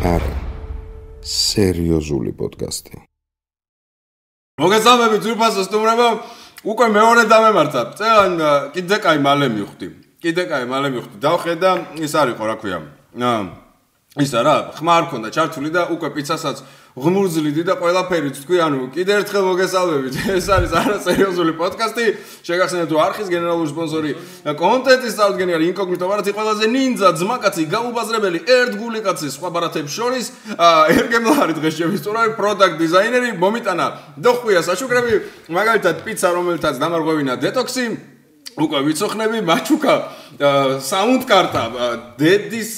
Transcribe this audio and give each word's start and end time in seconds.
არა. 0.00 0.32
სერიოზული 1.20 2.32
პოდკასტი. 2.32 3.04
მოგესალმებით 4.60 5.20
ძურფასო 5.26 5.62
სტუმრებო. 5.68 6.08
უკვე 6.64 6.86
მეორე 6.88 7.22
დამემართა. 7.28 7.80
წელან 8.00 8.32
კიდე 8.72 8.96
კაი 9.04 9.18
მალე 9.20 9.46
მივხვდი. 9.52 9.88
კიდე 10.24 10.44
კაი 10.48 10.64
მალე 10.72 10.88
მივხვდი. 10.96 11.16
დავხედა 11.20 11.70
ის 12.00 12.12
არის 12.16 12.34
ხო 12.40 12.44
რა 12.48 12.56
ქვია. 12.60 12.78
აა 13.20 13.69
ის 14.18 14.32
არა, 14.34 14.74
ხმა 14.74 14.94
არ 14.98 15.04
ქონდა 15.06 15.28
ჩართული 15.30 15.70
და 15.70 15.86
უკვე 15.94 16.08
პიცასაც 16.10 16.66
ღმურძლიდი 16.98 17.62
და 17.62 17.76
ყველაფერი 17.78 18.30
თქვი, 18.34 18.58
ანუ 18.58 18.78
კიდე 18.90 19.12
ერთხელ 19.22 19.44
მოგესალმებით. 19.46 20.14
ეს 20.34 20.46
არის 20.50 20.72
არასერიოზული 20.74 21.54
პოდკასტი. 21.54 22.06
შეგახსენებთ, 22.42 22.90
თუ 22.90 22.96
არხის 23.06 23.28
გენერალური 23.30 23.70
სპონსორი 23.70 24.10
და 24.42 24.52
კონტენტის 24.58 25.14
წარდგენი 25.14 25.52
არის 25.54 25.70
ინკოგნიტო 25.70 26.06
ბარათი 26.10 26.30
ყველაზე 26.34 26.64
ნინძა 26.74 27.08
ძმაკაცი 27.22 27.62
გაუბაზრებელი 27.70 28.38
ერთგული 28.50 29.00
კაცი 29.06 29.28
სხვა 29.30 29.48
ბარათებს 29.54 29.92
შორის. 29.94 30.26
ერგემლარი 30.58 31.54
დღეს 31.54 31.74
შევისწორავ 31.78 32.34
პროდუქტ 32.34 32.74
დიზაინერი 32.82 33.30
მომიტანა 33.38 33.86
დოხვია 34.18 34.60
საშუქრები, 34.66 35.14
მაგალითად 35.54 36.02
პიცა 36.02 36.28
რომელთაც 36.34 36.74
დამარღვევინა 36.82 37.38
დეტოქსი 37.38 38.09
უკვე 38.60 38.78
ვიცოხნები 38.86 39.38
მაჩუკა 39.50 39.94
საუნდ 40.90 41.22
კარტა 41.30 41.62
დედის 42.20 42.72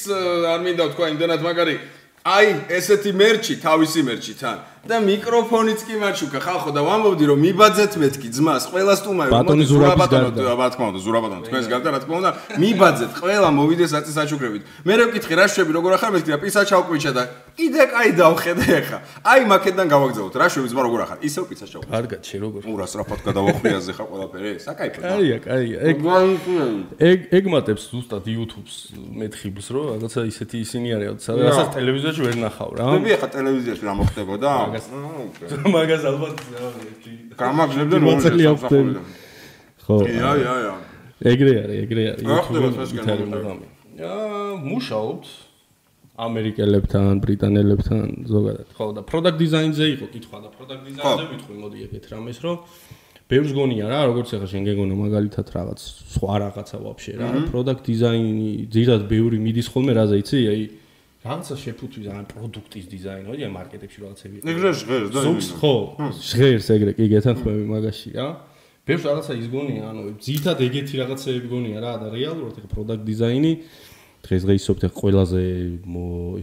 არ 0.53 0.61
მინდა 0.63 0.85
თქვა 0.93 1.07
იმდანაც 1.13 1.41
მაგარი. 1.43 1.75
აი 2.23 2.47
ესეთი 2.79 3.11
მერჩი 3.19 3.55
თავისი 3.67 4.01
მერჩი 4.07 4.35
თან 4.39 4.59
და 4.83 4.99
მიკროფონიც 4.99 5.81
კი 5.87 5.95
მაჩუკა 6.03 6.41
ხალხო 6.43 6.71
და 6.75 6.83
ვამბობდი 6.83 7.25
რომ 7.31 7.39
მიბაძეთ 7.39 7.93
მეთქი 8.03 8.29
ძმას 8.35 8.65
ყველა 8.67 8.95
სტუმარი 8.99 9.31
ბატონი 9.31 9.65
ზურაბატონო 9.71 10.31
რა 10.43 10.69
თქმა 10.75 10.87
უნდა 10.91 11.01
ზურაბატონო 11.07 11.43
თქვენს 11.47 11.67
გარდა 11.71 11.89
რა 11.95 12.01
თქმა 12.03 12.17
უნდა 12.19 12.31
მიბაძეთ 12.59 13.13
ყველა 13.15 13.49
მოვიდეს 13.55 13.93
აწის 13.95 14.15
საჩუქრებით. 14.19 14.63
მე 14.83 14.93
რო 14.99 15.05
ვკითხე 15.15 15.35
რა 15.39 15.47
შვები 15.55 15.73
როგორ 15.79 15.91
ახარ 16.03 16.11
მეთქი 16.19 16.31
და 16.35 16.39
პიცა 16.43 16.63
ჩავკვიჩა 16.67 17.13
და 17.15 17.23
კიდე 17.53 17.85
კაი 17.95 18.11
დავხედე 18.19 18.67
ახლა 18.83 18.99
აი 19.23 19.41
მაკედან 19.53 19.87
გავაგზავნოთ 19.87 20.35
რა 20.43 20.47
შვები 20.51 20.69
ძმა 20.73 20.83
როგორ 20.83 21.01
ახარ? 21.07 21.19
ისევ 21.23 21.43
პიცა 21.47 21.67
ჩავკვიჩა 21.71 21.95
კარგად 21.95 22.21
შე 22.27 22.37
როგორ? 22.43 22.61
ურა 22.67 22.87
სწრაფად 22.91 23.21
გადავახვიაზე 23.23 23.93
ხა 23.95 24.05
ყველაფერი. 24.11 24.53
საკაიფო 24.67 24.99
კაია 24.99 25.39
კაია 25.47 25.79
ეგ 25.95 25.97
ეგ 26.99 27.19
ეგ 27.39 27.45
მატებს 27.55 27.83
ზუსტად 27.93 28.25
YouTube-ს 28.27 28.77
მეთხიბს 28.99 29.67
რომ 29.71 29.85
რაღაცა 29.95 30.21
ისეთი 30.33 30.57
ისინი 30.67 30.89
არიან 30.97 31.17
სადაც 31.23 31.71
ტელევიზიაში 31.77 32.21
ვერ 32.27 32.37
ნახავ 32.43 32.71
რა. 32.73 32.85
მე 32.99 33.15
ხა 33.21 33.29
ტელევიზიაში 33.37 33.83
რა 33.87 33.95
მოხდებოდა 34.01 34.72
მაგას. 34.73 34.87
მაგას 35.77 36.03
ალბათ 36.11 36.37
გამაგზებდა 37.37 37.97
მოწელი 38.07 38.45
ახდენ 38.53 38.89
ხო 39.85 39.97
ია 40.09 40.31
ია 40.43 40.55
ია. 40.65 40.75
ეგრე 41.33 41.53
არის 41.63 41.77
ეგრე 41.85 42.03
არის 42.13 42.25
აა 44.01 44.57
მუშაობთ. 44.65 45.27
ამერიკელებთან, 46.13 47.21
ბრიტანელებთან 47.25 48.09
ზოგადად. 48.29 48.67
ხო 48.77 48.87
და 48.97 49.03
product 49.11 49.39
design-ზე 49.41 49.87
იყო 49.97 50.07
კითხვა 50.13 50.39
და 50.45 50.49
product 50.57 50.83
design-ზე 50.89 51.25
ვიტყვი 51.33 51.55
მოდი 51.57 51.79
ეგეთ 51.89 52.05
რამეს 52.13 52.39
რომ 52.45 52.57
ბევრს 53.33 53.53
გონია 53.57 53.87
რა, 53.89 54.01
როგორც 54.13 54.29
ახლა 54.37 54.49
შენ 54.53 54.63
გეგონა 54.69 54.95
მაგალითად 55.03 55.47
რაღაც 55.57 55.81
სხვა 56.15 56.35
რაღაცა 56.43 56.77
ვაფშე 56.85 57.13
რა, 57.17 57.29
product 57.49 57.83
design-ი 57.89 58.51
ძირად 58.69 59.03
ბევრი 59.09 59.39
მიდის 59.41 59.69
ხოლმე 59.73 59.93
რაზე 59.97 60.17
იცი? 60.21 60.39
აი 60.53 60.63
რაღაცა 61.23 61.55
შეფუთვის 61.63 62.07
ან 62.11 62.25
პროდუქტის 62.27 62.87
დიზაინი, 62.91 63.27
ოდი 63.31 63.43
ან 63.47 63.53
მარკეტებში 63.55 63.99
რაღაცები. 64.03 64.37
ეგრე 64.43 64.71
ჟღერს 64.75 65.09
და 65.15 65.21
ზოგს 65.23 65.49
ხო, 65.55 65.75
ჟღერს 66.19 66.67
ეგრე 66.75 66.93
კი 66.99 67.05
გეთანხმები 67.15 67.65
მაგაში 67.71 68.11
რა. 68.19 68.29
ბევრს 68.83 69.05
რაღაცა 69.07 69.33
ის 69.39 69.47
გონია, 69.55 69.83
ანუ 69.87 70.03
ძირთად 70.19 70.59
ეგეთი 70.67 70.95
რაღაცები 70.99 71.47
გონია 71.47 71.79
რა 71.79 71.93
და 72.03 72.07
რეალურად 72.11 72.55
ეგ 72.59 72.67
პროდუქტ 72.75 73.03
დიზაინი 73.07 73.53
დღესდღეობით 74.23 74.85
ეგ 74.87 74.93
ყველაზე 74.99 75.43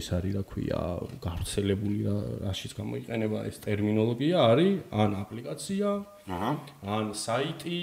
ის 0.00 0.08
არის 0.16 0.32
რა 0.36 0.42
ქვია, 0.48 0.80
გავრცელებული 1.24 1.98
რა, 2.08 2.16
რაშიც 2.44 2.72
გამოიყენება 2.76 3.38
ეს 3.48 3.56
ტერმინოლოგია 3.64 4.36
არის 4.52 4.72
ან 4.92 5.10
აპლიკაცია, 5.20 5.88
აჰა, 6.28 6.52
ან 6.96 7.04
საიტი, 7.16 7.80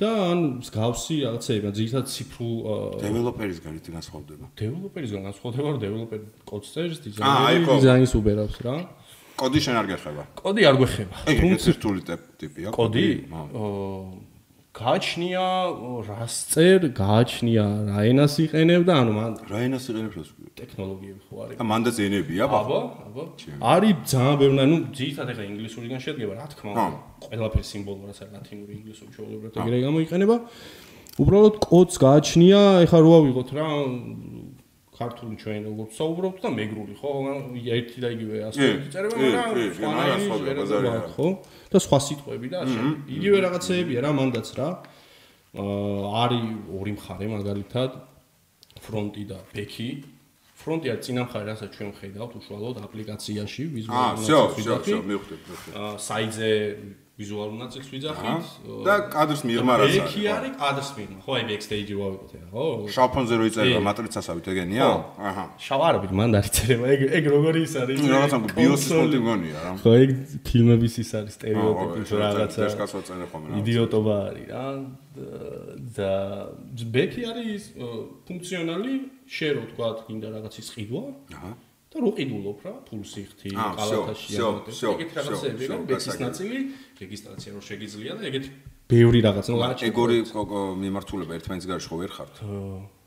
და 0.00 0.08
ან 0.32 0.38
მსგავსი 0.62 1.16
რაღაცეები, 1.26 1.72
ძირითადად 1.76 2.06
ციფრულ 2.12 2.56
დეველოპერისგან 3.02 3.72
ის 3.76 3.90
განსხვავდება. 3.92 4.46
დეველოპერისგან 4.56 5.22
განსხვავდება, 5.28 5.68
რომ 5.68 5.80
დეველოპერი 5.84 6.24
კოდს 6.48 6.68
წერს, 6.72 6.98
დიზაინერი 7.04 7.64
დიზაინს 7.68 8.12
უბერავს 8.16 8.56
რა. 8.64 8.76
კოდი 9.36 9.58
შენ 9.64 9.74
არ 9.80 9.86
გეხება. 9.92 10.22
კოდი 10.38 10.62
არ 10.68 10.76
გვეხება. 10.80 11.16
თუმცა 11.28 11.62
ციფრული 11.66 12.00
ტიპია 12.40 12.68
კოდი. 12.72 13.06
აა 13.32 14.31
გააჩნია 14.72 15.44
რას 16.08 16.34
წერ, 16.48 16.80
გააჩნია 16.96 17.64
რა 17.92 18.04
ენას 18.08 18.34
იყენებ 18.40 18.86
და 18.88 18.94
ანუ 19.04 19.12
მან 19.12 19.32
რა 19.52 19.58
ენას 19.68 19.84
იყენებს 19.92 20.16
ეს 20.22 20.30
ტექნოლოგიები 20.56 21.20
ხო 21.28 21.36
არის? 21.44 21.56
და 21.60 21.64
მანდაც 21.68 21.96
ენებია, 22.00 22.48
აბა, 22.48 22.80
აბა. 23.04 23.24
არის 23.68 23.96
ძალიან 24.08 24.36
ბევრი, 24.40 24.60
ანუ 24.64 24.76
ძირითადად 24.96 25.32
ახლა 25.36 25.44
ინგლისურიდან 25.52 26.00
შედგება, 26.00 26.32
რა 26.40 26.46
თქმა 26.56 26.70
უნდა. 26.72 26.98
ყველაფერი 27.28 27.66
სიმბოლო 27.68 28.02
რაც 28.08 28.18
არის 28.22 28.32
ლათინური, 28.32 28.72
ინგლისური, 28.80 29.10
ჩვეულებრივ 29.12 29.50
ეგრე 29.60 29.78
გამოიყენება. 29.86 30.36
უბრალოდ 31.20 31.54
კოდს 31.60 31.96
გააჩნია, 32.00 32.60
ეხლა 32.88 32.98
რო 33.04 33.12
ავიღოთ 33.20 33.48
რა 33.52 33.66
ქართული 35.01 35.37
ჩვენ 35.37 35.61
როგორც 35.69 35.91
საუბრობთ 35.99 36.39
და 36.41 36.49
მეგრული 36.57 36.93
ხო 36.97 37.09
ერთი 37.77 37.97
და 38.01 38.09
იგივე 38.17 38.35
ასეთი 38.49 38.87
წერება 38.93 39.15
მაგრამ 39.17 40.21
სხვა 40.25 40.93
ხო 41.13 41.27
და 41.73 41.77
სხვა 41.85 41.99
სიტყვები 42.07 42.47
და 42.53 42.57
ასე 42.65 42.81
იგივე 43.17 43.37
რაღაცეებია 43.45 43.99
რა 44.07 44.11
მანდაც 44.17 44.47
რა 44.57 44.69
არის 46.23 46.45
ორი 46.81 46.93
მხარე 46.97 47.27
მაგალითად 47.35 47.91
ფრონტი 48.81 49.23
და 49.29 49.37
ბექი 49.53 49.89
ფრონტია 50.57 50.95
წინა 51.05 51.21
მხარე 51.29 51.45
რასაც 51.53 51.69
ჩვენ 51.77 51.91
ხედავთ 52.01 52.33
უშუალოდ 52.41 52.77
აპლიკაციაში 52.87 53.63
ვიზუალურად 53.77 54.17
აა 54.17 54.25
всё 54.25 54.39
всё 54.57 54.73
всё 54.81 54.97
მივხვდი 55.09 55.35
მივხვდი 55.45 55.73
აა 55.77 55.91
საიძე 56.07 56.51
ვიზუალურ 57.22 57.56
ნაწილს 57.62 57.88
ვიძახით 57.94 58.44
და 58.82 58.94
კადრს 59.14 59.42
მიღმა 59.46 59.74
რაც 59.78 59.86
არის. 59.86 59.96
ეკი 60.02 60.22
არის 60.34 60.52
კადრს 60.58 60.90
მიღმა. 60.98 61.18
ხო, 61.22 61.32
აი 61.38 61.44
ბექსტეიჯი 61.52 61.94
ვავიღოთ 62.02 62.32
ახლა, 62.36 62.48
ხო? 62.52 62.66
შავ 62.94 63.08
ფონზე 63.14 63.34
რო 63.38 63.44
იწერება 63.48 63.80
მატრიცასავით 63.86 64.46
ეგენია? 64.52 64.88
აჰა. 65.30 65.44
შავ 65.62 65.80
არაბით 65.88 66.12
მან 66.18 66.28
დაიწერება. 66.36 66.84
ეგ 66.92 67.00
ეგ 67.16 67.24
როგორი 67.32 67.60
ის 67.62 67.74
არის? 67.82 67.96
რაღაცა 68.02 68.38
ბიოსის 68.58 68.90
ფონტი 68.92 69.18
მგონია 69.22 69.58
რა. 69.62 69.72
ხო, 69.78 69.90
ეგ 70.02 70.10
ფილმების 70.46 70.94
ის 71.02 71.10
არის 71.22 71.32
სტერეოტიპი 71.38 72.00
რაღაცა. 72.22 72.60
ეს 72.66 72.74
კაცო 72.82 72.98
წერე 73.06 73.26
ხოლმე 73.30 73.46
რა. 73.48 73.54
იდიოტობა 73.62 74.14
არის 74.28 74.46
რა. 74.50 74.66
და 75.96 76.12
ბექი 76.92 77.22
არის 77.28 77.62
ფუნქციონალი, 78.26 78.94
შენ 79.28 79.52
რო 79.56 79.64
თქვა, 79.72 79.88
გინდა 80.08 80.28
რაღაცის 80.34 80.68
ყიდვა? 80.72 81.04
აჰა. 81.36 81.52
და 81.92 82.00
რო 82.00 82.10
ყიდულობ 82.16 82.58
რა, 82.64 82.72
ფულსი 82.88 83.22
ხთი, 83.28 83.50
კალათაში 83.52 84.32
ამოტე. 84.40 84.72
ეგეთ 84.72 85.10
რაღაცები 85.12 85.64
რა, 85.68 85.76
ბექის 85.84 86.16
ნაწილი. 86.24 86.58
რეგისტრაცია 87.02 87.50
რო 87.56 87.62
შეგიძლია 87.68 88.12
და 88.18 88.22
ეგეთი 88.30 88.50
ბევრი 88.92 89.20
რაღაც 89.24 89.46
ნუ 89.48 89.58
არა 89.64 89.86
ეგორი 89.88 90.16
მიმართულება 90.84 91.32
ერთმანეთის 91.38 91.68
გარშე 91.70 91.88
ხო 91.92 91.96
ვერ 92.02 92.12
ხართ? 92.16 92.34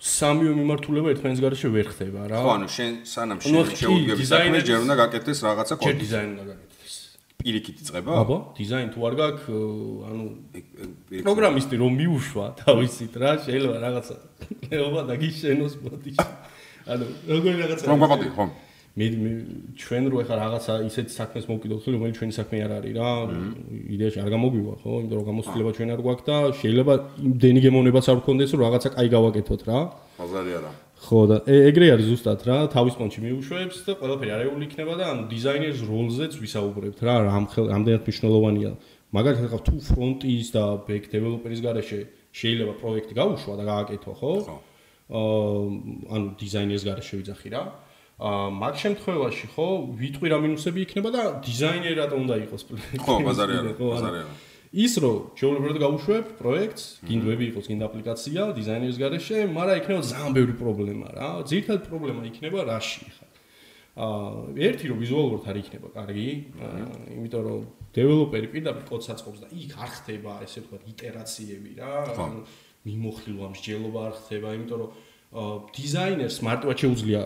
სამივე 0.01 0.53
მიმართულება 0.59 1.07
ერთმანეთის 1.13 1.43
გარშე 1.45 1.67
ვერ 1.75 1.87
ხდება 1.93 2.21
რა. 2.31 2.39
ხო 2.41 2.51
ანუ 2.57 2.67
შენ 2.75 2.93
სანამ 3.05 3.39
შენ 3.45 3.73
შეუდგები 3.81 4.23
საქმე 4.31 4.59
ჯერ 4.65 4.79
უნდა 4.85 4.95
გაკეთდეს 5.01 5.39
რაღაცა 5.45 5.75
კოდი 5.77 5.85
ჯერ 5.85 5.99
დიზაინი 6.01 6.31
უნდა 6.35 6.45
გაკეთდეს. 6.49 6.95
პირიქით 7.45 7.77
იწება 7.85 8.11
აბა 8.25 8.37
დიზაინი 8.57 8.89
თუ 8.95 8.99
არ 9.05 9.15
გაქვს 9.21 9.45
ანუ 10.09 10.25
პროგრამისტი 11.21 11.75
რომ 11.81 11.91
მიუშვა 12.01 12.45
თავისით 12.65 13.13
რა 13.21 13.31
შეიძლება 13.45 13.77
რაღაცა 13.85 14.15
ეობა 14.73 15.01
და 15.09 15.15
გიშენოს 15.21 15.73
ბოდიში 15.85 16.25
ანუ 16.95 17.05
როგორი 17.29 17.55
რაღაცა 17.61 17.85
რომ 17.91 17.99
გაბადი 18.05 18.29
ხო 18.33 18.45
მე 18.95 19.07
ჩვენ 19.75 20.05
რო 20.07 20.21
ეხა 20.23 20.35
რაღაცა 20.39 20.73
ისეთ 20.87 21.07
საქმეს 21.11 21.45
მოვკიდოთ 21.51 21.87
რომელიც 21.91 22.15
ჩვენი 22.15 22.33
საქმე 22.35 22.59
არ 22.63 22.71
არის 22.79 22.93
რა 22.95 23.09
იდეაში 23.91 24.19
არ 24.23 24.29
გამოგვივა 24.31 24.75
ხო? 24.79 24.91
იმიტომ 25.03 25.17
რომ 25.19 25.25
გამოცდილება 25.29 25.71
ჩვენ 25.75 25.89
არ 25.95 26.01
გვაქვს 26.05 26.25
და 26.29 26.37
შეიძლება 26.63 26.93
იმდენი 27.27 27.59
გემოვნებაც 27.65 28.05
არ 28.07 28.19
გქონდეს 28.23 28.49
რომ 28.55 28.61
რაღაცა 28.63 28.89
კაი 28.95 29.07
გავაკეთოთ 29.11 29.61
რა. 29.67 29.79
ბაზარი 30.15 30.51
არა. 30.59 30.71
ხო 30.95 31.19
და 31.27 31.37
ეგრე 31.43 31.87
არის 31.91 32.07
ზუსტად 32.07 32.39
რა 32.47 32.57
თავის 32.71 32.95
პონჩი 32.95 33.19
მიუშვებს 33.25 33.77
და 33.83 33.91
ყველაფერი 33.99 34.31
არეული 34.31 34.63
იქნება 34.63 34.93
და 34.95 35.05
ანუ 35.11 35.23
დიზაინერს 35.27 35.81
როლზეც 35.91 36.33
ვისაუბრებთ 36.39 36.99
რა 37.03 37.15
რამდენად 37.27 38.01
მნიშვნელოვანია. 38.07 38.71
მაგალითად 39.11 39.47
ხა 39.51 39.59
თუ 39.67 39.75
ფრონტის 39.91 40.47
და 40.55 40.63
ბექ 40.87 41.03
დეველოპერის 41.11 41.61
garaშე 41.67 41.99
შეიძლება 42.31 42.73
პროექტი 42.79 43.13
გაუშვა 43.19 43.53
და 43.59 43.63
გააკეთო 43.75 44.11
ხო? 44.23 44.31
აა 45.11 46.15
ანუ 46.15 46.27
დიზაინერის 46.39 46.83
garaშე 46.87 47.13
ვიძახი 47.19 47.51
რა. 47.51 47.63
აა 47.67 47.84
მაგ 48.15 48.75
შემთხვევაში 48.79 49.47
ხო 49.51 49.67
ვიტყვი 49.99 50.27
რა 50.31 50.37
მინუსები 50.39 50.79
იქნება 50.87 51.09
და 51.11 51.23
დიზაინერი 51.43 51.95
რატომ 51.99 52.17
უნდა 52.23 52.35
იყოს 52.47 52.61
ხო 53.03 53.15
ბაზარი 53.27 53.53
არა 53.59 53.71
ბაზარი 53.75 54.19
არა 54.23 54.35
ის 54.75 54.93
რომ 55.03 55.17
ჩვეულებრივად 55.39 55.77
გავუშვებ 55.83 56.31
პროექტს 56.39 56.83
გინდვები 57.07 57.45
იყოს 57.51 57.67
გინდა 57.71 57.85
აპლიკაცია 57.91 58.41
დიზაინერის 58.55 58.97
garaშე 58.99 59.37
მაგრამ 59.51 59.79
იქნება 59.79 60.01
ძალიან 60.11 60.33
ბევრი 60.35 60.55
პრობლემა 60.59 61.07
რა 61.15 61.29
ძირითადად 61.51 61.83
პრობლემა 61.91 62.21
იქნება 62.31 62.59
რაში 62.71 63.07
ხა. 63.15 63.25
აა 63.95 64.51
ერთი 64.67 64.85
რომ 64.91 64.97
ვიზუალურად 64.99 65.43
არ 65.47 65.57
იქნება 65.63 65.87
კარგი 65.95 66.27
იმიტომ 67.15 67.43
რომ 67.47 67.61
დეველოპერი 67.95 68.47
პირდაპირ 68.51 68.83
კოდს 68.91 69.07
აწყობს 69.15 69.39
და 69.43 69.47
იქ 69.55 69.71
არ 69.79 69.91
ხდება 69.95 70.31
ესე 70.43 70.59
ვთქვათ 70.63 70.83
იტერაციები 70.91 71.71
რა 71.79 71.93
მიმოხილვა 72.83 73.47
მსჯელობა 73.55 73.99
არ 74.07 74.13
ხდება 74.19 74.47
იმიტომ 74.59 74.79
რომ 74.83 74.89
დიზაინერს 75.75 76.37
მარტივად 76.47 76.77
შეუძლია 76.83 77.21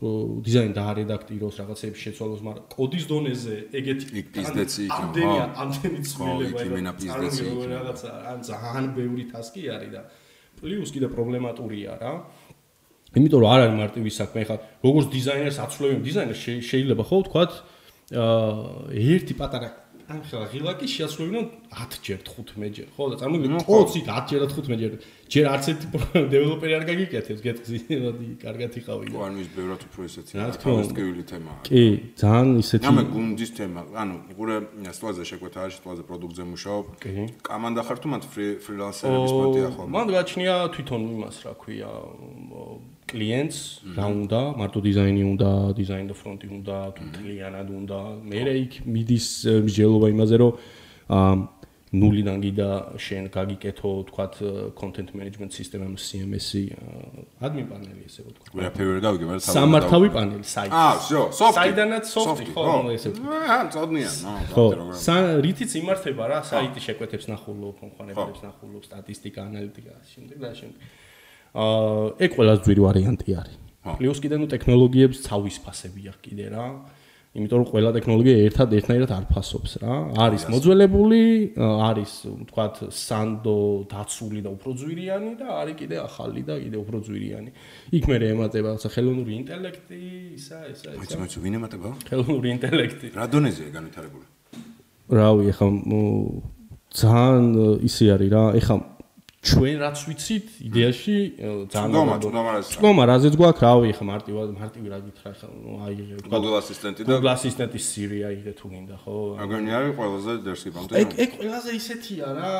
დიზაინი 0.00 0.72
დაარედაქტიროს 0.80 1.54
რაღაცების 1.60 2.00
შეცვალოს, 2.04 2.40
მაგრამ 2.46 2.64
კოდის 2.72 3.04
დონეზე 3.10 3.54
ეგეთი 3.78 4.06
პიზდეცი 4.34 4.80
იქნება, 4.86 5.00
ამდენი 5.00 5.34
ხო. 5.34 5.46
ამდენი 5.64 6.00
ცვლილება 6.10 6.60
იქ 6.62 6.70
იმენა 6.70 6.92
პიზდეცი 7.00 7.42
იქნება. 7.44 7.66
რაღაცა 7.74 8.10
ან 8.30 8.38
ძალიან 8.50 8.86
ბევრი 8.96 9.24
ტასკი 9.32 9.62
არის 9.76 9.90
და 9.96 10.02
პლუს 10.60 10.90
კიდე 10.94 11.08
პრობლემატურია 11.16 11.92
რა. 12.00 12.12
იმიტომ 13.18 13.38
რომ 13.42 13.50
არ 13.50 13.60
არის 13.66 13.76
მარტივი 13.82 14.10
საქმე, 14.20 14.40
ხა 14.48 14.56
როგორც 14.86 15.06
დიზაინერს 15.16 15.58
აცვლებენ, 15.66 16.00
დიზაინერს 16.06 16.40
შე- 16.44 16.62
შეიძლება 16.70 17.02
ხო 17.10 17.16
ვთქვათ 17.20 17.52
აა 18.10 18.90
ერთი 18.94 19.34
პატარა 19.38 19.68
ან 20.10 20.20
ხა 20.26 20.40
ღილაკი 20.50 20.86
შეაცვლებინონ 20.90 21.44
10 21.70 21.98
ჯერ 22.02 22.18
15 22.26 22.74
ჯერ, 22.74 22.88
ხო 22.98 23.04
და 23.14 23.16
წარმოიდგინე 23.22 23.62
კოდს 23.62 23.94
იქ 24.00 24.06
10 24.10 24.26
ჯერ 24.26 24.40
და 24.42 24.48
15 24.50 24.80
ჯერ. 24.82 24.92
ჯერ 25.30 25.44
არც 25.54 25.64
ერთი 25.70 25.86
დეველოპერი 26.34 26.72
არ 26.74 26.84
გაგიკეთებს, 26.90 27.40
გეტყვი, 27.46 27.78
მოდი 28.02 28.26
კარგად 28.42 28.72
იყავი. 28.80 29.06
ხო 29.14 29.20
ანუ 29.22 29.38
ის 29.38 29.48
ბევრად 29.54 29.80
უფრო 29.86 30.00
ესეთი 30.10 30.34
თავისკევილი 30.66 31.24
თემაა. 31.30 31.58
კი, 31.70 31.84
ძალიან 32.18 32.48
ისეთი 32.58 32.90
ამე 32.90 33.02
გუნდის 33.14 33.50
თემა, 33.54 33.80
ანუ 34.02 34.14
ყურე 34.34 34.56
სტუაზე 34.98 35.22
შეკვეთა 35.30 35.58
არის, 35.62 35.74
სტუაზე 35.78 36.02
პროდუქტზე 36.10 36.44
მუშაობ. 36.50 36.84
კი. 36.98 37.12
კამანდა 37.46 37.80
ხარ 37.86 37.98
თუ 38.02 38.08
მათ 38.10 38.22
ფრილანსერების 38.66 39.32
პოტია 39.38 39.68
ხოლმე? 39.78 39.90
მან 39.94 40.06
გაჩნია 40.10 40.54
თვითონ 40.74 41.00
იმას, 41.14 41.36
რა 41.46 41.52
ქვია, 41.54 41.90
კლიენტს 43.09 43.57
რა 43.97 44.05
უნდა, 44.11 44.39
მარტო 44.59 44.79
დიზაინი 44.85 45.23
უნდა, 45.33 45.49
დიზაინ 45.77 46.05
და 46.09 46.15
ფრონტი 46.21 46.47
უნდა, 46.57 46.77
თუ 46.95 47.01
მთლიანად 47.09 47.67
უნდა. 47.79 47.99
მე 48.31 48.39
იქ 48.65 48.73
მიდის 48.85 49.27
э, 49.45 49.53
მსჯელობა 49.65 50.07
იმაზე, 50.15 50.35
რომ 50.41 50.51
აა 51.05 51.33
ნულიდან 51.95 52.37
გიდა 52.43 52.69
შენ 52.99 53.23
გაგიკეთო, 53.31 53.91
თქვათ, 54.09 54.33
content 54.75 55.09
management 55.15 55.51
system 55.55 55.95
CMS-ი, 55.95 56.63
admin 57.39 57.67
პანელი 57.71 58.03
ესე 58.09 58.25
ვთქვა. 58.25 58.51
ვერაფერი 58.57 58.87
ვერ 58.89 58.99
გავიგე, 59.05 59.25
მაგრამ 59.29 59.53
სამართავი 59.55 60.07
პანელი, 60.15 60.45
საიტი. 60.55 60.75
აა, 60.75 60.93
всё, 61.05 61.21
სოფტი. 61.39 61.55
საიდანაც 61.55 62.05
სოფტი, 62.15 62.45
ხო, 62.51 62.63
ნუ 62.83 62.89
ესე 62.97 63.07
ვთქვა. 63.13 63.39
აა, 63.55 63.63
წოდნიან, 63.75 64.13
ნო, 64.25 64.33
ხო, 64.51 64.63
ვთქვი, 64.65 64.75
როგორ. 64.81 64.93
სა- 65.05 65.39
რითიც 65.45 65.71
იმართება 65.81 66.23
რა, 66.31 66.39
საიტი 66.51 66.79
შეკვეთებს 66.87 67.25
ნახულობ, 67.31 67.75
მომხმარებლებს 67.79 68.41
ნახულობ, 68.43 68.83
სტატისტიკა, 68.89 69.39
ანალიტიკა, 69.49 69.93
შემდეგ 70.11 70.37
და 70.43 70.49
შემდეგ. 70.59 70.79
აა, 71.50 72.14
ეგ 72.22 72.30
ყველაზე 72.38 72.60
ძვირი 72.66 72.82
ვარიანტი 72.86 73.30
არის. 73.40 73.56
პლუს 73.80 74.18
კიდე 74.22 74.36
ნუ 74.38 74.46
ტექნოლოგიებს 74.54 75.18
ცავის 75.24 75.56
ფასები 75.64 76.02
აქვს 76.12 76.22
კიდე 76.22 76.46
რა. 76.52 76.66
იმიტომ 77.30 77.58
რომ 77.62 77.66
ყველა 77.70 77.90
ტექნოლოგია 77.94 78.36
ერთად 78.42 78.68
ერთნაირად 78.74 79.10
არ 79.14 79.24
ფასობს 79.30 79.72
რა. 79.82 79.94
არის 80.18 80.42
მოძველებული, 80.50 81.22
არის 81.62 82.12
თქვათ 82.50 82.74
სანდო 82.90 83.58
დაცული 83.86 84.40
და 84.42 84.50
უფრო 84.50 84.70
ძვირიანი 84.82 85.32
და 85.38 85.46
არის 85.62 85.76
კიდე 85.78 85.96
ახალი 86.10 86.42
და 86.42 86.54
კიდე 86.58 86.76
უფრო 86.82 86.96
ძვირიანი. 87.06 87.50
იქ 87.94 88.04
მე 88.10 88.16
ემატება 88.34 88.68
რაღაცა 88.74 88.88
ხელოვნური 88.94 89.32
ინტელექტი, 89.46 90.00
ისა, 90.34 90.58
ისა, 90.74 90.88
ისა. 90.90 91.16
მოიცა, 91.22 91.38
ვინ 91.38 91.54
ემატება? 91.58 91.88
ხელოვნური 92.10 92.48
ინტელექტი. 92.50 93.06
რა 93.14 93.24
დონეზეა 93.30 93.70
განვითარებული? 93.78 94.26
რავი, 95.10 95.44
მ, 95.54 95.92
ძალიან 96.90 97.46
ისე 97.86 98.04
არის 98.18 98.30
რა, 98.34 98.44
ეხა 98.58 98.74
ჩვენ 99.40 99.76
რაც 99.80 99.98
ვიცით, 100.04 100.46
იდეაში 100.68 101.14
ძალიან 101.72 101.72
ცუდომა, 101.72 102.12
ალბათ- 102.12 102.24
ცუდომა 102.28 102.50
რაც 102.60 102.66
ცუდომა 102.76 103.02
რაზეც 103.08 103.34
გვაქვს, 103.40 103.60
რავი, 103.64 103.86
ეხა 103.88 104.04
მარტივად 104.10 104.48
მარტივი 104.60 104.88
რა 104.92 104.98
გითხრა, 105.00 105.28
ეხა 105.32 105.46
ნუ 105.48 105.72
აიღე, 105.80 106.14
თქვა 106.20 106.38
Google 106.44 106.56
ასისტენტი 106.60 107.00
და 107.00 107.08
Google 107.08 107.32
ასისტენტის 107.32 107.84
Siri 107.90 108.20
აიღე 108.28 108.52
თუ 108.60 108.66
გინდა, 108.68 108.96
ხო? 109.00 109.16
აგონი 109.40 109.70
არის 109.80 109.92
ყველაზე 109.96 110.32
დერსკიპამდე. 110.44 110.92
ეგ 111.00 111.08
ეგ 111.24 111.30
ყველაზე 111.40 111.70
ისეთია 111.80 112.26
რა, 112.36 112.52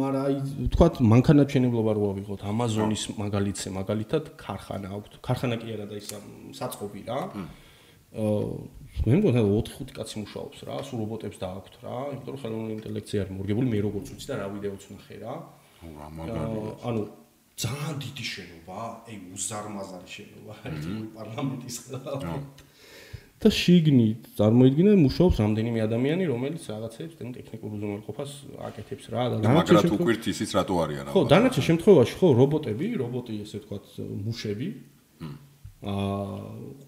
მაგრამ 0.00 0.24
აი 0.24 0.36
თქვა 0.72 0.86
მანქანაჩვენებლობა 1.12 1.92
რო 2.00 2.04
ავიღოთ, 2.16 2.40
Amazon-ის 2.48 3.02
მაგალითზე, 3.20 3.68
მაგალითად 3.76 4.24
ქარხანა 4.40 4.88
აქვს. 4.96 5.20
ქარხანა 5.20 5.56
კი 5.60 5.68
არა 5.76 5.84
და 5.84 5.96
ისა 6.00 6.16
საწყობი 6.56 7.00
რა. 7.12 7.20
აა 8.16 9.04
მე 9.04 9.12
მგონია 9.20 9.44
4-5 9.44 9.92
კაცი 9.92 10.16
მუშაობს 10.24 10.58
რა, 10.64 10.80
სულ 10.80 10.98
რობოტებს 11.04 11.36
დააქვთ 11.36 11.74
რა, 11.84 11.96
იმიტომ 12.16 12.32
რომ 12.32 12.40
ხელოვნური 12.40 12.72
ინტელექტი 12.80 13.14
არის 13.20 13.32
მორგებული, 13.36 13.66
მე 13.68 13.78
როგორც 13.84 14.06
ვიცი 14.16 14.26
და 14.32 14.34
რა 14.40 14.46
ვიდეოც 14.56 14.82
ვნახე 14.88 15.16
რა. 15.20 15.34
რა 15.82 16.08
მაგარი. 16.16 16.38
აა, 16.46 16.72
ანუ 16.88 17.02
ძალიან 17.56 17.94
დიდი 18.04 18.24
შენობა, 18.32 18.78
აი 19.08 19.16
უზარმაზარი 19.36 20.08
შენობა, 20.16 20.52
ერთი 20.68 20.90
პარლამენტის 21.16 21.76
ხელა. 21.84 22.32
და 23.36 23.50
შიგნით 23.52 24.28
წარმოიდგინე 24.36 24.92
მუშაობს 24.96 25.36
რამდენიმე 25.44 25.80
ადამიანი, 25.84 26.24
რომელიც 26.32 26.62
რაღაცებს 26.72 27.14
ტექნიკურ 27.20 27.70
უზრუნველყოფას 27.76 28.30
აკეთებს 28.68 29.06
რა 29.12 29.24
და 29.28 29.34
მაგრამ 29.44 29.88
თუ 29.92 29.98
კვირთი 30.00 30.28
ისიც 30.32 30.50
რატო 30.56 30.74
არიან 30.84 31.10
ხო, 31.12 31.20
დანარჩენ 31.32 31.64
შემთხვევაში 31.68 32.14
ხო, 32.16 32.28
რობოტები, 32.40 32.86
რობოტი 32.96 33.32
ესე 33.44 33.60
ვთქვათ, 33.60 33.84
მუშები. 34.24 34.68
აა, 35.84 36.38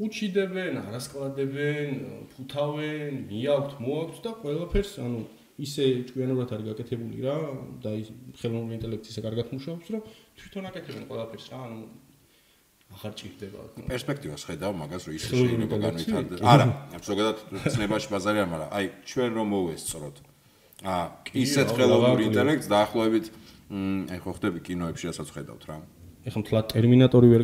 ყუჩიდებენ, 0.00 0.72
არასკლადებენ, 0.88 1.88
ფუთავენ, 2.32 3.12
მიაქვთ, 3.28 3.72
მოაქვთ 3.84 4.16
და 4.24 4.32
ყველაფერს, 4.40 4.92
ანუ 5.04 5.20
ისე 5.58 5.84
ჭკვიანურად 6.06 6.52
არის 6.54 6.66
გაკეთებული 6.70 7.18
რა 7.26 7.36
და 7.82 7.90
ის 7.98 8.08
ხელოვნური 8.38 8.78
ინტელექტი 8.78 9.08
ისე 9.10 9.20
კარგად 9.26 9.46
მუშაობს, 9.54 9.86
რომ 9.90 10.02
თვითონ 10.38 10.64
აკეთებენ 10.70 11.04
ყველაფერს 11.10 11.46
რა, 11.50 11.58
ანუ 11.66 11.78
აღარ 12.94 13.12
ჭირდება. 13.18 13.60
პერსპექტივას 13.90 14.42
ხედავ 14.48 14.72
მაგას 14.78 15.02
რომ 15.08 15.14
ის 15.18 15.24
ხელოვნური 15.28 15.50
შეიძლება 15.58 15.76
განვითარდეს. 15.82 16.40
არა, 16.46 16.66
ზოგადად 17.08 17.36
ცნებაში 17.74 18.08
ბაზარი 18.14 18.38
არ, 18.38 18.48
მაგრამ 18.54 18.70
აი 18.78 18.86
ჩვენ 19.10 19.30
რომ 19.34 19.46
მოვესწროთ. 19.54 20.16
აა, 20.78 21.06
ისეთ 21.42 21.68
ხელოვნური 21.74 22.22
ინტელექტს 22.30 22.66
დაახლოებით 22.70 23.26
აი 24.14 24.18
ხო 24.24 24.30
ხდები 24.38 24.58
კინოებში 24.62 25.04
რასაც 25.10 25.28
ხედავთ 25.34 25.62
რა. 25.68 25.76
ეხლა 26.28 26.38
მთლად 26.44 26.66
ტერმინატორი 26.72 27.28
ვერ 27.34 27.42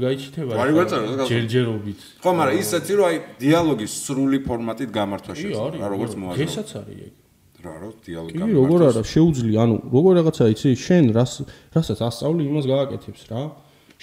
გვეწერა, 0.76 1.02
რა 1.04 1.16
გასულ. 1.18 1.30
ჯერჯერობით. 1.34 2.00
ხო, 2.22 2.30
მაგრამ 2.38 2.56
ისეთი 2.62 2.92
რომ 2.94 3.06
აი 3.10 3.16
დიალოგის 3.42 3.92
სრული 4.04 4.38
ფორმატით 4.44 4.90
გამართვა 4.94 5.32
რა 5.34 5.86
როგორც 5.94 6.12
მოაზროვნე. 6.14 6.46
ესაც 6.46 6.68
არის 6.78 6.98
ეგ. 7.08 7.23
რა 7.64 7.74
რა 7.80 7.88
დიალოგი 8.04 8.38
კი, 8.38 8.48
როგორ 8.54 8.80
არა, 8.90 9.02
შეუძლია, 9.08 9.58
ანუ 9.64 9.76
როგორ 9.94 10.12
რაღაცა 10.20 10.44
იცი, 10.54 10.70
შენ 10.84 11.04
რას 11.16 11.32
რასაც 11.74 11.98
ასწავლი, 12.08 12.42
იმას 12.50 12.66
გააკეთებს 12.70 13.22
რა. 13.32 13.42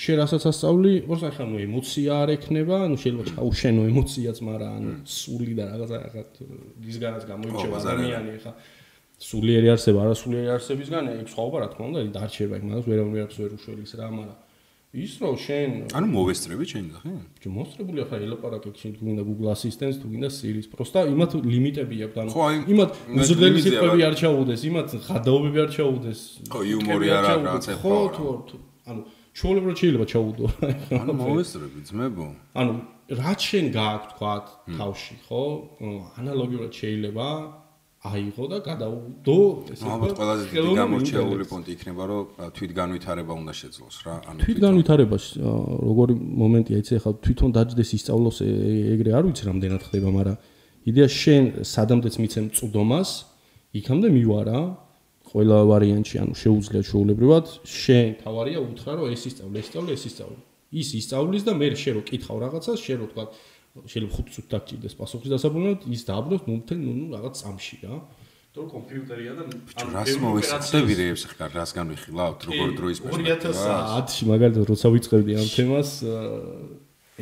შენ 0.01 0.15
რასაც 0.21 0.43
ასწავლი, 0.49 0.93
ორს 1.11 1.23
ახლა 1.29 1.45
ნუ 1.51 1.57
ემოცია 1.67 2.11
არ 2.25 2.29
ექნება, 2.35 2.75
ანუ 2.87 2.95
შეიძლება 3.01 3.25
ჩაუშენო 3.31 3.81
ემოციაც, 3.91 4.37
მაგრამ 4.49 4.71
ანუ 4.81 4.91
სული 5.05 5.53
და 5.57 5.63
რაღაცა 5.71 5.97
ახლა 6.07 6.23
ისგანაც 6.91 7.23
გამოირჩევა 7.31 7.77
ადამიანი 7.81 8.29
ახლა 8.41 8.51
სულიერი 9.21 9.67
არსება, 9.75 9.99
არა 10.01 10.15
სულიერი 10.17 10.49
არსებისგან 10.57 11.09
ეგ 11.21 11.27
სხვაობა 11.29 11.57
რა 11.61 11.67
თქმა 11.75 11.85
უნდა, 11.91 11.99
დარჩება 12.17 12.57
იქ, 12.57 12.63
მაგას 12.71 12.87
ვერავინ 12.89 13.11
ვერაფერს 13.13 13.39
ვერ 13.41 13.51
უშველის 13.57 13.93
რა, 14.01 14.07
მაგრამ 14.17 14.37
ის 14.91 15.11
რომ 15.23 15.35
შენ 15.39 15.69
ანუ 15.95 16.07
მოვესწრები 16.11 16.65
ჩემი 16.67 16.89
და 16.91 16.99
ხო? 16.99 17.51
მოსწრებული 17.55 17.99
ახლა 18.03 18.17
ელაპარაკებ 18.27 18.75
შენ 18.75 18.91
თუ 18.99 19.01
გინდა 19.07 19.23
Google 19.23 19.49
Assistant-ს 19.55 19.95
თუ 20.03 20.07
გინდა 20.11 20.29
Siri-ს, 20.35 20.67
პროსტა 20.67 20.99
იმათ 21.15 21.31
ლიმიტები 21.47 21.95
აქვს, 22.11 22.17
ანუ 22.19 22.31
აი, 22.43 22.57
იმათ 22.75 22.91
მე 23.07 23.21
უზრდელი 23.23 23.59
სიტყვები 23.63 23.99
არ 24.03 24.15
ჩაუდეს, 24.19 24.61
იმათ 24.67 24.87
ხადაობები 25.07 25.57
არ 25.63 25.69
ჩაუდეს. 25.71 26.19
ხო, 26.51 26.59
იუმორი 26.71 27.07
არ 27.07 27.23
აქვს, 27.23 27.31
ჩაუდეს, 27.31 27.47
რაღაცა 27.47 27.73
ხო, 27.79 27.95
თუ 28.19 28.55
ანუ 28.91 29.01
ჩვეულებრივად 29.31 29.77
შეიძლება 29.79 30.05
ჩაუდო. 30.11 30.45
ანუ 31.01 31.13
მოვესწრები 31.23 31.79
ძმებო. 31.87 32.25
ანუ 32.59 32.73
რაც 33.15 33.39
შენ 33.47 33.65
გააქვს 33.71 34.07
თქვათ 34.11 34.45
თავში, 34.75 35.15
ხო? 35.23 35.43
ანალოგიურად 36.19 36.71
შეიძლება 36.75 37.27
აიღო 38.01 38.45
და 38.49 38.57
გადაუდო 38.65 39.37
ესე 39.69 39.85
ალბათ 39.85 40.13
ყველაზე 40.17 40.45
დიდი 40.49 40.71
გამორჩეული 40.73 41.45
პონტი 41.45 41.71
იქნება, 41.77 42.03
რომ 42.09 42.23
თვითგანვითარება 42.57 43.33
უნდა 43.41 43.53
შეძლოს 43.61 43.97
რა. 44.05 44.15
ანუ 44.25 44.37
თვით 44.41 44.57
განვითარებაში 44.65 45.31
ა, 45.37 45.51
როგორი 45.85 46.13
მომენტია 46.17 46.77
იცი 46.81 46.93
ახლა 46.97 47.11
თვითონ 47.21 47.49
დაждდეს 47.53 47.89
ისწავლოს 48.01 48.37
ეგრე 48.97 49.11
არ 49.13 49.23
ვიცი 49.29 49.43
რამდენად 49.53 49.81
ხდება 49.85 50.09
მაგრამ 50.17 50.37
იდეა 50.89 51.07
შენ 51.13 51.43
სადამდეც 51.61 52.15
მიცემ 52.17 52.45
წვდომას 52.57 53.09
იქამდე 53.77 54.07
მივარა 54.17 54.59
ყველა 55.29 55.57
ვარიანტში 55.69 56.15
ანუ 56.25 56.33
შეუძლია 56.41 56.81
შეულებრივად 56.89 57.45
შენ 57.69 58.07
თავარია 58.25 58.59
უთხრა 58.65 58.93
რომ 58.97 59.13
ეს 59.13 59.23
ისწავლე 59.29 59.57
ეს 59.61 59.67
ისწავლე 59.69 59.91
ეს 59.93 60.03
ისწავლე 60.09 60.39
ის 60.71 60.89
ისწავლის 60.97 61.43
და 61.45 61.53
მე 61.59 61.67
შენ 61.75 61.93
რო 61.99 62.01
კითხავ 62.09 62.37
რაღაცას 62.41 62.79
შენ 62.81 62.97
რო 63.03 63.07
თქვა 63.11 63.23
შეიძლება 63.71 64.15
5 64.19 64.35
წუთი 64.35 64.49
დაგჭირდეს 64.51 64.93
პასუხის 64.99 65.31
დასაბრუნებლად 65.31 65.81
ის 65.95 66.01
დააბრუნოს 66.09 66.43
ნუ 66.47 66.53
მთელ 66.61 66.79
ნუ 66.81 66.93
ნუ 66.97 67.05
რაღაც 67.15 67.35
წამში 67.41 67.75
რა 67.85 67.95
თორე 68.51 68.67
კომპიუტერია 68.67 69.33
და 69.39 69.43
რას 69.95 70.11
მოვესწრები 70.19 70.93
რეებს 70.99 71.23
ხარ, 71.31 71.51
რას 71.55 71.71
განვიხილავთ, 71.71 72.39
როგორ 72.51 72.69
დროის 72.75 72.99
პერსპექტივას. 72.99 73.59
2010-ში 73.63 74.23
მაგალითად 74.27 74.63
როცა 74.67 74.87
ვიწყებდი 74.91 75.31
ამ 75.39 75.47
თემას 75.55 75.89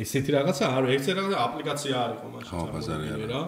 ესეთი 0.02 0.30
რაღაცა 0.34 0.64
არ 0.74 0.84
ერთი 0.90 1.10
რაღაცა 1.14 1.38
აპლიკაცია 1.46 1.94
არ 2.02 2.10
იყო 2.18 2.26
მაშინ 2.34 2.50
ხო, 2.50 2.66
ბაზარი 2.74 3.06
არა. 3.14 3.26
რა 3.30 3.42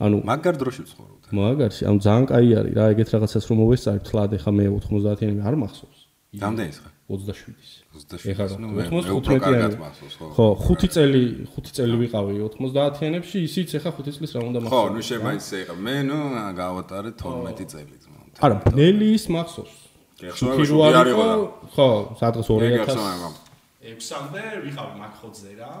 ანუ 0.00 0.16
მაგარ 0.26 0.54
დროში 0.58 0.82
ვცხოვრობთ. 0.90 1.24
მაგარში 1.30 1.82
ამ 1.86 1.96
ძალიან 2.02 2.26
კაი 2.26 2.48
არის 2.58 2.72
რა 2.74 2.84
ეგეთ 2.90 3.08
რაღაცას 3.14 3.44
რომ 3.46 3.56
მოვესწარი 3.62 4.00
თლად 4.10 4.30
ეხა 4.34 4.50
მე 4.50 4.64
90-იანი 4.82 5.40
არ 5.46 5.54
მახსოვს 5.62 5.99
რამდენის 6.30 6.78
ხარ? 6.78 6.92
27-ის 7.10 7.70
27. 7.90 8.30
ეხლა 8.30 8.44
ნუ 8.62 8.66
მე- 8.70 8.86
მე 8.86 9.10
უფრო 9.18 9.34
95-იანი. 9.34 9.40
კარგად 9.42 9.72
მახსოვს, 9.82 10.14
ხო. 10.14 10.26
ხო 10.30 10.74
5 10.78 10.86
წელი 10.94 11.22
5 11.58 11.72
წელი 11.74 11.94
ვიყავი 12.06 12.32
90-იანებში 12.54 13.38
ისიც 13.50 13.68
ეხა 13.80 13.90
5 13.98 14.14
წლის 14.14 14.30
რა 14.38 14.40
უნდა 14.46 14.58
ხო, 14.62 14.70
მახსოვს 14.70 14.94
ნუ 14.94 15.02
შემა 15.10 15.30
ისე 15.40 15.56
იყო. 15.66 15.74
მე 15.74 15.96
ნუ 16.06 16.18
გავატარე 16.54 17.10
12 17.18 17.66
წელი 17.66 17.94
ძმა. 17.98 18.18
არა 18.46 18.56
ნელი 18.78 19.06
ის 19.18 19.24
მახსოვს 19.26 19.74
კი, 20.20 20.24
ახლა 20.30 20.38
შუქი 20.38 20.62
შუქი 20.62 20.70
რო 20.70 20.78
არ 20.86 20.94
არ 21.00 21.06
იყო 21.10 21.24
იყო 21.26 21.26
და. 21.26 21.36
ხო 21.74 21.88
სადღაც 22.20 22.46
მე 22.46 22.54
2000 22.62 22.78
გახსოვს 22.78 23.08
მაგრამ. 23.10 23.34
6-მდე 23.80 24.42
ვიყავი 24.64 24.94
მაკხოძე 25.02 25.52
რა. 25.58 25.72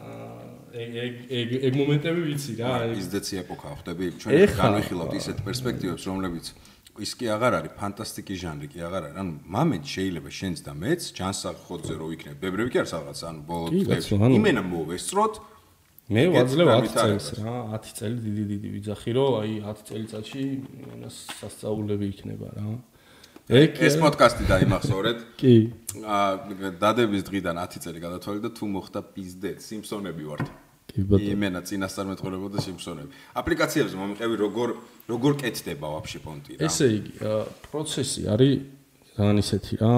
აა 0.00 0.50
ეგ 0.80 0.90
ეგ 1.04 1.14
ეგ 1.30 1.48
ეგ 1.66 1.72
მომენტები 1.78 2.20
ვიცი 2.26 2.52
რა. 2.58 2.70
ის 2.96 3.06
დეცი 3.14 3.34
ეპოქა 3.42 3.68
ხვდები 3.78 4.04
ჩვენ 4.18 4.32
განვიხილავთ 4.58 5.14
ისეთ 5.20 5.38
პერსპექტივებს 5.46 6.04
რომლებიც 6.10 6.46
ის 6.98 7.12
კი 7.14 7.26
აღარ 7.30 7.52
არის 7.60 7.72
ფანტასტიკი 7.78 8.34
ჟანრი 8.42 8.66
კი 8.72 8.78
აღარ 8.82 9.02
არის. 9.06 9.16
ანუ 9.22 9.32
მამეთ 9.54 9.84
შეიძლება 9.94 10.30
შენც 10.34 10.58
და 10.66 10.72
მეც 10.74 11.00
ჯანსაღხოძე 11.18 11.94
რო 12.00 12.06
იქნებ. 12.16 12.36
ბებრები 12.42 12.70
კი 12.74 12.78
არის 12.82 12.92
რაღაც 12.98 13.20
ანუ 13.30 13.40
ბოლო 13.46 13.66
იმენა 14.34 14.62
მოვესწროთ 14.66 15.34
მე 16.10 16.22
ვაძლევ 16.34 16.66
10 16.74 16.94
წელს 16.98 17.26
რა 17.38 17.54
10 17.70 17.94
წელი 17.98 18.18
დიდი 18.26 18.44
დიდი 18.50 18.68
ვიძახი 18.74 19.10
რომ 19.14 19.30
აი 19.40 19.52
10 19.62 19.84
წელიწადში 19.90 20.42
ენას 20.94 21.16
სასწაულები 21.38 22.06
იქნება 22.10 22.48
რა. 22.58 22.66
ეგ 23.50 23.70
ეს 23.86 23.94
პოდკასტი 24.02 24.44
დაიმახსოვრეთ. 24.50 25.18
კი. 25.40 25.54
აა 26.02 26.74
დადების 26.82 27.22
დღიდან 27.30 27.56
10 27.62 27.86
წელი 27.86 27.98
გადათვალე 28.02 28.40
და 28.42 28.50
თუ 28.50 28.64
მოხდა 28.74 29.00
პიზდეთ 29.14 29.58
სიმფსონები 29.62 30.24
ვართ 30.26 30.46
კი 30.94 31.06
ბატონო 31.10 31.34
იმენა 31.36 31.60
წინასწარ 31.68 32.06
მეტყოლებოდა 32.10 32.58
სიმფსონები 32.66 33.24
აპლიკაციებზე 33.40 33.96
მომიყევი 34.02 34.34
როგორ 34.44 34.68
როგორ 35.12 35.32
კეთდება 35.42 35.86
ვაფშე 35.94 36.18
ფონტი 36.26 36.52
რა? 36.58 36.68
ესე 36.68 36.86
იგი 36.98 37.12
პროცესი 37.70 38.22
არის 38.34 38.54
ძალიან 39.20 39.36
ისეთი 39.42 39.74
რა 39.82 39.92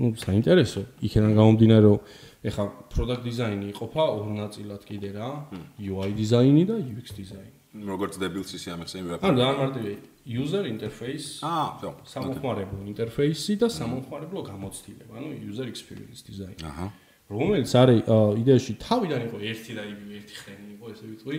ნუ 0.00 0.08
საინტერესო. 0.22 0.80
იქიდან 1.06 1.32
გამომდინარე 1.36 1.84
რომ 1.84 1.98
ეხა 2.46 2.64
product 2.94 3.22
design-ი 3.26 3.66
იყოფა 3.74 4.04
ორ 4.16 4.26
ნაწილად 4.38 4.82
კიდე 4.86 5.10
რა. 5.18 5.30
UI 5.76 6.10
design-ი 6.14 6.64
და 6.70 6.76
UX 6.78 7.12
design-ი. 7.20 7.52
როგორც 7.76 8.16
დებილსი 8.16 8.56
სიამეხსე 8.56 8.96
იმერა 9.02 9.16
ანუ 9.20 9.36
ძალიან 9.36 9.58
მარტივი 9.60 9.94
user 10.40 10.64
interface 10.64 11.26
აა 11.44 11.66
ხო 11.80 11.90
სამომხმარებლო 12.12 12.80
ინტერფეისი 12.92 13.52
და 13.60 13.68
სამომხმარებლო 13.68 14.40
გამოცდილება 14.48 15.12
ანუ 15.20 15.28
user 15.50 15.66
experience 15.68 16.24
design 16.24 16.56
აჰა 16.64 16.88
რომელიც 17.26 17.70
არის 17.74 18.00
იდეაში 18.40 18.72
თავიდან 18.78 19.20
იყო 19.26 19.38
ერთი 19.50 19.72
და 19.74 19.82
იგივე 19.90 20.12
ერთი 20.20 20.36
ხენი 20.42 20.66
იყო 20.76 20.86
ესე 20.94 21.06
ვიტყვი. 21.10 21.38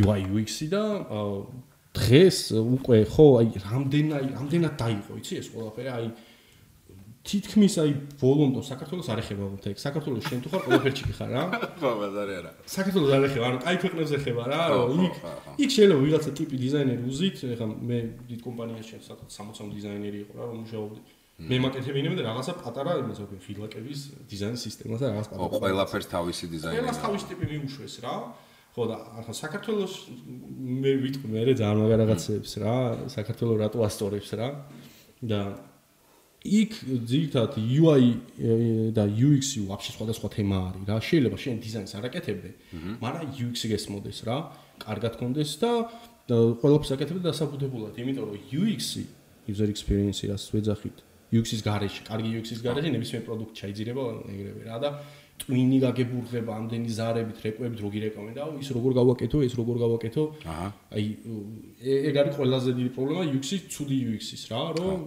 UI 0.00 0.20
UX-ი 0.32 0.66
და 0.72 0.84
დღეს 1.94 2.38
უკვე 2.56 2.98
ხო 3.12 3.26
აი 3.40 3.48
რამდენად 3.64 4.24
რამდენად 4.38 4.74
დაიყო 4.80 5.12
იცი 5.20 5.34
ეს 5.44 5.48
ყველაფერი? 5.52 5.90
აი 5.92 6.06
თითქმის 7.24 7.74
აი 7.80 7.92
ბოლონდო 8.20 8.60
საქართველოს 8.64 9.08
არ 9.12 9.20
ეხება 9.24 9.44
ეგ 9.72 9.78
საქართველოს 9.80 10.24
შენ 10.28 10.40
თუ 10.44 10.48
ხარ 10.52 10.62
ყველაფერში 10.64 11.12
ხარ 11.16 11.30
რა? 11.32 11.44
ხო 11.80 11.92
ბაზარი 12.00 12.34
არა. 12.40 12.50
საქართველოს 12.68 13.12
არ 13.16 13.24
ეხება 13.28 13.44
ანუ 13.48 13.58
კაი 13.64 13.76
ქვეყნებზე 13.84 14.16
ხება 14.24 14.44
რა 14.44 14.60
იქ 15.04 15.14
იქ 15.64 15.70
შეიძლება 15.76 16.00
ვიღაცა 16.04 16.30
ტიპი 16.40 16.56
დიზაინერი 16.64 17.02
უზით 17.08 17.36
ეხლა 17.54 17.68
მე 17.88 17.98
დიდ 18.28 18.40
კომპანიაში 18.44 18.88
შენ 18.92 19.00
სადღაც 19.08 19.30
60 19.40 19.72
დიზაინერი 19.72 20.18
იყო 20.24 20.32
რა 20.36 20.44
რომ 20.52 20.58
მუშაობდი 20.64 21.00
მე 21.34 21.56
მაკეთებინები 21.64 22.14
და 22.14 22.24
რაღაცა 22.30 22.52
პატარა 22.62 22.92
იმას 23.02 23.18
ვქო 23.24 23.36
ფილაკების 23.42 24.00
დიზაინ 24.30 24.58
სისტემას 24.64 25.00
და 25.02 25.06
რაღაც 25.10 25.28
პატარა 25.34 25.58
ყველაფერს 25.64 26.08
თავისი 26.14 26.44
დიზაინერი 26.54 26.78
ყველას 26.84 26.98
თავისი 27.02 27.24
ტიპი 27.30 27.46
მიუშვეს 27.50 27.94
რა. 28.06 28.14
ხო 28.74 28.82
და 28.90 28.96
ახლა 29.18 29.34
საქართველოს 29.38 29.94
მე 30.82 30.92
ვიტყვი 31.02 31.28
მე 31.34 31.42
ძალიან 31.58 31.78
მაგარ 31.82 31.98
რაღაცებს 32.06 32.52
რა 32.62 32.74
საქართველოს 33.10 33.58
რატო 33.62 33.78
ასტორებს 33.82 34.30
რა. 34.38 34.48
და 35.26 35.40
იქ 36.44 36.72
ძირითადად 37.08 37.56
UI 37.56 38.04
და 38.92 39.04
UX-ი 39.08 39.64
ვაფშე 39.64 39.90
სხვადასხვა 39.96 40.28
თემა 40.36 40.56
არის 40.70 40.84
რა. 40.86 40.96
შეიძლება 41.00 41.36
შენ 41.40 41.56
დიზაინს 41.64 41.92
არაკეთებდე, 41.98 42.50
მაგრამ 43.00 43.26
UX-ი 43.32 43.66
გესმოდეს 43.72 44.18
რა, 44.28 44.36
კარგად 44.84 45.12
კონდეს 45.16 45.50
და 45.56 45.72
ყველაფერს 46.28 46.92
აკეთებდე 46.94 47.22
დასაბუთებულად, 47.32 47.96
იმიტომ 47.96 48.24
რომ 48.28 48.36
UX-ი 48.60 49.02
user 49.48 49.68
experience-ი 49.72 50.28
რაც 50.32 50.44
ვეძახით, 50.52 50.98
UX-ის 51.32 51.60
გარეშე, 51.64 52.00
კარგი 52.08 52.30
UX-ის 52.38 52.60
გარეშე 52.64 52.90
ნებისმიერ 52.94 53.22
პროდუქტ 53.24 53.54
შეიძლება 53.64 54.02
ეგრევე 54.34 54.62
რა 54.68 54.78
და 54.84 54.90
ტვინი 55.34 55.78
გაგებურღება 55.82 56.52
ამდენი 56.54 56.90
ზარებით, 56.94 57.38
რეკვებით 57.42 57.80
როგი 57.82 57.98
რეკლამა 58.06 58.32
და 58.36 58.44
ის 58.62 58.68
როგორ 58.70 58.92
გავაკეთო, 59.00 59.38
ეს 59.42 59.54
როგორ 59.58 59.76
გავაკეთო. 59.82 60.22
აჰა. 60.46 60.68
აი 60.94 61.04
ეგ 62.08 62.14
არის 62.22 62.34
ყველაზე 62.38 62.70
დიდი 62.78 62.90
პრობლემა 62.94 63.22
UX-ის, 63.34 63.62
ცუდი 63.74 63.98
UX-ის 64.14 64.42
რა, 64.52 64.62
რომ 64.78 64.98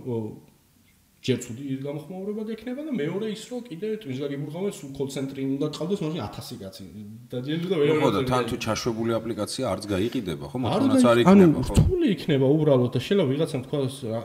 ჯერ 1.18 1.38
ცუდი 1.44 1.64
გამოხმაურება 1.82 2.44
გექნება 2.48 2.82
და 2.88 2.92
მეორე 2.94 3.28
ის 3.34 3.44
რომ 3.50 3.62
კიდე 3.68 3.88
ტვინს 4.02 4.20
გაგიბურღავენ 4.22 4.74
სულ 4.78 4.92
კოლ 4.98 5.08
ცენტრი 5.16 5.42
უნდა 5.58 5.68
ყავდეს 5.78 6.00
მაგრამ 6.06 6.20
1000 6.30 6.58
კაცი. 6.62 6.84
და 7.32 7.38
ჯერ 7.48 7.58
და 7.72 7.76
ვერ 7.82 7.90
ხო 7.98 8.10
და 8.16 8.22
თან 8.30 8.44
თუ 8.48 8.56
ჩაშვებული 8.66 9.12
აპლიკაცია 9.18 9.64
არც 9.74 9.84
გაიყიდება 9.94 10.46
ხო? 10.52 10.58
მოთხოვნაც 10.62 11.04
არ 11.10 11.18
იქნება 11.26 11.62
ხო? 11.66 11.74
ანუ 11.74 11.82
რთული 11.82 12.08
იქნება 12.16 12.48
უბრალოდ 12.54 12.92
და 12.94 13.00
შეიძლება 13.02 13.30
ვიღაცამ 13.34 13.62
თქვა 13.66 13.80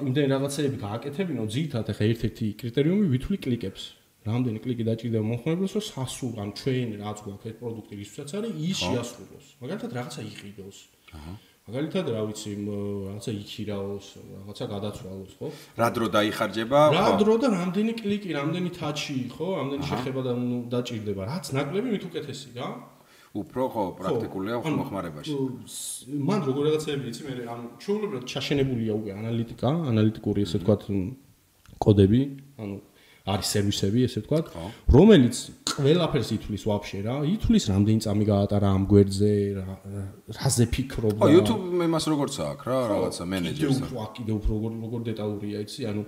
იმდენ 0.06 0.26
რაღაცეები 0.36 0.76
გააკეთებინო 0.86 1.42
ძირთად 1.54 1.86
ახლა 1.92 2.04
ერთ-ერთი 2.12 2.46
კრიტერიუმი 2.60 3.06
ვითვლი 3.12 3.36
კლიკებს. 3.44 3.82
რამდენი 4.22 4.58
კლიკი 4.62 4.84
დაჭირდება 4.86 5.24
მომხმარებელს 5.32 5.72
რომ 5.74 5.84
სასურ 5.90 6.34
ან 6.38 6.50
ჩვენ 6.54 6.88
რაც 7.02 7.18
გვაქვს 7.26 7.48
ეს 7.50 7.56
პროდუქტი 7.58 7.94
რისაც 7.98 8.28
არის 8.38 8.52
ის 8.70 8.78
შეასრულოს. 8.86 9.46
მაგალითად 9.58 9.90
რაღაცა 9.98 10.20
იყიდოს. 10.30 10.76
აჰა 11.18 11.32
მაგალითად, 11.72 12.06
რა 12.12 12.22
ვიცი, 12.28 12.50
რაღაცა 12.68 13.32
იქირაოს, 13.32 14.06
რაღაცა 14.44 14.64
გადაცვალოს, 14.68 15.32
ხო? 15.40 15.48
რა 15.80 15.88
დრო 15.96 16.06
დაიხარჯება? 16.12 16.80
რა 16.92 17.06
დრო 17.16 17.34
და 17.40 17.48
რამდენი 17.48 17.92
კლიკი, 17.96 18.28
რამდენი 18.36 18.70
თაჩი, 18.76 19.16
ხო? 19.32 19.46
რამდენი 19.56 19.82
შეხება 19.88 20.20
და 20.20 20.32
დაჭირდება, 20.68 21.22
რაც 21.32 21.44
ნაკლები 21.56 21.88
მით 21.96 22.04
უკეთესი 22.12 22.48
რა. 22.60 22.68
უფრო 23.32 23.62
ხო, 23.72 23.84
პრაქტიკულია 23.96 24.56
ხმარებაში. 24.60 25.36
მან 26.28 26.40
როგორ 26.44 26.62
რაღაცები 26.68 27.04
იცი, 27.08 27.22
მე 27.24 27.32
ანუ 27.48 27.64
ჩვეულებრივად 27.80 28.24
ჩაშენებულია 28.28 28.92
უკვე 28.92 29.10
ანალიტიკა, 29.16 29.70
ანალიტიკური 29.88 30.40
ესე 30.44 30.60
ვთქვათ 30.60 30.82
კოდები, 31.80 32.20
ანუ 32.60 32.76
არის 33.22 33.46
სერვისები, 33.54 34.00
ესე 34.02 34.20
ვთქვათ, 34.22 34.46
რომელიც 34.90 35.36
ყველაფერს 35.72 36.30
ითვლის 36.36 36.64
ვაფშე 36.66 37.00
რა. 37.06 37.16
ითვლის 37.22 37.64
რამდენი 37.70 38.00
წამი 38.02 38.24
გაატარა 38.26 38.68
ამ 38.74 38.84
გვერდზე, 38.90 39.32
რაზე 40.38 40.64
ფიქრობდა. 40.74 41.22
ხო, 41.22 41.28
YouTube 41.30 41.62
მე 41.70 41.86
მას 41.86 42.04
როგორც 42.10 42.34
აქვს 42.42 42.66
რა, 42.66 42.78
რაღაცა 42.92 43.24
მენეჯერს. 43.30 43.62
კიდევ 43.62 43.72
უფრო 43.78 44.06
კიდევ 44.18 44.34
უფრო 44.42 44.50
როგორ 44.58 44.72
როგორ 44.82 45.00
დეტალურია, 45.06 45.56
იცი, 45.62 45.80
ანუ 45.86 46.02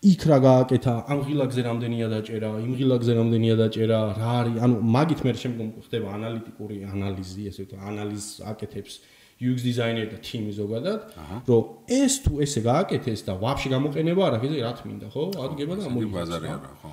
იქ 0.00 0.20
რა 0.30 0.38
გააკეთა, 0.40 0.94
ამ 1.12 1.18
ღილაკზე 1.26 1.60
რამდენია 1.60 2.06
დაჭერა, 2.08 2.48
იმ 2.64 2.72
ღილაკზე 2.78 3.12
რამდენია 3.20 3.54
დაჭერა, 3.60 3.98
რა 4.16 4.30
არის, 4.40 4.56
ანუ 4.64 4.74
მაგით 4.94 5.20
მე 5.26 5.32
შემდგომ 5.42 5.68
ხდება 5.84 6.08
ანალიტიკური 6.16 6.76
ანალიზი, 6.88 7.42
ესე 7.50 7.60
ვთქვათ, 7.66 7.82
ანალიზს 7.90 8.40
აკეთებს. 8.48 8.94
UX 9.40 9.64
დიზაინერი 9.64 10.08
და 10.12 10.18
თიმი 10.20 10.52
ზოგადად, 10.52 11.00
რომ 11.48 11.62
ეს 11.88 12.14
თუ 12.24 12.32
ესე 12.44 12.60
გააკეთეს 12.60 13.20
და 13.24 13.32
ვაფშე 13.40 13.68
გამოყენება 13.72 14.20
არ 14.28 14.34
აქვს, 14.36 14.56
რა 14.60 14.72
თქმა 14.76 14.92
უნდა, 15.00 15.08
ხო? 15.14 15.22
ადგება 15.46 15.72
და 15.80 15.84
მოიგებს. 15.96 16.16
ბაზარი 16.16 16.48
არა, 16.56 16.72
ხო? 16.80 16.90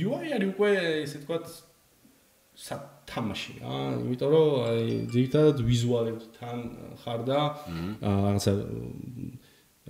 UI 0.00 0.26
არის 0.32 0.48
უკვე 0.54 0.70
ესე 1.04 1.16
ვთქვათ 1.20 1.44
სათამაში 2.60 3.52
რა, 3.60 3.76
იმიტომ 4.00 4.30
რომ 4.32 4.48
აი 4.70 4.84
ძირითადად 5.12 5.58
ვიზუალებთან 5.64 6.58
ხარ 7.04 7.20
და 7.28 7.38
რაღაცა 8.00 8.52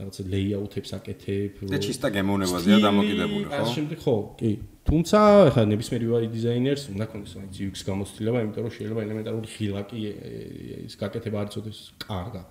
რაღაცა 0.01 0.23
ლეიაუთებს 0.33 0.91
აკეთებ. 0.97 1.53
და 1.71 1.79
ჩისტა 1.85 2.09
გემოვნებაზეა 2.17 2.79
დამოკიდებული, 2.89 3.45
ხო? 3.47 3.53
ასე 3.61 3.73
შემდეგ 3.77 3.99
ხო, 4.01 4.17
კი. 4.41 4.51
თუმცა 4.81 5.19
ახლა 5.53 5.63
ნებისმიერ 5.71 6.03
UI 6.09 6.27
დიზაინერს 6.35 6.85
უნდა 6.91 7.05
ქონდეს 7.13 7.35
აი 7.37 7.47
UX 7.69 7.77
გამოცდილება, 7.85 8.39
იმიტომ 8.43 8.63
რომ 8.65 8.73
შეიძლება 8.75 9.01
ელემენტარული 9.07 9.49
ხილაკი 9.55 9.99
ის 10.89 10.95
გაკეთება 10.99 11.37
არ 11.43 11.47
იცოდეს 11.53 11.79
კარგად. 12.01 12.49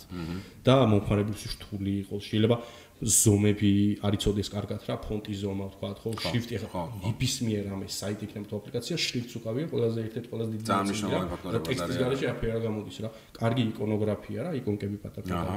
და 0.64 0.76
მომხმარებლის 0.94 1.44
რთული 1.58 1.94
იყოს, 2.06 2.24
შეიძლება 2.30 2.58
ზომები 3.00 4.04
არ 4.04 4.14
იცოდეს 4.20 4.50
კარგად 4.52 4.82
რა, 4.88 4.96
ფონტის 5.00 5.38
ზომა 5.40 5.66
ვთქვა, 5.72 5.90
ხო, 6.04 6.10
შრიფტი 6.20 6.54
ახლა 6.60 6.84
ნებისმიერ 7.08 7.64
ამ 7.72 7.82
საიტი 7.88 8.24
იქნება 8.28 8.46
თუ 8.52 8.56
აპლიკაცია, 8.60 8.96
შრიფტს 9.00 9.34
უკავია 9.40 9.66
ყველაზე 9.72 10.00
ერთ-ერთი 10.04 10.28
ყველაზე 10.32 10.52
დიდი 10.54 10.66
ძამნიშნული 10.70 11.16
ფაქტორი 11.32 11.54
არის. 11.56 11.68
ტექსტის 11.70 11.98
გარეშე 12.04 12.28
აფერა 12.34 12.60
გამოდის 12.68 12.98
რა. 13.00 13.10
კარგი 13.40 13.64
იკონოგრაფია 13.72 14.40
რა, 14.44 14.52
იკონკები 14.60 14.98
პატარა. 15.00 15.56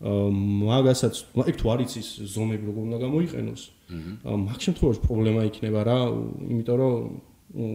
მაგასაც, 0.00 1.14
ეგ 1.44 1.56
თუ 1.60 1.66
არ 1.74 1.80
იცის 1.84 2.08
ზომები 2.32 2.64
როგორ 2.70 2.82
უნდა 2.88 2.98
გამოიყენოს, 3.04 3.62
მაგ 4.48 4.58
შემთხვევაში 4.64 5.00
პრობლემა 5.04 5.40
იქნება 5.50 5.80
რა, 5.84 5.98
იმიტომ 6.56 6.76
რომ 6.80 6.94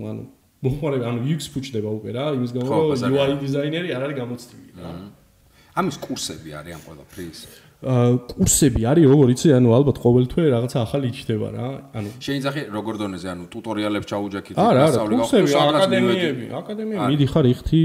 ანუ 0.09 0.23
მოხმარე 0.65 0.97
ანუ 1.05 1.19
UX 1.29 1.41
ფუჭდება 1.53 1.89
უკვე 2.01 2.11
რა, 2.17 2.25
იმის 2.39 2.51
გამო 2.55 2.67
რომ 2.73 3.13
UI 3.13 3.33
დიზაინერი 3.45 3.89
არ 3.93 4.01
არის 4.09 4.17
გამოცდილი 4.17 4.69
რა. 4.81 4.89
ამის 5.75 5.95
კურსები 6.01 6.49
არის 6.57 6.73
ამ 6.73 6.81
ყველაფრის. 6.87 7.39
კურსები 7.85 8.81
არის 8.89 9.05
როგორ 9.05 9.27
იცი 9.35 9.47
ანუ 9.59 9.69
ალბათ 9.77 9.97
ყოველთვე 10.01 10.43
რაღაცა 10.55 10.77
ახალი 10.81 11.05
იჩდება 11.11 11.47
რა 11.53 11.67
ანუ 11.93 12.09
შეიძლება 12.23 12.61
როგორ 12.71 12.93
დონეზე 13.03 13.27
ანუ 13.35 13.43
ტუტორიალებს 13.53 14.07
ჩაუჯაქით 14.09 14.55
და 14.57 14.85
სწავლი 14.89 15.15
გახსოვს 15.21 15.53
აკადემიები 15.61 16.45
აკადემია 16.55 17.09
მიდიხარ 17.11 17.45
იხთი 17.51 17.81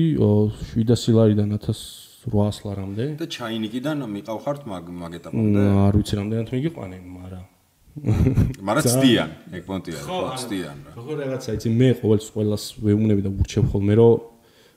700 0.72 1.16
ლარიდან 1.18 1.48
1800 2.20 2.66
ლარამდე 2.68 3.04
და 3.20 3.26
ჩაინიკიდან 3.36 4.04
მიყავხართ 4.16 4.62
მაგ 4.72 4.84
მაგ 5.02 5.12
ეტაპამდე 5.20 5.62
არ 5.86 5.94
ვიცი 6.00 6.14
რამდენად 6.20 6.48
მიგიყვანე 6.54 6.98
მაგრამ 7.20 7.46
მაგრამ 8.66 8.84
ცდიან 8.86 9.30
ეგ 9.56 9.62
პონტია 9.68 10.00
ხო 10.08 10.18
ცდიან 10.42 10.76
რა 10.84 10.92
როგორ 11.00 11.16
რაღაცა 11.24 11.50
იცი 11.58 11.68
მე 11.80 11.88
ყოველთვის 12.00 12.30
ყოველას 12.36 12.64
ვეუბნები 12.84 13.22
და 13.26 13.30
ურჩევ 13.40 13.64
ხოლმე 13.72 13.94
რომ 14.00 14.14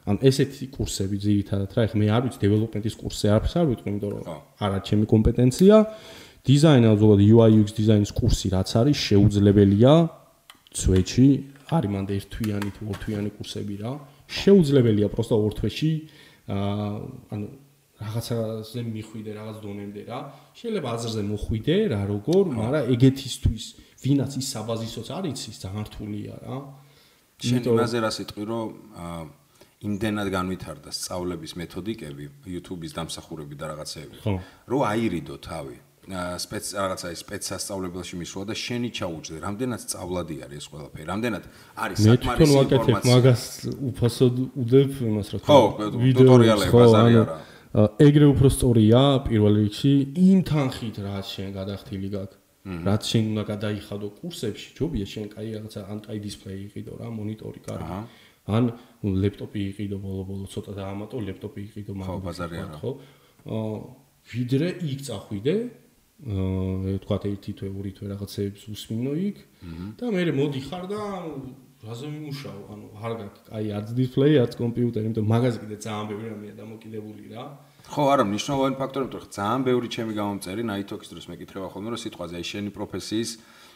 ან 0.04 0.20
ესეთი 0.20 0.68
კურსები 0.74 1.18
ძირითადად 1.24 1.72
რა, 1.76 1.86
ეხლა 1.88 2.00
მე 2.02 2.08
არ 2.12 2.22
ვიცი 2.28 2.40
დეველოპმენტის 2.44 2.96
კურსზე 3.00 3.28
არაფერს 3.32 3.56
არ 3.56 3.68
ვიტყვი, 3.72 3.88
იმიტომ 3.94 4.12
რომ 4.12 4.24
არა 4.60 4.78
ჩემი 4.84 5.06
კომპეტენცია. 5.08 5.76
დიზაინა 6.44 6.90
ზოგადად 7.00 7.24
UI 7.24 7.52
UX 7.64 7.70
დიზაინის 7.80 8.12
კურსი 8.20 8.48
რაც 8.52 8.70
არის 8.84 8.98
შეუძლებელია 9.08 9.94
ცვეჩი 10.76 11.28
არის 11.72 11.92
მანდ 11.96 12.10
ერთთვიანი 12.20 12.70
თუ 12.76 12.82
ორთვიანი 12.92 13.30
კურსები 13.38 13.76
რა. 13.80 13.92
შეუძლებელია 14.28 15.08
პროსტა 15.08 15.36
ორ 15.40 15.54
თვეში 15.56 15.92
აა 16.48 16.88
ანუ 17.34 17.46
რაღაცაზე 18.04 18.82
მიხვიდე 18.84 19.32
რაღაც 19.40 19.58
დონემდე 19.64 20.02
რა. 20.10 20.20
შეიძლება 20.60 20.88
აზრზე 20.98 21.22
მოხვიდე 21.30 21.76
რა 21.94 22.02
როგორ, 22.10 22.44
მაგრამ 22.60 22.84
ეგეთისთვის 22.94 23.64
ვინაც 24.04 24.32
ის 24.42 24.48
საბაზისოც 24.54 25.08
არის 25.18 25.42
ის 25.52 25.58
ძალიან 25.64 25.84
რთულია 25.88 26.34
რა. 26.44 26.58
შენ 27.44 27.64
იმაზე 27.72 27.98
რა 28.04 28.12
სიტყვი 28.18 28.44
რომ 28.52 28.68
იმდენად 29.84 30.28
განვითარდა 30.32 30.90
სწავლების 30.96 31.52
მეთოდიკები 31.60 32.26
YouTube-ის 32.56 32.92
დამსახურები 32.98 33.56
და 33.60 33.66
რაღაცეები. 33.72 34.18
რომ 34.72 34.82
აირიდო 34.92 35.36
თავი. 35.44 35.78
სპეც 36.04 36.66
რაღაცა 36.76 37.08
ის 37.16 37.22
სპეცსასწავლებელში 37.24 38.16
მისვლა 38.20 38.44
და 38.50 38.56
შენი 38.60 38.90
ჩაუჯდე, 38.92 39.38
რამდენად 39.40 39.80
სწავლადი 39.84 40.36
არის 40.44 40.58
ეს 40.60 40.68
ყველაფერი, 40.68 41.06
რამდენად 41.08 41.44
არის 41.80 41.98
საკმარისი 42.04 42.44
ინფორმაცია. 42.44 42.44
მე 42.44 42.44
თვითონ 42.44 42.50
ვაკეთებ 42.60 43.08
მაგას 43.08 43.44
უფასოდ 43.88 44.36
უდებ 44.64 44.92
იმას 45.00 45.28
რა 45.32 45.40
თქმა 45.40 45.56
უნდა. 45.64 45.88
ხო, 45.94 46.12
ტუტორიალები 46.20 46.74
ბაზარი 46.76 47.16
არა. 47.24 47.36
ეგრე 48.04 48.26
უფრო 48.34 48.48
სწორია 48.52 49.02
პირველ 49.28 49.54
რიგში 49.64 49.94
იმ 50.28 50.40
თანხით 50.44 50.96
რაც 51.08 51.26
შენ 51.34 51.50
გადახდილი 51.58 52.10
გაქვს. 52.14 52.38
რაც 52.64 53.02
შენ 53.12 53.24
უნდა 53.32 53.44
გადაიხადო 53.54 54.08
კურსებში, 54.20 54.68
ჯობია 54.76 55.06
შენ 55.08 55.26
კაი 55.32 55.48
რაღაცა 55.56 55.80
ან 55.88 56.00
კაი 56.04 56.20
დისპლეი 56.20 56.60
იყიდო 56.68 56.94
რა, 57.00 57.08
მონიტორი 57.12 57.60
კარგი. 57.64 57.98
ან 58.44 58.64
ლეპტოპი 59.04 59.60
იყიდო 59.72 59.98
ბოლო-ბოლო 60.04 60.46
ცოტა 60.52 60.72
დაამატო, 60.80 61.16
ლეპტოპი 61.28 61.60
იყიდო 61.64 61.94
მაგ 61.96 62.08
ხო, 62.08 62.16
ბაზარი 62.28 62.56
არა. 62.64 62.78
ხო. 62.80 62.92
აა 63.48 63.76
ვიდრე 64.32 64.68
იქ 64.80 65.00
წახვიდე, 65.08 65.56
თქვა 66.24 67.18
ერთი 67.28 67.52
თვე, 67.60 67.68
ორი 67.76 67.92
თვე 67.98 68.06
რაღაცებს 68.16 68.62
უსმინო 68.72 69.14
იქ. 69.28 69.38
და 70.00 70.06
მე 70.08 70.22
მოდიხარ 70.40 70.84
და 70.88 71.02
რაზე 71.84 72.08
მიმუშაო, 72.08 72.60
ანუ 72.72 72.86
არ 72.96 73.14
გაქვს. 73.20 73.40
აი 73.52 73.66
არც 73.76 73.90
დისპლეი, 74.00 74.34
არც 74.40 74.54
კომპიუტერი, 74.56 75.04
იმიტომ 75.12 75.26
მაგაზე 75.28 75.58
კიდე 75.64 75.78
ძალიან 75.84 76.06
ბევრი 76.12 76.28
რამეა 76.32 76.54
დამოკიდებული 76.64 77.24
რა. 77.36 77.44
ხო, 77.84 78.04
არა, 78.08 78.24
მნიშვნელოვანი 78.32 78.76
ფაქტორი 78.80 79.04
მეტყვი, 79.04 79.30
ძალიან 79.36 79.62
ბევრი 79.68 79.88
ჩემი 79.92 80.12
გამომწერი 80.16 80.62
ნაითოქის 80.64 81.10
დროს 81.12 81.26
მეკითხება 81.28 81.68
ხოლმე, 81.76 81.88
რომ 81.92 82.00
სიტყვაზე 82.00 82.34
აი 82.40 82.46
შენი 82.52 82.70
პროფესიის 82.72 83.32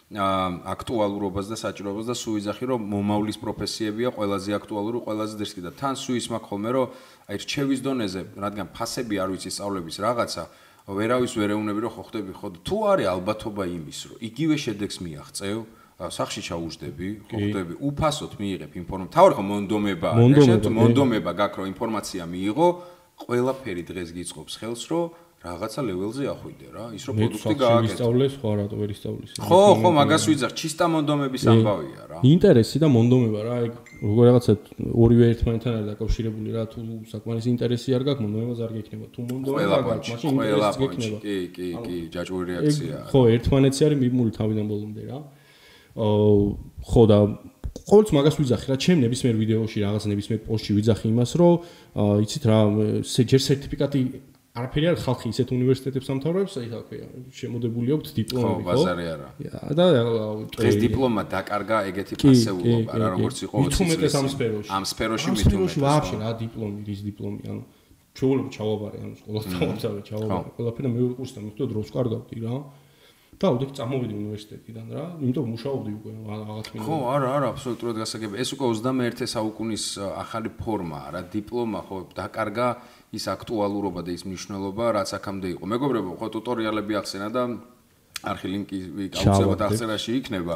აქტუალურობას 0.07 1.51
და 1.51 1.55
საჭიროებას 1.59 2.07
და 2.07 2.15
სუიზახი 2.15 2.65
რომ 2.71 2.79
მომავლის 2.79 3.37
პროფესიებია 3.43 4.15
ყველაზე 4.15 4.55
აქტუალური, 4.55 5.03
ყველაზე 5.03 5.35
დერსკი 5.35 5.61
და 5.67 5.71
თან 5.75 5.95
სუის 5.99 6.31
მაქვს 6.31 6.47
ხოლმე 6.47 6.69
რომ 6.71 6.87
აი 7.27 7.37
რჩევის 7.43 7.79
დონეზე, 7.83 8.21
რადგან 8.39 8.67
ფასები 8.71 9.15
არ 9.19 9.29
ვიცი 9.35 9.51
სწავლების 9.51 9.97
რაღაცა, 9.99 10.43
ვერავის 10.87 11.33
ვერ 11.35 11.51
ეუნები 11.51 11.79
რომ 11.83 11.91
ხო 11.91 12.03
ხდები 12.07 12.31
ხო 12.39 12.47
თუ 12.63 12.77
არის 12.91 13.07
ალბათობა 13.11 13.63
იმის 13.67 13.99
რომ 14.07 14.17
იგივე 14.23 14.55
შედეგს 14.55 14.97
მიაღწევ 15.03 15.57
სახში 15.97 16.41
ჩაუждები 16.47 17.07
ხო 17.27 17.37
ხდები 17.43 17.73
უფასოდ 17.89 18.31
მიიღებ 18.39 18.71
ინფორმაცია 18.81 19.13
თავი 19.17 19.31
ხო 19.35 19.43
მონდომება. 19.51 20.09
შენ 20.47 20.59
მონდომება 20.77 21.31
გაქვს 21.41 21.57
რომ 21.59 21.67
ინფორმაცია 21.73 22.23
მიიღო 22.31 22.67
ყველაფერი 23.17 23.83
დღეს 23.89 24.09
გიწყობს 24.15 24.53
ხელს 24.61 24.83
რომ 24.93 25.05
რაღაცა 25.37 25.81
ლეველზე 25.85 26.23
ახვიდე 26.33 26.67
რა 26.73 26.85
ის 26.97 27.03
რომ 27.07 27.15
პროდუქტი 27.17 27.55
გააკეთე. 27.61 27.77
მე 27.77 27.87
ვისწავლეს 27.87 28.33
ხო 28.41 28.47
არა 28.57 28.65
თუ 28.67 28.75
ვერ 28.81 28.89
ისწავლის. 28.95 29.31
ხო 29.37 29.59
ხო 29.77 29.89
მაგას 29.97 30.23
ვიძახ 30.27 30.51
ჩისტა 30.57 30.85
მონდომების 30.93 31.43
ამბავია 31.53 32.03
რა. 32.09 32.17
ინტერესი 32.25 32.77
და 32.81 32.87
მონდომება 32.97 33.39
რა 33.45 33.55
ეგ 33.67 33.73
როგორ 34.01 34.23
რაღაცა 34.27 34.51
ორივე 35.03 35.25
ერთმანეთთან 35.33 35.73
არის 35.77 35.87
დაკავშირებული 35.93 36.49
რა 36.57 36.63
თუ 36.73 36.79
საკმარისი 37.13 37.49
ინტერესი 37.53 37.89
არ 37.97 38.03
გაქვს 38.07 38.23
მონდომებას 38.25 38.59
არ 38.65 38.71
გექნება 38.77 39.05
თუ 39.13 39.19
მონდომება 39.29 39.77
გაქვს 39.87 40.09
მაშინ 40.09 40.29
ინტერესი 40.37 40.77
გექნება. 40.81 41.17
კი 41.21 41.35
კი 41.53 41.67
კი 41.85 41.97
ჯაჭვური 42.17 42.45
რეაქცია. 42.49 42.97
ხო 43.13 43.19
ერთმანეთში 43.37 43.81
არის 43.87 43.99
მიმული 44.01 44.31
თავიდან 44.41 44.65
ბოლომდე 44.73 45.03
რა. 45.05 45.19
აა 45.97 46.33
ხო 46.81 47.03
და 47.09 47.17
ყოველთვის 47.87 48.13
მაგას 48.17 48.35
ვიძახი 48.41 48.65
რა 48.73 48.75
ჩემ 48.81 48.97
ნებისმიერ 49.05 49.35
ვიდეოში 49.37 49.77
რაღაც 49.85 50.03
ნებისმიერ 50.11 50.39
პოსტში 50.49 50.71
ვიძახი 50.77 51.05
იმას 51.13 51.31
რომ 51.39 51.53
იცით 52.25 52.43
რა 52.49 52.57
ჯერ 53.13 53.41
სერტიფიკატი 53.47 54.01
არაფერი 54.57 54.85
არ 54.89 54.97
ხალხი 55.03 55.29
ისეთ 55.33 55.51
უნივერსიტეტებს 55.53 56.07
ამთავრებს, 56.13 56.53
აი 56.57 56.67
რა 56.71 56.79
ქვია, 56.89 57.07
შემოდებული 57.37 57.93
აქვს 57.97 58.11
დიპლომები, 58.17 58.53
ხო? 58.57 58.57
ხო, 58.57 58.67
ბაზარი 58.67 59.05
არა. 59.13 59.29
და 59.77 59.85
ეს 60.69 60.75
დიპლომა 60.81 61.21
დაკარგა 61.29 61.77
ეგეთი 61.91 62.13
ფასეულობა, 62.21 62.91
რა 62.97 63.07
როგორც 63.13 63.37
იყო 63.45 63.55
20 63.67 64.17
ამ 64.17 64.27
სფეროში. 64.33 64.69
ამ 64.73 64.83
სფეროში 64.91 65.27
მithumetes. 65.29 65.45
ამ 65.45 65.45
სფეროში 65.45 65.79
ვაფშე 65.85 66.15
რა 66.23 66.31
დიპლომი, 66.41 66.79
რის 66.89 67.01
დიპლომი, 67.05 67.39
ანუ 67.51 67.61
ჩვეულებრივ 68.17 68.49
ჩავაბარე, 68.57 68.97
ანუ 69.05 69.13
სკოლას 69.21 69.45
დავამთავრე, 69.53 70.01
ჩავაბარე. 70.09 70.49
ყველაფერი 70.57 70.87
მე 70.89 70.99
კურსთან 71.21 71.41
მივხვდი, 71.45 71.63
დროს 71.73 71.87
კარგავდი 71.93 72.37
რა. 72.41 72.55
და 73.37 73.51
უდეკ 73.53 73.71
წამოვიდი 73.77 74.15
უნივერსიტეტიდან 74.17 74.85
რა, 74.97 75.03
იმიტომ 75.21 75.45
მუშაობდი 75.53 75.91
უკვე 75.97 76.11
რაღაც 76.25 76.67
მინუტი. 76.73 76.85
ხო, 76.89 76.95
არა, 77.13 77.27
არა, 77.37 77.47
აბსოლუტურად 77.53 77.95
გასაგებია. 78.01 78.37
ეს 78.41 78.49
უკვე 78.57 78.65
21 78.73 79.29
საუკუნის 79.29 79.85
ახალი 80.23 80.49
ფორმაა 80.57 81.07
რა, 81.13 81.21
დიპლომა 81.37 81.79
ხო 81.85 81.97
დაკარგა 82.17 82.67
ის 83.15 83.23
აქტუალურობა 83.31 84.01
და 84.03 84.11
ის 84.11 84.23
მნიშვნელობა, 84.27 84.85
რაც 84.99 85.09
აქამდე 85.15 85.47
იყო. 85.55 85.63
მეგობრებო, 85.63 86.11
ხო 86.19 86.27
ტუტორიალები 86.35 86.93
ახსენა 86.99 87.29
და 87.31 87.43
არხი 88.27 88.47
ლინკი 88.51 88.77
აუცილებლად 89.15 89.61
აღწერაში 89.67 90.11
იქნება. 90.19 90.55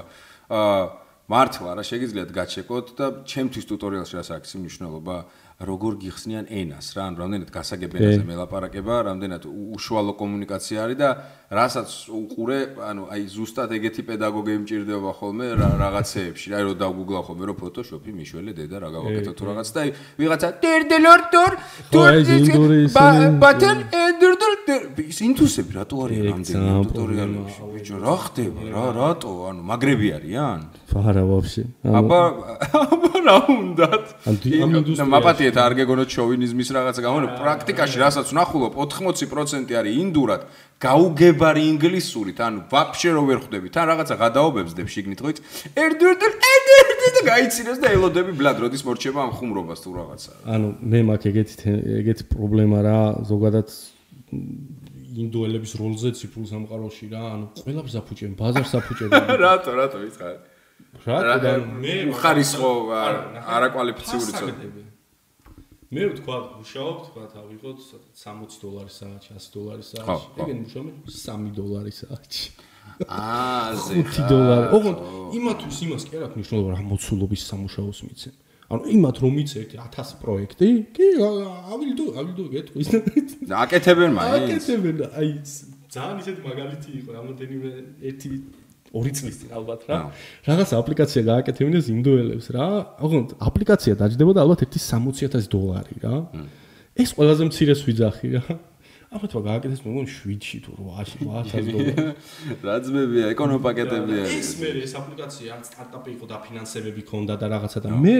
აა 0.52 0.82
მართლა 1.32 1.78
რა 1.80 1.84
შეგიძლიათ 1.88 2.32
გაჩეკოთ 2.36 2.88
და 2.98 3.06
ჩემთვის 3.24 3.66
ტუტორიალში 3.72 4.14
რას 4.20 4.30
აქვს 4.36 4.52
მნიშვნელობა? 4.60 5.16
როგორ 5.62 5.93
გიხსნიან 6.02 6.45
ენას 6.50 6.88
რა, 6.97 7.04
ანუ 7.12 7.17
რამდენად 7.21 7.50
გასაგებენაზე 7.54 8.24
მელაპარაკება, 8.26 8.95
რამდენად 9.08 9.43
უშუალო 9.78 10.13
კომუნიკაცია 10.17 10.78
არის 10.86 10.97
და 10.97 11.10
რასაც 11.52 11.89
უყურე, 12.10 12.60
ანუ 12.80 13.04
აი 13.12 13.21
ზუსტად 13.28 13.69
ეგეთი 13.78 14.02
პედაგოგი 14.08 14.56
მჭირდება 14.63 15.12
ხოლმე 15.19 15.47
რაღაცეებში, 15.60 16.47
აი 16.56 16.63
რომ 16.65 16.76
დაგუგლავ 16.82 17.24
ხოლმე 17.28 17.43
რომ 17.52 17.58
ფოტოშოპი 17.62 18.12
მიშველე 18.17 18.52
დედა 18.56 18.78
რა 18.82 18.89
გავაკეთო 18.95 19.32
თუ 19.36 19.43
რაღაც. 19.52 19.67
და 19.76 19.80
აი 19.84 19.89
ვიღაცა 20.21 20.50
ტერდელორტორ 20.63 21.52
ბატენ 23.43 23.78
ენდურდურ 23.91 24.54
ინთუსები 25.28 25.71
რატო 25.76 25.95
არის 26.08 26.19
რამდენი 26.32 26.69
ტუტორიალებში 26.88 27.62
ბიჭო 27.76 27.97
რა 28.00 28.15
ხდება? 28.26 28.62
რა 28.71 28.86
რატო? 28.95 29.32
ანუ 29.52 29.62
მაგრები 29.62 30.08
არიან 30.17 30.60
არა 30.91 31.24
ვაფშე. 31.28 31.63
აბა 31.84 32.21
აბა 32.80 33.13
რა 33.28 33.38
უნდათ? 33.52 34.06
ამ 34.28 34.71
ინდუსტრიაში 34.82 35.51
მაპატიეთ 35.52 35.60
არ 35.60 35.74
გეგონოთ 35.80 36.10
შოვინიზმის 36.16 36.70
რაღაც 36.72 36.98
გამო 37.04 37.28
პრაქტიკაში 37.36 37.98
რასაც 38.00 38.28
ვნახულობ 38.32 38.74
80% 38.80 39.72
არის 39.76 39.98
ინდურად 40.00 40.42
გაუგებარი 40.82 41.64
ინგლისურით, 41.76 42.40
ანუ 42.40 42.60
ვაფშე 42.72 43.12
რო 43.12 43.24
ვერ 43.28 43.40
ხვდები, 43.44 43.68
თან 43.76 43.86
რაღაცა 43.92 44.16
გადაობებს 44.22 44.72
დებ 44.80 44.88
შიგნით 44.88 45.20
ხო 45.22 45.30
იცი? 45.32 45.42
ერდურდურ 45.76 46.32
ერდურდურ 46.52 47.12
და 47.12 47.22
გაიცინოს 47.28 47.78
და 47.84 47.88
ელოდები 47.92 48.32
ბლად 48.40 48.58
როდის 48.64 48.82
მორჩება 48.88 49.20
ამ 49.28 49.32
ხუმრობას 49.36 49.80
თუ 49.84 49.90
რაღაცა. 50.00 50.32
ანუ 50.48 50.68
მე 50.82 51.00
მაქვს 51.12 51.28
ეგეთი 51.32 51.56
ეგეთი 52.02 52.24
პრობლემა 52.32 52.78
რა, 52.82 53.00
ზოგადად 53.28 53.68
ინდოელების 55.22 55.72
როლზე 55.76 56.10
ციფრულ 56.18 56.46
სამყაროში 56.48 57.06
რა, 57.12 57.24
ანუ 57.36 57.46
ყველაფერს 57.62 57.96
აფუჭებენ, 58.00 58.36
ბაზარს 58.40 58.74
აფუჭებენ. 58.80 59.22
რატო, 59.44 59.72
რატო 59.76 60.00
იცხარ? 60.08 60.36
რატო 61.06 61.38
და 61.44 61.52
მე 61.84 61.96
ხარისხო 62.16 62.72
არაკვალიფიციური 63.44 64.32
წოდება. 64.40 64.91
მე 65.92 66.04
ვთქვა, 66.08 66.36
მუშაობ, 66.56 67.00
თქვა, 67.12 67.24
ავიღოთ 67.36 67.80
60 68.16 68.54
დოლარი 68.64 68.92
საათი, 68.96 69.30
100 69.36 69.48
დოლარი 69.52 69.84
საათი. 69.84 70.24
ეგენ 70.40 70.58
მუშაობ 70.64 70.86
3 71.04 71.52
დოლარი 71.58 71.92
საათი. 71.92 72.44
აა, 73.12 73.76
ზე 73.76 73.94
5 74.00 74.22
დოლარი. 74.32 74.66
ოღონდ 74.78 74.98
იმათვის 75.36 75.78
იმას 75.86 76.04
კი 76.08 76.14
არ 76.16 76.24
აქვს 76.32 76.38
მნიშვნელობა 76.40 76.70
რა 76.72 76.80
მოცულობის 76.92 77.42
სამუშაოს 77.52 78.00
მიცემ. 78.08 78.36
ანუ 78.72 78.84
იმათ 78.96 79.16
რომ 79.20 79.32
მიცეთ 79.36 79.70
1000 79.84 80.16
პროექტი, 80.24 80.70
კი, 80.96 81.08
ავილდო, 81.76 82.06
ავილდო 82.20 82.44
გეტყვის. 82.56 82.88
აკეთებენ 83.52 84.12
მაინც. 84.16 84.48
აკეთებენ, 84.48 84.96
აი 85.12 85.28
ძალიან 85.92 86.18
ისეთი 86.24 86.42
მაგალითი 86.48 86.90
იყო, 87.04 87.10
რამოდენიმე 87.20 87.70
ერთი 88.08 88.30
ორი 88.92 89.12
წლის 89.16 89.36
წინ 89.42 89.52
ალბათ 89.56 89.82
რა. 89.88 90.00
რაღაც 90.48 90.70
აპლიკაცია 90.76 91.22
გააკეთებინეს 91.32 91.86
ინდოელებს 91.96 92.48
რა. 92.56 92.68
ოღონდ 93.00 93.30
აპლიკაცია 93.40 93.94
დაждდებოდა 94.02 94.40
ალბათ 94.44 94.60
1.60000 94.68 95.48
დოლარი 95.52 95.96
რა. 96.04 96.16
ეს 97.00 97.10
ყველაზე 97.16 97.44
მცირეს 97.48 97.82
ვიძახი 97.88 98.28
რა. 98.36 98.46
ალბათ 99.12 99.32
გააკეთეს 99.48 99.82
მოგონ 99.84 100.06
7-ში 100.08 100.58
თუ 100.64 100.72
8-ში 100.76 101.18
8000 101.28 101.72
დოლარი. 101.76 101.96
რა 102.68 102.76
ძმებია, 102.84 103.26
ეკონოპაკეტებია. 103.36 104.24
ეს 104.40 104.50
მე 104.60 104.70
ეს 104.88 104.94
აპლიკაცია 104.96 105.48
ან 105.56 105.62
სტარტაპი 105.68 106.10
იყო 106.16 106.26
და 106.32 106.38
ფინანსებები 106.48 107.02
ქონდა 107.12 107.36
და 107.36 107.48
რაღაცა 107.52 107.80
და 107.84 107.90
მე 107.92 108.16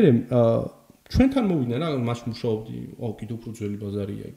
ჩვენთან 1.12 1.44
მოვიდნენ 1.52 1.80
რა, 1.84 1.88
მას 2.08 2.20
მუშაობდი, 2.32 2.78
აუ 3.04 3.12
კიდევ 3.20 3.36
უფრო 3.36 3.50
ძველი 3.60 3.78
ბაზარია. 3.84 4.28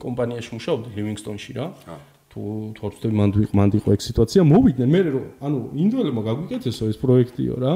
კომპანიაში 0.00 0.50
მუშაობდი 0.56 0.88
ლივინგსტონში 0.96 1.52
რა. 1.56 1.66
თუ 2.30 2.42
თორწდები 2.78 3.14
მანდ 3.20 3.34
მანდ 3.58 3.72
იყო 3.80 3.88
ეგ 3.96 4.00
სიტუაცია 4.06 4.42
მოვიდნენ. 4.46 4.88
მე 4.94 5.00
რომ 5.10 5.26
ანუ 5.46 5.58
ინდოელებმა 5.84 6.22
გაგვიკეთესო 6.30 6.84
ეს 6.90 6.98
პროექტიო 7.02 7.54
რა. 7.58 7.74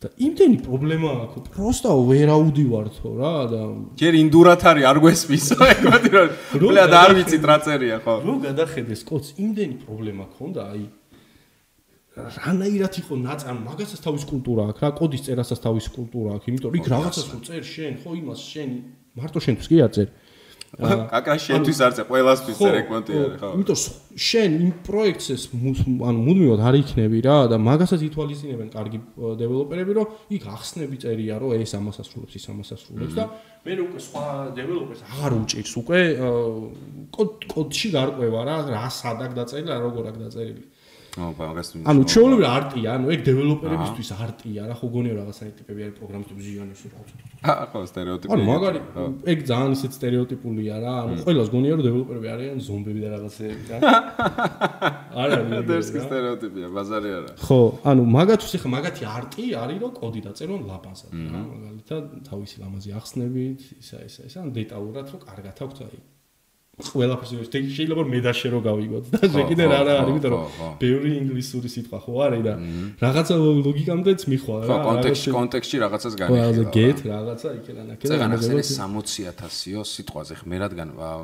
და 0.00 0.08
იმდენი 0.16 0.58
პრობლემა 0.64 1.08
აქვს. 1.24 1.48
პროსტა 1.56 1.90
ვერაუდივართო 2.08 3.10
რა 3.20 3.34
და 3.52 3.60
ჯერ 4.00 4.12
ინდურად 4.24 4.60
არის 4.70 4.84
არ 4.90 4.98
გვესმისო 5.04 5.56
ეგ 5.72 5.80
მოდი 5.88 6.10
რომ 6.16 6.28
ბლად 6.56 6.92
არ 7.04 7.10
ვიცი 7.16 7.38
ტრაწერია 7.44 7.96
ხო. 8.04 8.14
რო 8.24 8.34
გადახედეს 8.48 9.00
კოც 9.04 9.24
იმდენი 9.44 9.76
პრობლემა 9.84 10.24
ქონდა 10.36 10.62
აი 10.72 10.84
რანაირად 12.16 12.94
იყო 13.00 13.14
ნაწარ 13.22 13.54
მაგასაც 13.64 14.00
თავის 14.04 14.24
კულტურა 14.28 14.62
აქვს 14.70 14.82
რა 14.84 14.90
კოდის 14.98 15.22
წერასაც 15.26 15.58
თავის 15.64 15.86
კულტურა 15.94 16.30
აქვს 16.36 16.48
იმიტომ 16.50 16.76
იქ 16.80 16.86
რაღაცას 16.92 17.26
რო 17.32 17.38
წერ 17.46 17.62
შენ 17.70 17.92
ხო 18.02 18.10
იმას 18.20 18.40
შენ 18.50 18.70
მარტო 19.20 19.38
შენთვის 19.46 19.68
კი 19.70 19.76
არ 19.84 19.92
წერ 19.96 20.08
კაკა 20.78 21.34
შენთვის 21.42 21.78
არ 21.82 21.94
წე 21.98 22.02
ყველასთვის 22.06 22.58
წე 22.62 22.68
რეკმონტი 22.76 23.14
არის 23.20 23.40
ხო 23.40 23.48
იმიტომ 23.58 23.78
შენ 24.26 24.50
იმ 24.60 24.70
პროექტს 24.86 25.46
ანუ 25.50 26.20
მუდმივად 26.26 26.60
არ 26.70 26.76
იქნები 26.80 27.18
რა 27.26 27.36
და 27.50 27.56
მაგასაც 27.58 28.04
ითვალისწინებენ 28.06 28.68
კარგი 28.70 28.98
დეველოპერები 29.42 29.96
რომ 29.98 30.14
იქ 30.38 30.46
ახსნები 30.54 30.96
წერია 31.02 31.42
რომ 31.42 31.58
ეს 31.58 31.74
ამას 31.74 31.98
ასრულებს 32.06 32.38
ის 32.38 32.46
ამას 32.54 32.70
ასრულებს 32.78 33.14
და 33.18 33.24
მე 33.66 33.72
უკვე 33.82 34.00
სხვა 34.06 34.24
დეველოპერს 34.56 35.00
აღარ 35.10 35.32
უჭირს 35.42 35.72
უკვე 35.82 36.00
კოდში 37.50 37.88
გარკვევა 37.96 38.40
რა 38.46 38.56
რა 38.70 38.86
სადაკ 38.94 39.34
დაწერილი 39.36 39.68
რა 39.74 39.78
როგორ 39.84 40.04
აქ 40.10 40.16
დაწერილი. 40.22 40.62
ანუ 41.90 42.02
ჩვეულებრივ 42.06 42.46
არტია, 42.46 42.88
ანუ 42.94 43.06
ეგ 43.10 43.20
დეველოპერებისთვის 43.26 44.10
არტია, 44.14 44.62
რა 44.70 44.74
ხო 44.78 44.86
გონია 44.94 45.14
რაღაცა 45.18 45.42
ტიპები 45.58 45.80
არის 45.86 45.94
პროგრამისტების 45.98 46.44
ზიანოს 46.46 46.82
რა. 46.86 46.98
აა, 47.40 47.64
ხო, 47.72 47.80
სტერეოტიპი. 47.90 48.30
ანუ 48.30 48.42
მაგარი 48.50 48.80
ეგ 49.32 49.38
ძალიან 49.50 49.72
ისეთ 49.74 49.92
სტერეოტიპულია 49.98 50.74
რა, 50.84 50.94
ანუ 51.02 51.14
ყველას 51.26 51.48
გონია 51.50 51.72
რომ 51.74 51.84
დეველოპერები 51.88 52.26
არიან 52.30 52.58
ზომბები 52.62 53.00
და 53.00 53.08
რაღაცეები 53.10 53.64
რა. 53.70 53.78
არა, 55.24 55.38
დერსკი 55.66 55.98
სტერეოტიპია, 56.06 56.66
ბაზარი 56.78 57.10
არა. 57.18 57.30
ხო, 57.42 57.60
ანუ 57.90 58.02
მაგათთვის 58.16 58.54
ახლა 58.60 58.70
მაგათი 58.76 59.02
არტი 59.10 59.44
არის 59.64 59.78
რომ 59.82 59.92
კოდი 59.98 60.20
დაწერონ 60.30 60.62
ლაპაზად 60.70 61.12
რა, 61.16 61.40
მაგალითად 61.50 62.04
თავისი 62.30 62.56
ლამაზი 62.62 62.90
ახსნებით, 63.00 63.60
ისა 63.82 63.98
ისა 64.06 64.22
ისა, 64.30 64.38
ან 64.46 64.48
დეტალურად 64.54 65.06
რომ 65.10 65.20
კარგად 65.26 65.56
აქვს 65.64 65.80
აი 65.90 65.98
ყველაფერს 66.90 67.32
ის 67.36 67.48
შეიძლება 67.76 68.02
მე 68.12 68.20
და 68.24 68.32
შე 68.32 68.48
რო 68.54 68.60
გავიგოთ. 68.64 69.04
და 69.14 69.20
შე 69.34 69.42
კიდე 69.50 69.64
რა 69.70 69.80
რა 69.86 69.92
არის 70.00 70.10
იმიტომ 70.10 70.32
რომ 70.34 70.44
ბევრი 70.80 71.10
ინგლისური 71.20 71.68
სიტყვა 71.74 71.98
ხო 72.04 72.12
არის 72.26 72.42
და 72.46 72.54
რაღაცა 73.04 73.34
ლოგიკამდეც 73.66 74.20
მიხვალ 74.32 74.60
რა 74.70 74.76
კონტექსტი 74.88 75.30
კონტექსტში 75.36 75.76
რაღაცას 75.84 76.14
განიხილავ 76.20 76.50
ყველაზე 76.50 76.64
გეთ 76.78 76.98
რაღაცა 77.10 77.48
იქიდან 77.60 77.86
აქედან 77.94 78.30
ახსენე 78.40 78.64
60000-იო 78.70 79.82
სიტყვაზე 79.94 80.34
ხ 80.40 80.42
მე 80.50 80.56
რადგან 80.64 80.88
აი 81.00 81.22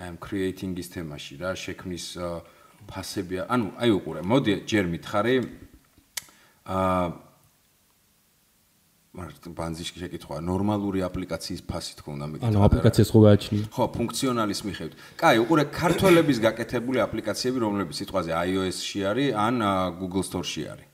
ამ 0.00 0.16
creating-ის 0.22 0.88
თემაში 0.94 1.34
რა 1.42 1.50
შექმნის 1.58 2.06
ფასებია 2.88 3.42
ანუ 3.50 3.66
აი 3.82 3.90
უყურე 3.98 4.20
მოდი 4.22 4.54
ჯერ 4.70 4.84
მითხარი 4.92 5.34
აა 6.70 7.29
ბანზიში 9.60 9.94
შეკითხვა 10.02 10.36
ნორმალური 10.40 11.00
აპლიკაციის 11.08 11.60
ფასი 11.70 11.92
თქო 11.98 12.08
უნდა 12.16 12.26
მეკითხა. 12.30 12.48
ანუ 12.50 12.58
აპლიკაციას 12.66 13.08
ხო 13.12 13.20
გააჩნია? 13.26 13.64
ხო, 13.74 13.84
ფუნქციონალის 13.96 14.60
მიხედვით. 14.66 14.94
კაი, 15.20 15.36
უყურე 15.44 15.64
ქართველების 15.80 16.38
გაკეთებული 16.46 16.98
აპლიკაციები, 17.06 17.58
რომლებიც 17.64 17.96
სიტყვაზე 18.00 18.30
iOS-ში 18.30 19.00
არის, 19.10 19.28
ან 19.46 19.54
Google 20.00 20.24
Store-ში 20.24 20.62
არის. 20.72 20.86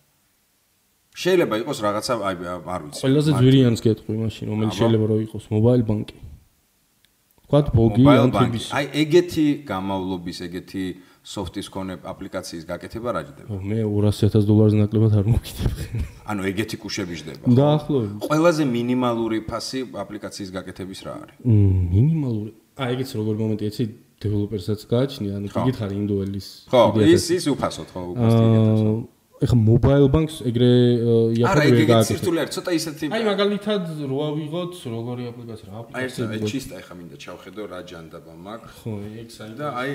შეიძლება 1.17 1.55
იყოს 1.65 1.79
რაღაცა, 1.87 2.13
აი, 2.29 2.35
არ 2.75 2.81
ვიცი. 2.85 3.01
ყველაზე 3.05 3.31
ძვირიანს 3.41 3.81
გეტყვი 3.87 4.15
მაშინ, 4.21 4.47
რომელიც 4.53 4.75
შეიძლება 4.77 5.05
რომ 5.11 5.19
იყოს 5.27 5.45
mobile 5.55 5.85
bank-ი. 5.89 6.17
ვთქვათ, 7.47 7.67
ბოგი 7.79 8.05
ან 8.11 8.31
ტიბის. 8.37 8.67
აი, 8.77 8.85
ეგეთი 9.03 9.47
გამავლობის, 9.71 10.37
ეგეთი 10.47 10.85
სოფტის 11.27 11.67
კონე 11.75 11.95
აპლიკაციის 12.07 12.65
გაკეთება 12.71 13.11
რა 13.17 13.23
ჯდება? 13.27 13.57
მე 13.59 13.79
200000 13.83 14.47
დოლარზე 14.47 14.77
ნაკლებად 14.79 15.13
არ 15.19 15.27
მოგკითხებ. 15.27 15.73
ანუ 16.31 16.43
ეგეთი 16.51 16.77
კუშები 16.79 17.15
ჯდება, 17.19 17.45
დაახლოებით. 17.51 18.29
ყველაზე 18.31 18.63
მინიმალური 18.63 19.39
ფასი 19.51 19.81
აპლიკაციის 19.91 20.51
გაკეთების 20.55 21.01
რა 21.03 21.15
არის? 21.27 21.37
მინიმალური. 21.43 22.53
აი, 22.79 22.89
ეგეც 22.95 23.11
როგორ 23.19 23.35
მომენტი 23.43 23.65
ეცი 23.67 23.85
დეველოპერსაც 24.23 24.81
გააჩნია, 24.87 25.33
ანუ 25.43 25.47
გითხარი 25.51 25.95
ინდუელის. 25.99 26.47
ხო, 26.71 26.83
ის 27.11 27.27
ის 27.37 27.45
უფასოდ 27.51 27.89
ხო, 27.91 28.01
უფასოდ. 28.15 29.05
ეხა 29.37 29.57
mobile 29.61 30.09
banks 30.09 30.41
ეგრე 30.49 30.71
იაფობია 31.37 31.45
გააკეთე. 31.45 31.51
არა, 31.53 31.65
ეგეც 31.85 32.07
სირთულე 32.09 32.39
არის, 32.41 32.53
ცოტა 32.57 32.71
ისეთი. 32.79 33.05
აი, 33.13 33.23
მაგალითად 33.27 33.83
რო 34.09 34.19
ავიღოთ 34.31 34.73
როგორი 34.95 35.23
აპლიკაცია 35.33 35.67
რა 35.69 35.75
აპლიკაცია. 35.83 36.25
აი, 36.33 36.39
ჩისტა 36.55 36.75
ეხა 36.81 36.95
მინდა 36.97 37.17
ჩავხედო 37.21 37.63
რა 37.69 37.81
ჯანდაბა 37.91 38.33
მაქვს. 38.47 38.73
ხო, 38.81 38.93
ეგ 39.21 39.29
საერთოდ 39.37 39.61
და 39.61 39.69
აი 39.77 39.91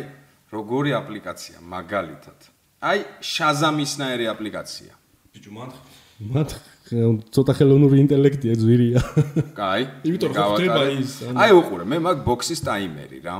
როგორი 0.51 0.91
აპლიკაცია 0.99 1.63
მაგალითად? 1.63 2.39
აი 2.81 2.99
შაზამისნაირი 3.23 4.25
აპლიკაცია. 4.33 4.91
ბიჭო 5.31 5.51
მათ 5.55 5.71
მათ 6.35 6.49
ცოტა 7.31 7.53
ხელოვნური 7.55 7.97
ინტელექტია 8.03 8.53
ძვირია. 8.59 8.99
კაი 9.55 9.81
იმიტომ 10.03 10.31
რომ 10.35 10.45
ხდება 10.59 10.81
ის 10.99 11.11
აი 11.31 11.51
უყურე 11.55 11.83
მე 11.87 11.97
მაგ 12.03 12.17
ბოქსის 12.27 12.61
ტაიმერი 12.67 13.19
რა. 13.23 13.35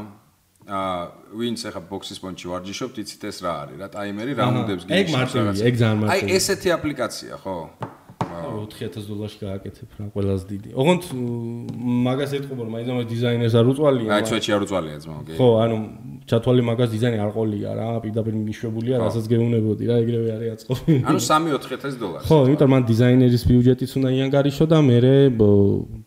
აა 0.72 1.00
ვინც 1.36 1.60
ახლა 1.68 1.82
ბოქსის 1.92 2.20
პონჩი 2.24 2.46
ვარჯიშობთ 2.48 2.96
იცით 3.02 3.24
ეს 3.28 3.38
რა 3.44 3.54
არის 3.66 3.78
რა 3.82 3.88
ტაიმერი 3.92 4.34
რა 4.40 4.46
მუდებს 4.56 4.84
გიჟს 4.88 5.00
ეგ 5.02 5.08
მარტივია 5.12 5.52
ეგ 5.68 5.76
ძალიან 5.82 5.98
მარტივია. 6.00 6.32
აი 6.32 6.38
ესეთი 6.38 6.70
აპლიკაცია 6.78 7.34
ხო 7.44 7.56
4000 8.72 9.06
დოლარში 9.12 9.38
გააკეთებ 9.42 9.90
რა 9.98 10.06
ყველაზე 10.16 10.46
დიდი. 10.52 10.70
ოღონდ 10.82 11.04
მაგას 12.08 12.32
ეთყობა 12.38 12.62
რომ 12.66 12.72
მაინც 12.76 12.88
დიზაინერს 13.12 13.56
არ 13.60 13.66
უწვალია. 13.72 14.10
აი 14.16 14.24
ცოტა 14.30 14.52
არ 14.56 14.62
უწვალია 14.66 14.98
ძმა, 15.04 15.16
ოკეი. 15.22 15.36
ხო, 15.40 15.48
ანუ 15.64 15.76
ჩათვალე 16.32 16.62
მაგას 16.70 16.90
დიზაინი 16.96 17.18
არ 17.26 17.32
ყოლია 17.36 17.72
რა, 17.76 17.90
პირდაპირ 18.04 18.34
მიშვებულია, 18.48 18.96
რასაც 19.02 19.26
გეუნებოდი 19.32 19.84
რა, 19.90 19.96
ეგრევე 20.04 20.30
არის 20.36 20.50
აწყობი. 20.56 20.94
ანუ 21.10 21.20
3-4000 21.20 21.98
დოლარი. 22.02 22.26
ხო, 22.30 22.38
იმიტომ 22.48 22.70
მან 22.72 22.84
დიზაინერის 22.92 23.44
ბიუჯეტიც 23.50 23.92
უნდა 23.98 24.10
იანგარიშო 24.18 24.66
და 24.72 24.78
მე 24.86 24.98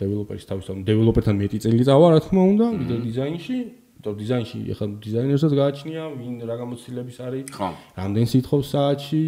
დეველოპერის 0.01 0.45
თავის 0.49 0.67
ამ 0.71 0.79
დეველოპერთან 0.89 1.35
მეტი 1.35 1.59
წელი 1.65 1.85
წავა, 1.85 2.07
რა 2.15 2.19
თქმა 2.25 2.43
უნდა, 2.53 2.67
ვიდეო 2.79 2.99
დიზაინში. 3.09 3.59
თო 4.05 4.13
დიზაინში 4.21 4.59
ეხლა 4.69 4.87
დიზაინერსაც 5.01 5.53
გააჩნია, 5.57 6.03
ვინ 6.21 6.35
რა 6.45 6.55
გამოცდილების 6.61 7.19
არის, 7.25 7.45
რამდენ 7.97 8.27
სიტყვებს 8.29 8.69
საათში, 8.77 9.23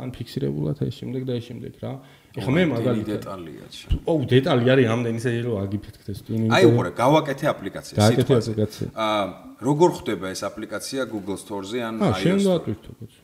ან 0.00 0.08
ფიქსირებულად 0.16 0.80
ეს 0.88 0.94
შემდეგ 0.96 1.22
და 1.28 1.32
ეს 1.36 1.44
შემდეგ 1.52 1.72
რა. 1.84 1.92
ეხლა 2.36 2.52
მე 2.56 2.62
მაგალითად 2.72 3.08
დეტალია. 3.16 3.64
ო, 4.06 4.12
დეტალი 4.32 4.64
არის 4.72 4.86
ამდენი 4.94 5.18
ისე 5.20 5.30
რომ 5.46 5.56
აგიფეთქდეს 5.64 6.18
ტვინინგი. 6.26 6.50
აი 6.56 6.62
უყურე, 6.68 6.90
გავაკეთე 7.02 7.44
აპლიკაცია 7.54 7.94
სიტყვაზე. 7.96 8.12
გავაკეთე 8.16 8.32
აპლიკაცია. 8.40 8.88
აა, 9.06 9.24
როგორ 9.68 9.88
ხდება 9.98 10.26
ეს 10.34 10.40
აპლიკაცია 10.50 11.00
Google 11.12 11.38
Store-ზე 11.40 11.78
ან 11.88 11.94
iOS-ზე? 11.96 12.12
აა, 12.12 12.20
შენ 12.24 12.38
დაატვირთო, 12.46 12.92
კაცო. 13.00 13.20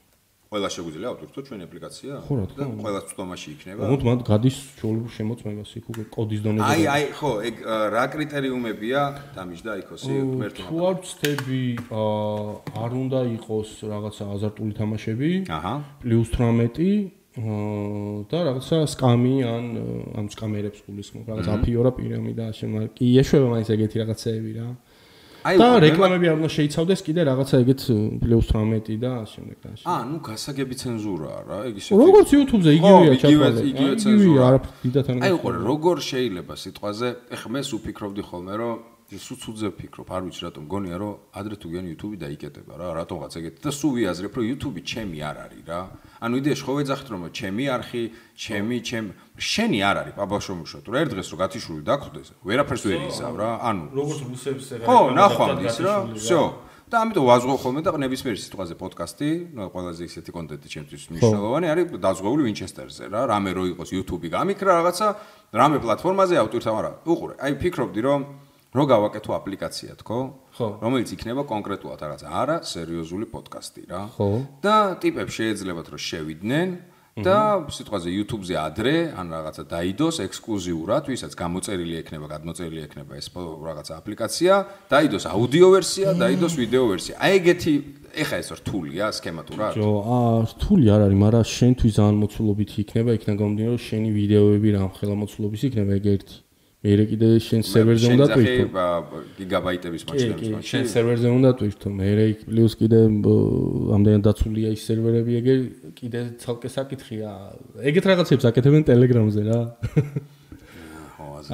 ყველა 0.52 0.68
შეგვიძლია 0.68 1.08
ავტვირთო 1.12 1.40
ჩვენი 1.48 1.62
აპლიკაცია? 1.64 2.12
ხო, 2.28 2.32
რა 2.36 2.44
თქმა 2.52 2.64
უნდა. 2.72 2.82
ყველა 2.84 3.00
წვდომაში 3.08 3.48
იქნება. 3.56 3.82
ხო, 3.88 3.96
მათ 4.08 4.20
გადის 4.28 4.56
ჩვეულებრივ 4.76 5.12
შემოწმებას 5.16 5.70
იქ 5.80 5.84
უკვე 5.92 6.04
კოდის 6.12 6.40
დონეზე. 6.44 6.68
აი, 6.72 6.82
აი, 6.92 7.04
ხო, 7.16 7.30
ეგ 7.48 7.56
რა 7.96 8.04
კრიტერიუმებია? 8.12 9.00
დამიჯდა 9.32 9.72
იქოსი 9.80 10.12
ღმერთო. 10.12 10.60
თუ 10.68 10.76
არ 10.88 10.96
ვწდები, 11.00 11.62
აა, 11.88 12.48
არ 12.84 12.90
უნდა 13.02 13.20
იყოს 13.36 13.70
რაღაცა 13.92 14.24
აზარტული 14.36 14.72
თამაშები. 14.76 15.30
აჰა. 15.56 15.74
პლუს 16.04 16.28
18 16.36 17.21
და 17.32 18.38
რაღაცა 18.44 18.78
სკამი 18.92 19.36
ან 19.48 19.64
ამ 20.20 20.26
სკამერებს 20.28 20.84
გულისხმობ, 20.84 21.24
რაღაც 21.32 21.46
აფიორა 21.48 21.90
პირამიდა 21.96 22.46
შემო. 22.52 22.92
კი, 22.92 23.06
ეშვება 23.24 23.46
მაინც 23.56 23.68
ეგეთი 23.72 23.96
რაღაცეები 24.04 24.52
რა. 24.60 24.68
აი, 25.42 25.56
და 25.58 25.68
რეკლამები 25.82 26.26
არ 26.28 26.36
უნდა 26.38 26.50
შეიცავდეს 26.54 27.00
კიდე 27.02 27.22
რაღაცა 27.26 27.56
ეგეთ 27.64 27.80
პლუს 28.22 28.46
18 28.52 28.94
და 29.02 29.12
შემდეგ 29.26 29.56
და 29.58 29.68
ასე. 29.74 29.84
აა, 29.90 30.02
ნუ 30.12 30.18
გასაგები 30.28 30.74
ცენზურაა 30.82 31.40
რა, 31.48 31.58
ეგ 31.66 31.74
ისე. 31.82 31.90
როგორც 31.98 32.28
YouTube-ზე 32.36 32.70
იგივეა 32.78 33.14
ჩაყალე. 33.22 33.60
იგივე 33.72 33.94
ცენზურა. 34.02 34.42
არა, 34.46 34.58
დიდათან. 34.84 35.14
აი, 35.24 35.32
უყურე, 35.40 35.58
როგორ 35.72 35.96
შეიძლება 36.12 36.54
სიტყვაზე, 36.62 37.08
ეხლა 37.34 37.48
მე 37.52 37.60
სულ 37.66 37.80
ფიქრობდი 37.82 38.22
ხოლმე, 38.22 38.54
რომ 38.62 38.76
სულ 39.11 39.37
ცუდზე 39.39 39.67
ვფიქრობ, 39.71 40.09
არ 40.11 40.21
ვიცი 40.27 40.41
რატომ 40.51 40.63
გონია, 40.67 40.97
რომ 40.99 41.11
ადრე 41.31 41.55
თუ 41.55 41.67
გიან 41.71 41.85
YouTube 41.87 42.15
და 42.19 42.27
იკეტება 42.27 42.73
რა, 42.75 42.87
რატომღაც 42.99 43.33
ეგეთი 43.39 43.59
და 43.63 43.71
სულ 43.71 43.91
ვიაზრებ, 44.03 44.33
რომ 44.35 44.45
YouTube 44.51 44.77
ჩემი 44.83 45.19
არ 45.23 45.37
არის 45.47 45.63
რა. 45.63 45.79
ანუ 46.27 46.33
იდეაში 46.43 46.63
ხო 46.67 46.73
ვეძახით 46.75 47.07
რომ 47.07 47.21
ჩემი 47.31 47.65
არხი, 47.71 48.03
ჩემი, 48.35 48.77
ჩემ 48.83 49.05
შენი 49.39 49.79
არ 49.87 49.95
არის 50.03 50.13
პაბაშომუშო. 50.19 50.77
თუ 50.83 50.89
ერთ 50.91 51.09
დღეს 51.15 51.27
რო 51.31 51.37
გათიშული 51.39 51.81
დაგხვდეს, 51.87 52.27
ვერაფერს 52.43 52.83
ვერ 52.83 52.99
იზავ 53.07 53.33
რა. 53.39 53.49
ანუ 53.63 53.83
როგორც 53.95 54.19
რუსებს 54.27 54.65
ეგრე 54.75 54.85
ხო, 54.91 54.99
ნახვამდის 55.15 55.77
რა. 55.87 55.95
всё. 56.19 56.41
და 56.87 57.03
ამიტომ 57.03 57.25
ვაზღო 57.27 57.55
ხოლმე 57.59 57.81
და 57.83 57.91
ნებისმიერ 57.99 58.35
სიტყვაზე 58.39 58.73
პოდკასტი, 58.79 59.29
ნუ 59.51 59.63
ყველაზე 59.75 60.01
ისეთი 60.07 60.31
კონტენტი 60.31 60.67
ჩემთვის 60.71 61.03
მნიშვნელოვანი 61.11 61.67
არის 61.67 61.85
დაზღვეული 61.99 62.41
ვინჩესტერზე 62.47 63.03
რა. 63.11 63.21
რამე 63.27 63.51
რო 63.59 63.63
იყოს 63.75 63.89
YouTube-ი 63.91 64.27
გამიქრა 64.31 64.71
რაღაცა, 64.79 65.07
რამე 65.51 65.77
პლატფორმაზე 65.83 66.35
ავტვირთავ 66.39 66.75
არა. 66.79 66.91
უყურე, 67.11 67.33
აი 67.43 67.53
ფიქრობდი 67.59 68.01
რომ 68.07 68.19
რო 68.72 68.84
გავაკეთო 68.88 69.30
აპლიკაცია 69.36 69.92
თქო? 70.00 70.18
ხო. 70.56 70.68
რომელიც 70.80 71.08
იქნება 71.12 71.42
კონკრეტულად 71.44 71.98
რაღაც 72.04 72.22
არა 72.24 72.56
სერიოზული 72.64 73.26
პოდკასტი 73.28 73.82
რა. 73.92 74.02
ხო. 74.16 74.30
და 74.64 74.76
ტიპებს 74.96 75.32
შეეძლებათ 75.36 75.86
რომ 75.92 76.00
შევიდნენ 76.08 76.68
და 77.20 77.68
სიტყვაზე 77.68 78.08
YouTube-ზე 78.08 78.54
ადრე 78.56 78.94
ან 79.12 79.28
რაღაცა 79.36 79.62
დაიდოს 79.68 80.16
ექსკლუზიურად, 80.24 81.12
ვისაც 81.12 81.32
გამოწერილი 81.36 82.00
ექნება, 82.00 82.26
გადმოწერილი 82.32 82.80
ექნება 82.88 83.20
ეს 83.20 83.28
რაღაცა 83.36 83.92
აპლიკაცია, 84.00 84.52
დაიდოს 84.88 85.24
აუდიო 85.28 85.68
ვერსია, 85.76 86.08
დაიდოს 86.16 86.54
ვიდეო 86.56 86.84
ვერსია. 86.88 87.14
აი 87.20 87.32
ეგეთი 87.36 87.72
ეხა 88.16 88.36
ეს 88.40 88.48
რთულია 88.56 89.04
სქემატურად? 89.12 89.72
ჯო, 89.76 89.92
აა 90.08 90.32
რთული 90.56 90.86
არ 90.88 91.00
არის, 91.12 91.18
მაგრამ 91.20 91.44
შენთვის 91.52 91.92
ძალიან 92.00 92.16
მოცულობითი 92.24 92.76
იქნება, 92.80 93.10
იქნა 93.20 93.32
გამომდინარე 93.36 93.72
რომ 93.76 93.84
შენი 93.92 94.08
ვიდეოები 94.16 94.68
რამხელა 94.72 95.14
მოცულობის 95.20 95.60
იქნება 95.68 95.92
ეგ 96.00 96.06
ერთი. 96.16 96.36
მე 96.82 97.04
კიდე 97.06 97.28
შენ 97.38 97.60
სერვერზე 97.62 98.06
უნდა 98.10 98.26
ტვირთო. 98.34 98.82
გიგაბაიტების 99.38 100.02
მაჩვენებს 100.02 100.42
კი, 100.42 100.48
მაშინ. 100.50 100.66
შენ 100.66 100.84
სერვერზე 100.92 101.28
უნდა 101.30 101.50
ტვირთო. 101.58 101.88
მე 101.94 102.08
იქ 102.32 102.40
პლუს 102.50 102.72
კიდე 102.80 102.98
ამდენად 103.94 104.22
დაცულია 104.26 104.68
ის 104.74 104.82
სერვერები, 104.82 105.32
ეგე 105.38 105.54
კიდე 105.94 106.20
ცალკე 106.42 106.68
საკითხია. 106.74 107.30
ეგეთ 107.86 108.04
რაღაცებს 108.10 108.44
აკეთებენ 108.50 108.82
ტელეგრამზე 108.90 109.42
რა. 109.46 109.60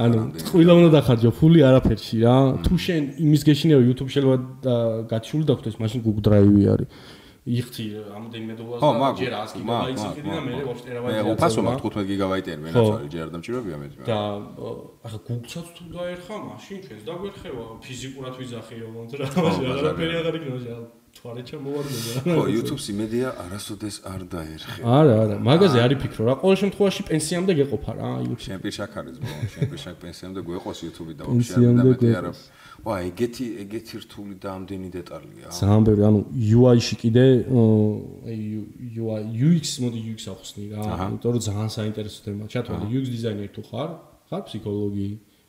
ანუ 0.00 0.18
ყველა 0.48 0.72
უნდა 0.80 0.90
დახარჯო 0.96 1.30
ფული 1.36 1.60
არაფერში 1.68 2.16
რა. 2.24 2.36
თუ 2.64 2.74
შენ 2.76 3.02
იმის 3.24 3.42
გეშინია 3.48 3.78
YouTube 3.84 4.08
შეიძლება 4.08 4.76
გაჩული 5.12 5.44
დაგხვდეს, 5.48 5.76
მაშინ 5.76 6.00
Google 6.04 6.24
Drive-ი 6.24 6.64
არის. 6.72 6.88
დოლარს 8.60 8.82
ხო, 8.82 8.90
და 8.92 8.98
მაგ 9.02 9.14
ჯერ 9.18 9.32
100 9.38 9.56
გიგაბაიტს 9.58 10.04
იყიდი 10.08 10.28
და 10.28 10.40
მე 10.46 10.52
2 10.68 10.82
ტერაბაიტი. 10.84 11.16
მე 11.18 11.32
უფასო 11.32 11.60
მაქვს 11.68 11.82
15 11.88 12.06
გიგაბაიტიანი 12.10 12.60
მენაცვალე 12.66 13.08
ჯერ 13.12 13.22
არ 13.24 13.30
დამჭირებია 13.34 13.76
მე. 13.80 13.86
და 14.08 14.18
ახლა 15.06 15.18
Google-საც 15.28 15.66
თუ 15.76 15.82
დაერხა, 15.96 16.34
მაშინ 16.48 16.78
ჩვენს 16.84 17.02
დაგვერხევა 17.08 17.64
ფიზიკურად 17.84 18.34
ვიზახიო 18.40 18.86
მონთ 18.94 19.10
რა. 19.18 19.26
არაფერი 19.28 20.14
აღარ 20.20 20.34
იქნება 20.38 20.58
ჯერ. 20.66 20.80
თვარე 21.18 21.42
ჩამოვარდება. 21.48 22.10
ხო, 22.30 22.42
YouTube-ს 22.52 22.86
იმედია 22.94 23.28
არასოდეს 23.42 23.96
არ 24.06 24.22
დაერხე. 24.32 24.80
არა, 24.86 25.14
არა, 25.24 25.36
მაგაზე 25.48 25.78
არის 25.82 25.98
ფიქრო 26.04 26.22
რა. 26.28 26.34
ყოველ 26.42 26.56
შემთხვევაში 26.62 27.02
პენსიამდე 27.08 27.52
გეყოფა 27.58 27.92
რა 27.98 28.08
YouTube. 28.28 28.44
შენ 28.46 28.58
პირშაკ 28.62 28.92
არის 29.00 29.16
ბო, 29.18 29.30
შენ 29.54 29.64
პირშაკ 29.72 29.96
პენსიამდე 30.04 30.40
გვეყოს 30.46 30.78
YouTube-ი 30.86 31.14
და 31.18 31.22
ვაფშე 31.28 31.54
არ 31.58 31.74
დამეტი 31.80 32.08
არა. 32.20 32.30
ვა, 32.86 32.94
ეგეთი 33.10 33.46
ეგეთი 33.64 33.94
რთული 34.04 34.34
და 34.42 34.48
ამდენი 34.54 34.88
დეტალია. 34.94 35.46
ძალიან 35.50 35.82
ბევრი, 35.88 36.02
ანუ 36.08 36.20
UI-ში 36.58 36.94
კიდე 37.02 37.24
აი 38.28 38.38
UI 39.02 39.22
UX 39.48 39.66
მოდი 39.82 39.98
UX 40.12 40.20
ახსნი 40.32 40.64
რა. 40.72 40.82
იმიტომ 40.86 41.30
რომ 41.34 41.42
ძალიან 41.48 41.70
საინტერესო 41.78 42.20
თემა. 42.26 42.44
ჩათვალე 42.52 42.86
UX 42.86 43.04
დიზაინერი 43.14 43.50
თუ 43.56 43.62
ხარ, 43.70 43.90
ხარ 44.30 44.42
ფსიქოლოგი 44.46 45.08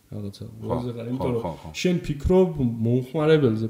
რაღაცა. 0.09 0.43
ვაზე 0.69 0.89
ხარ, 0.95 1.05
იმიტომ 1.13 1.31
რომ 1.37 1.43
შენ 1.81 1.95
ფიქრობ 2.05 2.49
მომხმარებელზე 2.85 3.67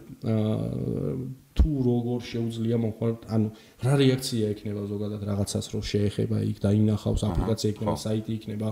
თუ 1.59 1.69
როგორ 1.83 2.19
შეუძლია 2.23 2.77
მომხმარ 2.79 3.13
ანუ 3.35 3.47
რა 3.83 3.93
რეაქცია 3.99 4.45
ექნება 4.55 4.81
ზოგადად 4.87 5.21
რაღაცას 5.27 5.65
რომ 5.75 5.83
შეეხება 5.91 6.37
იქ 6.47 6.57
და 6.63 6.69
ინახავს 6.79 7.21
აპლიკაცია 7.27 7.69
იქნება 7.75 7.95
საიტი 7.99 8.31
იქნება 8.39 8.69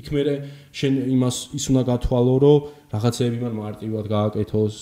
იქ 0.00 0.06
მე 0.14 0.22
შენ 0.76 0.92
იმას 1.16 1.36
ის 1.58 1.64
უნდა 1.72 1.82
გათვალო 1.90 2.34
რომ 2.44 2.58
რაღაცეები 2.92 3.38
მან 3.44 3.54
მარტივად 3.60 4.06
გააკეთოს 4.16 4.74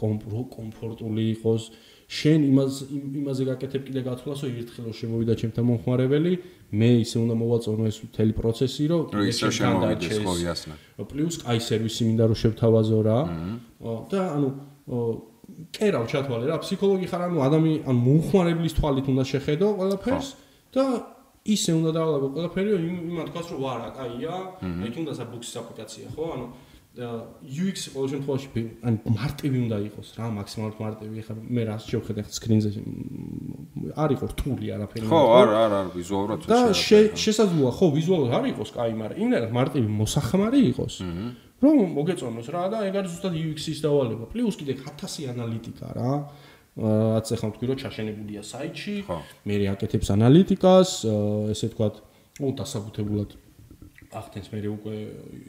კომფორტული 0.00 1.24
იყოს. 1.34 1.62
შენ 2.10 2.40
იმას 2.50 2.72
იმაზე 2.90 3.42
გაკეთებ 3.50 3.82
კიდე 3.86 4.00
გათვლასო 4.02 4.46
ერთხელ 4.50 4.84
რომ 4.90 4.94
შემოვიდა 4.98 5.34
ჩემთან 5.40 5.64
მომხმარებელი. 5.70 6.32
მე 6.74 6.90
ისე 7.06 7.16
უნდა 7.22 7.34
მოვაწონო 7.38 7.84
ეს 7.86 7.98
მთელი 8.06 8.32
პროცესი 8.34 8.84
რომ 8.90 9.02
ისე 9.30 9.46
შემოვიდეს 9.58 10.18
ხო 10.26 10.34
იასნა. 10.42 10.74
პლუს 11.10 11.36
აი 11.50 11.58
სერვისი 11.66 12.02
მინდა 12.10 12.24
რომ 12.30 12.38
შევთავაზო 12.42 13.00
რა 13.06 13.18
და 14.10 14.20
ანუ 14.34 14.48
კერავ 15.70 16.04
ჩათვალე 16.10 16.44
რა. 16.50 16.56
ფსიქოლოგი 16.62 17.06
ხარ 17.10 17.22
ანუ 17.30 17.38
ადამი 17.46 17.72
ან 17.90 17.96
მომხმარებლის 18.06 18.74
თვალით 18.78 19.06
უნდა 19.12 19.24
შეხედო 19.30 19.66
ყველაფერს 19.78 20.28
და 20.74 20.84
ისე 21.56 21.70
უნდა 21.80 21.90
დავალაგო 21.98 22.28
ყველაფერი 22.36 22.70
იმათ 23.10 23.30
გას 23.36 23.46
რომ 23.52 23.60
ვარა 23.64 23.88
კაია 23.98 24.34
აი 24.64 24.90
თუნდაც 24.96 25.18
აბუქსის 25.24 25.56
აპლიკაცია 25.60 26.06
ხო? 26.16 26.24
ანუ 26.34 26.46
UX 26.90 27.94
ყოველ 27.94 28.08
შემთხვევაში 28.10 28.62
ან 28.82 28.94
მარტივი 29.14 29.58
უნდა 29.62 29.76
იყოს 29.88 30.08
რა 30.18 30.26
მაქსიმალურად 30.34 30.78
მარტივი 30.82 31.22
ხარ 31.22 31.36
მე 31.38 31.62
რას 31.70 31.84
შევხედე 31.86 32.24
ხა 32.26 32.32
სკრინზე 32.34 32.70
არ 33.94 34.10
იყო 34.18 34.26
რთული 34.34 34.66
არაფერი. 34.74 35.06
ხო 35.06 35.20
არ 35.38 35.48
არ 35.60 35.72
არ 35.80 35.86
ვიზუალურად 35.94 36.40
და 36.50 36.58
შესაძლოა 37.14 37.70
ხო 37.78 37.86
ვიზუალურად 37.94 38.34
არ 38.34 38.46
იყოს 38.50 38.70
კაი 38.74 38.92
მაგრამ 38.98 39.22
იმერად 39.22 39.50
მარტივი 39.54 39.88
მოსახმარი 40.02 40.60
იყოს 40.74 40.94
რომ 41.62 41.76
მოგეწონოს 41.94 42.48
რა 42.50 42.64
და 42.74 42.78
ეგ 42.90 42.94
არის 42.98 43.10
ზუსტად 43.14 43.34
UX-ის 43.38 43.78
დავალება. 43.86 44.24
პლუს 44.34 44.56
კიდე 44.58 44.74
1000 44.82 45.30
ანალიტიკა 45.30 45.88
რა. 45.94 46.12
რაც 46.78 47.26
ახლა 47.34 47.48
თქვი 47.56 47.66
რომ 47.70 47.78
ჩაშენებულია 47.82 48.42
საიტში, 48.46 48.94
მე 49.46 49.54
რეაკეთებს 49.64 50.08
ანალიტიკას, 50.14 50.90
ესე 51.50 51.66
ვთქვათ, 51.70 51.94
ო 52.40 52.46
დასაბუთებულად 52.60 53.30
ახდენს 54.10 54.48
მე 54.50 54.60
უკვე 54.74 54.94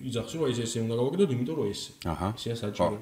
იძახს 0.06 0.34
რომ 0.38 0.50
ეს 0.52 0.60
ესე 0.62 0.84
უნდა 0.86 0.96
გავაკეთოთ, 1.00 1.32
იმიტომ 1.34 1.56
რომ 1.58 1.68
ესე. 1.72 1.92
ესეა 2.06 2.56
საჭირო. 2.62 2.98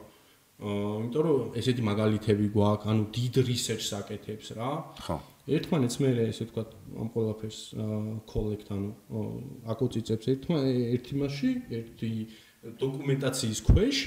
აა, 0.59 0.93
იმიტომ 1.03 1.23
რომ 1.27 1.57
ესეთი 1.59 1.83
მაგალითები 1.89 2.45
გვაქვს, 2.55 2.87
ანუ 2.91 3.03
დიდ 3.15 3.35
რისერჩს 3.49 3.91
აკეთებს 3.99 4.47
რა. 4.55 4.69
ხო. 5.03 5.17
ერთმანეთს 5.49 5.95
მე 5.99 6.09
ესე 6.29 6.43
ვთქვათ, 6.47 6.69
ამ 6.99 7.07
ყველაფერს 7.15 7.59
კოლექტ 8.29 8.67
ანუ 8.75 8.89
აკუწიწებს 9.73 10.25
ერთმა 10.31 10.57
ერთი 10.95 11.13
მასში, 11.19 11.51
ერთი 11.79 12.11
დოკუმენტაციის 12.79 13.59
ქვეშ 13.67 13.97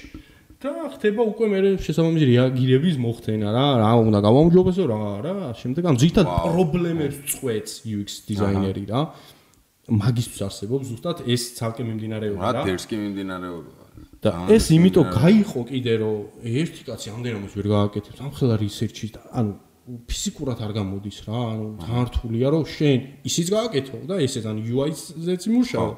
და 0.62 0.72
ხდება 0.94 1.22
უკვე 1.26 1.46
მე 1.50 1.58
შესაბამისი 1.82 2.26
რეაგირების 2.30 2.96
მოხდენა 3.02 3.48
რა 3.50 3.66
რა 3.82 3.90
უნდა 4.06 4.18
გავამჯობესო 4.22 4.84
რა 4.86 4.98
რა 5.26 5.34
შემდეგ 5.58 5.88
ამ 5.90 5.96
ზითად 5.98 6.26
პრობლემებს 6.46 7.18
წყვეტს 7.34 7.72
UX 7.82 8.08
დიზაინერი 8.30 8.84
რა. 8.92 9.00
მაგისთვის 9.90 10.40
არსებობს 10.46 10.84
ზუსტად 10.92 11.26
ეს 11.26 11.42
ცალკე 11.58 11.82
მიმდინარეობა 11.82 12.38
რა 12.46 12.62
რა 12.62 12.74
ეს 12.78 12.86
კი 12.86 12.96
მიმდინარეობა. 13.02 13.82
და 14.22 14.30
ეს 14.54 14.70
იმიტომ 14.70 15.06
გაიყო 15.18 15.60
კიდე 15.66 15.94
რომ 15.98 16.18
ერთი 16.46 16.82
კაცი 16.86 17.08
ამდენობის 17.10 17.52
ვერ 17.58 17.66
გააკეთებს. 17.74 18.18
ამ 18.22 18.30
ხელა 18.38 18.56
რისერჩი 18.62 19.06
და 19.18 19.20
ანუ 19.34 19.52
ფიზიკურად 19.82 20.58
არ 20.62 20.72
გამოდის 20.78 21.18
რა, 21.26 21.38
ანუ 21.52 21.66
თართულია 21.82 22.48
რომ 22.54 22.64
შენ 22.70 22.98
ისიც 23.26 23.46
გააკეთო 23.50 23.98
და 24.06 24.14
ესეც 24.22 24.46
ანუ 24.46 24.60
UI-ზეც 24.62 25.42
იმუშაო. 25.50 25.90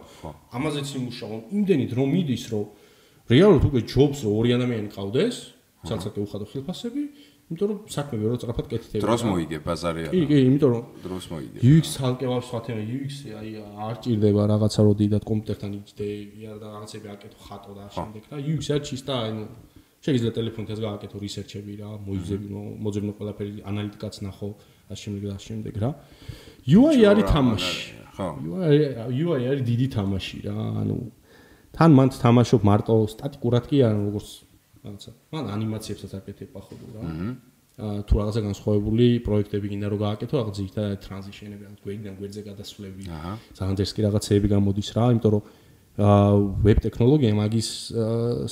ამაზეც 0.57 0.89
იმუშაო. 0.97 1.35
იმდენით 1.53 1.91
რომ 1.93 2.09
მიდის 2.17 2.45
რომ 2.49 2.65
რეალურად 3.31 3.65
უკვე 3.69 3.81
ჯობს 3.89 4.19
რომ 4.25 4.33
ორი 4.39 4.51
ადამიანი 4.59 4.89
ყავდეს, 4.93 5.37
ცალსაკე 5.89 6.19
უხადო 6.25 6.45
ხილფასები, 6.51 7.03
იმიტომ 7.45 7.69
რომ 7.71 7.79
საქმე 7.93 8.17
ვერ 8.21 8.31
უწრაფად 8.37 8.67
კეთდება. 8.73 9.03
დროს 9.05 9.23
მოიგე 9.29 9.59
ბაზარი 9.65 10.01
არა. 10.09 10.13
კი, 10.17 10.23
კი, 10.29 10.37
იმიტომ 10.49 10.71
რომ 10.75 10.85
დროს 11.05 11.25
მოიგე. 11.29 11.59
UX 11.61 11.85
ცალკე 11.97 12.27
ვარ 12.33 12.43
სხვა 12.49 12.61
თემა 12.65 12.83
UX-ი 12.89 13.29
აი 13.37 13.51
არ 13.85 13.97
ჭირდება 14.05 14.43
რაღაცა 14.49 14.81
რო 14.85 14.93
დიდად 15.01 15.23
კომპიუტერთან 15.29 15.71
იჯდე, 15.77 16.09
იარ 16.41 16.57
და 16.57 16.67
რაღაცები 16.73 17.07
აკეთო 17.15 17.39
ხატო 17.45 17.73
და 17.77 17.85
შემდეგ 17.97 18.23
და 18.33 18.37
UX 18.49 18.63
არ 18.73 18.81
ჩის 18.89 19.03
და 19.05 19.15
აი 19.25 19.33
შეიძლება 20.05 20.33
ტელეფონითაც 20.37 20.79
გააკეთო 20.85 21.17
რისერჩები 21.25 21.73
რა, 21.81 21.91
მოიძები, 22.05 22.47
მოძებნო 22.85 23.13
ყველაფერი, 23.17 23.53
ანალიტიკაც 23.65 24.15
ნახო, 24.25 24.49
ამ 24.93 24.97
შემდეგ 25.01 25.23
და 25.33 25.37
შემდეგ 25.41 25.75
რა. 25.81 25.91
UI 26.65 26.99
არის 27.09 27.25
თამაში. 27.25 27.77
ხო. 28.17 28.29
UI 28.45 28.77
UI 29.25 29.43
არის 29.49 29.63
დიდი 29.65 29.87
თამაში 29.97 30.39
რა, 30.45 30.57
ანუ 30.85 30.97
თან 31.75 31.91
მან 31.99 32.09
თამაშობ 32.15 32.63
მარტო 32.71 32.95
სტატიკურად 33.15 33.65
კი 33.71 33.83
არა 33.87 33.99
როგორც 34.07 34.29
რაღაცა 34.85 35.11
მან 35.35 35.45
ანიმაციებსაც 35.57 36.13
აკეთებდა 36.21 36.61
ხოლმე 36.69 36.89
რა. 36.95 37.03
აა 37.75 38.07
თუ 38.07 38.15
რაღაცა 38.21 38.41
განსხვავებული 38.47 39.07
პროექტები 39.27 39.67
გინდა 39.73 39.89
რომ 39.91 40.01
გააკეთო 40.07 40.35
რაღაც 40.39 40.55
ძირითადად 40.61 40.99
ტრანზიშენები 41.05 41.65
ან 41.67 41.75
გვერდიდან 41.83 42.15
გვერდზე 42.21 42.43
გადასვლები 42.47 43.03
ძალიან 43.59 43.75
ძერს 43.81 43.93
კი 43.97 44.01
რაღაცეები 44.07 44.47
გამოდის 44.55 44.89
რა 44.95 45.05
იმიტომ 45.15 45.33
რომ 45.35 45.43
აა 45.95 46.31
ვებ 46.63 46.79
ტექნოლოგია 46.87 47.33
მაგის 47.39 47.69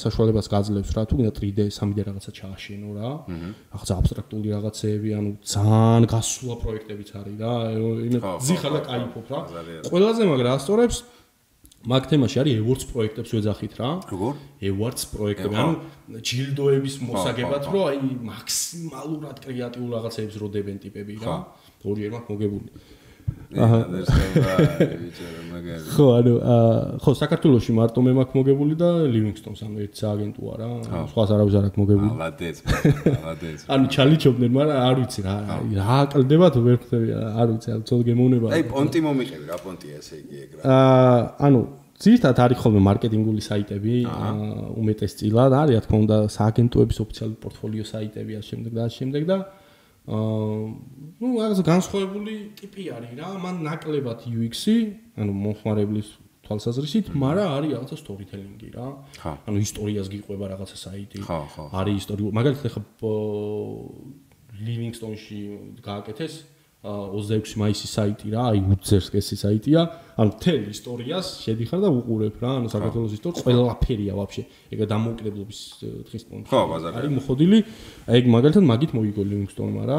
საშუალებას 0.02 0.46
გაძლევს 0.50 0.90
რა 0.94 1.02
თუ 1.10 1.14
გინდა 1.18 1.32
3D 1.38 1.58
3D 1.74 1.98
რაღაცა 2.06 2.30
ჩააშენო 2.38 2.90
რა. 2.98 3.10
რაღაცა 3.74 3.94
აბსტრაქტული 4.02 4.48
რაღაცეები 4.56 5.08
ანუ 5.18 5.30
ძალიან 5.54 6.02
გასულა 6.14 6.56
პროექტებიც 6.62 7.08
არის 7.18 7.34
რა. 7.42 7.54
იმედ 8.08 8.22
ზიხარ 8.46 8.72
და 8.78 8.80
кайფობ 8.90 9.26
რა. 9.30 9.40
ყველაზე 9.90 10.22
მაგ 10.30 10.40
რასტორებს 10.50 10.98
აა 11.02 11.21
მაგ 11.82 12.02
თემაში 12.10 12.36
არის 12.42 12.54
awards 12.62 12.84
პროექტებს 12.90 13.30
ვეძახით 13.34 13.74
რა. 13.80 13.90
როგორ? 14.06 14.32
Awards 14.70 15.02
პროექტები 15.10 15.56
ანუ 15.58 15.74
ჯილდოების 16.22 16.94
მოსაგებად 17.02 17.64
რო 17.74 17.80
აი 17.90 17.98
მაქსიმალურად 18.22 19.36
კრეატიულ 19.42 19.90
რაღაცებს 19.96 20.34
როდებენ 20.42 20.76
ტიპები 20.78 21.12
რა. 21.26 21.34
ორჯერ 21.82 22.10
მაქვს 22.14 22.30
მოგებული. 22.30 22.68
აჰა 23.52 23.78
ხო 25.92 26.06
ანუ 26.18 26.32
ხო 27.02 27.12
საქართველოსში 27.20 27.74
მარტო 27.76 28.02
მე 28.06 28.12
მაქვს 28.18 28.36
მოგებული 28.38 28.74
და 28.80 28.88
ლივინგსტონს 29.12 29.60
ანუ 29.66 29.84
ერთ 29.84 30.00
სააგენტოა 30.02 30.54
რა 30.60 30.68
სხვა 31.12 31.26
არავის 31.36 31.56
არ 31.60 31.66
აქვს 31.68 31.80
მოგებული 31.82 32.10
ალადეც 32.16 32.56
ალადეც 33.12 33.64
ანუ 33.76 33.84
ჩალიჩობდნენ 33.96 34.52
მაგრამ 34.56 34.82
არ 34.88 34.96
ვიცი 35.02 35.20
რა 35.26 35.36
რა 35.76 35.84
აკლდება 36.02 36.46
თუ 36.56 36.60
ვერ 36.66 36.76
ხდები 36.82 37.08
არ 37.20 37.48
ვიცი 37.52 37.68
ანუ 37.76 37.86
ცოტა 37.92 38.04
გემოვნება 38.08 38.52
აი 38.56 38.66
პონტი 38.72 39.00
მომიყევი 39.06 39.44
რა 39.52 39.58
პონტია 39.62 39.94
ესე 40.02 40.14
იგი 40.22 40.36
ეგ 40.42 40.50
რა 40.58 40.76
აა 40.76 41.22
ანუ 41.46 41.60
ძირთად 42.02 42.38
არის 42.42 42.58
ხოლმე 42.62 42.80
მარკეტინგული 42.82 43.42
საიტები 43.46 43.96
უმეტესწილად 44.82 45.52
არის 45.62 45.76
რა 45.78 45.82
თქმა 45.86 45.98
უნდა 46.02 46.16
სააგენტოების 46.36 46.98
ოფიციალური 47.04 47.38
პორტფოლიო 47.44 47.84
საიტები 47.92 48.32
ამ 48.38 48.44
შემდეგ 48.50 48.72
და 48.78 48.80
ამ 48.88 48.94
შემდეგ 48.98 49.22
და 49.30 49.36
აა 49.38 49.61
ну, 50.06 51.28
რაღაც 51.38 51.62
განსხვავებული 51.66 52.34
ტიპი 52.58 52.88
არის 52.96 53.12
რა, 53.20 53.30
მან 53.38 53.62
ნაკლებად 53.66 54.26
UX-ი, 54.26 54.76
ანუ 55.14 55.32
მომხმარებლის 55.44 56.08
თვალსაზრისით, 56.42 57.12
მაგრამ 57.14 57.52
არის 57.56 57.70
რაღაცა 57.76 57.96
storytelling-ი 58.02 58.68
რა. 58.74 58.86
ანუ 59.46 59.58
ისტორიას 59.62 60.08
გიყვება 60.10 60.50
რაღაცა 60.54 60.76
საიტი. 60.82 61.22
არის 61.70 61.94
ისტორია. 62.02 62.34
მაგალითად, 62.34 62.70
ხა 62.74 62.82
Livingstone-ში 64.62 65.38
გააკეთეს 65.82 66.34
აა 66.42 66.51
26 66.82 67.54
მაისის 67.62 67.90
საიტი 67.94 68.32
რა, 68.34 68.42
აი 68.50 68.60
უძერსკესი 68.74 69.36
საიტია. 69.38 69.80
ანუ 70.18 70.32
თელ 70.42 70.62
ისტორიას 70.74 71.26
შედიხარ 71.46 71.78
და 71.78 71.88
უყურებ 71.94 72.36
რა, 72.42 72.50
ანუ 72.58 72.68
საქართველოს 72.74 73.12
ისტორია 73.14 73.42
ყველაფერია 73.46 74.12
ვაფშე. 74.18 74.42
ეგა 74.74 74.84
დამოუკიდებლობის 74.90 75.60
დღის 76.10 76.24
პონტი. 76.26 76.46
ხო, 76.50 76.60
ბაზარი. 76.66 76.94
არის 76.98 77.12
მოხდილი. 77.22 77.58
აი 78.10 78.16
ეგ 78.18 78.24
მაგალითად 78.34 78.64
მაგით 78.66 78.90
მოიგო 78.98 79.22
ლივინგსტონმა 79.30 79.82
რა, 79.86 79.98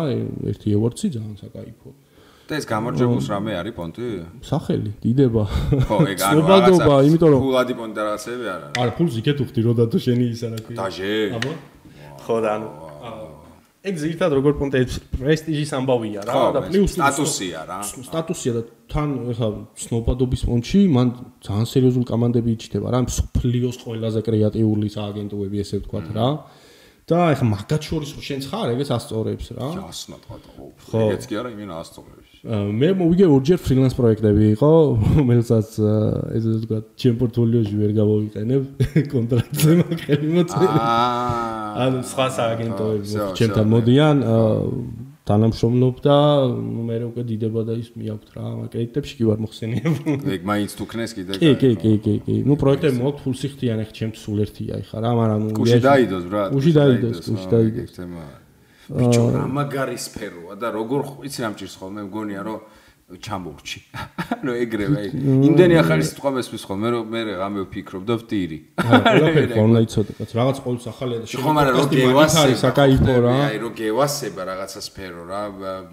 ერთი 0.52 0.68
ევორდსი 0.76 1.08
ძალიან 1.16 1.38
საკაიფო. 1.40 1.88
და 2.44 2.54
ეს 2.60 2.66
გამარჯვებულს 2.68 3.28
რამე 3.32 3.52
არის 3.56 3.74
პონტი? 3.80 4.04
სახელი, 4.44 4.92
დიდება. 5.00 5.44
ხო, 5.88 5.98
ეგ 6.12 6.20
ანუ 6.28 6.42
ცნობადობა, 6.44 6.96
იმიტომ 7.08 7.30
რომ 7.32 7.40
ფულადი 7.48 7.74
პონტი 7.80 7.96
და 7.96 8.04
რაღაცები 8.12 8.46
არა. 8.52 8.68
არა, 8.84 8.92
ფულს 9.00 9.16
იქეთ 9.24 9.38
უხდი 9.48 9.60
რო 9.64 9.72
და 9.80 9.84
თუ 9.88 9.98
შენი 10.04 10.26
ისა 10.36 10.48
რა 10.52 10.60
ქვია. 10.60 10.78
დაჟე. 10.84 11.14
აბა. 11.40 11.52
ხო 12.20 12.36
და 12.44 12.50
ანუ 12.60 12.68
ეგ 13.84 13.98
ზირთად 14.00 14.34
როგორ 14.38 14.54
პონტი 14.62 14.82
პრესტიჟის 15.12 15.72
ამბავია 15.76 16.22
რა 16.24 16.44
და 16.56 16.60
პლუს 16.72 16.94
სტატუსია 16.96 17.64
რა. 17.68 17.80
სტატუსია 17.84 18.52
და 18.56 18.62
თან 18.94 19.10
ეხლა 19.34 19.50
სნობადობის 19.84 20.44
პონჩი 20.48 20.84
მან 20.88 21.12
ძალიან 21.44 21.68
სერიოზული 21.68 22.08
კომანდები 22.08 22.56
იჩდება 22.56 22.94
რა 22.96 23.02
მსოფლიოს 23.04 23.78
ყველაზე 23.84 24.24
კრეატიული 24.24 24.88
სააგენტოები 24.96 25.64
ესე 25.66 25.82
ვთქვათ 25.84 26.08
რა 26.16 26.30
და 27.12 27.20
ეხლა 27.36 27.48
მაგათ 27.52 27.84
შორის 27.84 28.10
რო 28.16 28.22
შენც 28.24 28.44
ხარ 28.48 28.72
ეგეც 28.72 28.90
ასწორებს 28.96 29.48
რა 29.60 29.68
ასნა 29.92 30.18
თქვა. 30.24 30.38
ხო. 30.88 31.00
ეგეც 31.04 31.24
კი 31.28 31.36
არა, 31.44 31.50
იმენა 31.52 31.76
ასწორებს. 31.84 32.23
მე 32.44 32.90
მოვიგე 33.00 33.28
ორჯერ 33.32 33.60
ფრილანს 33.64 33.94
პროექტები 33.96 34.48
იყო 34.58 34.70
რომელსაც 35.18 35.70
ესე 36.36 36.56
ვთქვათ 36.58 36.90
ჩემ 37.00 37.16
პორტფოლიოში 37.22 37.78
ვერ 37.80 37.94
გავოიყენებ 37.96 38.84
კონტრაქტზე 39.14 39.76
მაგელი 39.80 40.28
მოწე 40.36 40.68
აა. 40.68 41.88
ანუ 41.88 42.04
სხვა 42.12 42.28
სააგენტოები 42.38 43.08
ვსё, 43.08 43.30
ჩემთან 43.40 43.66
მოდიან 43.72 44.18
თანამშრომლობ 45.24 45.96
და 46.04 46.18
მე 46.84 46.96
უკვე 47.08 47.24
დიდება 47.32 47.62
და 47.64 47.80
ის 47.80 47.90
მიაქვთ 47.96 48.30
რა 48.36 48.46
კრედიტებში 48.76 49.14
კი 49.16 49.24
ვარ 49.32 49.40
მოხსენიებული 49.48 50.36
ეგ 50.36 50.42
მაინც 50.52 50.72
თუ 50.76 50.84
ქნეს 50.92 51.16
კიდე. 51.16 51.40
კი 51.40 51.52
კი 51.64 51.72
კი 51.80 51.92
კი 52.04 52.14
კი 52.28 52.36
ნუ 52.44 52.60
პროექტები 52.60 53.00
მოაქვს 53.00 53.24
ფულ 53.24 53.36
სიხდიან 53.40 53.88
ეხ 53.88 53.92
ჩემს 53.96 54.20
სულ 54.20 54.44
ერთია 54.44 54.84
ეხა 54.84 54.98
რა 55.00 55.12
მაგრამ 55.16 55.40
ნუ 55.48 55.56
კუში 55.64 55.80
დაიდოს 55.80 56.26
რა. 56.28 56.44
კუში 56.52 56.72
დაიდოს 56.76 57.18
კუში 57.24 57.48
დაიდოს 57.56 58.43
ბიჭო 58.92 59.26
რა 59.32 59.44
მაგარი 59.48 59.98
სფეროა 60.00 60.56
და 60.60 60.68
როგორ 60.76 61.02
იცი 61.28 61.40
რამ 61.44 61.54
ჭირს 61.60 61.76
ხოლმე 61.80 62.02
მგონია 62.10 62.42
რომ 62.44 62.60
ჩამოვრჩი. 63.20 63.80
ანუ 64.44 64.54
ეგრევე 64.64 65.02
იმდენი 65.14 65.76
ახალი 65.84 66.06
სიტყვა 66.08 66.30
მესმის 66.40 66.64
ხოლმე 66.68 66.90
რომ 66.96 67.12
მე 67.14 67.22
რამე 67.38 67.60
ვფიქრობ 67.68 68.04
და 68.10 68.16
ვტირი. 68.24 68.58
ყველაფერი 68.90 69.58
online 69.60 69.90
ცოტა 69.92 70.14
კაც 70.18 70.32
რაღაც 70.40 70.58
ყოველს 70.64 70.86
ახალია 70.90 71.20
და 71.22 71.28
ხო 71.30 71.52
მაგრამ 71.58 71.76
რო 71.78 71.86
გევასება. 71.94 72.56
საკაიფო 72.64 73.16
რა. 73.28 73.36
აი 73.54 73.58
რო 73.64 73.70
გევასება 73.78 74.42
რაღაცა 74.50 74.80
სფერო 74.88 75.24
რა 75.30 75.42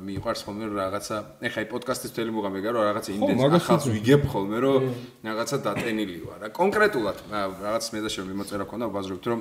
მიყვარს 0.07 0.43
ხოლმე 0.47 0.65
რაღაცა 0.81 1.17
ეხა 1.51 1.59
აი 1.61 1.67
პოდკასტის 1.75 2.15
თელი 2.15 2.31
მოგამეგა 2.31 2.69
რომ 2.79 2.83
რაღაცა 2.89 3.11
იმდენს 3.21 3.43
ახალს 3.61 3.87
ვიგებ 3.91 4.23
ხოლმე 4.31 4.59
რომ 4.65 4.81
რაღაცა 5.29 5.57
დატენილი 5.67 6.17
ვარ 6.25 6.39
რა. 6.41 6.49
კონკრეტულად 6.57 7.19
რაღაც 7.31 7.85
მე 7.91 7.99
და 8.07 8.09
შენ 8.15 8.25
მიმოწერა 8.33 8.65
ქონდა 8.71 8.87
ვბაზრობთ 8.87 9.27
რომ 9.35 9.41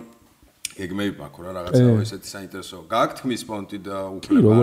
გეგმები 0.78 1.14
მაქვს 1.20 1.44
რა 1.46 1.52
რაღაცა 1.58 1.84
ესეთი 2.04 2.30
საინტერესო 2.34 2.78
გააქვთ 2.94 3.18
ხმის 3.24 3.44
პონტი 3.50 3.78
და 3.88 3.98
უფლება 4.20 4.56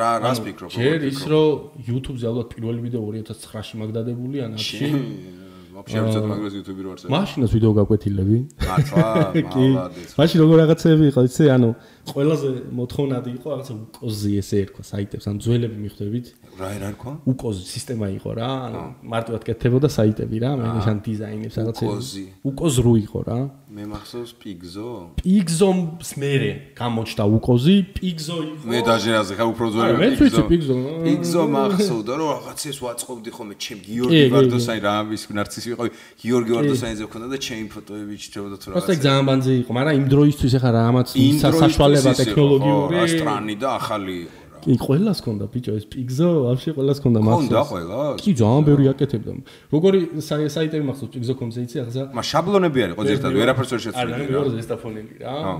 რა 0.00 0.10
რას 0.24 0.38
ფიქრობ? 0.46 0.70
ჯერ 0.76 0.98
ის 1.10 1.20
რომ 1.32 1.48
YouTube-ზე 1.88 2.26
ალბათ 2.30 2.48
პირველი 2.56 2.80
ვიდეო 2.86 3.02
2009-ში 3.06 3.74
მაგდადებული 3.82 4.36
ან 4.46 4.56
10-ში 4.56 5.45
ვაფშე 5.76 5.96
არ 5.96 6.04
ვიცოდი 6.06 6.28
მაგრამ 6.32 6.54
YouTube-ი 6.56 6.82
რო 6.86 6.90
არ 6.92 6.98
წერ. 7.00 7.08
მაშინაც 7.12 7.50
ვიდეო 7.56 7.72
გაკვეთილები. 7.76 8.38
მართლა, 8.64 9.04
მალადის. 9.36 10.10
მაშინ 10.16 10.38
როგორ 10.40 10.56
რაღაცები 10.62 11.04
იყო, 11.12 11.20
იცი, 11.28 11.44
ანუ 11.56 11.70
ყველაზე 12.06 12.48
მოთხოვნადი 12.78 13.30
იყო 13.36 13.46
რაღაცა 13.52 13.74
უკოზი 13.82 14.30
ესე 14.40 14.56
ერქვა 14.62 14.82
საიტებს, 14.86 15.24
ან 15.26 15.36
ძველები 15.42 15.76
მიხვდებით. 15.84 16.26
რა 16.56 16.68
რა 16.80 16.88
რქვა? 16.94 17.12
უკოზი 17.26 17.62
სისტემა 17.66 18.06
იყო 18.16 18.30
რა, 18.38 18.50
ანუ 18.66 18.80
მარტივად 19.12 19.42
კეთებოდა 19.42 19.88
საიტები 19.90 20.36
რა, 20.38 20.50
მე 20.56 20.66
ნიშან 20.76 20.98
დიზაინებს 21.02 21.56
რაღაცა. 21.58 21.84
უკოზი. 21.86 22.24
უკოზრო 22.46 22.92
იყო 23.06 23.20
რა. 23.26 23.38
მე 23.76 23.82
მახსოვს 23.92 24.32
პიგზო. 24.40 24.90
პიგზომს 25.20 26.10
მერე 26.22 26.52
გამოჩნდა 26.78 27.24
უკოზი, 27.36 27.76
პიგზო 27.98 28.38
იყო. 28.46 28.64
მე 28.70 28.78
დაჟერაზე 28.86 29.32
ხა 29.36 29.44
უფრო 29.52 29.66
ძველი 29.74 29.92
პიგზო. 29.92 30.00
მე 30.00 30.08
ვიცი 30.16 30.42
პიგზო. 30.50 30.74
პიგზო 31.04 31.42
მახსოვდა 31.56 32.12
რომ 32.16 32.28
რაღაცეს 32.36 32.76
ვაწყობდი 32.86 33.30
ხოლმე, 33.36 33.54
ჩემ 33.58 33.78
გიორგი 33.84 34.24
ვარდოსანი 34.32 34.80
რა 34.86 34.92
ამის 35.02 35.22
ნარცისი 35.36 35.65
იყო 35.71 35.83
გიორგი 36.21 36.51
ვარდოსანიზე 36.57 37.03
მქონდა 37.07 37.27
და 37.33 37.37
ჩემი 37.45 37.65
ფოტოები 37.73 38.15
ჩჭებოდა 38.21 38.55
თუ 38.61 38.67
просто 38.75 38.91
ეგ 38.91 38.99
რაღაცა 38.99 39.05
ძალიან 39.05 39.25
ბანძი 39.29 39.51
იყო 39.63 39.71
მაგრამ 39.77 39.93
იმ 40.01 40.05
დროისთვის 40.13 40.51
ახლა 40.57 40.71
რამაც 40.77 41.07
იმ 41.11 41.35
დროისთვის 41.41 41.61
საშუალება 41.61 42.09
ის 42.11 42.19
იყო, 42.19 42.21
ტექნოლოგიური 42.21 42.95
ხო, 43.01 43.07
სტრანი 43.15 43.55
და 43.61 43.69
ახალი 43.81 44.15
იყო 44.21 44.39
რა 44.51 44.59
კი 44.61 44.73
ყველას 44.85 45.19
ქონდა 45.25 45.45
ბიჭო 45.53 45.71
ეს 45.79 45.85
პიგზო 45.91 46.27
вообще 46.45 46.69
ყველას 46.77 46.97
ქონდა 47.03 47.19
ქონდა 47.25 47.27
მახსოვს 47.27 47.69
ყველას 47.73 48.17
კი 48.21 48.31
ძალიან 48.41 48.63
ბევრი 48.69 48.85
აკეთებდა 48.93 49.31
როგორი 49.73 49.99
საი- 50.27 50.51
საიტები 50.55 50.83
მახსოვს 50.89 51.11
პიგზო.com-ზე 51.15 51.59
იცი 51.65 51.77
ახლა 51.81 52.03
მა 52.17 52.23
შაბლონები 52.31 52.79
არის 52.85 52.95
ხო 52.97 53.03
ძირთად 53.09 53.31
ვერაფერს 53.41 53.69
ვერ 53.71 53.79
არა 53.81 53.85
შეცვლილი 53.85 54.23
მეორე 54.31 54.49
ზესტაფონელი 54.57 55.13
რა 55.25 55.33
ხო, 55.41 55.55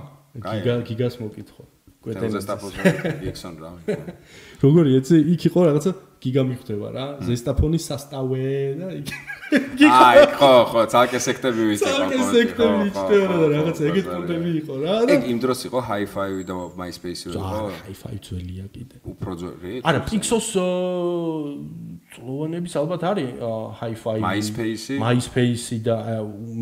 კაი. 0.45 0.59
გიგა 0.61 0.73
გიგას 0.89 1.15
მოკითხო 1.21 1.63
თემზე 2.01 2.01
კვეტენ 2.01 2.29
სტაფოს 2.45 2.73
გიქსონ 3.25 3.53
რა 3.61 3.69
როგორი 4.61 4.89
იცი 5.01 5.15
იქ 5.33 5.41
იყო 5.49 5.59
რაღაცა 5.69 5.91
გიგა 6.26 6.42
მიხვდება 6.50 6.88
რა 6.96 7.06
ზესტაფონის 7.30 7.88
სასტავე 7.90 8.44
და 8.82 8.88
აი 9.46 10.22
ხო 10.34 10.52
ხო 10.70 10.80
ცალკე 10.90 11.18
სექტები 11.22 11.62
ვიცი 11.70 11.86
ცალკე 11.86 12.18
სექტები 12.30 12.88
იჩნდება 12.90 13.36
და 13.42 13.46
რაღაცა 13.54 13.82
ეგეთ 13.90 14.06
პონტები 14.10 14.50
იყო 14.60 14.74
რა 14.82 14.96
და 15.06 15.14
ეგ 15.16 15.28
იმ 15.32 15.38
დროს 15.44 15.60
იყო 15.70 15.82
hi-fi 15.90 16.30
და 16.50 16.54
MySpace-ი 16.80 17.26
იყო 17.30 17.60
hi-fi 17.86 18.14
ძველია 18.26 18.66
კიდე. 18.74 18.96
უფრო 19.06 19.30
ძველი 19.40 19.78
არა 19.86 20.00
პიქსოს 20.10 20.48
წლოვანების 22.16 22.72
ალბათ 22.80 23.02
არის 23.10 23.30
hi-fi 23.80 24.16
MySpace-ი? 24.24 24.96
MySpace-ი 25.02 25.76
და 25.86 25.96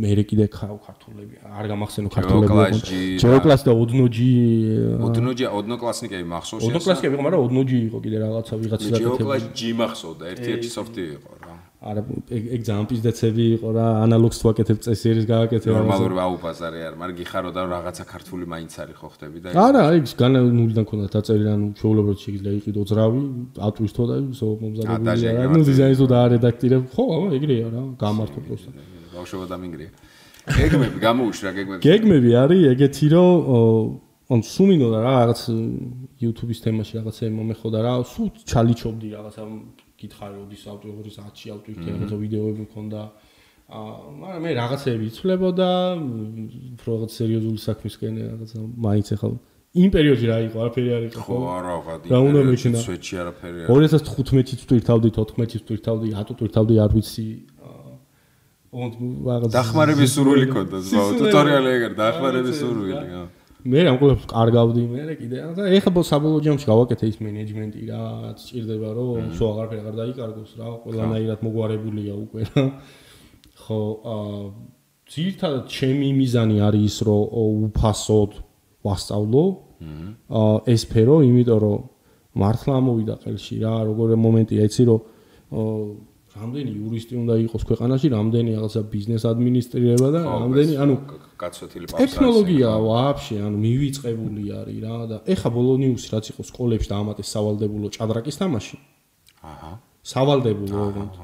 მე 0.02 0.10
კიდე 0.30 0.46
ხავ 0.50 0.76
ქართულები 0.86 1.34
არ 1.46 1.64
გამახსენო 1.72 2.08
ქართულები 2.10 2.48
და- 2.50 3.18
ჯეოკლას 3.22 3.62
და 3.66 3.72
ოდნოჯი 3.82 4.30
ოდნოჯი 5.08 5.44
ოდნოკლასნიკები 5.58 6.26
მახსოვს 6.34 6.62
ოდნოკლასი 6.68 7.02
იყო 7.08 7.22
მაგრამ 7.26 7.40
ოდნოჯი 7.46 7.78
იყო 7.88 7.98
კიდე 8.04 8.18
რაღაცა 8.24 8.54
ვიღაცა 8.64 8.88
ჯეოკლაშ 8.98 9.42
ჯი 9.54 9.68
მახსოვდა 9.80 10.24
ერთ-ერთი 10.34 10.68
სოფტი 10.76 11.02
იყო 11.16 11.32
რა 11.44 11.54
არა 11.85 12.03
ეგ 12.57 12.61
ძალიან 12.68 12.87
პიზდეცები 12.90 13.44
იყო 13.57 13.68
რა 13.77 13.87
ანალოგს 14.05 14.38
თუ 14.40 14.47
აკეთებ 14.53 14.79
წესიერის 14.85 15.27
გააკეთე 15.29 15.66
რაღაცა. 15.68 15.85
ნორმალური 15.85 16.16
აუბაზარი 16.25 16.79
არ 16.88 16.94
მაგრამ 17.01 17.16
გიხარო 17.20 17.51
და 17.57 17.61
რაღაცა 17.75 18.05
ქართული 18.12 18.44
მაინც 18.53 18.73
არის 18.85 18.97
ხო 19.01 19.09
ხდები 19.14 19.38
და 19.44 19.49
არა 19.53 19.83
ეგ 19.99 20.05
განა 20.20 20.38
ნულიდან 20.59 20.85
ქონდა 20.88 21.07
დაწერილი 21.16 21.51
ანუ 21.55 21.66
შეულებრივად 21.81 22.18
შეიძლება 22.25 22.53
იყიდო 22.61 22.83
ძრავი 22.90 23.20
ატვირთო 23.68 24.03
და 24.09 24.14
ა, 24.14 24.47
მომზადებული 24.62 25.29
არა 25.44 25.53
ნუ 25.55 25.64
დიზაინს 25.68 26.01
და 26.12 26.16
არედაქტირებ 26.27 26.83
ხო 26.94 27.05
ეგრეა 27.37 27.68
რა 27.75 27.83
გამართო 28.05 28.38
პროსტა. 28.47 28.70
ბავშვობა 29.14 29.47
დამინგრია. 29.53 29.90
გეგმები 30.44 30.99
გამოუშრა 31.09 31.51
გეგმები. 31.57 31.81
გეგმები 31.85 32.31
არის 32.42 32.61
ეგეთი 32.73 33.07
რომ 33.14 33.31
ან 34.33 34.40
სუმინოდა 34.40 34.99
რა 35.05 35.12
რაღაც 35.20 35.40
YouTube-ის 36.25 36.59
თემაში 36.64 36.92
რაღაცა 36.97 37.29
მომეხოდა 37.38 37.79
რა 37.85 37.92
სულ 38.09 38.29
ჩალიჩობდი 38.49 39.09
რაღაცა 39.16 39.42
გითხარი 40.00 40.35
როდის 40.40 40.64
ავტვი 40.72 40.90
10-ში 41.09 41.52
ავტვირთი 41.54 41.88
რაღაცა 41.94 42.16
ვიდეოები 42.24 42.62
მქონდა 42.66 43.00
აა 43.64 43.92
მაგრამ 44.20 44.42
მე 44.44 44.50
რაღაცები 44.61 45.04
იცვლებოდა 45.09 45.68
რაღაც 46.85 47.11
სერიოზული 47.18 47.61
საქმისკენ 47.64 48.14
რაღაცა 48.28 48.59
მაინც 48.87 49.09
ახლა 49.16 49.30
იმ 49.74 49.90
პერიოდში 49.94 50.26
რა 50.30 50.37
იყო 50.46 50.59
არაფერი 50.64 50.90
არ 50.94 51.04
იყო 51.09 51.22
ხო 51.24 51.37
არა 51.50 51.76
ვადი 51.87 52.07
რა 52.12 52.18
უნდა 52.28 52.40
მეჩინა? 52.48 52.78
სვეჩი 52.85 53.14
არაფერი 53.24 53.59
არ 53.64 53.70
2015-ში 53.74 54.54
ვტვირთავდი 54.64 55.09
14-ში 55.16 55.59
ვტვირთავდი 55.64 56.07
10 56.14 56.35
ვტვირთავდი 56.35 56.74
არ 56.85 56.90
ვიცი 56.94 57.26
აა 57.64 58.87
რაღაც 59.30 59.50
დახმარების 59.57 60.11
სურვილი 60.14 60.46
ქონდა 60.54 60.78
სისულელე. 60.85 61.18
ტუტორიალი 61.24 61.68
ეგარ 61.78 61.92
დახმარების 62.04 62.57
სურვილი 62.61 62.94
რა 62.94 63.24
მე 63.64 63.81
ამ 63.88 63.96
ყველაფერს 63.96 64.29
კარგავდი 64.29 64.83
მე 64.92 65.03
კიდე. 65.16 65.37
და 65.57 65.62
ეხლა 65.72 65.90
ბო 65.96 66.03
საბოლოო 66.05 66.40
ჯამში 66.44 66.66
გავაკეთე 66.68 67.05
ის 67.09 67.16
მენეჯმენტი 67.24 67.81
რა 67.88 68.03
რაც 68.24 68.38
ჭირდება 68.44 68.88
რომ 68.98 69.31
სულ 69.37 69.48
აღარაფერი 69.53 69.81
აღარ 69.81 69.94
დაიკარგოს 70.00 70.50
რა 70.61 70.68
ყველანაირად 70.85 71.38
მოგვარებულია 71.46 72.14
უკვე 72.24 72.42
რა. 72.53 72.64
ხო 73.64 73.81
აა 74.05 74.42
ძირთადად 75.14 75.64
ჩემი 75.68 76.09
მიზანი 76.20 76.57
არის 76.61 76.85
ის 76.85 76.96
რომ 77.09 77.22
უფასოდ 77.72 78.33
ვასწავლო. 78.85 79.44
აა 80.29 80.55
ეს 80.72 80.81
სფერო 80.85 81.16
იმიტომ 81.24 81.59
რომ 81.64 81.79
მართლა 82.34 82.72
ამოვიდა 82.80 83.14
ყელში 83.24 83.57
რა 83.64 83.74
როგორი 83.88 84.14
მომენტია 84.18 84.62
იცი 84.68 84.84
რომ 84.91 85.01
ო, 85.55 85.62
რამდენი 86.35 86.70
იურისტი 86.74 87.14
უნდა 87.22 87.35
იყოს 87.47 87.62
ქვეყანაში 87.68 88.09
რამდენი 88.11 88.51
რაღაცა 88.59 88.80
ბიზნეს 88.91 89.22
ადმინისტრირება 89.30 90.09
და 90.14 90.20
რამდენი 90.26 90.74
ანუ 90.82 90.95
გაცვეთილი 91.39 91.87
ტექნოლოგია 91.95 92.70
ვაფშე 92.85 93.37
ანუ 93.47 93.57
მივიწყებული 93.64 94.43
არის 94.59 94.78
რა 94.82 94.97
და 95.14 95.16
ეხა 95.30 95.49
ბოლონიუსი 95.55 96.09
რაც 96.14 96.30
იყო 96.35 96.43
სკოლებში 96.51 96.89
და 96.91 96.97
ამატეს 97.03 97.28
სავალდებულო 97.35 97.89
ჭადრაკის 97.95 98.37
თამაში. 98.43 98.76
აჰა. 99.47 99.72
სავალდებულო 100.03 100.76
ოღონდ. 100.89 101.14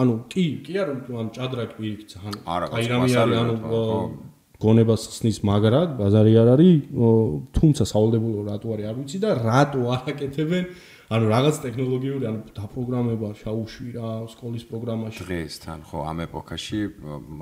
ანუ 0.00 0.14
კი 0.32 0.44
კი 0.64 0.72
არა 0.80 0.92
ანუ 1.20 1.30
ჭადრაკი 1.36 1.88
ძალიან 2.12 2.34
არა, 2.48 2.66
აი 2.72 2.84
რამე 2.88 3.08
არის 3.20 3.36
ანუ 3.44 3.54
გონებას 4.64 5.02
ხსნის 5.12 5.38
მაგრად 5.44 5.88
ბაზარი 6.00 6.32
არ 6.40 6.48
არის 6.54 6.74
თუმცა 7.52 7.84
სავალდებულო 7.92 8.40
რატო 8.48 8.66
არის 8.74 8.86
არ 8.90 8.96
ვიცი 8.98 9.18
და 9.24 9.30
რატო 9.44 9.80
არ 9.92 10.02
აკეთებენ 10.14 10.64
ანუ 11.12 11.24
რაღაც 11.28 11.56
ტექნოლოგიური 11.64 12.24
ანუ 12.30 12.40
დაპროგრამება 12.56 13.28
შაუშვი 13.40 13.88
რა 13.96 14.08
სკოლის 14.32 14.64
პროგრამაში. 14.70 15.20
დღესთან 15.24 15.78
ხო 15.84 15.98
ამ 16.10 16.18
ეპოქაში 16.24 16.80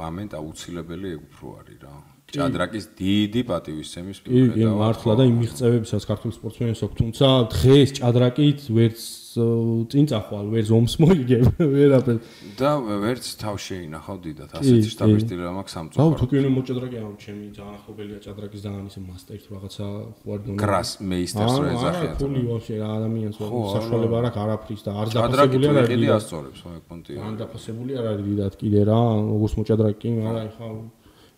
მომენტ 0.03 0.31
აუცილებელი 0.41 1.09
ეგ 1.15 1.21
უფრო 1.31 1.47
არის 1.63 1.79
რა. 1.83 1.95
ჭადრაკის 2.33 2.85
დიდი 2.97 3.41
პატივისცემის 3.45 4.19
მიუხედავად 4.25 4.57
კი 4.57 4.65
მართლა 4.83 5.13
და 5.21 5.25
იმ 5.29 5.37
მიღწევებისაც 5.43 6.03
ქართულ 6.11 6.33
სპორტსმენებს 6.33 6.81
აქვს 6.87 6.97
თუმცა 7.01 7.27
დღეს 7.53 7.89
ჭადრაკით 7.99 8.61
ვერც 8.73 9.01
წინ 9.33 10.07
წახვალ, 10.11 10.47
ვერ 10.53 10.65
ზომს 10.69 10.95
მოიგებ, 11.03 11.45
ვერაფერ. 11.59 12.19
და 12.59 12.71
ვერც 13.03 13.25
თავ 13.41 13.57
შეინახავ 13.57 14.17
დედათ, 14.25 14.51
ასეთი 14.61 14.89
შტაბისტილი 14.93 15.43
რა 15.47 15.53
მაქვს 15.57 15.73
სამწუხაროდ. 15.77 16.13
აუ, 16.13 16.19
თუ 16.21 16.27
კიდე 16.33 16.51
მოჭადრაკე 16.53 16.99
ამ 17.03 17.15
ჩემი 17.23 17.45
ძალიან 17.57 17.75
ახლობელია 17.81 18.19
ჭადრაკის 18.27 18.61
და 18.67 18.71
ამის 18.77 18.97
მასტერს 19.03 19.47
რაღაცა 19.53 19.87
ხوارდონი. 20.21 20.59
გრას 20.61 20.91
მეისტერს 21.01 21.57
რა 21.63 21.69
ეძახიან. 21.73 22.13
არა, 22.13 22.21
ფული 22.21 22.41
ვაფშე 22.53 22.75
რა 22.83 22.89
ადამიანს 22.99 23.37
საშუალება 23.77 24.15
არ 24.21 24.27
აქვს 24.29 24.41
არაფრის 24.43 24.83
და 24.83 24.91
არ 24.93 25.07
დაფასებული 25.13 25.65
არ 25.73 25.77
არის. 25.83 25.91
კიდე 25.93 26.09
ასწორებს, 26.19 26.59
ხო, 26.63 26.69
ეგ 26.77 26.85
პონტია. 26.91 27.19
არ 27.23 27.35
დაფასებული 27.41 27.93
არ 28.01 28.07
არის 28.13 28.25
დედათ 28.29 28.55
კიდე 28.63 28.81
რა, 28.89 29.01
როგორც 29.33 29.53
მოჭადრაკე, 29.61 30.11
არა, 30.29 30.41
ეხა 30.53 30.67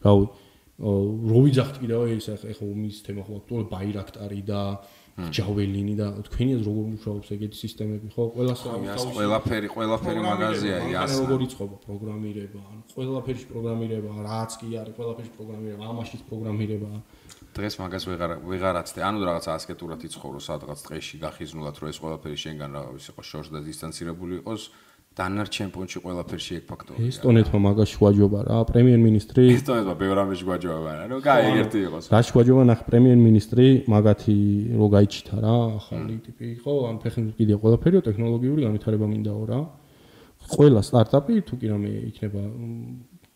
რავი. 0.05 0.27
რო 0.75 1.39
ვიძახთ 1.47 1.77
კიდევ 1.79 2.01
ეს 2.11 2.27
ეხა 2.35 2.65
უმის 2.67 2.97
თემა 3.07 3.23
ხო 3.23 3.33
აქტუალ 3.39 3.65
ბაირაქტარი 3.71 4.41
და 4.43 4.61
აა 4.75 4.94
ჯაველინი 5.15 5.95
და 5.95 6.07
თქვენია 6.27 6.57
როგორ 6.67 6.87
მუშაობს 6.91 7.29
ეგეთი 7.39 7.57
სისტემები 7.63 8.09
ხო? 8.11 8.25
ყველას 8.35 8.61
თავის 8.67 9.05
ყველაფერი 9.15 9.69
ყველაფერი 9.71 10.21
მაღაზია 10.27 10.79
იას 10.91 11.13
როგორ 11.23 11.41
იწყობა 11.47 11.77
პროგრამირება 11.87 12.61
ან 12.67 12.79
ყველაფერში 12.91 13.47
პროგრამირება 13.55 14.11
რაც 14.27 14.53
კი 14.59 14.67
არის 14.75 14.95
ყველაფერში 14.99 15.33
პროგრამირება 15.39 15.83
ამაშიც 15.95 16.23
პროგრამირება. 16.27 16.91
დღეს 17.55 17.75
მაგას 17.79 18.05
ვეღარ 18.11 18.33
ვეღარაცდე 18.43 19.01
ანუ 19.07 19.19
რაღაც 19.23 19.47
ასკეტურად 19.55 20.01
იცხოვრო 20.11 20.41
სადღაც 20.43 20.79
დღეში 20.83 21.17
გახიზნულად 21.23 21.75
რომ 21.79 21.89
ეს 21.95 21.99
ყველაფერი 22.03 22.37
შენგან 22.45 22.71
რა 22.75 22.83
ის 22.99 23.07
იყოს 23.15 23.27
შორს 23.31 23.49
და 23.55 23.59
დისტანცირებული 23.71 24.43
იყოს 24.43 24.63
დანარჩენ 25.15 25.69
პონჩი 25.71 25.99
ყველაფერში 26.03 26.53
ეგ 26.59 26.65
ფაქტორია. 26.67 27.07
ესტონეთმა 27.07 27.59
მაგაში 27.65 27.97
გვაჯობა 28.03 28.41
რა, 28.51 28.57
პრემიერ-მინისტრი. 28.67 29.43
ესტონეთმა 29.55 29.95
ბევრამეში 30.03 30.45
გვაჯობა, 30.49 30.91
რა, 30.91 31.19
კაი 31.23 31.45
ერთი 31.63 31.79
იყოს. 31.87 32.05
რა 32.11 32.21
შეგვაჯობა 32.27 32.63
ნახ 32.67 32.81
პრემიერ-მინისტრი 32.91 33.67
მაგათი 33.95 34.37
რო 34.75 34.87
გაიჩითა 34.91 35.37
რა, 35.39 35.55
ახალი 35.79 36.15
ტიპი 36.27 36.45
იყო, 36.59 36.73
ან 36.91 36.95
ფეხი 36.99 37.21
კიდე 37.39 37.55
ყველაფერიო 37.63 38.01
ტექნოლოგიური 38.11 38.61
განვითარება 38.67 39.07
მინდაო 39.15 39.43
რა. 39.55 39.61
ყველა 40.51 40.81
სტარტაპი 40.83 41.35
თუ 41.47 41.55
კი 41.63 41.67
რამე 41.71 41.91
იქნება 42.11 42.43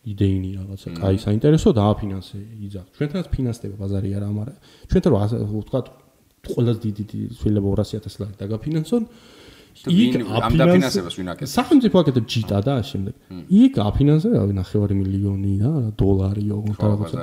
იდეინი 0.09 0.51
რაღაცა, 0.59 0.89
კაი 0.99 1.17
საინტერესო 1.23 1.69
დააფინანსე 1.79 2.39
იძახ. 2.67 2.87
ჩვენთანაც 2.97 3.27
ფინანსდება 3.31 3.75
ბაზარი 3.79 4.11
არა, 4.19 4.29
მაგრამ 4.35 4.57
ჩვენთან 4.91 5.11
რა 5.15 5.21
ვთქვა 5.47 5.81
ყველაზე 6.49 6.81
დიდი 6.87 7.03
შეიძლება 7.39 7.69
200.000 7.77 8.21
ლარი 8.21 8.35
დაგაფინანსონ. 8.39 9.03
იქ 9.87 10.15
ამ 10.27 10.53
დაფინანსებას 10.59 11.15
ვინ 11.19 11.29
აკეთებს? 11.33 11.55
სახელმწიფო 11.55 11.97
აკეთებს 12.03 12.29
ჯიტა 12.35 12.59
და 12.67 12.75
შემდეგ. 12.91 13.15
იქ 13.47 13.75
აფინანსება 13.79 14.43
9 14.51 14.95
მილიონი 14.99 15.53
რა, 15.63 15.75
დოლარი 15.95 16.45
ოღონდ 16.59 16.79
რაღაცა. 16.83 17.19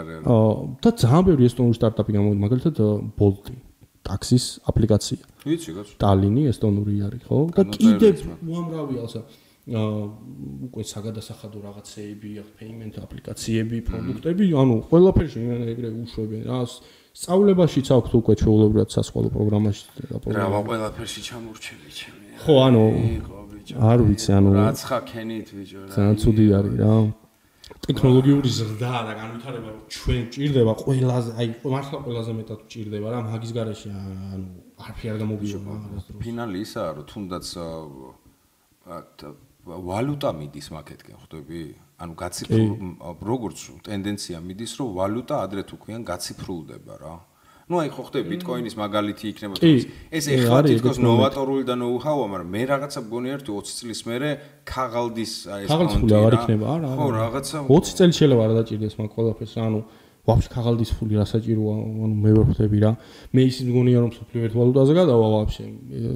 და 0.83 0.89
ძალიან 1.03 1.23
ბევრი 1.27 1.43
ესტონური 1.49 1.75
სტარტაპი 1.75 2.11
გამოვიდა, 2.15 2.39
მაგალითად 2.45 2.75
Bolt-ი, 3.19 3.55
ტაქსის 4.07 4.45
აპლიკაცია. 4.69 5.19
ვიცი, 5.45 5.69
გასულ. 5.75 5.95
ტალინი 5.99 6.41
ესტონური 6.51 6.95
არის, 7.07 7.21
ხო? 7.27 7.37
და 7.51 7.61
კიდე 7.75 8.09
უამრავი 8.45 8.95
ალსა 9.03 9.21
აა 9.65 9.85
უკვე 10.69 10.83
საგადასახადო 10.85 11.57
რაღაცეები, 11.65 12.29
payment 12.59 12.99
აპლიკაციები, 13.01 13.81
პროდუქტები, 13.89 14.45
ანუ 14.61 14.75
ყველაფერში 14.91 15.41
ეგრე 15.73 15.89
უშვებენ 16.05 16.43
რა. 16.45 16.59
სწავლებაშიც 17.15 17.87
აქვს 17.95 18.11
უკვე 18.19 18.33
ჩვეულებრივად 18.43 18.89
სასყოლო 18.93 19.29
პროგრამაში 19.33 19.83
და 20.11 20.17
პროგრამა. 20.21 20.53
რა, 20.53 20.61
ყველაფერში 20.69 21.19
ჩამორჩები 21.25 21.89
ჩემი. 21.97 22.24
ხო, 22.45 22.53
ანუ 22.69 22.83
არ 23.73 23.99
ვიცი, 24.05 24.29
ანუ 24.37 24.49
რაც 24.53 24.79
ხა 24.85 24.99
ქენით 25.09 25.47
ბიჭო 25.57 25.79
რა. 25.81 25.87
ძალიან 25.95 26.15
ცუდი 26.21 26.45
არის 26.57 26.75
რა. 26.77 26.93
ტექნოლოგიური 27.65 28.49
ზრდა 28.57 28.93
და 29.09 29.13
განვითარება 29.17 29.69
ჩვენ 29.89 30.23
ჭირდება 30.33 30.73
ყველაზე, 30.85 31.29
აი 31.41 31.47
მართლა 31.65 31.97
ყველაზე 32.05 32.31
მეტად 32.39 32.59
ჭირდება 32.69 33.07
რა 33.09 33.19
მაგის 33.25 33.51
garaში, 33.57 33.89
ანუ 33.89 34.47
არფი 34.85 35.05
არ 35.09 35.17
ეს 35.17 36.05
დრო. 36.05 36.17
ფინალი 36.21 36.57
ისაა, 36.65 36.89
რომ 36.95 37.05
თუნდაც 37.09 37.45
ვალუტა 39.65 40.29
მიდის 40.39 40.67
მაკეთკენ, 40.77 41.15
ხვდები? 41.25 41.61
ანუ 41.97 42.13
გაციფრულ 42.21 42.69
როგორც 43.31 43.59
ტენდენცია 43.87 44.37
მიდის, 44.45 44.71
რომ 44.77 44.87
ვალუტა 44.99 45.35
ადრე 45.45 45.61
თუ 45.65 45.75
ქვიან 45.81 46.01
გაციფრულდება 46.05 46.95
რა. 47.01 47.15
Ну 47.65 47.81
აი 47.81 47.89
ხო 47.89 48.03
ხდება 48.05 48.29
ბიტკოინის 48.29 48.75
მაგალითი 48.77 49.25
იქნება 49.33 49.53
თუმცა 49.57 49.87
ეს 50.13 50.25
ეხლა 50.35 50.59
თითქოს 50.69 50.97
ნოვატორული 51.01 51.63
და 51.65 51.75
ნოუ-ჰაუა 51.81 52.27
მაგრამ 52.29 52.49
მე 52.55 52.61
რაღაცა 52.71 52.99
მგონი 53.05 53.27
ერთი 53.35 53.49
20 53.57 53.79
წლის 53.81 54.01
მერე 54.05 54.29
ქაღალდის 54.69 55.33
აი 55.49 55.61
ეს 55.65 55.73
კონტი 55.73 56.15
არ 56.21 56.33
იქნება 56.37 56.65
არა 56.75 56.89
ხო 56.93 57.07
რაღაცა 57.19 57.57
20 57.65 57.97
წელი 57.97 58.13
შეიძლება 58.21 58.43
არ 58.45 58.53
დაჭირდეს 58.59 58.95
მაგ 59.01 59.09
ყველაფერს 59.17 59.55
ანუ 59.65 59.79
ვაფშე 60.25 60.49
ქაღალდის 60.49 60.91
ფული 60.97 61.19
რა 61.21 61.25
საჭიროა 61.29 61.73
ანუ 62.05 62.15
მე 62.17 62.31
ვერ 62.33 62.45
ხვდები 62.49 62.79
რა. 62.81 62.91
მე 63.29 63.41
ის 63.45 63.57
მგონია 63.61 63.99
რომ 64.01 64.11
სოფლიო 64.17 64.41
ერთვალუტაზე 64.49 64.93
გადავა 64.97 65.27
ვაფშე 65.35 65.65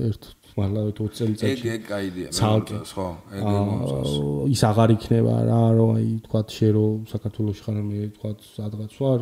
ერთ 0.10 0.24
მართლა 0.60 0.82
20 0.90 1.14
წელიწადში. 1.18 1.50
ეგ 1.50 1.66
ეგ 1.76 1.82
კაიდია 1.90 2.30
მე 2.30 2.80
ხო, 2.90 3.08
ეგ 3.36 3.44
მომწონს. 3.48 4.14
ის 4.54 4.62
აღარ 4.70 4.90
იქნება 4.96 5.36
რა, 5.50 5.62
რომ 5.80 5.90
აი 6.00 6.08
თქვა 6.26 6.42
შე 6.56 6.68
რო 6.76 6.86
საქართველოსში 7.14 7.64
ხარ 7.66 7.78
მე 7.90 7.98
თქვა 8.16 8.30
სადღაც 8.60 8.94
ვარ. 9.00 9.20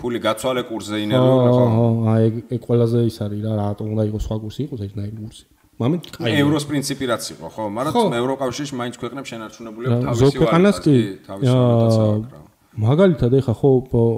ფული 0.00 0.18
გაცვალე 0.26 0.62
კურსზე 0.70 0.96
ინერვიო 1.04 1.36
ხო? 1.52 1.64
ხო, 1.76 1.86
აი 2.12 2.20
ეგ 2.28 2.34
ეგ 2.56 2.60
ყველაზე 2.68 2.98
ის 3.10 3.18
არის 3.24 3.40
რა, 3.46 3.52
რატომ 3.60 3.86
უნდა 3.92 4.02
იყოს 4.08 4.22
სხვა 4.26 4.36
კურსი 4.42 4.60
იყოს 4.66 4.80
ეს 4.88 4.92
ნაირი 4.98 5.16
კურსი. 5.22 5.44
მამეთ 5.78 6.02
კაი. 6.10 6.32
ევროს 6.42 6.64
პრინციპი 6.66 7.04
რაც 7.06 7.24
იყო, 7.38 7.46
ხო? 7.54 7.64
მაგრამ 7.78 8.14
ევროკავშირში 8.18 8.74
მაინც 8.80 8.94
ქვეყნებს 8.98 9.28
შენარჩუნებულია 9.30 9.88
თავისი 10.02 10.22
ვარ. 10.26 10.32
ზოგადად 10.34 10.76
კი 10.82 10.96
თავისი 11.28 11.54
ვარ. 11.54 12.46
მაგალითად 12.78 13.32
ეხა 13.38 13.54
ხო 13.58 13.70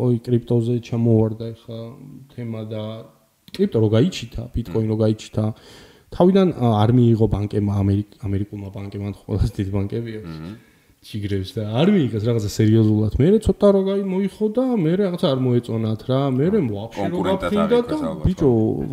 ой 0.05 0.15
კრიპტოზე 0.21 0.75
ჩამოვარდა 0.85 1.45
ეხა 1.53 1.79
თემა 2.33 2.61
და 2.69 2.83
კრიპტო 3.57 3.79
რო 3.83 3.89
გაიჩითა, 3.97 4.43
ბიტკოინ 4.55 4.89
რო 4.93 4.97
გაიჩითა, 5.01 5.45
თავიდან 6.17 6.49
არ 6.59 6.91
მიიღო 6.99 7.27
ბანკებმა 7.35 7.75
ამერიკულმა 8.27 8.69
ბანკებმა 8.77 9.11
ყველაზე 9.23 9.51
დიდი 9.59 9.71
ბანკებია 9.77 10.21
ჩიგრებს 11.01 11.51
და 11.57 11.63
არ 11.81 11.89
მიიღეს 11.95 12.25
რაღაცა 12.29 12.51
სერიოზულად. 12.61 13.13
მე 13.21 13.29
ცოტა 13.47 13.69
რო 13.73 13.81
გაი 13.89 14.03
მოიხო 14.05 14.47
და 14.57 14.65
მე 14.85 14.93
რაღაცა 15.01 15.27
არ 15.33 15.39
მოეწონათ 15.47 16.03
რა 16.11 16.21
მე 16.37 16.47
მე 16.55 16.61
ვაფშე 16.75 17.07
რო 17.15 17.21
გაფრინდა 17.29 17.79
და 17.89 17.97
ბიჭო 18.27 18.51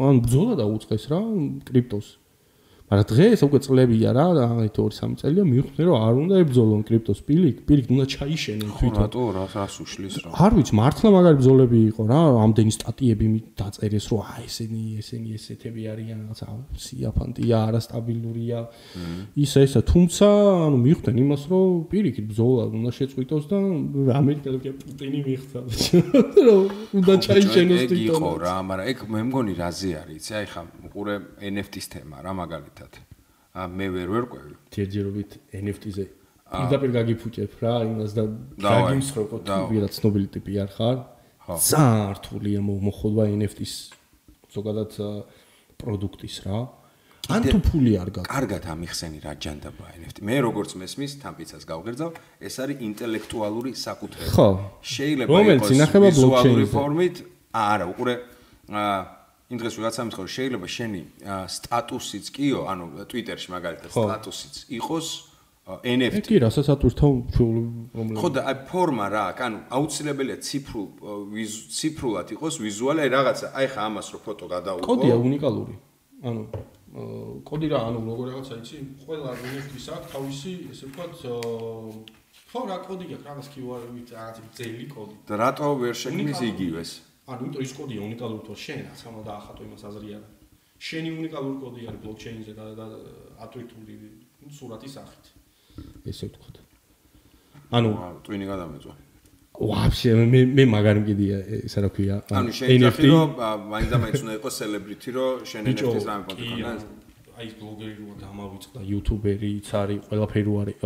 ან 0.08 0.16
ბძოლა 0.24 0.54
დაუწყეს 0.62 1.04
რა 1.12 1.20
კრიპტოს 1.68 2.08
მაგრამ 2.88 3.08
დღეს 3.12 3.42
უკვე 3.44 3.60
წლებია 3.68 4.12
რა, 4.16 4.26
აი 4.64 4.70
2-3 4.72 5.16
წელია 5.20 5.44
მივხვდი 5.44 5.84
რომ 5.92 5.96
არ 6.08 6.14
უნდა 6.24 6.36
ებძოლონ 6.40 6.82
კრიპტოს 6.88 7.20
პილიკ, 7.28 7.56
პილიკ 7.68 7.88
უნდა 7.92 8.06
ჩაიშენონ 8.16 8.70
თვითონ. 8.80 9.02
რატო 9.04 9.24
რა 9.36 9.44
რას 9.52 9.76
უშლის 9.84 10.16
რა? 10.24 10.30
არ 10.32 10.52
ვიცი, 10.56 10.74
მართლა 10.80 11.10
მაგარი 11.12 11.38
ბძოლები 11.44 11.80
იყო 11.92 12.04
რა, 12.08 12.20
ამდენი 12.48 12.72
სტატიები 12.80 13.28
დაწერეს 13.60 14.06
რომ 14.08 14.22
აი 14.32 14.44
ესენი 14.48 14.84
ესენი 15.04 15.30
ესეთები 15.36 15.82
არიან 15.92 16.20
რაღაცა 16.32 16.48
სიაფანტია, 16.88 17.58
არასტაბილურია. 17.68 18.60
ისა 19.36 19.60
ისა, 19.68 19.80
თუმცა 19.84 20.28
ანუ 20.72 20.78
მივხვდნენ 20.88 21.18
იმას 21.28 21.44
რომ 21.52 21.68
პილიკი 21.92 22.22
ბძოლა 22.32 22.64
უნდა 22.72 22.92
შეწყვიტოს 22.96 23.44
და 23.52 23.58
ამერიკელი 24.16 24.58
პუტინი 24.64 25.20
მიხცა. 25.28 25.60
რომ 26.48 26.64
უნდა 27.04 27.14
ჩაიშენოს 27.20 27.84
თვითონ. 27.92 28.00
ეგ 28.00 28.16
იყო 28.16 28.32
რა, 28.48 28.56
მაგრამ 28.64 28.88
ეგ 28.96 28.98
მე 29.12 29.20
მგონი 29.28 29.54
რაზე 29.60 29.92
არის, 30.08 30.16
იცი? 30.24 30.32
აი 30.40 30.46
ხა 30.56 30.62
უყურე 30.88 31.16
NFT-ს 31.52 31.88
თემა 31.92 32.24
რა 32.24 32.32
მაგალითად 32.32 32.77
მაგალითად. 32.78 32.94
ა 33.58 33.66
მე 33.68 33.88
ვერ 33.90 34.08
ვერყვევი. 34.14 34.54
ჯერჯერობით 34.70 35.32
NFT-ზე 35.50 36.06
პირდაპირ 36.48 36.92
გაგიფუჭებ 36.94 37.52
რა, 37.62 37.74
იმას 37.90 38.12
და 38.14 38.24
გაგიმსხრობ 38.62 39.28
თუ 39.44 39.58
ვიღაც 39.74 39.94
ცნობილი 39.98 40.28
ტიპი 40.38 40.54
არ 40.62 40.70
ხარ. 40.78 40.98
ძალიან 41.48 42.14
რთულია 42.22 42.60
მოხდება 42.62 43.24
NFT-ს 43.34 43.74
ზოგადად 44.54 44.92
პროდუქტის 45.82 46.38
რა. 46.46 46.60
ან 47.28 47.42
თუ 47.44 47.60
ფული 47.60 47.92
არ 48.00 48.10
გაქვს. 48.16 48.30
კარგად 48.32 48.64
ამიხსენი 48.72 49.20
რა 49.26 49.34
ჯანდაბა 49.36 49.86
NFT. 50.00 50.18
მე 50.24 50.36
როგორც 50.48 50.70
მესმის 50.80 51.12
თამპიცას 51.20 51.64
გავგერძავ, 51.68 52.10
ეს 52.40 52.56
არის 52.64 52.78
ინტელექტუალური 52.88 53.72
საკუთრება. 53.76 54.32
ხო. 54.32 54.50
შეიძლება 54.80 55.36
იყოს 55.44 55.92
ვიზუალური 56.08 56.66
ფორმით, 56.72 57.16
არა, 57.52 57.86
უყურე 57.92 58.16
აა 58.72 59.17
იმ 59.48 59.58
დღეს 59.62 59.76
ვიღაცა 59.80 60.04
მითხარ 60.08 60.28
შეიძლება 60.28 60.68
შენი 60.68 61.02
სტატუსიც 61.56 62.26
კიო 62.36 62.60
ანუ 62.68 62.86
ტვიტერში 63.08 63.50
მაგალითად 63.56 63.90
სტატუსიც 63.96 64.56
იყოს 64.76 65.08
NFT 65.68 66.32
კი 66.32 66.38
რასაც 66.40 66.68
ატვირთავ 66.72 67.16
პრობლემა 67.36 68.20
ხო 68.20 68.30
და 68.36 68.44
აი 68.48 68.58
ფორმა 68.68 69.08
რა 69.12 69.24
ანუ 69.36 69.58
აუცილებელია 69.78 70.38
ციფრულ 70.40 70.88
ციფრულად 71.80 72.28
იყოს 72.36 72.60
ვიზუალი 72.64 73.04
აი 73.04 73.10
რაღაცა 73.16 73.48
აი 73.52 73.68
ხა 73.72 73.82
ამას 73.88 74.08
რო 74.16 74.20
ფოტო 74.28 74.46
გადაუყო. 74.48 74.88
კოდია 74.88 75.16
უნიკალური. 75.20 75.76
ანუ 76.24 76.42
კოდი 77.44 77.68
რა 77.72 77.80
ანუ 77.88 78.00
როგორ 78.04 78.26
რაღაცა 78.32 78.56
იცი 78.64 78.78
ყველა 79.04 79.30
NFT-ს 79.44 79.88
აქვს 79.96 80.08
თავისი 80.16 80.52
ესე 80.72 80.86
ვთქვათ 80.88 81.14
ხო 82.48 82.62
რა 82.68 82.78
კოდი 82.88 83.06
აქვს 83.12 83.26
რაღაც 83.28 83.48
QR-ით 83.54 84.10
რაღაც 84.16 84.38
ძელი 84.56 84.86
კოდი. 84.88 85.16
და 85.28 85.34
რატო 85.36 85.68
ვერ 85.84 85.96
შეგნის 86.04 86.40
იგივეს 86.52 86.92
ანუ 87.28 87.40
იმიტომ 87.44 87.62
ის 87.68 87.72
კოდია 87.78 88.02
უნიკალური 88.08 88.42
თუ 88.48 88.54
შენ 88.66 88.80
რაც 88.88 89.00
ამ 89.08 89.16
დაახატო 89.28 89.62
იმას 89.68 89.84
აზრი 89.92 90.10
არა 90.18 90.30
შენი 90.78 91.10
უნიკალური 91.18 91.58
კოდი 91.62 91.88
არის 91.90 92.02
ბლოკჩეინზე 92.06 92.54
და 92.58 92.66
და 92.78 92.86
ატვირთული 93.46 93.96
სურათის 94.58 94.94
სახით. 94.98 95.26
ესე 96.06 96.30
ვთქვათ. 96.30 96.56
ანუ 97.78 97.90
ტვინი 98.26 98.46
გადამეწვა. 98.52 98.94
ვაფშე 99.58 100.10
მე 100.34 100.40
მე 100.54 100.64
მაგარი 100.70 101.00
მგიდია 101.02 101.38
ესა 101.66 101.80
რა 101.82 101.90
ქვია. 101.96 102.16
ანუ 102.30 102.50
შენ 102.58 102.68
NFT 102.78 103.04
რომ 103.10 103.30
მაინც 103.74 103.90
და 103.90 103.98
მაინც 104.06 104.20
უნდა 104.22 104.34
იყოს 104.38 104.56
celebrity 104.62 105.10
რომ 105.18 105.34
შენ 105.50 105.62
NFT-ს 105.74 106.06
რამე 106.10 106.24
პონტი 106.30 106.44
ქონდა? 106.52 106.72
აი 107.38 107.46
ეს 107.50 107.56
ბლოგერი 107.58 107.94
რო 107.98 108.14
დამავიწყდა 108.22 108.80
იუთუბერი 108.92 109.50
იც 109.62 109.70
არის 109.82 110.00
ყველაფერი 110.10 110.52
არის. 110.62 110.78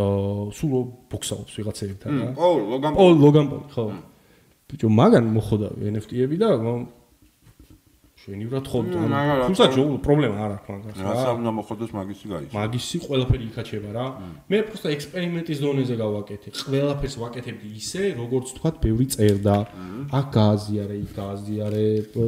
სულ 0.56 0.72
ბოქსაობს 1.12 1.52
ვიღაცებთან 1.60 2.10
რა. 2.20 2.28
ო 2.40 2.48
ლოგან 2.72 2.92
ო 2.96 3.04
ლოგან 3.24 3.46
ხო 3.72 3.84
ბიჭო 4.72 4.88
მაგან 4.88 5.26
მოხდა 5.36 5.68
NFT-ები 5.92 6.36
და 6.40 6.48
შვენივრად 8.21 8.65
ხომ 8.67 8.87
თუმცა 8.91 9.65
ჯო 9.71 9.83
პრობლემა 10.03 10.37
არ 10.43 10.53
აქვს 10.57 10.69
მაგას 10.73 11.01
რა 11.05 11.11
სამ 11.21 11.45
მოხდეს 11.57 11.91
მაგისი 11.95 12.29
გაიჩი 12.31 12.55
მაგისი 12.57 12.99
ყველაფერი 13.05 13.45
იქაჩება 13.47 13.91
რა 13.93 14.05
მე 14.51 14.59
просто 14.67 14.91
ექსპერიმენტის 14.95 15.59
დონეზე 15.63 15.95
გავაკეთე 16.01 16.53
ყველაფერს 16.57 17.15
ვაკეთებდი 17.23 17.69
ისე 17.77 18.01
როგორც 18.17 18.47
თქვა 18.57 18.71
ბევრი 18.83 19.07
წერდა 19.15 19.57
აქ 20.17 20.27
გააზიარე 20.37 20.97
იქ 20.97 21.11
გააზიარე 21.19 21.85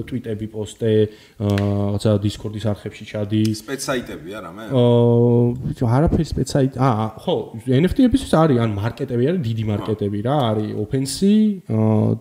ტვიტები 0.08 0.48
პოსტე 0.56 0.94
რაღაცა 1.42 2.12
დისკორდის 2.24 2.66
არხებში 2.70 3.06
ჩადი 3.12 3.44
სპეცაიტები 3.60 4.30
არა 4.40 4.52
მე 4.56 4.64
აა 4.70 5.90
არაფერი 6.00 6.26
სპეცაიტ 6.32 6.78
აა 6.80 7.08
ხო 7.26 7.36
NFT-ებისთვის 7.82 8.34
არის 8.44 8.62
ან 8.62 8.78
მარკეტები 8.78 9.24
არის 9.34 9.42
დიდი 9.50 9.64
მარკეტები 9.74 10.20
რა 10.30 10.38
არის 10.54 10.70
OpenSea 10.86 11.42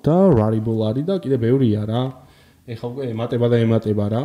და 0.09 0.18
Rarible 0.35 0.81
არის 0.89 1.05
და 1.05 1.20
კიდე 1.22 1.37
ბევრია 1.47 1.85
რა 1.93 2.03
ეხლა 2.64 2.88
უკვე 2.93 3.03
ემატება 3.11 3.47
და 3.51 3.57
ემატება 3.59 4.05
რა. 4.14 4.22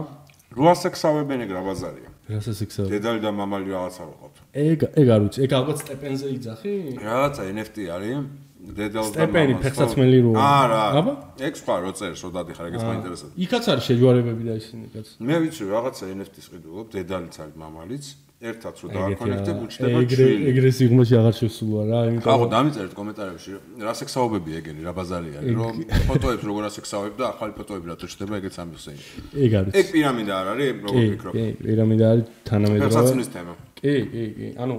როას 0.55 0.83
ექსავებენ 0.89 1.39
ეგ 1.45 1.51
რა 1.53 1.63
ბაზარია? 1.67 2.11
რასაც 2.31 2.59
ექსავებ? 2.65 2.89
დედალი 2.95 3.21
და 3.21 3.31
მამალი 3.35 3.67
რაღაცა 3.75 4.03
ვიყავთ. 4.09 4.37
ეგ 4.55 4.79
ეგ 4.95 5.07
არ 5.15 5.21
ვიცი, 5.25 5.39
ეგ 5.45 5.51
ალბათ 5.59 5.79
სტეპენზე 5.83 6.27
იძახი? 6.39 6.75
რაღაცა 7.03 7.43
NFT 7.53 7.77
არის. 7.95 8.15
დედალ 8.59 9.05
და 9.07 9.11
სტეპენი 9.15 9.55
ფეხსაცმელი 9.63 10.19
როა. 10.25 10.37
არა. 10.39 10.83
აბა? 10.99 11.13
ეგ 11.47 11.55
სხვა 11.63 11.75
რო 11.83 11.91
წერს, 11.99 12.21
რო 12.27 12.31
დადი 12.37 12.53
ხარ, 12.59 12.67
ეგეც 12.69 12.83
მაინტერესებს. 12.89 13.33
იქაც 13.39 13.65
არის 13.71 13.85
შეჯვარებები 13.89 14.43
და 14.49 14.55
ისინი 14.59 14.87
კაც. 14.93 15.07
მე 15.19 15.37
ვიცი 15.43 15.63
რაღაცა 15.73 16.05
NFT-ს 16.19 16.47
ყიდულობ, 16.53 16.87
დედალიც 16.95 17.35
არის 17.39 17.55
მამალიც. 17.55 18.05
ერთად 18.39 18.75
რო 18.79 18.89
დააკონექტებ 18.95 19.57
უჩნდება 19.67 20.01
ჩვილი. 20.15 20.35
ეგრე 20.47 20.71
სიღმაში 20.79 21.15
აღარ 21.19 21.35
შესულა 21.43 21.83
რა, 21.91 22.01
იმიტომ 22.07 22.39
რომ 22.39 22.51
დამიწერეთ 22.55 22.93
კომენტარებში, 22.95 23.51
რა 23.83 23.95
სექსაობები 23.99 24.51
ეგენი, 24.59 24.81
რა 24.87 24.93
ბაზარი 24.95 25.31
არის, 25.41 25.57
რომ 25.59 25.75
ფოტოებს 26.07 26.45
როგორ 26.47 26.63
ასექსაობებ 26.71 27.15
და 27.19 27.25
ახალი 27.35 27.53
ფოტოები 27.59 27.87
რატო 27.91 28.07
ჩდება, 28.07 28.35
ეგეც 28.39 28.57
ამბობს 28.63 28.87
ეგ. 28.95 28.99
ეგ 29.43 29.51
არის. 29.59 29.73
ეგ 29.75 29.87
პირამიდა 29.91 30.33
არ 30.39 30.47
არის, 30.55 30.71
როგორ 30.87 31.03
ფიქრობ? 31.19 31.33
კი, 31.35 31.47
პირამიდა 31.67 32.05
არის 32.15 32.25
თანამედროვე. 32.47 32.87
ფასაცნის 32.95 33.29
თემა. 33.35 33.53
კი, 33.75 33.95
კი, 34.13 34.25
კი. 34.39 34.49
ანუ 34.63 34.77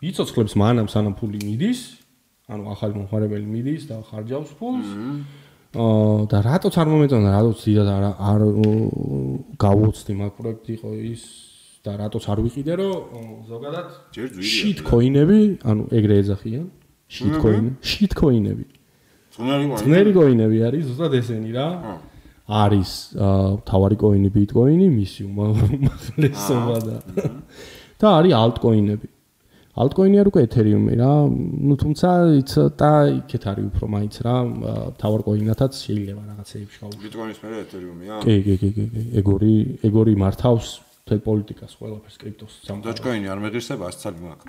იცოცხლებს 0.00 0.52
მანამ 0.56 0.88
სანამ 0.88 1.14
ფული 1.20 1.38
მიდის, 1.44 1.80
ანუ 2.48 2.62
ახალი 2.72 2.92
მომხარებელი 2.96 3.44
მიდის 3.44 3.82
და 3.92 4.00
ხარჯავს 4.08 4.56
ფულს. 4.56 4.88
აა 5.76 6.26
და 6.32 6.38
რატოც 6.48 6.74
არ 6.80 6.88
მომეწონა, 6.90 7.28
რატოც 7.30 7.58
დიდად 7.62 7.88
არ 7.92 8.04
არ 8.16 8.40
გავუწდი 9.60 10.12
მაგ 10.18 10.32
პროექტი 10.40 10.70
იყო 10.80 10.90
ის 11.12 11.49
და 11.84 11.92
რატოც 12.00 12.24
არ 12.28 12.38
ვიყიდე 12.44 12.72
რომ 12.80 13.24
ზოგადად 13.48 13.88
ჯერ 14.14 14.26
ძვირია 14.34 14.52
shit 14.52 14.78
coin-ები, 14.84 15.40
ანუ 15.64 15.82
ეგრე 15.96 16.14
ეძახიან, 16.22 16.66
shit 17.08 17.34
coin, 17.40 17.64
shit 17.80 18.12
coin-ები. 18.14 18.66
ძნელი 19.80 20.12
coin-ები 20.12 20.58
არის 20.68 20.84
ზუსტად 20.90 21.12
ესენი 21.20 21.52
რა. 21.56 21.68
არის 22.50 22.90
თავარი 23.62 23.96
coin-ი 24.02 24.30
Bitcoin-ი, 24.34 24.88
მისი 24.90 25.22
უმაღლესობა 25.30 26.76
და 26.82 26.96
და 28.00 28.06
არის 28.18 28.32
altcoin-ები. 28.34 29.08
altcoin-ი 29.80 30.16
არ 30.18 30.28
უკვე 30.34 30.40
Ethereum-ი 30.50 30.94
რა. 30.98 31.12
ნუ 31.30 31.74
თუმცა 31.78 32.08
ცოტა 32.50 32.92
იქეთ 33.22 33.44
არის 33.54 33.64
უფრო 33.70 33.84
მაინც 33.94 34.14
რა, 34.26 34.34
თავარ 34.98 35.20
coin-ათაც 35.30 35.72
შეიძლება 35.78 36.22
რაღაცეებში 36.26 36.78
გავუშვი. 36.82 37.00
Bitcoin-ის 37.06 37.38
მე 37.38 37.48
Ethereum-ია? 37.64 38.14
კი, 38.26 38.34
კი, 38.42 38.54
კი, 38.58 38.70
კი. 38.74 39.02
ეგორი 39.22 39.54
ეგორი 39.86 40.14
მართავს 40.18 40.68
თელ 41.10 41.20
პოლიტიკას 41.26 41.72
ყველაფერს 41.80 42.16
კრიპტოს 42.22 42.52
სამყარო. 42.66 42.86
დოჯკოინი 42.86 43.26
არ 43.34 43.38
მეღირსება 43.44 43.84
100 43.90 43.98
წელი 44.02 44.20
მაგ. 44.24 44.40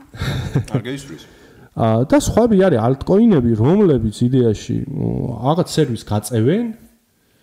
არ 0.77 0.81
გეისვრის. 0.85 1.23
აა 1.71 2.03
და 2.11 2.17
სხვები 2.19 2.57
არის 2.67 2.79
ალტკოინები, 2.85 3.51
რომლებიც 3.57 4.15
იდეაში 4.27 4.77
რაღაც 4.85 5.67
სერვისს 5.71 6.05
გაწევენ. 6.11 6.65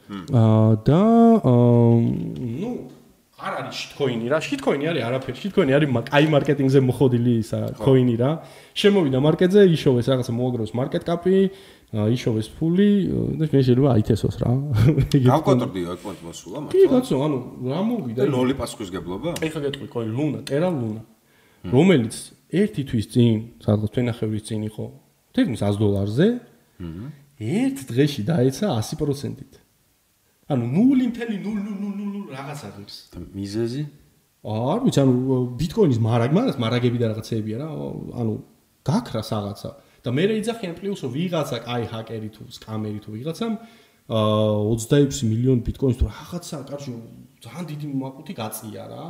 აა 0.08 0.70
და 0.86 1.02
ნუ 1.42 2.70
არ 3.38 3.52
არის 3.54 3.74
შიტკოინი 3.78 4.26
რა, 4.34 4.38
შიტკოინი 4.42 4.84
არის 4.90 5.02
არაფერი, 5.06 5.38
შიტკოინი 5.38 5.72
არის 5.78 5.88
კაი 6.10 6.26
მარკეტინგზე 6.34 6.80
მოხდილი 6.82 7.34
ისა 7.38 7.60
კოინი 7.78 8.16
რა. 8.18 8.30
შემოვიდა 8.74 9.18
მარკეტზე, 9.22 9.60
იშოვეს 9.78 10.06
რაღაცა 10.10 10.32
მოაგროს 10.34 10.72
მარკეტ 10.74 11.02
კაპი, 11.06 11.36
იშოვეს 11.88 12.48
ფული 12.52 12.88
და 13.40 13.48
მე 13.48 13.60
შეიძლება 13.64 13.90
აითესოს 13.96 14.36
რა. 14.44 14.50
გავკონტროლდი 15.08 15.80
აქ 15.88 16.00
მოსულა 16.04 16.58
მაგრამ. 16.60 16.72
კი, 16.76 16.80
კაცო, 16.92 17.16
ანუ 17.24 17.38
რა 17.64 17.80
მოვიდა? 17.88 18.20
და 18.20 18.24
ნოლი 18.28 18.54
პასქვის 18.60 18.90
გებლობა? 18.92 19.30
ეხლა 19.40 19.60
გეტყვი, 19.64 19.86
ყოი, 19.88 20.08
ლუნა, 20.12 20.38
ტერა 20.44 20.68
ლუნა. 20.68 21.02
რომელიც 21.72 22.14
ერთი 22.52 22.82
თვის 22.92 23.06
წინ, 23.08 23.36
სადღაც 23.64 23.90
თვენახევრის 23.96 24.44
წინ 24.48 24.60
იყო, 24.68 24.84
თითქმის 25.32 25.60
100 25.64 25.76
დოლარზე. 25.80 26.26
ერთ 27.38 27.78
დღეში 27.88 28.20
დაეცა 28.28 28.66
100%-ით. 28.68 29.52
ანუ 30.52 30.64
0.000 30.68 32.28
რაღაც 32.36 32.60
აღებს. 32.68 32.94
და 33.16 33.18
მიზეზი? 33.32 33.82
არ 34.44 34.78
ვიცი, 34.84 34.98
ანუ 35.02 35.12
ბიტკოინის 35.56 36.00
მარაგ, 36.04 36.30
მაგას 36.36 36.56
მარაგები 36.62 36.98
და 37.00 37.06
რაღაცეებია 37.16 37.56
რა. 37.64 37.68
ანუ 38.12 38.32
გაქრა 38.84 39.22
რაღაცა. 39.24 39.70
და 40.04 40.08
მე 40.14 40.24
რეიძახიან 40.30 40.74
პლუს 40.78 41.00
რომ 41.04 41.12
ვიღაცა 41.18 41.58
კაი 41.66 41.84
ჰაკერი 41.92 42.30
თუ 42.34 42.42
სკამერი 42.58 43.00
თუ 43.04 43.10
ვიღაცამ 43.18 43.54
აა 44.08 44.72
26 44.72 45.28
მილიონი 45.28 45.62
ბიტკოინს 45.68 45.98
თუ 46.00 46.06
რაღაცა 46.08 46.58
კარში 46.64 46.92
ძალიან 47.44 47.64
დიდი 47.68 47.86
მაკუთი 48.02 48.32
გაწია 48.40 48.84
რა. 48.88 49.04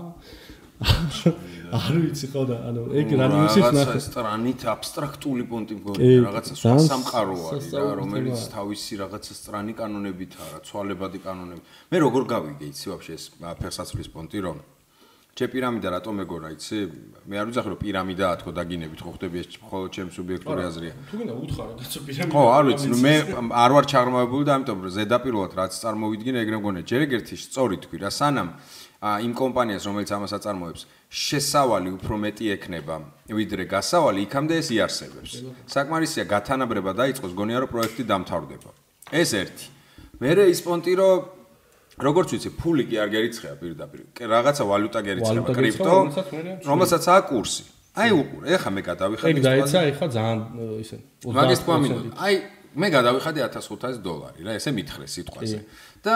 არ 1.78 1.94
ვიცი 2.02 2.26
ხო 2.30 2.42
და 2.50 2.56
ანუ 2.70 2.82
ეგ 2.98 3.08
რადიუსის 3.18 3.62
ნახე 3.62 3.78
რაღაცა 3.78 4.02
სტრანით 4.08 4.60
აბსტრაქტული 4.74 5.44
პონტი 5.50 5.74
მგონია 5.78 6.18
რაღაცა 6.26 6.54
სხვა 6.58 6.74
სამყარო 6.86 7.36
არის 7.50 7.66
რა 7.78 7.86
რომელიც 7.98 8.40
თავისი 8.54 8.92
რაღაცა 9.02 9.32
სტრანი 9.38 9.72
კანონებით 9.78 10.32
არა 10.38 10.58
ცვალებადი 10.66 11.18
კანონები. 11.26 11.62
მე 11.90 11.96
როგორ 12.06 12.22
გავიგე 12.34 12.66
იცი 12.70 12.86
ვაფშე 12.94 13.12
ეს 13.18 13.24
ფეხსაცმლის 13.62 14.08
პონტი 14.14 14.38
რომ 14.46 14.58
ჩე 15.38 15.46
პირამიდა 15.54 15.88
რატომ 15.94 16.14
მეგონა 16.18 16.48
იცი? 16.58 16.78
მე 17.30 17.34
არ 17.38 17.46
ვიძახი 17.46 17.68
რომ 17.70 17.78
პირამიდაა 17.78 18.34
თქო 18.42 18.50
დაგინებით 18.58 19.00
ხო 19.06 19.10
ხდები 19.14 19.38
ეს 19.38 19.48
ხოლო 19.62 19.86
ჩემ 19.94 20.08
სუბიექტური 20.10 20.62
აზრია. 20.66 20.94
თუ 21.06 21.14
გინდა 21.14 21.34
უთხრა 21.38 21.64
კაცო 21.78 21.98
პირამიდა. 22.02 22.32
ხო, 22.34 22.42
არ 22.58 22.64
ვიცი, 22.66 22.88
მე 22.98 23.14
არ 23.54 23.70
ვარ 23.78 23.84
ჩაღრმავებული 23.86 24.44
და 24.48 24.52
ამიტომ 24.58 24.78
ზედაპირულად 24.98 25.50
რაც 25.54 25.72
წარმოვიდგინე 25.78 26.38
ეგრე 26.42 26.56
მგონია. 26.58 26.82
ჯერ 26.90 27.00
ეგერთი 27.06 27.34
სწორი 27.38 27.76
თქვი 27.86 27.96
რა, 28.02 28.10
სანამ 28.10 28.48
იმ 28.98 29.32
კომპანიას 29.38 29.82
რომელიც 29.86 30.10
ამას 30.10 30.32
აწარმოებს, 30.34 30.82
შესავალი 31.06 31.88
უფრო 32.02 32.14
მეტი 32.18 32.44
ექნება, 32.58 32.96
ვიდრე 33.30 33.62
გასავალი, 33.70 34.26
იქამდე 34.26 34.54
ეს 34.58 34.68
იარსებებს. 34.74 35.32
საკმარისია 35.70 36.26
გათანაბრება 36.26 36.98
დაიწყოს, 36.98 37.30
გონია 37.38 37.62
რომ 37.62 37.70
პროექტი 37.70 38.02
დამთავრდება. 38.10 38.70
ეს 39.14 39.30
ერთი. 39.38 39.66
მე 40.18 40.30
რე 40.34 40.44
ის 40.50 40.60
პონტი 40.66 40.92
რომ 40.98 41.37
როგორც 41.98 42.28
ვიცი, 42.34 42.50
ფული 42.54 42.84
კი 42.88 42.96
არ 43.02 43.08
გერიცხება 43.14 43.56
პირდაპირ. 43.58 44.00
რაღაცა 44.18 44.62
ვალუტა 44.70 45.00
გერიცხება, 45.08 45.48
კრიპტო, 45.58 45.96
რომელსაც 46.64 47.04
აქვს 47.08 47.28
კურსი. 47.28 47.62
აი 47.98 48.10
უყურე, 48.14 48.46
ეხა 48.54 48.70
მე 48.70 48.82
გადავიხადე. 48.86 49.30
ეგ 49.32 49.38
დაეცა 49.42 49.78
ეხა 49.90 50.06
ძალიან 50.14 50.38
ისე. 50.78 50.96
მაგის 51.26 51.58
თქვა 51.62 51.76
მინდა. 51.82 52.00
აი 52.14 52.34
მე 52.78 52.88
გადავიხადე 52.94 53.40
1500 53.48 53.98
დოლარი 54.06 54.40
რა, 54.46 54.52
ესე 54.54 54.70
მითხრე 54.70 55.06
სიტყვაზე. 55.10 55.58
და 56.04 56.14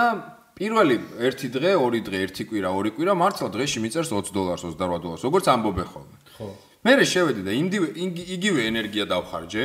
პირველი 0.54 0.96
ერთი 1.26 1.48
დღე, 1.50 1.70
ორი 1.74 2.00
დღე, 2.06 2.18
ერთი 2.28 2.42
კვირა, 2.46 2.68
ორი 2.70 2.90
კვირა 2.94 3.12
მართლა 3.18 3.48
დღეში 3.50 3.78
მიწერს 3.82 4.08
20 4.12 4.30
დოლარს, 4.36 4.62
28 4.62 5.00
დოლარს, 5.02 5.22
როგორც 5.26 5.44
ამბობენ 5.48 5.86
ხოლმე. 5.90 6.16
ხო. 6.38 6.46
მე 6.84 6.92
რე 6.98 7.04
შევედი 7.08 7.42
და 7.46 7.52
იმდივე 7.56 7.86
იგივე 8.36 8.60
ენერგია 8.70 9.04
დავხარჯე. 9.10 9.64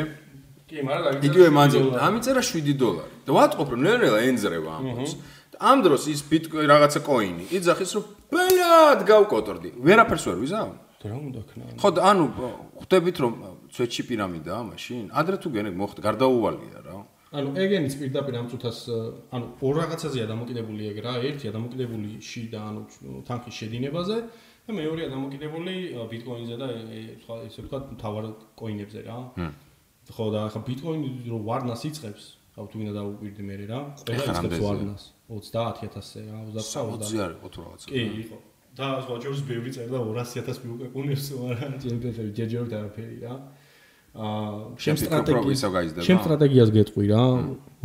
კი, 0.67 0.77
მაგრამ 0.83 1.13
იგივე 1.27 1.47
მანძილ. 1.53 1.85
ამიწერა 2.07 2.41
7 2.41 2.73
დოლარი. 2.81 3.13
და 3.27 3.31
ვატყობ 3.35 3.67
რომ 3.71 3.81
ნერელა 3.87 4.19
ენძრევა 4.31 4.71
ამბობს. 4.79 5.11
ამ 5.59 5.77
დროს 5.85 6.03
ის 6.13 6.21
ბიტკოინი 6.31 6.67
რაღაცა 6.73 6.99
კოინი 7.07 7.45
იძახის 7.57 7.91
რომ 7.97 8.03
ბელად 8.33 8.99
გავკოტრდი 9.07 9.69
ვერაფერს 9.87 10.25
ვერ 10.29 10.37
ვიზავ 10.43 10.69
რა 11.07 11.17
უნდა 11.17 11.41
ქნა 11.49 11.63
ხო 11.81 11.89
ანუ 12.09 12.25
ხვდებით 12.81 13.17
რომ 13.23 13.33
ცვეთში 13.73 14.03
პირამიდაა 14.09 14.61
მაშინ. 14.71 15.03
ადრე 15.11 15.35
თუ 15.43 15.47
გენეთ 15.55 15.75
მოხდა 15.77 16.01
გარდაუვალია 16.07 16.79
რა. 16.87 16.97
ანუ 17.37 17.49
ეგენიც 17.63 17.93
პირდაპირ 17.99 18.35
ამ 18.39 18.47
წუთას 18.51 18.77
ანუ 19.35 19.45
ორ 19.61 19.73
რაღაცაზეა 19.81 20.25
დამოკიდებული 20.31 20.83
ეგ 20.91 20.97
რა. 21.05 21.13
ერთია 21.27 21.51
დამოკიდებული 21.57 22.09
ში 22.23 22.41
და 22.53 22.59
ანუ 22.69 22.81
თანხის 23.27 23.55
შედინებაზე 23.59 24.17
და 24.67 24.71
მეორეა 24.79 25.07
დამოკიდებული 25.15 25.73
ბიტკოინზე 26.11 26.55
და 26.61 26.67
სხვა 27.23 27.35
ისე 27.49 27.59
ვთქვათ 27.61 27.83
მთავარ 27.95 28.25
კოინებზე 28.59 28.99
რა. 29.07 29.19
ხო 30.15 30.25
და 30.31 30.39
ახლა 30.47 30.61
ბიტკოინი 30.69 31.09
რო 31.27 31.39
ვარნას 31.43 31.81
იწખებს 31.89 32.23
ხა 32.55 32.59
თუ 32.71 32.75
გინდა 32.79 32.93
დაუკვირდი 32.99 33.43
მე 33.43 33.55
რა. 33.67 33.79
ყველა 34.07 34.23
რამდენზეა? 34.31 34.63
ვარნას 34.63 35.03
30000-ზე 35.27 36.21
რა 36.31 36.39
60 36.55 36.97
29 36.97 37.23
არის 37.27 37.37
ხო 37.43 37.49
თუ 37.53 37.59
რაღაცა. 37.67 37.87
კი 37.91 38.01
იყო 38.23 38.37
და 38.77 38.87
სხვაჯერს 39.03 39.41
ბევრი 39.49 39.69
წერდა 39.75 39.97
200000 39.97 40.65
მიუყენებს 40.65 41.25
მაგრამ 41.43 41.71
ჯერჯერობით 41.83 42.35
ჯერჯერობით 42.37 42.73
არაფერი 42.79 43.17
რა 43.25 43.33
აა 44.17 44.51
შენ 44.81 44.95
სტრატეგიას 44.97 45.61
შენ 46.07 46.17
სტრატეგიას 46.25 46.69
გეტყვი 46.73 47.05
რა 47.11 47.23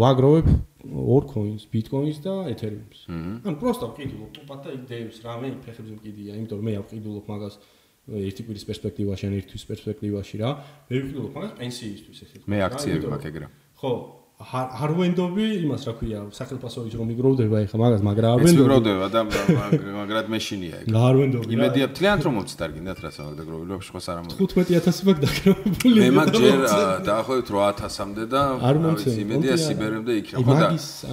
ვაგროვებ 0.01 0.47
ორ 0.83 1.23
coins, 1.31 1.63
bitcoins 1.71 2.19
და 2.25 2.51
ethereum-ს. 2.51 3.07
ანუ 3.07 3.57
პროსტა 3.61 3.87
ვყიდულობ 3.93 4.31
ტუპად 4.35 4.59
და 4.67 4.71
იდეებს 4.75 5.23
რამე 5.23 5.49
ფეხებზე 5.63 5.95
მკიდია, 5.99 6.33
იმიტომ 6.41 6.59
რომ 6.59 6.67
მე 6.67 6.75
ვყიდულობ 6.83 7.25
მაგას 7.31 7.55
ერთი 8.11 8.43
კვირის 8.47 8.65
პერსპექტივაში 8.67 9.25
ან 9.29 9.33
ერთი 9.39 9.49
თვის 9.53 9.65
პერსპექტივაში 9.71 10.37
რა. 10.43 10.51
მე 10.91 10.97
ვყიდულობ 11.03 11.33
მაგას 11.39 11.53
პენსიისთვის 11.61 12.19
ესეთ. 12.27 12.41
მე 12.51 12.57
რა, 12.59 12.65
აქციები 12.67 13.07
მაქვს 13.13 13.29
ეგრე. 13.31 13.47
ხო, 13.79 13.93
არ 14.43 14.67
არ 14.83 14.91
ვენდობი 14.99 15.45
იმას 15.63 15.83
რა 15.87 15.93
ქვია, 15.99 16.19
სახელმწიფოების 16.35 16.95
რომ 16.99 17.07
მიგროვდება 17.13 17.57
ეხა 17.63 17.77
მაგას, 17.83 18.03
მაგრამ 18.03 18.31
არ 18.33 18.39
მეც 18.43 18.47
ვენდობი. 18.49 18.63
მიგროვდება 18.63 19.07
და 19.15 19.21
მაგრად 19.23 20.27
მეშინია 20.35 20.75
ეგ. 20.83 20.87
არ 20.93 21.15
ვენდობი. 21.21 21.45
რა. 21.47 21.53
იმედია 21.57 21.85
მთლიანად 21.93 22.23
რომ 22.27 22.35
მოცით 22.39 22.61
არ 22.65 22.71
გინდათ 22.77 22.99
რას 23.03 23.17
ამაგდაგროვილი 23.23 23.71
ვაფშე 23.73 23.91
ხო 23.93 24.01
არ 24.03 24.19
ამოდი. 24.23 24.35
15000 24.43 24.99
მაქვს 25.07 25.23
დაგროვებული. 25.23 25.99
მე 26.03 26.11
მაგ 26.19 26.29
ჯერ 26.43 26.59
დაახლოებით 27.07 27.49
8000-მდე 27.53 28.25
და 28.33 28.41
არ 28.43 28.75
რა 28.75 28.81
მომწონს, 28.83 29.07
ვიცი, 29.07 29.21
იმედია 29.23 29.55
სიბერემდე 29.63 30.13
იქ 30.21 30.27
რა. 30.33 30.39
ხო 30.43 30.55
და 30.63 30.69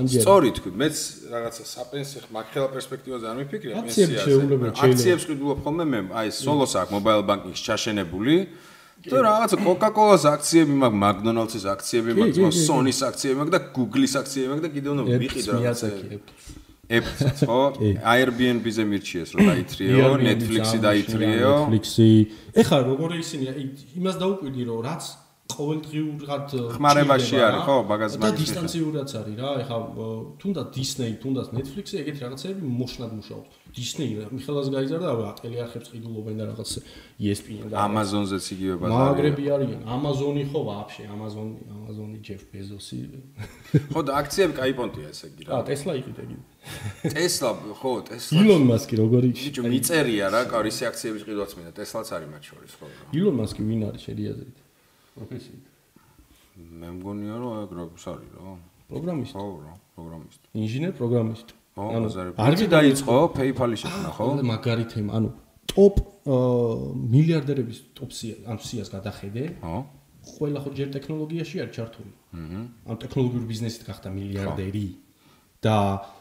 სწორი 0.09 0.49
თქვი, 0.57 0.71
მეც 0.81 0.95
რაღაცა 1.29 1.63
საპენსიო 1.75 2.19
მაგხელა 2.33 2.67
პერსპექტივაზე 2.75 3.25
არ 3.29 3.35
მიფიქრე 3.39 3.71
აქციები 3.79 4.15
შეუულებელია, 4.25 4.73
შეიძლება. 4.73 4.89
აქციებს 4.89 5.23
ყიდულობ 5.29 5.59
ხოლმე 5.63 5.85
მე, 5.91 5.99
აი 6.19 6.27
სოლოს 6.33 6.73
აქვს 6.81 6.91
mobile 6.97 7.23
banking-ში 7.29 7.63
ჩაშენებული. 7.67 8.35
და 8.99 9.17
რაღაცა 9.23 9.57
Coca-Cola-ს 9.63 10.23
აქციები 10.35 10.73
მაქვს, 10.83 10.99
McDonald's-ის 11.03 11.65
აქციები 11.73 12.11
მაქვს. 12.19 12.57
Sony-ს 12.67 12.99
აქციები 13.09 13.35
მაქვს 13.39 13.53
და 13.55 13.59
Google-ის 13.75 14.13
აქციები 14.19 14.47
მაქვს 14.51 14.65
და 14.65 14.69
კიდევ 14.75 14.91
უნდა 14.95 15.03
ვიყიდო 15.23 15.51
რაღაცა. 15.55 15.87
Apple-ს 16.89 17.45
ხო? 17.45 17.61
Airbnb-ზე 18.01 18.83
მირჩიეს 18.91 19.29
რომ 19.37 19.39
დაითრიო, 19.45 20.05
Netflix-ი 20.25 20.77
დაითრიო. 20.81 21.53
Netflix-ი. 21.69 22.09
ეხლა 22.59 22.77
როგორ 22.89 23.09
ისინი 23.21 23.45
იმას 23.93 24.15
დაუკვირდი 24.17 24.61
რომ 24.65 24.79
რაც 24.89 25.03
ყოველდღიურად 25.49 26.47
ხმარებაში 26.77 27.37
არის, 27.45 27.61
ხო, 27.65 27.75
და 27.89 27.95
მაგის 28.25 28.41
დისტანციურაც 28.41 29.09
არის 29.21 29.35
რა 29.37 29.49
ეხლა 29.61 29.77
თუნდაც 30.41 30.67
Disney, 30.73 31.11
თუნდაც 31.21 31.47
Netflix-ი 31.57 31.95
ეგეთი 32.01 32.19
რაღაცები 32.25 32.61
მოშნად 32.81 33.11
მუშაობს. 33.17 33.53
Disney 33.78 34.08
მიხელას 34.30 34.68
გაიზარდა 34.70 35.12
და 35.18 35.24
ატელი 35.34 35.58
არხებს 35.64 35.88
ყიდულობენ 35.90 36.34
და 36.38 36.44
რაღაც 36.50 36.70
ESPN 37.18 37.72
და 37.74 37.82
Amazon-ზეც 37.82 38.46
იგივე 38.54 38.74
ბაზარი. 38.78 38.94
მაგრები 38.94 39.44
არიან. 39.50 39.80
Amazon-ი 39.96 40.44
ხო 40.46 40.60
ვაფშე, 40.68 41.04
Amazon-ი, 41.10 41.58
Amazon-ი 41.74 42.18
Jeff 42.22 42.42
Bezos-ი. 42.54 42.98
ხო 43.90 44.00
და 44.06 44.12
აქციები 44.22 44.54
кай 44.54 44.70
პონტია 44.78 45.10
ესე 45.10 45.26
იგი 45.34 45.42
რა. 45.42 45.50
აა 45.58 45.66
Tesla 45.66 45.92
იყიდა 45.98 46.22
იგი. 46.22 46.36
Tesla, 47.18 47.50
ხო, 47.82 47.92
Tesla. 48.06 48.38
Elon 48.38 48.62
Musk-ი 48.70 48.94
როგორი 49.02 49.28
ბიჭო, 49.34 49.62
მიწერია 49.66 50.26
რა, 50.30 50.40
კარისი 50.54 50.82
აქციების 50.90 51.22
ყიდვაც 51.26 51.50
მინდა. 51.58 51.70
Tesla-ც 51.74 52.08
არის 52.14 52.28
მათ 52.30 52.42
შორის, 52.46 52.72
ხო. 52.78 52.86
რა. 52.86 53.06
Elon 53.10 53.34
Musk-ი 53.42 53.62
ვინ 53.66 53.80
არის 53.90 54.00
შელიაზრით? 54.06 54.58
პროფესიით. 55.18 55.64
მე 56.54 56.88
მგონია 56.94 57.34
რომ 57.42 57.52
ეგ 57.66 57.70
როგორც 57.74 58.02
არის 58.14 58.30
რა. 58.38 58.54
პროგრამისტი, 58.86 59.34
ხო, 59.34 59.50
რა, 59.66 59.74
პროგრამისტი. 59.98 60.46
ინჟინერ 60.62 60.92
პროგრამისტი. 60.94 61.52
ხო, 61.79 61.87
ბაზარი. 62.03 62.29
არ 62.35 62.53
არ 62.59 62.67
დაიწყო 62.75 63.15
PayPal-ი 63.39 63.77
შექმნა, 63.83 64.09
ხო? 64.15 64.25
ხო, 64.35 64.43
მაგარი 64.51 64.85
თემა, 64.91 65.11
ანუ 65.17 65.29
ტოპ 65.71 65.95
მილიარდერების 67.13 67.77
ტოპ 67.95 68.11
ანუ 68.51 68.59
სიას 68.67 68.89
გადახედე, 68.95 69.43
ხო. 69.63 69.77
ყველა 70.29 70.59
ხო 70.63 70.69
ჯერ 70.77 70.89
ტექნოლოგიაში 70.95 71.55
არის 71.63 71.73
ჩართული. 71.77 72.11
აჰა. 72.35 72.61
ანუ 72.85 72.97
ტექნოლოგიური 73.03 73.45
ბიზნესით 73.49 73.83
გახდა 73.89 74.09
მილიარდერი 74.17 74.87
და 75.63 75.75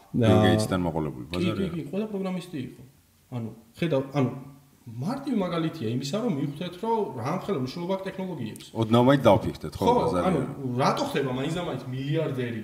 Gates-თან 0.09 0.81
მოყოლებული 0.81 1.25
კი, 1.27 1.31
ბაზარი. 1.33 1.65
კი, 1.69 1.69
კი, 1.75 1.81
ყველა 1.91 2.05
პროგრამისტი 2.09 2.57
იყო. 2.65 2.83
ანუ 3.29 3.49
ხედავ, 3.77 4.01
ანუ 4.17 4.29
მარტივი 4.89 5.37
მაგალითია 5.37 5.87
იმისა, 5.93 6.17
რომ 6.25 6.33
მიხვდეთ, 6.39 6.73
რომ 6.81 6.99
რამხელა 7.21 7.59
მნიშვნელობა 7.61 7.93
აქვს 7.93 8.05
ტექნოლოგიებს. 8.09 8.65
ოდნავ 8.73 9.03
მაინც 9.09 9.21
დავფიქრდეთ, 9.29 9.73
ხო, 9.77 9.85
ხო, 9.85 9.93
ბაზარი. 9.99 10.25
ანუ 10.25 10.39
რატო 10.81 11.03
ხდება 11.09 11.31
მაინც 11.39 11.53
და 11.53 11.63
მაინც 11.69 11.83
მილიარდერი 11.93 12.61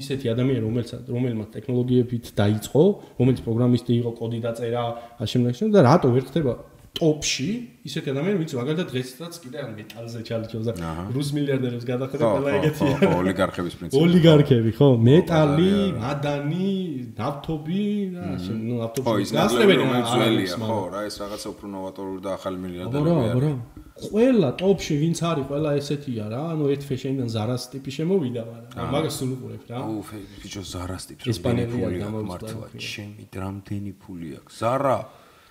ისეთი 0.00 0.26
ადამიანი, 0.32 0.60
რომელსაც 0.64 1.02
რომელმაც 1.04 1.48
ტექნოლოგიებით 1.52 2.24
დაიწყო, 2.38 2.82
რომელიც 3.20 3.40
პროგრამისტი 3.44 3.92
იყო, 4.00 4.10
კოდი 4.16 4.38
დაწერა, 4.40 4.84
აშემნაშენ 5.20 5.68
და 5.74 5.80
რატო 5.84 6.08
ვერ 6.16 6.24
ხდება 6.32 6.54
ტოპში 6.94 7.48
ისეთი 7.84 8.08
ადამიანი, 8.14 8.38
ვინც 8.38 8.52
მაგალითად 8.54 8.86
დღესაც 8.94 9.34
კიდე 9.42 9.58
ან 9.66 9.70
მეტალზე 9.74 10.20
ჩარჩობს 10.28 10.66
და 10.68 10.72
რუს 11.10 11.28
მილიარდერებს 11.34 11.84
გადახედა 11.90 12.24
ყველა 12.34 12.50
ეგეთია. 12.58 12.96
ოლიგარქების 13.18 13.74
პრინციპი. 13.78 13.98
ოლიგარქები, 14.04 14.70
ხო, 14.78 14.88
მეტალი, 15.08 15.72
მადანი, 15.98 16.70
ნავთობი, 17.18 17.82
ნუ 18.14 18.76
ნავთობი. 18.78 19.06
ხო, 19.10 19.14
ის 19.24 19.30
რომელიც 19.34 20.06
ძველია, 20.14 20.56
ხო, 20.62 20.78
რა, 20.94 21.00
ეს 21.10 21.16
რაღაცა 21.18 21.48
უფრო 21.54 21.66
ნოვატორული 21.74 22.20
და 22.22 22.30
ახალი 22.38 22.56
აბა 22.56 22.62
რა, 22.62 22.62
მილიარდერები 22.62 23.26
აბა 23.34 23.40
რა. 23.42 23.52
ყველა 23.94 24.50
ტოპში 24.62 24.94
ვინც 25.02 25.18
არის, 25.30 25.44
ყველა 25.50 25.70
ესეთია 25.80 26.24
რა, 26.30 26.40
ანუ 26.54 26.64
ერთ 26.74 26.82
ფეშენიდან 26.88 27.28
ზარას 27.34 27.62
ტიპი 27.74 27.90
შემოვიდა, 27.98 28.42
მაგრამ 28.54 28.86
მაგას 28.94 29.14
სულ 29.18 29.30
უყურებ 29.34 29.62
რა. 29.70 29.78
ფე- 30.08 30.26
ბიჭო, 30.42 30.62
ზარას 30.62 31.02
ტიპს 31.10 31.24
ესპანელია 31.30 31.88
გამოვიდა, 31.90 32.30
მართლა, 32.30 32.66
ჩემი 32.78 33.22
დრამდენი 33.34 33.92
ფული 33.98 34.28
აქვს. 34.38 34.54
ზარა. 34.62 34.98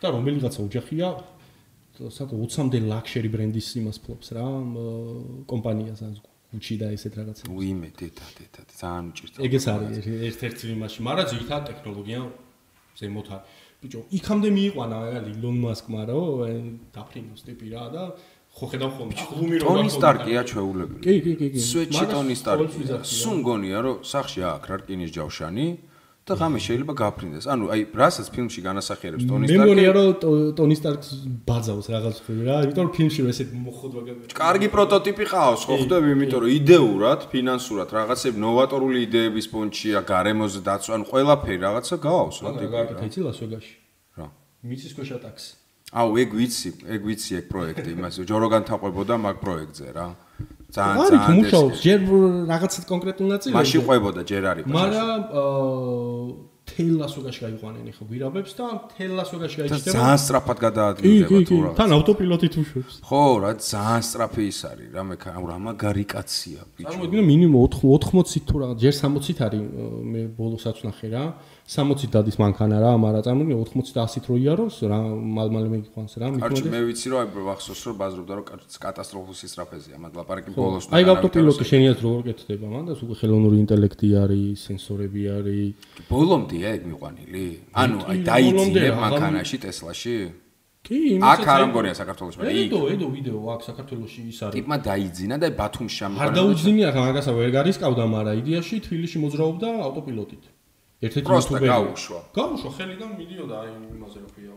და 0.03 0.11
რომელიღაცა 0.11 0.59
ოჯახია 0.67 1.07
საერთოდ 1.93 2.37
20-მდე 2.41 2.79
ლაქშერი 2.89 3.29
ბრენდის 3.33 3.67
იმას 3.79 3.97
ფლობს 4.01 4.27
რა, 4.33 4.45
კომპანიას 5.45 5.99
ან 6.07 6.13
გუჩი 6.53 6.75
და 6.81 6.87
ესეთ 6.93 7.13
რაღაცა. 7.17 7.43
უიმე, 7.53 7.89
დედა, 7.97 8.25
დედა, 8.37 8.61
ძალიან 8.81 9.05
უჭირდა. 9.13 9.37
ეგეც 9.45 9.63
არის 9.73 9.95
ერთ- 10.01 10.23
ერთ-ერთი 10.29 10.63
იმაში, 10.77 10.99
მაგრამ 11.07 11.25
ძირითადად 11.33 11.63
ტექნოლოგია 11.69 12.19
ზემოთ 12.99 13.27
არის. 13.33 13.47
ბიჭო, 13.83 13.99
იქამდე 14.17 14.49
მიიყვანა 14.57 14.95
მაგალითად 15.03 15.25
ილონ 15.33 15.57
მასკმა 15.65 16.01
აი, 16.45 16.55
დაფრინოს 16.95 17.41
ტიპი 17.47 17.65
რა 17.73 17.85
და 17.93 18.03
ხო 18.53 18.65
ხედავ 18.69 18.91
ხოლმე 18.97 19.13
ხლუმი 19.17 19.55
რომ 19.59 19.65
ტონი 19.65 19.89
სტარკია 19.97 20.41
ჩვეულებული. 20.49 21.01
კი, 21.03 21.13
კი, 21.25 21.33
კი, 21.41 21.47
კი. 21.53 21.59
სვეტში 21.73 22.05
ტონი 22.13 22.35
ვიზახია. 22.79 23.11
სულ 23.21 23.35
მგონია 23.41 23.77
რომ 23.85 23.95
სახში 24.13 24.39
აქვს 24.53 24.67
რა 24.69 24.75
რკინის 24.81 25.11
ჯავშანი 25.17 25.67
და 26.23 26.33
ღამე 26.39 26.59
შეიძლება 26.63 26.93
გაფრინდეს. 27.03 27.45
ანუ 27.51 27.65
აი 27.73 27.81
რასაც 27.99 28.27
ფილმში 28.31 28.59
განასახიერებს 28.63 29.25
ტონი 29.27 29.45
მე 29.51 29.57
მგონია 29.59 29.89
სტარკი. 29.91 29.97
რომ 29.99 30.07
ტო- 30.23 30.51
ტონი 30.55 30.75
სტარკს 30.79 31.09
ბაძავს 31.43 31.87
რაღაც 31.91 32.15
ხო 32.23 32.31
რა, 32.47 32.55
იმიტომ 32.63 32.83
რომ 32.87 32.93
ფილმში 32.95 33.21
ესეთ 33.33 33.49
გაგვი. 34.07 34.23
კარგი 34.31 34.67
პროტოტიპი 34.75 35.25
ყავს, 35.33 35.61
ხო 35.67 35.73
ხვდები, 35.83 36.07
იმიტომ 36.15 36.39
რომ 36.43 36.51
იდეურად, 36.59 37.19
ფინანსურად 37.33 37.89
რაღაცები 37.97 38.37
ნოვატორული 38.39 38.97
იდეების 39.07 39.45
პონჩია, 39.51 39.99
გარემოზე 40.07 40.59
დაცვა, 40.63 40.91
ანუ 40.95 41.05
ყველაფერი 41.11 41.57
რაღაცა 41.67 41.95
გავს 42.07 42.35
რა 42.39 42.49
ტიპი. 42.55 42.67
მაგალითად 42.71 43.03
იცი 43.03 43.19
ლას-ვეგასში. 43.27 43.73
რა. 44.17 44.27
მიცის 44.63 44.91
ქვეშა 44.95 45.17
ტაქსი. 45.27 45.51
აუ, 45.91 46.09
ეგ 46.23 46.29
ვიცი, 46.39 46.69
ეგ 46.87 47.01
ვიცი 47.03 47.31
ეგ 47.39 47.45
პროექტი, 47.51 47.89
იმას 47.99 48.15
ჯოროგან 48.31 48.63
თაყვებოდა 48.63 49.13
მაგ 49.19 49.35
პროექტზე 49.43 49.87
რა. 49.91 50.07
ძალიან 50.73 50.97
არის 51.03 51.19
თუ 51.19 51.19
ძალიან 51.23 51.37
მუშაობს, 51.39 51.77
ჯერ 51.85 51.99
რაღაცა 52.51 52.79
კონკრეტულ 52.93 53.27
ნაწილზე. 53.33 53.55
მაშინ 53.59 53.81
ყვებოდა 53.87 54.21
ჯერ 54.31 54.43
არის. 54.51 54.63
მაგრამ 54.77 55.19
აა 55.39 56.51
თელ 56.63 56.93
ლას-ვეგასში 56.95 57.41
გაიყვანენ 57.43 57.91
ხო 57.91 58.05
გვირაბებს 58.07 58.53
და 58.55 58.65
თელ 58.95 59.11
ლას-ვეგასში 59.19 59.57
და 59.59 59.63
გაიჩნდება. 59.67 59.93
ძალიან 59.93 60.19
სწრაფად 60.23 60.57
გადაადგილდება 60.63 61.39
თუ 61.49 61.57
რა. 61.59 61.71
თან 61.79 61.89
ავტოპილოტით 61.97 62.53
უშვებს. 62.63 62.93
ხო, 63.03 63.23
რა 63.43 63.51
ძალიან 63.59 64.01
სწრაფი 64.07 64.43
ის 64.47 64.59
არის, 64.71 64.87
რა 64.95 65.03
მე 65.09 65.15
აუ 65.37 65.43
რა 65.51 65.57
მაგარი 65.67 66.05
კაცია, 66.13 66.59
ბიჭო. 66.73 66.87
წარმოიდგინე 66.87 67.23
მინიმუმ 67.29 67.55
80-ით 67.67 68.43
თუ 68.47 68.55
რაღაც 68.63 68.77
ჯერ 68.83 68.93
60-ით 69.03 69.39
არის 69.43 69.61
მე 70.13 70.21
ბოლოსაც 70.39 70.75
ვნახე 70.81 71.07
რა. 71.11 71.23
60-ით 71.63 72.11
დადის 72.11 72.35
მანქანა 72.43 72.77
რა, 72.83 72.91
მაგრამ 72.99 73.23
წარმოიდგინე 73.23 73.55
80 73.63 73.95
და 73.95 74.03
100-ით 74.03 74.25
რო 74.27 74.35
იაროს 74.43 74.75
რა, 74.83 74.97
მალ-მალე 75.15 75.67
მეკითხავს 75.71 76.13
რა, 76.19 76.25
არჩი 76.27 76.59
მithmodes. 76.59 76.71
მე 76.75 76.79
ვიცი 76.91 77.07
რომ 77.13 77.19
აი 77.23 77.43
ვახსოვს 77.47 77.81
რომ 77.87 77.95
ბაზრობდა 78.03 78.33
რომ 78.35 78.45
კატასტროფულ 78.83 79.35
სისტრაფეზეა, 79.41 79.97
მაგ 80.03 80.11
ლაპარაკი 80.19 80.49
ბოლოს 80.59 80.83
აი 80.91 81.03
ავტოპილოტი 81.13 81.63
შენიაც 81.71 81.99
როგორ 82.03 82.21
კეთდება 82.27 82.67
მან 82.67 82.83
და 82.83 82.93
უკვე 82.99 83.15
ხელოვნური 83.15 83.57
ინტელექტი 83.63 84.07
არის, 84.23 84.57
სენსორები 84.67 85.21
არის. 85.39 85.71
ბოლომდეა 86.11 86.69
ეგ 86.77 86.83
მიყვანილი? 86.91 87.45
ანუ 87.79 87.97
აი 88.11 88.17
კი, 88.19 88.23
დაიძინე 88.27 88.59
ბოლომდე, 88.59 88.87
მანქანაში 88.99 89.57
ტესლაში? 89.63 90.17
კი, 90.83 90.99
აქ 90.99 91.39
იმისაც 91.39 91.47
არ 91.47 91.63
მგონია 91.71 91.95
საქართველოს 91.95 92.35
მე. 92.43 92.43
ედო, 92.43 92.79
ედო 92.91 93.07
ვიდეო 93.07 93.39
აქ 93.55 93.61
საქართველოში 93.71 94.21
ის 94.27 94.39
არის. 94.43 94.55
ტიპმა 94.59 94.77
დაიძინა 94.83 95.35
და 95.39 95.47
ბათუმში 95.55 95.99
არ 96.03 96.07
ამიყარა. 96.11 96.33
დაუძინია 96.43 96.89
ხა 96.91 97.01
მაგასა 97.07 97.31
ვერ 97.39 97.49
გარისკავდა, 97.55 98.03
მაგრამ 98.03 98.35
იდეაში 98.43 98.75
თბილისში 98.83 99.17
მოძრაობდა 99.23 99.67
ავტოპილოტით. 99.87 100.43
ერთ-ერთი 101.03 101.27
იუთუბერი. 101.33 101.67
გაუშვა. 101.73 102.19
გაუშვა, 102.37 102.69
ხელიდან 102.77 103.09
მიდიოდა 103.19 103.55
აი 103.63 103.71
იმაზე 103.95 104.17
რა 104.23 104.29
ქვია, 104.33 104.53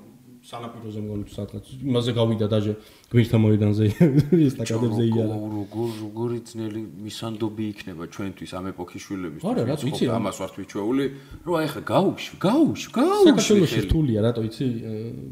სანაპიროზე 0.47 1.01
მგონი 1.03 1.25
თუ 1.27 1.33
სადღაც. 1.37 1.65
იმაზე 1.83 2.11
გავიდა 2.17 2.47
დაჟე 2.47 2.73
გვირთა 3.11 3.39
მოედანზე 3.43 3.85
ესტაკადებზე 4.47 5.05
იარა. 5.11 5.37
როგორ 5.57 5.89
როგორი 6.07 6.39
ძნელი 6.47 6.83
მისანდობი 7.07 7.65
იქნება 7.73 8.05
ჩვენთვის 8.15 8.51
ამ 8.55 8.65
ეპოქის 8.71 9.03
შვილებისთვის. 9.07 9.47
არა, 9.51 9.63
რა, 9.67 9.75
ვიცი, 9.83 10.05
ამას 10.17 10.37
ვართ 10.43 10.55
ვიჩვეული. 10.63 11.05
რომ 11.47 11.55
აი 11.59 11.67
ხა 11.75 11.81
გაუშვ 11.91 12.31
გაუშვ 12.47 12.87
გაუშვ 12.95 13.31
საქართველოსი 13.35 13.81
რთულია 13.87 14.19
რატო 14.27 14.43
იცი 14.47 14.65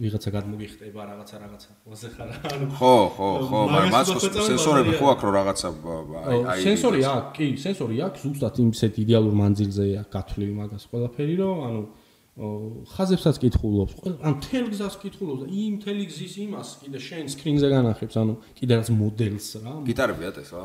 ვიღაცა 0.02 0.28
გადმოგიხტება 0.34 1.00
რაღაცა 1.10 1.36
რაღაცა. 1.44 1.70
ყველაზე 1.84 2.08
ხარ 2.14 2.28
ანუ 2.50 2.66
ხო 2.74 2.94
ხო 3.14 3.28
ხო 3.48 3.58
მაგრამ 3.70 3.92
მას 3.94 4.08
მაგას 4.14 4.34
სენსორები 4.50 4.92
ხო 4.98 5.06
აქვს 5.14 5.24
რომ 5.24 5.34
რაღაცა 5.38 5.68
აი 6.54 6.58
სენსორი 6.64 7.00
აქვს, 7.14 7.30
კი, 7.38 7.46
სენსორი 7.64 7.96
აქვს, 8.06 8.18
ზუსტად 8.24 8.54
იმ 8.64 8.70
ისეთ 8.74 8.94
იდეალურ 9.04 9.34
მანძილზე 9.42 9.84
აქვს 10.02 10.12
გათვლილი 10.14 10.54
მაგას 10.58 10.82
ყველაფერი, 10.90 11.34
რომ 11.38 11.56
ანუ 11.68 11.82
ხაზებსაც 12.34 13.36
კითხულობს, 13.38 13.92
ყველა 14.02 14.18
ან 14.26 14.34
თელ 14.42 14.64
გზას 14.74 14.94
კითხულობს 14.98 15.40
და 15.44 15.46
იმ 15.54 15.74
თელი 15.84 16.04
გზის 16.10 16.34
იმას 16.42 16.68
კიდე 16.82 16.98
შენ 16.98 17.24
სკრინზე 17.30 17.68
განახებს, 17.70 18.14
ანუ 18.18 18.34
კიდე 18.58 18.72
რაც 18.80 18.88
მოდელს 18.90 19.48
რა. 19.62 19.74
გიტარები 19.86 20.24
ატეს 20.34 20.50
რა 20.50 20.64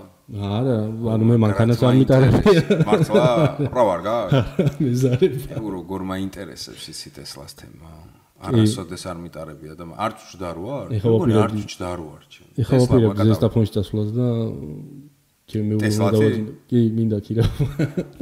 არა, 0.50 0.78
ანუ 1.14 1.24
მე 1.30 1.36
მანქანას 1.46 1.84
არ 1.86 1.94
მიტარები. 2.02 2.54
მართლა 2.90 3.26
რა 3.70 3.84
ვარ 3.86 4.02
გა 4.02 4.16
მეზარები. 4.82 5.40
უ 5.62 5.68
როგორ 5.78 6.00
მაინტერესებს 6.10 6.90
ისი 6.90 7.10
ტესლას 7.14 7.54
თემა 7.54 7.94
არასოდეს 8.40 9.04
არ 9.12 9.18
მიტარებია 9.20 9.74
და 9.76 9.84
არც 10.00 10.20
ჭდარ 10.32 10.58
ვარ 10.64 10.86
ეხლა 10.96 11.10
მეგონი 11.12 11.34
არ 11.36 11.50
ვაპირებდი. 11.54 11.64
ჭდარ 11.76 12.00
ვარ 12.08 12.22
ჩემ 12.34 12.48
ეხლა 12.64 12.78
ვაპირებ 12.82 13.12
ზესტაფონში 13.30 13.74
დასვლას 13.78 14.10
და 14.16 14.28
ჩემი 15.50 15.74
ტესლათი? 15.82 16.26
უნდა 16.30 16.54
კი, 16.70 16.80
მინდა 16.98 17.18
ქირა. 17.26 17.44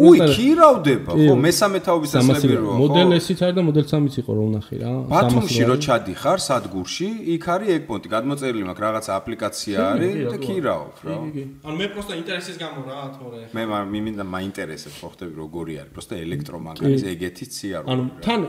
უი 0.08 0.18
ქირავდება 0.36 1.12
კი. 1.18 1.26
ხო 1.28 1.36
მესამე 1.48 1.78
თაობის 1.88 2.10
სამასი 2.16 2.46
ესლები 2.48 2.58
რო 2.64 2.76
მოდელ 2.82 3.10
ესიც 3.20 3.40
არის 3.44 3.56
და 3.58 3.62
მოდელ 3.68 3.86
3-იც 3.92 4.16
იყო 4.22 4.32
რომ 4.38 4.50
ნახე 4.58 4.76
რა. 4.82 4.92
ბათუმში 5.12 5.62
300 5.62 5.70
რო 5.70 5.76
ჩადიხარ 5.88 6.40
სადგურში 6.48 7.10
იქ 7.36 7.44
არის 7.56 7.70
ეგპონტი 7.78 8.08
გადმოწერილი 8.16 8.64
მაქვს 8.70 8.84
რაღაცა 8.88 9.12
აპლიკაცია 9.20 9.78
არის 9.92 10.14
და 10.32 10.38
ქირავ 10.48 10.82
რა 11.08 11.16
კი, 11.18 11.30
კი. 11.36 11.44
ანუ 11.68 11.76
მე 11.82 11.88
პროსტა 11.94 12.14
ინტერესის 12.22 12.56
გამო 12.64 12.80
რა, 12.88 13.00
თორე. 13.18 13.40
მე 13.56 13.64
მიმინდა 13.94 14.24
მაინტერესებს 14.36 14.98
ხო 15.02 15.08
ხდები 15.14 15.34
როგორი 15.44 15.74
არის 15.82 15.92
პროსტა 15.98 16.16
ელექტრომაგნიტის 16.26 17.04
ეგეთი 17.14 17.46
ციარო 17.56 17.86
ანუ 17.92 18.04
თან 18.24 18.42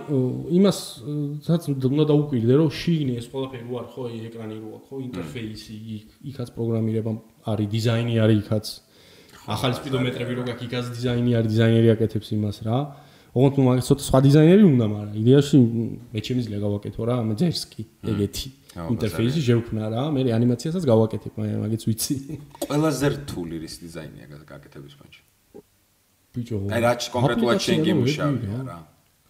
იმას 0.59 0.79
საც 1.49 1.63
უნდა 1.73 2.05
დაუკვირდე 2.11 2.55
რომ 2.61 2.71
შიგნი 2.81 3.13
ეს 3.21 3.27
ყველაფერი 3.33 3.65
რო 3.69 3.75
არის 3.81 3.91
ხო 3.95 4.03
ეკრანი 4.29 4.57
რო 4.63 4.69
აქვს 4.79 4.87
ხო 4.89 4.97
ინტერფეისი 5.09 5.75
იქ 5.97 6.07
იქაც 6.31 6.49
პროგრამირება 6.57 7.13
არის 7.45 7.69
დიზაინი 7.75 8.15
არის 8.25 8.39
იქაც. 8.43 8.67
ახალი 9.49 9.75
სპიდომეტრები 9.81 10.33
რო 10.39 10.43
გაქვს 10.49 10.65
იქაც 10.69 10.85
დიზაინი 10.97 11.31
არის 11.39 11.51
დიზაინერი 11.55 11.89
აკეთებს 11.95 12.29
იმას 12.37 12.59
რა. 12.67 12.79
ოღონდ 13.37 13.55
ნუ 13.59 13.63
მაგას 13.69 13.87
ცოტა 13.89 14.03
სხვა 14.09 14.19
დიზაინერი 14.27 14.65
უნდა 14.73 14.85
მაგრამ 14.93 15.15
იდეაში 15.23 15.57
მე 16.13 16.21
შემიძლია 16.27 16.59
გავაკეთო 16.65 17.03
რა 17.09 17.17
მე 17.29 17.35
ძერს 17.41 17.63
კი 17.73 17.83
ეგეთი 18.13 18.49
ინტერფეისი 18.93 19.41
შევქმნა 19.49 19.85
რა. 19.95 20.03
მე 20.15 20.21
ანიმაციასაც 20.39 20.83
გავაკეთებ 20.93 21.33
მაგრამ 21.39 21.61
მაგეც 21.65 21.83
ვიცი. 21.89 22.15
ყველაზე 22.67 23.07
რთული 23.15 23.57
რის 23.63 23.75
დიზაინია 23.85 24.27
გაკეთების 24.49 24.95
მაჩი 25.01 25.21
ბიჭო 26.37 26.57
აი 26.73 26.81
რა 26.85 26.93
კონკრეტულად 27.15 27.59
შენ 27.65 27.79
ვები, 27.85 28.13
რა. 28.69 28.79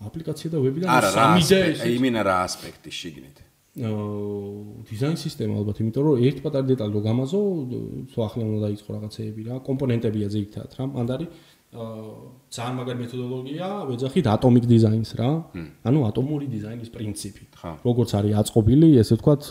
აპლიკაცია 0.09 0.48
და 0.52 0.59
ვები 0.62 0.78
და 0.82 0.86
3D 0.86 0.98
ასპექტი 0.98 1.59
ეს 1.70 1.80
იმინა 1.98 2.20
რა 2.28 2.36
ასპექტი 2.46 2.90
შიგნით. 3.00 3.36
აა 3.42 3.47
დიზაინ 3.79 5.16
სისტემა 5.22 5.55
ალბათ, 5.61 5.76
იმიტომ 5.83 6.03
რომ 6.09 6.22
ერთ 6.29 6.39
პატარ 6.43 6.64
დეტალს 6.68 6.95
რო 6.99 7.01
გამაზო, 7.09 7.41
თუ 8.11 8.18
ახლა 8.26 8.43
უნდა 8.49 8.59
დაიწყო 8.66 8.91
რაღაცეები 8.97 9.41
რა, 9.49 9.55
კომპონენტებია 9.68 10.29
ზეითად 10.35 10.70
რა, 10.79 10.85
მანდ 10.99 11.11
არის 11.14 11.29
აა 11.68 12.12
ძალიან 12.49 12.74
მაგარი 12.81 12.99
მეთოდოლოგია, 13.05 13.66
ვეძახით 13.93 14.26
ატომიკ 14.35 14.64
დიზაინს 14.72 15.11
რა. 15.20 15.31
ანუ 15.85 15.99
ატომური 16.09 16.47
დიზაინის 16.49 16.91
პრინციპი. 16.97 17.45
ხო. 17.61 17.70
როგორც 17.85 18.11
არის 18.18 18.33
აწყობილი, 18.41 18.89
ესე 18.97 19.14
ვთქვათ, 19.20 19.43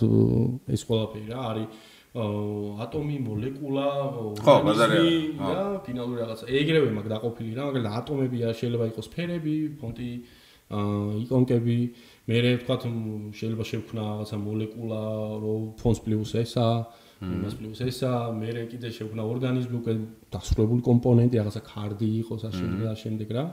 ეს 0.66 0.82
ყველაფერი 0.90 1.28
რა 1.30 1.40
არის 1.52 1.68
ატომი, 2.18 3.16
მოლეკულა, 3.22 3.90
ორგანიზმი 4.34 5.14
და 5.38 5.62
ფინალური 5.86 6.20
რაღაცა. 6.26 6.46
ეგრევე 6.50 6.90
მაგ 6.98 7.06
დაყოფილი 7.14 7.52
რა, 7.54 7.64
მაგალითად 7.70 7.94
ატომებია, 8.02 8.48
შეიძლება 8.58 8.86
იყოს 8.92 9.06
სფერები, 9.06 9.56
ფონტი, 9.78 10.12
აა 10.74 11.22
იკონკები, 11.22 11.80
მე 12.28 12.38
ვთქვათ 12.60 12.82
მ, 12.92 13.32
შეიძლება 13.40 13.64
შევქნა 13.72 14.02
რაღაცა 14.04 14.38
მოლეკულა, 14.44 15.02
რო 15.40 15.54
ფონს 15.80 16.00
პლუს 16.04 16.32
ესა, 16.44 16.68
იმას 17.24 17.54
პლუს 17.56 17.80
ესა, 17.88 18.12
მე 18.36 18.68
კიდე 18.68 18.90
შევქნა 18.92 19.24
ორგანიზმი 19.24 19.76
უკვე 19.80 19.94
დასრულებული 20.36 20.82
კომპონენტი, 20.84 21.36
რაღაცა 21.40 21.62
კარდი 21.72 22.08
იყოს 22.22 22.42
აშენდა 22.52 22.84
და 22.84 22.96
შემდეგ 23.04 23.30
რა. 23.32 23.46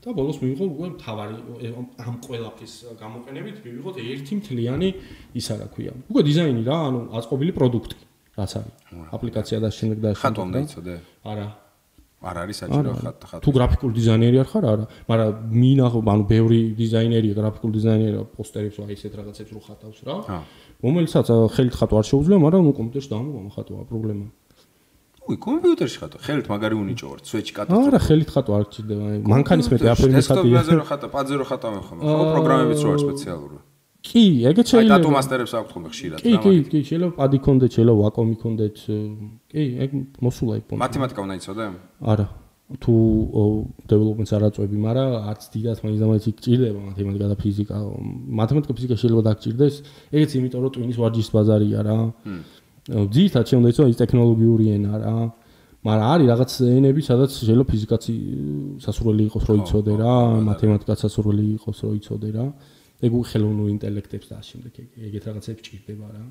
და 0.00 0.14
ბოლოს 0.16 0.40
მივიღო 0.40 0.64
უკვე 0.64 0.88
მთავარი 0.96 1.34
ე, 1.60 1.68
ამ 2.08 2.16
ყველაფრის 2.24 2.74
გამოყენებით 2.96 3.56
მივიღოთ 3.64 3.96
ერთი 4.00 4.32
მთლიანი 4.40 4.88
ისა 5.36 5.54
რა 5.60 5.66
ქვია. 5.76 5.92
უკვე 6.08 6.22
დიზაინი 6.24 6.62
რა, 6.64 6.76
ანუ 6.88 7.00
აწყობილი 7.20 7.52
პროდუქტი, 7.52 7.96
რაც 8.40 8.52
არის. 8.58 8.74
აპლიკაცია 9.16 9.58
და 9.60 9.68
შემდეგ 9.68 9.98
და 10.00 10.10
შემდეგ 10.16 10.40
უნდა 10.48 10.56
რა. 10.56 10.64
იცოდე 10.64 10.94
არა, 11.30 11.46
არ 12.20 12.36
არის 12.44 12.56
საჭირო 12.60 12.90
ხატ 13.00 13.22
ხატ 13.24 13.40
თუ 13.40 13.50
გრაფიკული 13.56 13.92
დიზაინერი 13.96 14.36
არ 14.44 14.48
ხარ, 14.52 14.64
არა, 14.72 14.84
მაგრამ 15.08 15.30
მინახო, 15.56 15.98
ანუ 16.04 16.24
ბევრი 16.28 16.60
დიზაინერია, 16.76 17.32
გრაფიკული 17.40 17.72
დიზაინერია, 17.80 18.22
პოსტერებს 18.36 18.76
აი 18.76 18.92
ესეთ 18.92 19.12
რაღაცებს 19.16 19.50
რო 19.56 19.60
ხატავს 19.64 19.98
რა. 20.04 20.16
რომელიცაც 20.84 21.26
ხელით 21.56 21.74
ხატვა 21.80 21.96
არ 21.96 22.06
შეუძლია, 22.12 22.38
მაგრამ 22.44 22.62
ნუ 22.68 22.72
კომპიუტერში 22.76 23.08
დამოვა 23.08 23.40
ხატვა 23.56 23.80
პრობლემა. 23.88 24.26
უი 25.30 25.36
კომპიუტერში 25.46 25.98
ხატო 26.00 26.16
ხელით 26.26 26.46
მაგარი 26.52 26.74
უნიჭო 26.82 27.06
ვარ 27.08 27.20
სვეჩი 27.24 27.52
კატო 27.56 27.72
არა, 27.88 27.98
ხელით 28.04 28.30
ხატვა 28.34 28.54
არ 28.60 28.64
გჭირდება. 28.68 29.04
მანქანის 29.32 29.66
მეტი 29.72 29.86
აფერმე 29.94 30.20
ხატია. 30.20 30.60
დესკტოპზე 30.60 30.74
რო 30.76 30.84
ხატა 30.90 31.06
პაძე 31.14 31.34
რო 31.40 31.44
ხატავენ 31.48 31.82
ხოლმე 31.88 32.02
ხო 32.04 32.24
პროგრამებიც 32.34 32.80
რო 32.84 32.88
არის 32.90 33.02
სპეციალური 33.06 33.56
კი, 34.00 34.24
ეგეც 34.50 34.68
აი 34.68 34.72
შეიძლება. 34.72 34.96
ტატუ 34.96 35.10
მასტერებს 35.16 35.52
აქვთ 35.60 35.70
ხოლმე 35.74 35.88
ხშირად 35.92 36.18
კი, 36.24 36.32
რა 36.32 36.40
კი, 36.44 36.52
კი, 36.72 36.78
შეიძლება 36.88 37.12
პადი 37.20 37.38
კონდეთ, 37.46 37.70
შეიძლება 37.76 37.96
ვაკომი 38.00 38.36
კონდეთ. 38.40 38.76
კი, 39.50 39.62
ეგ 39.84 39.90
მოსულა 40.24 40.54
იქ 40.60 40.64
პონტი. 40.68 40.80
მათემატიკა 40.84 41.20
უნდა 41.20 41.34
იცოდე 41.40 41.64
არა. 42.12 42.26
თუ 42.70 42.94
დეველოპმენტს 43.90 44.32
არ 44.36 44.42
აწვევი, 44.46 44.76
მაგრამ 44.78 45.10
არც 45.26 45.42
დიდად 45.50 45.78
მაინც 45.82 46.00
ამას 46.06 46.26
გჭირდება 46.38 46.80
მათემატიკა 46.90 47.26
და 47.26 47.36
ფიზიკა. 47.42 47.76
მათემატიკა 48.40 48.72
ფიზიკა 48.78 48.94
შეიძლება 48.94 49.22
დაგჭირდეს, 49.26 49.74
ეგეც 50.14 50.30
იმიტომ 50.38 50.60
რომ 50.62 50.70
ტვინის 50.78 50.98
ვარჯიშის 51.02 51.30
ბაზარია 51.34 51.80
რა. 51.82 51.98
ძირითადად 53.10 53.46
შეიძლება 53.50 53.70
იცო 53.74 53.84
ის 53.90 53.98
ტექნოლოგიური 53.98 54.64
ენა 54.70 54.94
რა. 55.02 55.16
მაგრამ 55.80 56.06
არის 56.14 56.26
რაღაც 56.30 56.50
ენები, 56.78 57.00
სადაც 57.10 57.30
შეიძლება 57.40 57.66
ფიზიკაცი 57.72 58.14
სასურველი 58.84 59.22
იყოს 59.28 59.44
რო 59.48 59.54
იცოდე 59.64 59.92
რა, 59.98 60.14
მათემატიკაც 60.46 60.98
სასურველი 61.04 61.44
იყოს 61.58 61.78
რო 61.82 61.90
იცოდე 61.98 62.30
რა. 62.36 62.46
ეგ 63.00 63.10
უკვე 63.16 63.28
ხელოვნურ 63.32 63.68
ინტელექტებს 63.74 64.26
და 64.30 64.34
ამ 64.40 64.44
შემდეგ 64.50 64.72
ეგ- 64.82 64.96
ეგეთ 65.08 65.24
რაღაცებს 65.28 65.60
ჭირდება 65.66 66.06
რა. 66.14 66.24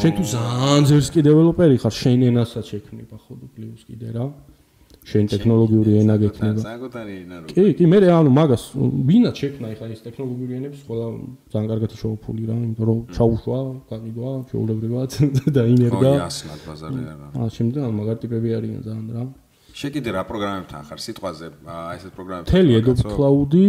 შენ 0.00 0.12
თუ 0.16 0.22
ძალიან 0.34 0.82
ძერს 0.86 1.08
კი 1.10 1.20
დეველოპერი 1.26 1.76
ხარ, 1.82 1.94
შენ 2.02 2.18
ენასაც 2.30 2.64
შექმნება 2.72 3.16
ხო 3.24 3.32
თუ 3.40 3.46
პლუს 3.54 3.82
კიდე 3.90 4.08
რა. 4.14 4.26
შენ 5.00 5.24
ტექნოლოგიური 5.32 5.90
ენა 6.02 6.14
გექნება. 6.20 6.60
საგუთარი 6.60 7.12
ენა 7.24 7.36
რო 7.40 7.46
კი, 7.50 7.62
კი, 7.78 7.84
მე 7.88 7.98
ანუ 8.20 8.30
მაგას 8.36 8.62
ვინაც 9.08 9.34
შექმნა 9.42 9.66
ახლა 9.72 9.86
ეს 9.96 10.00
ტექნოლოგიური 10.06 10.52
ენების 10.60 10.80
ყველა 10.86 11.06
ძალიან 11.50 11.66
კარგად 11.72 11.90
შეოფული 12.00 12.42
რა, 12.48 12.54
იმიტომ 12.60 12.84
რომ 12.90 12.98
ჩაუშვა, 13.16 13.58
გაყიდვა, 13.90 14.30
ჩაულებრივად 14.50 15.10
და 15.56 15.62
ინერგა. 15.72 16.12
იასნად 16.20 16.60
ბაზარი 16.68 17.00
არა 17.12 17.26
აა 17.40 17.48
შემდეგ 17.56 17.80
ან 17.88 17.92
მაგარი 18.00 18.18
ტიპები 18.24 18.48
არიან 18.60 18.80
ძალიან 18.86 19.06
რა. 19.16 19.24
შე 19.80 19.88
კიდე 19.94 20.12
რა 20.12 20.22
პროგრამებთან 20.28 20.82
ხარ 20.88 21.00
სიტყვაზე 21.00 21.46
ესეთ 21.96 22.12
პროგრამები 22.12 22.50
თელი 22.52 22.72
Adobe 22.80 23.04
Cloud-ი 23.16 23.68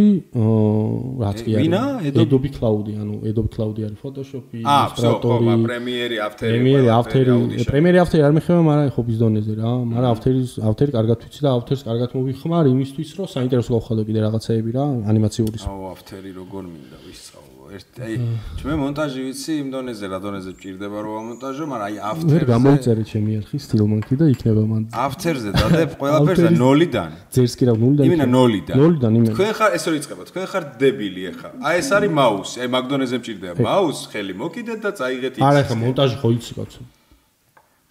რაც 1.22 1.38
კი 1.40 1.54
არის 1.56 1.64
ვინა? 1.64 1.82
Adobe 2.12 2.50
Cloud-ი 2.56 2.92
ანუ 3.00 3.14
Adobe 3.30 3.50
Cloud-ი 3.54 3.86
არის 3.88 3.98
Photoshop-ი 4.04 4.60
Illustrator-ი 4.60 5.56
პრემიერი 5.64 6.16
After-ი 6.26 6.52
პრემიერი 6.52 6.92
After-ი 6.98 7.64
პრემიერი 7.72 8.02
After-ი 8.04 8.24
არ 8.28 8.36
მეხება 8.36 8.60
მაგრამ 8.68 8.92
ხო 8.92 9.02
ბიზდონეზე 9.08 9.56
რა 9.62 9.72
მაგრამ 9.88 10.10
After-ის 10.12 10.50
After-ი 10.60 10.92
კარგად 10.98 11.18
ვიცი 11.24 11.40
და 11.46 11.50
After-ს 11.56 11.80
კარგად 11.88 12.10
მოვიხმარ 12.18 12.64
იმისთვის 12.76 13.08
რომ 13.16 13.32
საინტერესო 13.36 13.70
გავხადო 13.78 14.02
კიდე 14.04 14.20
რაღაცეები 14.28 14.70
რა 14.76 14.84
ანიმაციური 15.08 15.64
აუ 15.64 15.80
After-ი 15.96 16.30
როგორ 16.36 16.62
მინდა 16.68 16.98
ვისწავლო 17.08 17.52
ერთ 17.72 18.00
აი 18.04 18.16
ჩვენ 18.60 18.76
მონტაჟი 18.82 19.20
ვიცი 19.24 19.52
იმდონეზე 19.62 20.06
რა 20.12 20.18
დონეზე 20.20 20.52
ჭირდება 20.60 20.98
რომ 21.04 21.14
ამონტაჟო, 21.22 21.64
მაგრამ 21.72 21.86
აი 21.88 21.96
after-ზე 22.10 22.40
გამოვწერე 22.52 23.04
ჩემი 23.12 23.30
არხი 23.40 23.58
სტილმანკი 23.64 24.14
და 24.20 24.26
იქნება 24.32 24.64
მან. 24.72 24.82
after-ზე 24.92 25.50
დადებ 25.56 25.90
ავთერის- 26.18 26.58
ნოლიდან. 26.62 27.10
ძერს 27.34 27.54
კი 27.58 27.64
რა 27.68 27.74
ნულიდან. 27.82 28.04
იმენა 28.08 28.26
ნოლიდან. 28.36 28.76
ნოლიდან 28.80 29.10
იმენა. 29.18 29.32
თქვენ 29.36 29.52
ხარ 29.58 29.70
ესე 29.76 29.88
რო 29.92 29.96
იწყება 30.00 30.22
თქვენ 30.30 30.46
ხარ 30.52 30.64
დებილი 30.82 31.22
ახლა 31.30 31.48
აი 31.68 31.74
ეს 31.82 31.88
არის 31.96 32.10
მაუსი 32.18 32.56
აი 32.62 32.68
მაგდონეზე 32.76 33.16
მჭირდება 33.22 33.60
მაუსი 33.68 34.04
ხელი 34.12 34.32
მოკიდეთ 34.42 34.78
და 34.84 34.90
წაიღეთ 34.98 35.34
არა 35.48 35.60
იქ. 35.62 35.66
ხა 35.68 35.74
მონტაჟი 35.82 36.16
ხო 36.22 36.28
იცი 36.36 36.52
კაცო. 36.58 36.80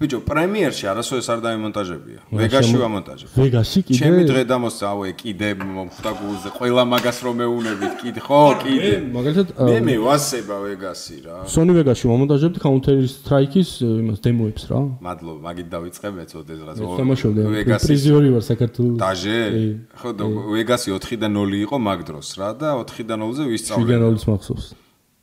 ბიჭო 0.02 0.20
პრემიერში 0.26 0.86
არასოდეს 0.92 1.28
არ 1.30 1.40
დამიმონტაჟებია 1.46 2.20
ვეგაში 2.34 2.76
ვამონტაჟებ 2.82 3.30
ვეგაში 3.38 3.80
კიდე 3.86 4.00
ჩემი 4.02 4.22
დღე 4.32 4.44
დამოსცა 4.50 4.86
აუე 4.92 5.12
კიდე 5.22 5.50
მომხდა 5.62 6.12
გულზე 6.22 6.50
ყველა 6.58 6.84
მაგას 6.94 7.18
რომ 7.22 7.36
მეუნებით 7.42 7.94
კიდე 8.02 8.20
ხო 8.26 8.42
კიდე. 8.66 8.92
მე 8.98 9.14
მაგალითად 9.18 9.48
მე 9.70 9.78
მე 9.86 9.96
ვასება 10.02 10.58
ვეგასი 10.66 11.18
რა. 11.26 11.38
Sony 11.46 11.72
Vegas-ში 11.78 12.06
მომონტაჟებდი 12.12 12.60
Counter 12.66 12.98
Strike-ის 13.06 13.70
იმას 13.86 14.20
დემოებს 14.26 14.64
რა. 14.72 14.80
მადლობა 15.06 15.40
მაგით 15.48 15.68
დავიწყე 15.70 16.10
მეც 16.18 16.32
ოდესღაც 16.42 16.78
ვეგასის 16.82 17.86
პრიზიორი 17.86 18.30
ვარ 18.36 18.44
საქართველოს. 18.52 18.98
დაჟე. 19.06 19.40
ხო 20.02 20.10
ვეგასი 20.58 20.90
4 20.98 21.18
და 21.22 21.28
0 21.30 21.62
იყო 21.66 21.78
მაგ 21.78 22.00
დროს 22.10 22.28
რა 22.42 22.50
და 22.58 22.70
4 22.82 23.06
და 23.06 23.16
0-ზე 23.22 23.44
ვისწავლე. 23.54 23.86
შიგანოლის 23.86 24.26
მახსოვს. 24.30 24.66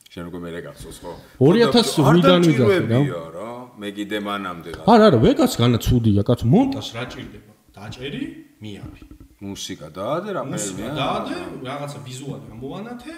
შენ 0.09 0.23
უკვე 0.29 0.39
მე 0.39 0.49
რეგახსოვს 0.57 0.97
ხო. 1.03 1.11
2008-დან 1.37 2.41
ვიძახე, 2.47 2.77
რა. 2.89 3.01
რა 3.35 3.58
რა 3.79 3.85
მე 3.85 3.89
კიდე 3.95 4.19
მანამდე 4.19 4.69
რა 4.75 4.83
არა, 4.83 5.05
არა, 5.07 5.17
ვეგას 5.23 5.53
განა 5.55 5.79
ცუდია, 5.79 6.21
კაცო, 6.27 6.45
მონტაჟ 6.51 6.89
რა 6.99 7.03
ჭირდება? 7.15 7.53
დაჭერი, 7.71 8.23
მიარი. 8.59 9.03
მუსიკა 9.39 9.87
დაადე 9.95 10.29
რა 10.35 10.41
მუსიკა 10.43 10.83
ფერია 10.83 10.95
დაადე, 10.99 11.35
რაღაცა 11.63 11.99
ვიზუალი 12.03 12.45
ამოვანათე. 12.59 13.15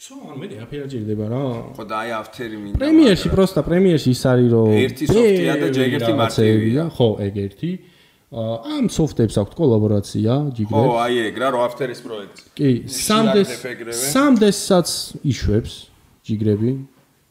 სო, 0.00 0.14
ან 0.30 0.36
მე 0.38 0.46
დაფერა 0.54 0.86
ჭირდება 0.86 1.26
რა. 1.34 1.42
ხო 1.74 1.84
და 1.90 1.96
აი 1.98 2.10
აფთერი 2.20 2.56
მინდა 2.62 2.78
პრემიერში 2.78 3.28
პროსტა 3.34 3.60
პრემიერში 3.66 4.10
ის 4.14 4.22
არის 4.30 4.48
რომ 4.54 4.70
ერთი 4.70 5.04
სოფტია 5.10 5.54
და 5.60 5.66
ჯერ 5.74 5.86
ერთი 5.98 6.12
მარტივია. 6.14 6.82
ხო, 6.94 7.08
ეგ 7.26 7.34
ერთი. 7.50 7.70
ამ 8.30 8.84
სოფტებს 8.86 9.34
აქვს 9.42 9.54
კოლაბორაცია 9.58 10.32
ხო 10.40 10.50
ჯიგრებს. 10.54 10.94
აი 11.04 11.14
ეგ 11.26 11.36
რა 11.42 11.48
რო 11.50 11.60
აფთერის 11.66 12.00
პროექტი 12.06 12.42
კი, 12.54 12.70
სამდეს 12.86 13.50
სამდესაც 14.14 14.88
იშვებს 15.26 15.72
ჯიგრები. 16.22 16.70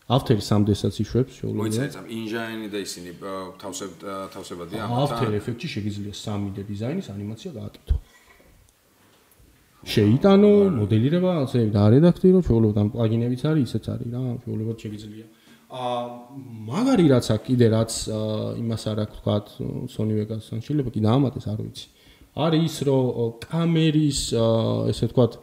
ავთერი 0.10 0.42
სამდესაც 0.42 0.94
იშვებს 1.04 1.34
შეუძლია. 1.38 1.60
მოიცადეთ 1.62 1.96
ამ 2.02 2.06
ინჟაინი 2.20 2.68
და 2.74 2.80
ისინი 2.82 3.12
ა, 3.22 3.34
თავსებ 3.62 3.92
ა, 4.02 4.16
თავსებადია 4.34 4.82
After 4.90 5.30
Effects-ში 5.38 5.70
შეგიძლია 5.76 6.14
3D 6.18 6.58
დიზაინის 6.66 7.08
ანიმაცია 7.14 7.52
გააკეთო. 7.60 7.96
შეიტანო, 9.80 10.52
მოდელირება, 10.76 11.32
ასე 11.46 11.60
და 11.72 11.80
არედაქტირო, 11.88 12.40
შეუძლებლად 12.44 12.78
ამ 12.82 12.90
პლაგინებიც 12.94 13.42
არის, 13.48 13.64
ისეც 13.70 13.86
არის 13.94 14.10
რა, 14.12 14.22
შეუძლებლად 14.44 14.78
შეგიძლია. 14.84 15.26
აა 15.70 16.02
მაგარი 16.74 17.06
რაც 17.14 17.26
აქვს 17.30 17.46
კიდე 17.46 17.66
რაც 17.70 17.92
იმას 18.58 18.84
არ 18.90 18.98
აქვს 19.06 19.18
თქვა 19.22 19.36
Sony 19.94 20.14
Vegas-თან 20.18 20.60
შეიძლება 20.66 20.92
კიდე 20.98 21.08
ამატეს, 21.14 21.46
არ 21.54 21.60
ვიცი. 21.62 21.88
არის 22.34 22.62
ის 22.66 22.78
რომ 22.90 23.06
კამერის 23.46 24.22
ესე 24.90 25.06
ვთქვათ 25.06 25.34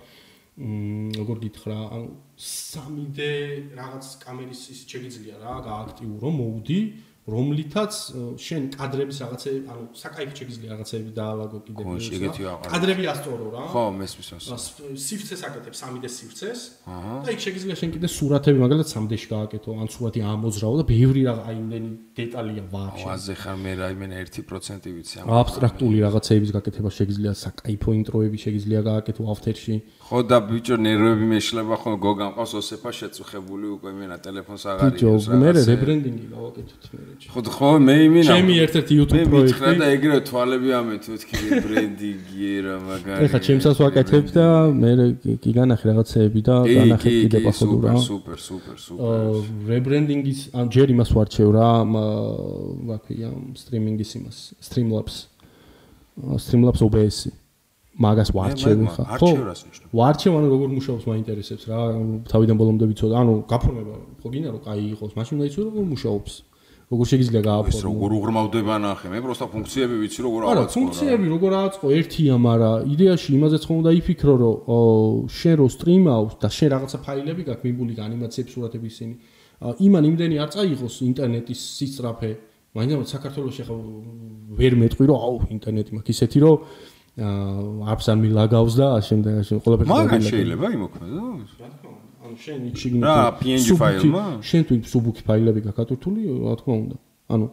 მ 0.58 1.14
როგორ 1.22 1.36
გითხრა, 1.46 1.78
ანუ 1.94 2.06
3D 2.36 3.18
რაღაც 3.72 4.08
კამერის 4.20 4.62
ის 4.74 4.80
შეგიძლია 4.90 5.36
რა, 5.40 5.54
გააქტიურო 5.64 6.30
მოუდი, 6.36 6.80
რომლითაც 7.26 7.92
შენ 8.38 8.62
კადრების 8.78 9.16
რაღაცე, 9.22 9.50
ანუ 9.66 9.82
საკაიფო 9.98 10.32
შეგიძლია 10.38 10.68
რაღაცები 10.78 11.10
დაალაგო 11.18 11.58
კიდე. 11.66 11.82
რა. 11.82 12.52
აყარო. 12.54 12.70
კადრები 12.70 13.04
ასწორო 13.12 13.46
რა. 13.50 13.62
ხო 13.74 13.82
მესმის 13.98 14.28
მას 14.36 14.46
ას- 14.54 14.70
სივრცეს 15.06 15.40
აკეთებ 15.48 15.74
3D 15.74 16.06
სივრცეს 16.06 16.60
და 17.26 17.30
იქ 17.34 17.40
შეგიძლია 17.46 17.74
შენ 17.82 17.90
კიდე 17.96 18.08
სურათები 18.16 18.58
მაგალითად 18.62 18.88
3D-ში 18.94 19.28
გააკეთო 19.34 19.70
ან 19.74 19.86
სურათი 19.90 20.20
ამოძრავო 20.22 20.74
და 20.80 20.84
ბევრი 20.86 21.22
რა 21.26 21.34
აი 21.50 21.54
იმდენი 21.66 21.90
დეტალია 22.14 22.62
ვარ 22.70 22.90
ვაზე 23.06 23.34
ხარ 23.42 23.56
მე 23.64 23.72
რაიმე 23.82 24.06
1% 24.22 24.86
ვიცი 24.96 25.14
ამ 25.22 25.26
აბსტრაქტული 25.42 25.98
რაღაცეების 26.06 26.50
გაკეთება 26.56 26.90
შეგიძლია 26.98 27.32
საკაიფო 27.42 27.88
ინტროები 28.00 28.38
შეგიძლია 28.44 28.80
გააკეთო 28.86 29.22
After-ში 29.34 29.76
ხო 30.06 30.18
და 30.30 30.38
ბიჭო 30.46 30.76
ნერვები 30.86 31.26
მეშლება 31.34 31.74
ხო 31.82 31.90
გოგა 32.06 32.26
მყავს 32.30 32.52
ოსეფა 32.60 32.90
შეწუხებული 33.00 33.66
უკვე 33.76 33.88
იმენა 33.96 34.16
ტელეფონს 34.22 34.62
აღარ 34.70 34.90
ბიჭო 34.94 35.06
იღებს 35.10 35.26
მე 35.26 35.48
რაღაცე. 35.50 35.66
რებრენდინგი 35.74 36.26
გავაკეთოთ 36.36 36.84
მე 36.94 37.02
რეჩი 37.16 37.28
ხო 37.32 37.40
ხო 37.56 37.68
მე 37.80 37.94
იმინა 38.06 38.28
ჩემი 38.28 38.54
ერთ-ერთი 38.66 38.92
YouTube 39.00 39.16
მე 39.16 39.24
მითხრა 39.32 39.56
პროექტი. 39.56 39.80
და 39.80 39.86
ეგრევე 39.96 40.20
თვალები 40.28 40.68
ამეთ 40.76 41.04
მეთქი 41.12 41.34
ბრენდინგი 41.64 42.50
რა 42.66 42.74
მაგარი 42.86 43.20
ეხა 43.26 43.38
ჩემსაც 43.46 43.76
ვაკეთებ 43.80 44.26
და 44.36 44.46
მე 44.76 44.90
კი- 45.40 45.54
განახი 45.56 45.84
რაღაცეები 45.90 46.40
და 46.48 46.54
განახი 46.68 47.08
კი 47.08 47.16
კიდე 47.24 47.38
კი 47.40 47.46
პასოდურ 47.48 47.80
რა. 47.86 47.92
სუპერ 47.96 48.38
სუპერ 48.46 48.76
სუპერ 48.76 48.78
სუპერ. 48.84 49.48
რებრენდინგის 49.72 50.40
ან 50.60 50.66
ჯერ 50.76 50.88
იმას 50.92 51.10
ვარჩევ 51.16 51.48
რა 51.56 51.68
რა 52.92 52.96
ქვია 53.04 53.28
სტრიმინგის 53.56 54.10
იმას 54.20 54.36
Streamlabs. 54.60 55.14
Streamlabs 56.44 56.80
OBS 56.84 57.16
მაგას 57.96 58.28
ვარჩევ 58.36 58.76
ხა 58.92 59.04
რას 59.48 59.60
ნიშნავს? 59.64 59.88
ვარჩევ 59.96 60.32
ანუ 60.36 60.46
როგორ 60.52 60.68
მუშაობს 60.76 61.04
მაინტერესებს 61.08 61.64
რა. 61.64 61.78
თავიდან 62.28 62.56
ბოლომდე 62.60 62.84
ვიცოდა 62.92 63.16
ანუ 63.24 63.32
გაფორმება 63.48 63.94
ხო 64.20 64.28
გინდა 64.36 64.48
რომ 64.52 64.60
კაი 64.68 64.80
იყოს 64.92 65.12
მაშინ 65.16 65.32
უნდა 65.40 65.44
იცოდე 65.48 65.64
როგორ 65.72 65.84
მუშაობს 65.96 66.32
როგორ 66.86 67.06
შეგიძლია 67.10 67.40
ეს 67.42 67.46
გააფორმო 67.46 67.82
როგორ 67.86 68.12
უღრმავდება 68.16 68.74
ნახე 68.78 69.08
მე 69.10 69.18
პროსტა 69.26 69.46
ფუნქციები 69.50 69.94
ვიცი 70.06 70.20
როგორ 70.22 70.40
არა, 70.46 70.50
ავაწყო 70.54 70.70
რა. 70.70 70.74
ფუნქციები 70.76 71.26
როგორ 71.34 71.52
აწყო 71.66 71.86
ერთია, 71.98 72.34
მაგრამ 72.46 72.74
იდეაში 72.94 73.28
იმაზეც 73.36 73.62
ხომ 73.66 73.76
უნდა 73.82 73.90
იფიქრო, 73.98 74.34
რომ 74.42 74.54
შენ 75.26 75.54
რო 75.58 75.66
სტრიმავს 75.76 76.32
და 76.38 76.48
შენ 76.56 76.68
რაღაცა 76.76 76.98
ფაილები 77.06 77.42
გაქვს 77.48 77.64
მიბული 77.66 77.92
ანიმაციები, 78.06 78.50
სურათები 78.54 78.86
ისინი. 78.86 79.14
იმან 79.82 80.04
იმდენი 80.14 80.36
არ 80.46 80.50
წაიღოს 80.54 80.94
ინტერნეტის 81.10 81.60
სისწრაფე. 81.74 82.30
მაინც 82.76 83.08
საქართველოს 83.08 83.56
ახლა 83.66 83.76
ვერ 84.60 84.72
მეტყვი 84.78 85.04
რომ 85.10 85.18
აუ 85.26 85.34
ინტერნეტი 85.56 85.90
მაქვს 85.96 86.12
ისეთი 86.14 86.38
რომ 86.44 86.56
აა 87.16 87.88
აპს 87.96 88.06
არ 88.12 88.18
მილაგავს 88.20 88.74
და 88.76 88.88
შემდეგ 89.00 89.34
ასე 89.42 89.52
ყველაფერს 89.64 89.88
მაგან 89.88 90.06
გამილაგებს. 90.12 90.32
შეიძლება 90.36 90.66
იმოქმედო 90.76 91.20
ანუ 92.26 92.36
შენ 92.42 92.58
იქ 92.66 92.76
შიგნით 92.82 93.04
რა, 93.06 93.16
PNG 93.38 93.68
ფაილმა? 93.80 94.24
შენ 94.42 94.62
თუ 94.66 94.74
სუბუქი 94.92 95.22
ფაილები 95.28 95.60
გაკეთებული, 95.66 96.20
რა 96.42 96.54
თქმა 96.58 96.74
უნდა. 96.82 96.96
ანუ 97.32 97.46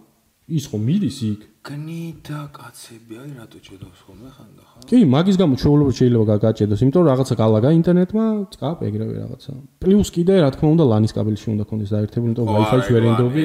ის 0.44 0.64
ხომ 0.68 0.82
მიდის 0.84 1.18
იქ? 1.24 1.42
გნიდა 1.64 2.40
კაცები 2.52 3.16
აი 3.24 3.30
რატო 3.40 3.60
ჭედავს 3.64 4.00
ხოლმე 4.04 4.30
ხანდა 4.36 4.64
ხა 4.68 4.80
კი, 4.84 4.98
მაგის 5.08 5.38
გამო 5.40 5.56
შეუძლებლად 5.64 5.96
შეიძლება 5.96 6.26
გაგაჭედოს, 6.34 6.80
იმიტომ 6.84 7.00
რომ 7.00 7.08
რაღაცა 7.08 7.36
გალაგა 7.40 7.70
ინტერნეტმა, 7.80 8.26
წკაპ 8.52 8.78
ეგრევე 8.84 9.14
რაღაცა. 9.24 9.52
პლუს 9.80 10.10
კიდე 10.12 10.34
რა 10.44 10.50
თქმა 10.52 10.68
უნდა 10.76 10.86
ლანის 10.92 11.14
კაბელში 11.16 11.48
უნდა 11.56 11.64
კონდეს 11.72 11.92
დაერთებული, 11.96 12.28
იმიტომ 12.28 12.48
Wi-Fi-ში 12.52 12.92
არა, 12.92 12.96
ვერ 12.96 13.04
ეგ 13.08 13.10
ენდობი, 13.16 13.44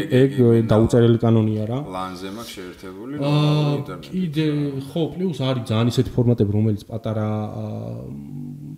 დაუწერელი 0.75 1.19
კანონია 1.23 1.65
რა. 1.71 1.79
ლანზე 1.95 2.29
მაქვს 2.35 2.53
შეერთებული 2.59 3.13
ნორმალური 3.23 3.79
ინტერნეტი 3.79 4.11
კიდე 4.19 4.47
ხო, 4.91 5.03
პლუს 5.15 5.39
არის 5.39 5.65
ძალიან 5.71 5.89
ისეთი 5.95 6.11
ფორმატები, 6.19 6.51
რომელიც 6.59 6.83
პატარა 6.91 7.29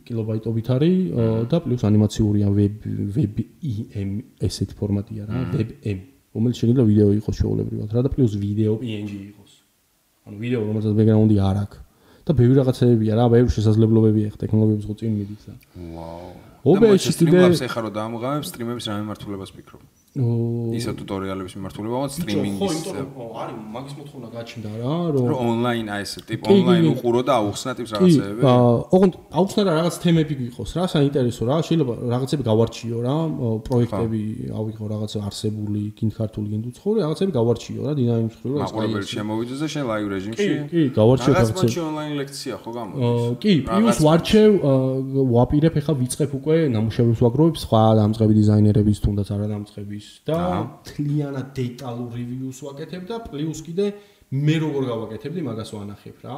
კილობაიტობით 0.04 0.66
არის 0.76 0.94
და 1.48 1.56
პლუს 1.64 1.82
ანიმაციურია 1.88 2.48
web 2.52 2.76
web 3.16 3.34
em 3.96 4.10
ესეთი 4.36 4.74
ფორმატია 4.76 5.24
რა, 5.24 5.48
web 5.56 5.70
em, 5.80 6.09
რომელიც 6.35 6.57
შეიძლება 6.61 6.85
ვიდეო 6.91 7.11
იყოს 7.20 7.37
შეულებრივად 7.41 7.89
რა 7.95 8.01
და 8.07 8.11
პლუს 8.14 8.33
ვიდეო 8.39 8.74
PNG 8.81 9.12
იყოს. 9.31 9.53
ანუ 10.26 10.37
ვიდეო 10.43 10.61
რომელსაც 10.70 10.93
ბექგრაუნდი 10.99 11.37
არ 11.51 11.57
აქვს. 11.64 11.78
და 12.20 12.31
ბევრი 12.37 12.55
რაღაცებია 12.61 13.12
რა, 13.18 13.24
ბევრი 13.35 13.51
შესაძლებლობებია 13.51 14.28
ხ 14.31 14.37
ტექნოლოგიების 14.39 14.87
ხო 14.87 14.95
წინ 15.01 15.12
მიდის 15.18 15.43
და. 15.49 15.55
ვაუ 15.97 16.31
OBS-ში 16.61 17.12
კიდე 17.24 17.39
ეხა 17.64 17.81
რომ 17.81 17.93
დაამღავებ 17.97 18.45
სტრიმების 18.45 18.85
რა 18.85 18.95
მიმართულებას 19.01 19.51
ფიქრობ 19.57 19.81
ისა 20.11 20.90
ტუტორიალების 20.98 21.52
მიმართულება 21.54 21.98
მაგრამ 22.00 22.11
ხო, 22.11 22.18
სტრიმინგის 22.18 22.72
იმიტომ 22.74 22.96
რომ 22.98 23.11
ო, 23.14 23.24
არის 23.30 23.56
მაგის 23.74 23.94
მოთხოვნა 23.94 24.28
გაჩნდა 24.34 24.70
რა, 24.80 24.94
რომ 25.14 25.24
რომ 25.30 25.38
ონლაინ 25.50 25.86
აი 25.94 26.02
ეს 26.02 26.12
ტიპ 26.26 26.40
კი, 26.40 26.50
კი, 26.50 26.54
ონლაინ 26.58 26.82
კი. 26.82 26.90
უყურო 26.90 27.20
და 27.30 27.32
აუხსნა 27.38 27.70
ტიპს 27.78 27.90
კი, 27.90 27.94
რაღაცეები 27.94 28.40
აა, 28.50 28.72
ოღონდ 28.90 29.14
აუხსნა 29.38 29.62
რა 29.70 29.72
რაღაც 29.78 29.94
თემები 30.02 30.34
გიყოს 30.40 30.70
რა, 30.74 30.84
საინტერესო 30.90 31.42
რა, 31.46 31.56
შეიძლება 31.62 31.94
რაღაცები 32.11 32.42
გავარჩიო 32.50 32.98
რა, 33.06 33.16
პროექტები 33.70 34.22
ავიღო 34.50 34.84
რაღაცა 34.90 35.18
არსებული, 35.30 35.82
გინდ 35.94 36.12
ქართული 36.18 36.46
გინდ 36.50 36.64
უცხოური, 36.74 36.98
რაღაცები 37.06 37.32
გავარჩიო 37.38 37.80
რა, 37.86 37.92
დინამიკის 37.94 38.34
მხრივ 38.34 38.50
რა. 38.50 38.61
მაყურებელი 38.66 39.06
შემოვიდეს 39.14 39.58
და 39.62 39.68
შენ 39.70 39.84
ლაივ 39.90 40.06
კი, 40.06 40.11
რეჟიმში 40.11 40.50
კი, 40.74 40.82
გავარჩიო 40.98 41.32
რაღაც 41.38 41.50
რაღაცები. 41.54 41.70
მოჩი 41.70 41.80
ონლაინ 41.86 42.14
ლექცია 42.18 42.54
ხო 42.58 42.70
გამოდის 42.74 43.38
კი, 43.46 43.52
პლუს 43.70 43.98
ვარჩევ, 44.11 44.50
ვაპირებ 45.38 45.74
ახლა 45.80 45.94
ვიწყებ 46.02 46.30
უკვე 46.40 46.56
ნამუშევრებს 46.74 47.20
ვაგროვებ 47.22 47.56
სხვა 47.62 47.82
დამწყები 48.00 48.32
დიზაინერების 48.40 48.98
თუნდაც 49.06 49.28
არა 49.30 49.46
დამწყების 50.01 50.09
და 50.24 50.40
თლიანად 50.86 51.53
დეტალურ 51.57 52.11
რივიუს 52.16 52.59
ვაკეთებ 52.64 53.05
და 53.11 53.16
პლუს 53.26 53.61
კიდე 53.66 53.86
მე 54.32 54.57
როგორ 54.64 54.82
გავაკეთებდი 54.90 55.40
მაგას 55.44 55.70
ვანახებ 55.76 56.18
რა. 56.24 56.36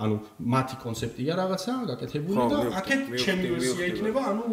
ანუ 0.00 0.16
მათი 0.40 0.76
კონცეფტია 0.80 1.32
რაღაცა 1.36 1.72
გაკეთებული 1.92 2.40
და 2.48 2.58
აქეთ 2.80 3.00
ჩემი 3.20 3.46
ვერსია 3.52 3.84
იქნება, 3.92 4.20
ანუ 4.32 4.44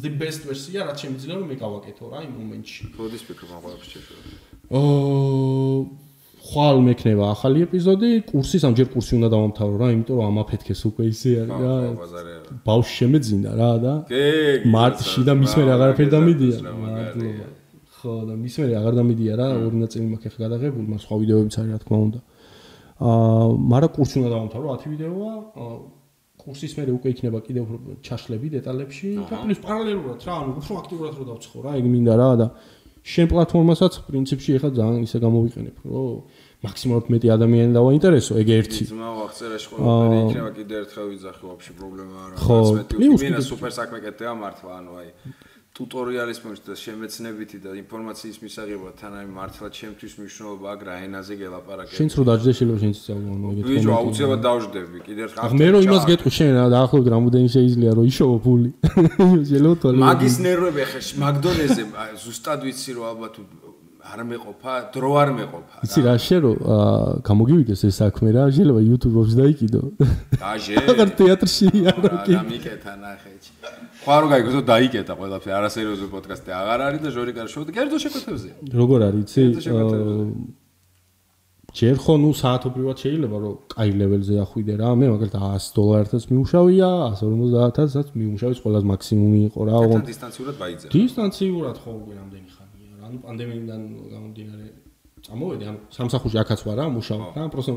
the 0.00 0.12
best 0.16 0.48
ვერსია, 0.48 0.88
რაც 0.88 0.96
შემიძლია 1.04 1.34
რომ 1.36 1.46
მე 1.52 1.56
გავაკეთო 1.60 2.04
რა 2.08 2.18
იმ 2.24 2.32
მომენტში. 2.40 2.82
როდის 2.96 3.22
ფიქრობ 3.28 3.50
ამ 3.52 3.60
ყველაფერს 3.64 3.90
შეშორ 3.92 4.16
აა 4.80 6.04
ხვალ 6.44 6.82
მექნება 6.84 7.30
ახალი 7.32 7.64
ეპიზოდი, 7.64 8.10
კურსის 8.28 8.64
ამჯერ 8.68 8.88
კურსი 8.92 9.16
უნდა 9.16 9.28
დავამთავრო 9.32 9.76
რა, 9.80 9.88
იმიტომ 9.96 10.16
რომ 10.20 10.26
ამ 10.28 10.40
აფეთქეს 10.44 10.80
უკვე 10.90 11.04
ისე 11.08 11.30
არის 11.42 11.56
რა. 11.64 11.76
ბავშვი 12.68 12.94
შემეძინა 13.00 13.52
რა 13.60 13.72
და 13.84 13.92
მარტში 14.74 15.22
და 15.24 15.32
მის 15.40 15.52
მერე 15.56 15.70
აღარაფერი 15.76 16.10
დამიდია. 16.16 16.56
მადლობა. 16.84 17.46
ხო 18.04 18.12
და 18.28 18.34
მის 18.36 18.54
მერე 18.60 18.72
აღარ 18.76 18.94
დამიდია 19.00 19.34
რა, 19.40 19.46
ორი 19.64 19.76
ნაწილი 19.80 20.04
მაქვს 20.12 20.28
ახლა 20.28 20.40
გადაღებული, 20.44 20.84
მაგრამ 20.84 21.02
სხვა 21.04 21.14
ვიდეოებიც 21.24 21.54
არის 21.56 21.70
რა 21.72 21.78
თქმა 21.84 21.98
უნდა. 22.04 22.20
აა, 23.00 23.46
მაგრამ 23.72 23.90
კურსი 23.96 24.14
უნდა 24.20 24.30
დავამთავრო 24.34 24.66
10 24.76 24.88
ვიდეოა. 24.92 25.32
კურსის 26.44 26.72
მერე 26.76 26.90
უკვე 26.92 27.08
იქნება 27.14 27.38
კიდევ 27.40 27.64
ჩაშლები 28.04 28.48
დეტალებში 28.60 29.08
და 29.16 29.36
პლუს 29.48 29.60
პარალელურად 29.64 30.18
რა, 30.28 30.32
ანუ 30.44 30.50
უფრო 30.60 30.72
აქტიურად 30.84 31.12
რო 31.16 31.24
დავცხო 31.30 31.58
რა, 31.64 31.70
ეგ 31.80 31.84
მინდა 31.88 32.14
რა 32.20 32.28
და 32.36 32.46
შენ 33.04 33.26
პლატფორმასაც 33.32 33.92
პრინციპში 34.08 34.50
ახლა 34.60 34.70
ძალიან 34.76 35.02
ისე 35.08 35.18
გამოვიყენებ, 35.24 35.76
რომ 35.88 36.20
მაქსიმალურად 36.64 37.06
მეტი 37.12 37.28
ადამიანი 37.36 37.72
დავაინტერესო, 37.78 38.32
ეგ 38.40 38.48
ერთი. 38.60 38.82
ძმა 38.92 39.08
ვახწერაში 39.24 39.66
ყველაფერი 39.72 40.20
იქნება 40.24 40.50
კიდე 40.58 40.74
ერთხელ 40.84 41.06
ვიძახი 41.12 41.44
ვაფშე 41.48 41.72
პრობლემა 41.80 42.16
არა 42.24 42.36
ხო, 42.44 42.56
პლუს 42.92 43.20
მინა 43.24 43.40
კიდე- 43.40 43.48
სუპერ 43.48 43.72
საქმე 43.78 43.98
კეთდება 44.04 44.34
მართლა 44.44 44.70
ანუ 44.80 44.90
აი 45.00 45.08
ტუტორიალის 45.74 46.38
მომენტში 46.38 46.64
და 46.70 46.74
შემეცნებითი 46.78 47.58
და 47.64 47.70
ინფორმაციის 47.82 48.36
მისაღება 48.44 48.90
თანაი 48.94 49.26
მართლა 49.26 49.68
ჩემთვის 49.74 50.12
მნიშვნელობა 50.22 50.66
აქ 50.70 50.80
რა 50.86 50.94
ენაზე 51.06 51.34
გელაპარაკები. 51.40 51.98
შენც 51.98 52.12
რო 52.14 52.22
დაჯდე 52.30 52.52
შეიძლება 52.54 52.78
შენც 52.84 52.96
სწავლო 53.02 53.34
მოგეთქვა. 53.42 53.70
ბიჭო, 53.74 53.90
აუცილებლად 53.98 54.42
დავждდები. 54.46 54.98
კიდევ 55.08 55.26
ხარ. 55.34 55.50
მე 55.58 55.68
რო 55.74 55.78
იმას 55.82 56.04
გეტყვი 56.10 56.30
შენ 56.38 56.50
დაახლოებით 56.74 57.08
რამდენი 57.14 57.48
შეიძლება 57.58 57.92
რომ 57.98 58.06
იშოვო 58.06 58.36
ფული. 58.46 58.70
შეიძლება 59.50 59.76
თვალე. 59.82 59.96
მაგის 60.06 60.36
ნერვები 60.46 60.82
ხე 60.94 61.00
მაგდონეზე 61.24 61.82
ზუსტად 62.22 62.60
ვიცი 62.70 62.90
რომ 62.94 63.04
ალბათ 63.10 63.34
არ 64.04 64.20
მეყოფა, 64.30 64.72
დრო 64.94 65.10
არ 65.16 65.30
მეყოფა. 65.34 65.76
იცი 65.88 66.00
რა 66.06 66.14
შე 66.20 66.36
რო 66.44 66.52
გამოგივიდეს 67.24 67.80
ეს 67.88 67.94
საქმე 68.04 68.28
რა, 68.36 68.42
შეიძლება 68.52 68.80
YouTube-ს 68.84 69.32
დაიკიდო. 69.40 69.82
აჟე. 70.38 70.74
აღარ 70.92 71.08
თეატრში 71.18 71.66
არა 71.88 72.12
კი. 72.28 72.34
და 72.36 72.42
მიკეთა 72.46 72.92
ნახეჩი. 73.00 73.52
ხარ 74.04 74.20
რო 74.24 74.28
გაიგო 74.32 74.50
და 74.54 74.62
დაიკეტა 74.72 75.14
ყველაფერი 75.20 75.52
არასერიოზული 75.58 76.10
პოდკასტი 76.14 76.50
აღარ 76.60 76.80
არის 76.86 77.00
და 77.04 77.10
ჟორი 77.16 77.32
გარშოვა 77.38 77.64
და 77.68 77.72
კერძო 77.76 77.98
შეკვეთებზე. 78.04 78.48
როგორ 78.80 79.00
არის 79.08 79.22
იცი? 79.24 79.42
ჯერ 81.74 81.96
ხო 81.98 82.14
ნუ 82.22 82.30
საათობრივად 82.38 82.96
შეიძლება 83.02 83.36
რომ 83.42 83.54
კაი 83.74 83.90
ლეველზე 83.98 84.34
ახვიდე 84.44 84.74
რა. 84.78 84.88
მე 84.94 85.06
მაგალითად 85.10 85.42
100 85.42 85.74
დოლარითაც 85.74 86.22
მიუშავია, 86.30 86.90
150-ათაც 87.18 88.06
მიუშავის 88.14 88.58
ყოველას 88.62 88.84
მაქსიმუმი 88.92 89.40
იყო 89.48 89.60
რა. 89.66 89.74
ოღონდ 89.82 90.06
დისტანციურად 90.12 90.56
ბაიძე. 90.62 90.86
დისტანციურად 90.94 91.76
ხო 91.82 91.92
რამდენი 92.14 92.48
ხანია 92.54 92.92
რა. 92.94 93.02
ანუ 93.10 93.16
პანდემიიდან 93.26 93.80
გამომდინარე 94.14 94.66
წამოვედი, 95.26 95.64
ანუ 95.70 95.78
სამსახურში 95.98 96.38
აქაც 96.44 96.60
ვარ 96.62 96.76
რა, 96.78 96.86
მუშაობ 96.94 97.22
რა. 97.34 97.42
პროსტო 97.50 97.74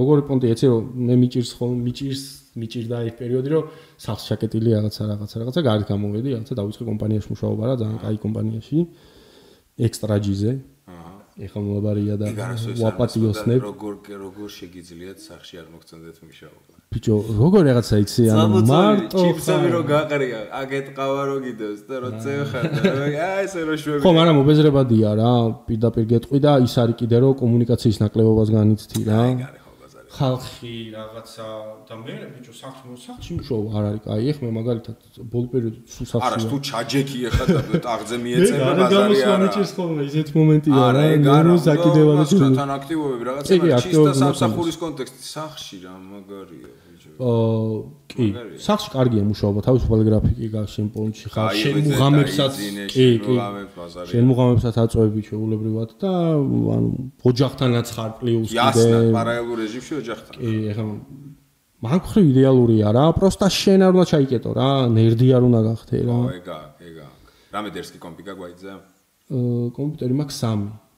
როგორი 0.00 0.22
პონტი 0.28 0.46
ეცე 0.52 0.66
რომ 0.72 0.82
მე 1.08 1.14
მიჭირს 1.22 1.50
ხო 1.58 1.66
მიჭირს 1.86 2.22
მიჭირდა 2.60 2.96
ეს 3.08 3.14
პერიოდი 3.20 3.48
რომ 3.52 3.64
სახს 4.04 4.22
ჩაკეტილი 4.28 4.68
რაღაცა 4.76 5.02
რაღაცა 5.12 5.36
რაღაცა 5.42 5.60
გარეთ 5.68 5.86
გამოვედი, 5.92 6.28
რაღაცა 6.36 6.54
დავიწყე 6.60 6.84
კომპანიაში 6.90 7.28
მუშაობა 7.32 7.62
რა, 7.68 7.74
ძალიან 7.80 7.98
კაი 8.04 8.16
კომპანიაში. 8.24 8.78
ექსტრა 9.88 10.16
ჯიზე. 10.24 10.52
ეხლა 11.32 11.60
მოლაბარია 11.64 12.14
და 12.20 12.26
ვაპატიოსნებ 12.76 13.62
როგორ 13.64 13.94
როგორ 14.20 14.48
შეგიძლიათ 14.52 15.18
სახში 15.24 15.54
არ 15.64 15.66
მოგწონდეთ 15.72 16.16
მუშაობა? 16.28 16.72
ბიჭო 16.92 17.14
როგორ 17.40 17.62
რაღაცა 17.72 17.96
იცი 18.04 18.22
ანუ 18.36 18.60
მარტო 18.68 19.16
ჩიფსები 19.24 19.68
რო 19.72 19.80
გაყრია 19.92 20.40
აგეტყავა 20.60 21.22
რო 21.32 21.36
გიდევს 21.46 21.80
და 21.88 21.96
რო 22.04 22.10
წევხარ 22.20 22.64
აი 23.16 23.48
ესე 23.48 23.60
რო 23.64 23.74
შვები. 23.80 24.04
ხო 24.04 24.10
მაგრამ 24.12 24.34
მობეზრებადია 24.40 25.10
რა 25.16 25.32
პირდაპირ 25.72 26.04
გეტყვი 26.12 26.38
და 26.44 26.52
ის 26.68 26.74
არის 26.84 26.96
კიდე 27.00 27.16
რომ 27.24 27.32
კომუნიკაციის 27.40 27.96
ნაკლებობას 28.04 28.48
განიცდი 28.52 29.00
რა 29.08 29.20
აი 29.24 29.61
ხალხი 30.22 30.74
რაღაცა 30.94 31.46
და 31.88 31.94
მე 31.98 32.14
ბიჭო 32.34 32.52
საქმე 32.62 32.94
საქმე 33.04 33.36
მუშაობ 33.38 33.64
არ 33.76 33.84
არის. 33.90 34.02
კაი 34.06 34.22
ეხ 34.30 34.38
მე 34.42 34.50
მაგალითად 34.58 34.98
ბოლო 35.32 35.48
პერიოდი 35.52 35.78
სულ 35.94 36.06
საქმე 36.12 36.26
არა 36.28 36.36
თუ 36.52 36.56
ჩაჯექი 36.68 37.18
ეხა 37.28 37.44
და 37.50 37.80
ტაღზე 37.86 38.16
მიეწება 38.22 38.62
ბაზარი 38.62 38.82
არა 38.82 38.86
გამოსვლა 38.94 39.36
მეჭირს 39.42 39.72
ხოლმე 39.76 40.02
ისეთ 40.10 40.28
მომენტია 40.38 40.86
რა 41.26 41.38
ნუ 41.48 41.54
საკიდევარი 41.66 42.24
თუ 42.30 42.36
თან 42.60 42.70
აქტივობები 42.78 43.24
რაღაცა 43.28 43.52
ჩისტა 43.82 44.12
სამსახურის 44.22 44.76
კონტექსტი 44.84 45.22
სახში 45.34 45.76
რა 45.84 45.94
მაგარია 46.12 46.70
აა 47.22 47.76
კი. 48.12 48.26
სახში 48.62 48.88
კარგია 48.92 49.22
მუშაობა 49.26 49.60
თავისუფალი 49.66 50.04
გრაფიკი 50.08 50.46
გაქვს 50.54 50.72
შენ 50.76 50.86
პონჩი 50.94 51.26
ხარ 51.34 51.50
შენ 51.62 51.76
მუღამებსაც 51.88 52.52
კი 52.92 53.06
კი. 53.24 53.36
შენ 54.12 54.24
მუღამებსაც 54.30 54.74
აწვევები 54.84 55.22
შეულებრივად 55.28 55.90
და 56.02 56.12
ანუ 56.76 56.90
ოჯახთანაც 57.32 57.86
ხარ 57.96 58.10
პლუს 58.20 58.48
კიდე 58.52 58.58
იასნა 58.58 58.98
პარალელურ 59.16 59.56
რეჟიმში 59.64 59.92
ოჯახთან. 60.02 60.34
კი 60.38 60.52
ეხლა 60.72 60.84
მაგ 61.82 62.02
ხრი 62.12 62.22
იდეალურია 62.30 62.88
რა 62.94 63.06
პროსტა 63.18 63.46
შენ 63.50 63.80
არ 63.82 63.92
უნდა 63.96 64.06
ჩაიკეტო 64.12 64.50
რა 64.54 64.70
ნერდი 64.96 65.28
არ 65.34 65.42
უნდა 65.48 65.60
გახდე 65.66 65.96
რა. 66.06 66.18
ო 66.22 66.30
ეგა 66.38 66.58
ეგა. 66.88 67.06
რამე 67.52 67.68
დერსკი 67.74 67.98
კომპი 67.98 68.22
გაგვაიძა 68.28 68.72
აა 69.32 69.66
კომპიუტერი 69.76 70.14
მაქვს 70.20 70.38
3 70.46 70.91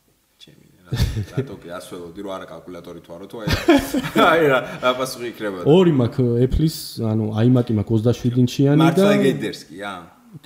დატოკი 1.35 1.69
ასველოდი 1.79 2.21
რომ 2.25 2.33
არა 2.37 2.47
კალკულატორი 2.51 3.01
თუ 3.05 3.11
არა 3.17 3.27
თუ 3.31 3.37
აი 3.45 3.49
აი 4.31 4.45
რა 4.53 4.59
აპასუხი 4.91 5.29
იქნება 5.33 5.65
ორი 5.75 5.93
მაქ 6.01 6.15
Apple-ის 6.47 6.77
ანუ 7.13 7.25
iMac-ი 7.45 7.73
მაქვს 7.79 8.03
27 8.09 8.43
ინჩიანი 8.45 8.79
და 8.79 8.85
მართლა 8.85 9.17
გედერსკი 9.25 9.77
ა. 9.85 9.95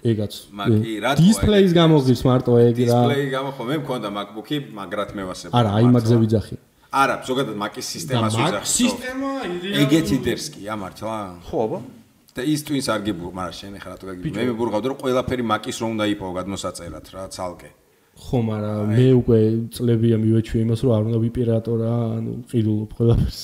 ეგაც. 0.04 0.32
მაკი 0.52 0.92
რა 1.04 1.10
დისპლეის 1.18 1.72
გამოგდის 1.80 2.20
მარტო 2.28 2.52
ეგ 2.64 2.76
რა. 2.76 2.80
დისპლეი 2.80 3.26
გამო 3.34 3.50
ხო 3.56 3.62
მე 3.68 3.76
მქონდა 3.82 4.08
MacBook-ი 4.18 4.58
მაგრამ 4.78 5.14
მე 5.16 5.24
ვასებ. 5.28 5.50
არა 5.58 5.70
iMac-ზე 5.84 6.16
ვიძახი. 6.22 6.56
არა 6.88 7.14
ზოგადად 7.28 7.56
Mac-ის 7.62 7.86
სისტემას 7.94 8.34
ვიძახი 8.40 8.68
სისტემა 8.78 9.30
ეგეთი 9.84 10.16
დერსკია 10.28 10.74
მართლა. 10.76 11.16
ხო 11.48 11.58
აბა. 11.64 11.80
და 12.38 12.44
ის 12.46 12.62
twins 12.62 12.86
არ 12.86 13.02
გიბურ 13.02 13.32
მაგრამ 13.34 13.54
შენ 13.58 13.72
ახლა 13.78 13.90
რატო 13.98 14.06
გაგიბურ 14.08 14.36
მე 14.38 14.44
მებურღავდი 14.52 14.86
რომ 14.92 14.98
ყველაფერი 15.02 15.44
Mac-ის 15.52 15.76
რომ 15.82 15.90
უნდა 15.98 16.04
იპოვო 16.14 16.32
გადმოსაწერად 16.38 17.06
რა 17.14 17.22
ცალკე 17.34 17.70
ხო, 18.18 18.38
მაგრამ 18.44 18.90
მე 18.98 19.06
უკვე 19.22 19.38
წლებია 19.72 20.16
მივეჩვი 20.20 20.58
იმას, 20.66 20.80
რომ 20.84 20.92
არ 20.98 21.02
უნდა 21.08 21.18
ვიპირატორა, 21.22 21.90
ანუ 22.18 22.32
ყიდულობ 22.50 22.90
ყველაფერს. 22.98 23.40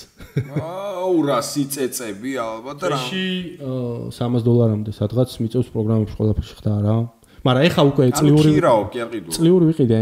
აუ, 0.60 1.16
რა 1.30 1.38
სიწეწები 1.40 2.32
ალბათ 2.42 2.78
რა. 2.84 2.96
ეში 2.98 3.26
300 3.62 4.42
დოლარამდე 4.44 4.90
სადღაც 4.98 5.30
მიწევს 5.40 5.68
პროგრამებში 5.72 6.14
ყველაფერში 6.18 6.54
ხდა 6.58 6.74
რა. 6.84 6.96
მაგრამ 7.44 7.62
ეხა 7.68 7.82
უკვე 7.90 8.04
წლიური 8.18 8.48
ანუ 8.50 8.54
ქირაო, 8.56 8.82
კი 8.92 8.98
აყიდო. 9.04 9.28
წლიური 9.36 9.64
ვიყიდე, 9.70 9.98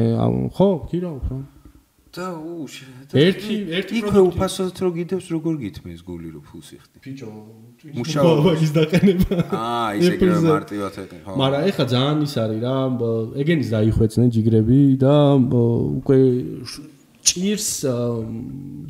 ხო, 0.56 0.68
ქირაო 0.90 1.16
რა. 1.26 1.38
და 2.12 2.26
უ 2.36 2.68
ერთი 3.16 3.54
ერთი 3.72 4.00
იქ 4.04 4.16
უფასოდ 4.20 4.80
რო 4.84 4.88
გიდევს 4.96 5.26
როგორ 5.32 5.54
გითმის 5.64 6.00
გული 6.04 6.28
რო 6.34 6.40
ფულს 6.44 6.68
იხდი? 6.76 6.96
ბიჭო 7.00 7.28
მუშაობის 7.96 8.70
დაყენება. 8.76 9.36
აა 9.48 9.88
ისე 9.96 10.28
მარტივად 10.44 10.98
ეხი 11.02 11.18
ხო. 11.24 11.36
მაგრამ 11.40 11.62
ეხა 11.72 11.84
ძალიან 11.88 12.18
ის 12.28 12.34
არის 12.44 12.60
რა 12.64 12.76
ეგენის 13.42 13.68
დაიხვეწნენ 13.72 14.28
ჯიგრები 14.36 14.80
და 15.00 15.14
უკვე 15.40 16.18
ჭირს 17.22 17.68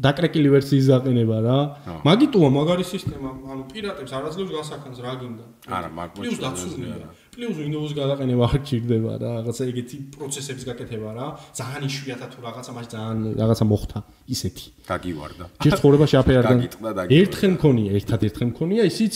დაკრეკილი 0.02 0.48
ვერსიის 0.58 0.86
დაყენება 0.90 1.36
რა. 1.46 1.58
მაგიტოა 2.02 2.48
მაგარი 2.58 2.84
სისტემა 2.90 3.30
ანუ 3.54 3.62
პირატებს 3.70 4.12
არაძლევს 4.18 4.50
გასახანს 4.58 4.98
რა 4.98 5.12
გინდა. 5.22 5.44
არა 5.70 5.88
მაგ 5.94 6.08
მოწონს 6.18 6.38
პლუს 6.42 7.21
Windows-ის 7.32 7.94
გადაყენება 7.96 8.44
არ 8.44 8.58
გჭირდება 8.60 9.12
რა, 9.16 9.28
რაღაცა 9.40 9.64
ეგეთი 9.72 9.96
პროცესების 10.12 10.64
გაკეთება 10.68 11.10
რა. 11.16 11.26
ძალიან 11.56 11.82
იშვიათად 11.88 12.28
თუ 12.28 12.38
რაღაცა 12.44 12.70
მას 12.76 12.86
ძალიან 12.92 13.18
რაღაცა 13.40 13.64
მოხდა 13.72 13.98
ისეთი. 14.36 14.66
გაგივარდა. 14.84 15.44
ჯერ 15.64 15.72
ცხოვრებაში 15.80 16.14
აფერ 16.20 16.36
არ 16.44 16.46
ერთხელ 17.24 17.52
მქონია, 17.56 17.90
ერთადერთხელ 17.96 18.48
მქონია, 18.52 18.82
ისიც 18.84 19.14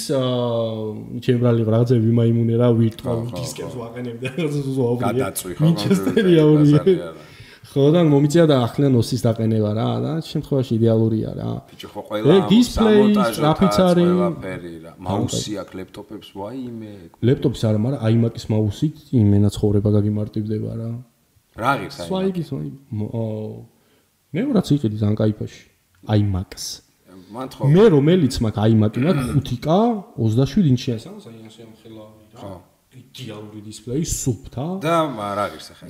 ჩემ 1.28 1.38
ბრალი 1.44 1.62
რაღაცა 1.68 1.94
ვიმაიმუნე 2.08 2.54
რა, 2.56 2.68
ვირტუალ 2.80 3.20
დისკებს 3.36 3.74
ვაყენებდი 3.84 4.24
რაღაცა 4.32 4.60
ზოა. 4.64 4.92
გადაწვი 4.96 5.52
ხო? 5.60 5.64
მიჩესტერია 5.76 6.42
ორი. 6.48 6.72
ხოლოდან 7.76 8.06
მომიწია 8.08 8.44
და 8.48 8.56
ახლიდან 8.64 8.94
ოსის 8.96 9.20
დაყენება 9.26 9.70
რა 9.76 9.88
და 10.00 10.12
შემთხვევაში 10.24 10.72
იდეალურია 10.80 11.30
რა. 11.36 11.48
ბიჭო 11.68 11.88
ხო 11.92 12.00
ყველა 12.08 12.36
დისპლეი 12.48 13.04
სტრაფიც 13.36 13.76
არის 13.88 14.08
ყველაფერი 14.16 14.72
რა. 14.84 14.92
მაუსი 15.06 15.52
აქვს 15.62 15.74
ლეპტოპებს 15.80 16.28
ვაიმე 16.40 16.92
ლეპტოპს 17.28 17.60
არა 17.68 17.78
მაგრამ 17.84 18.00
iMac-ის 18.12 18.44
მაუსი 18.52 18.88
იმენა 19.20 19.48
ცხოვრება 19.56 19.88
გაგიმარტივდება 19.96 20.70
რა. 20.80 20.90
რა 21.60 21.72
ღირს 21.80 21.96
iMac 22.00 22.08
სვაიგი 22.08 22.42
სვაიგი 22.48 22.80
მე 24.32 24.40
რაც 24.56 24.68
იყიდი 24.76 24.96
ძალიან 25.02 25.16
кайფაში 25.20 25.62
iMac-ს 26.16 26.64
მან 27.36 27.46
ხო 27.56 27.68
მე 27.76 27.84
რომელიც 27.96 28.34
მაქვს 28.44 28.72
iMac-ი 28.72 28.98
მაქვს 29.04 29.28
5K 29.36 29.68
27 30.16 30.72
ინჩიანი 30.72 31.00
სანამ 31.04 31.20
საინტერესო 31.26 31.60
ამხელა 31.68 32.04
რა. 32.06 32.40
ხო. 32.40 32.52
იდეალური 32.96 33.60
დისპლეი 33.66 34.04
სუფთა. 34.08 34.66
და 34.80 34.94
რა 35.36 35.46
ღირს 35.52 35.68
ახლა? 35.72 35.88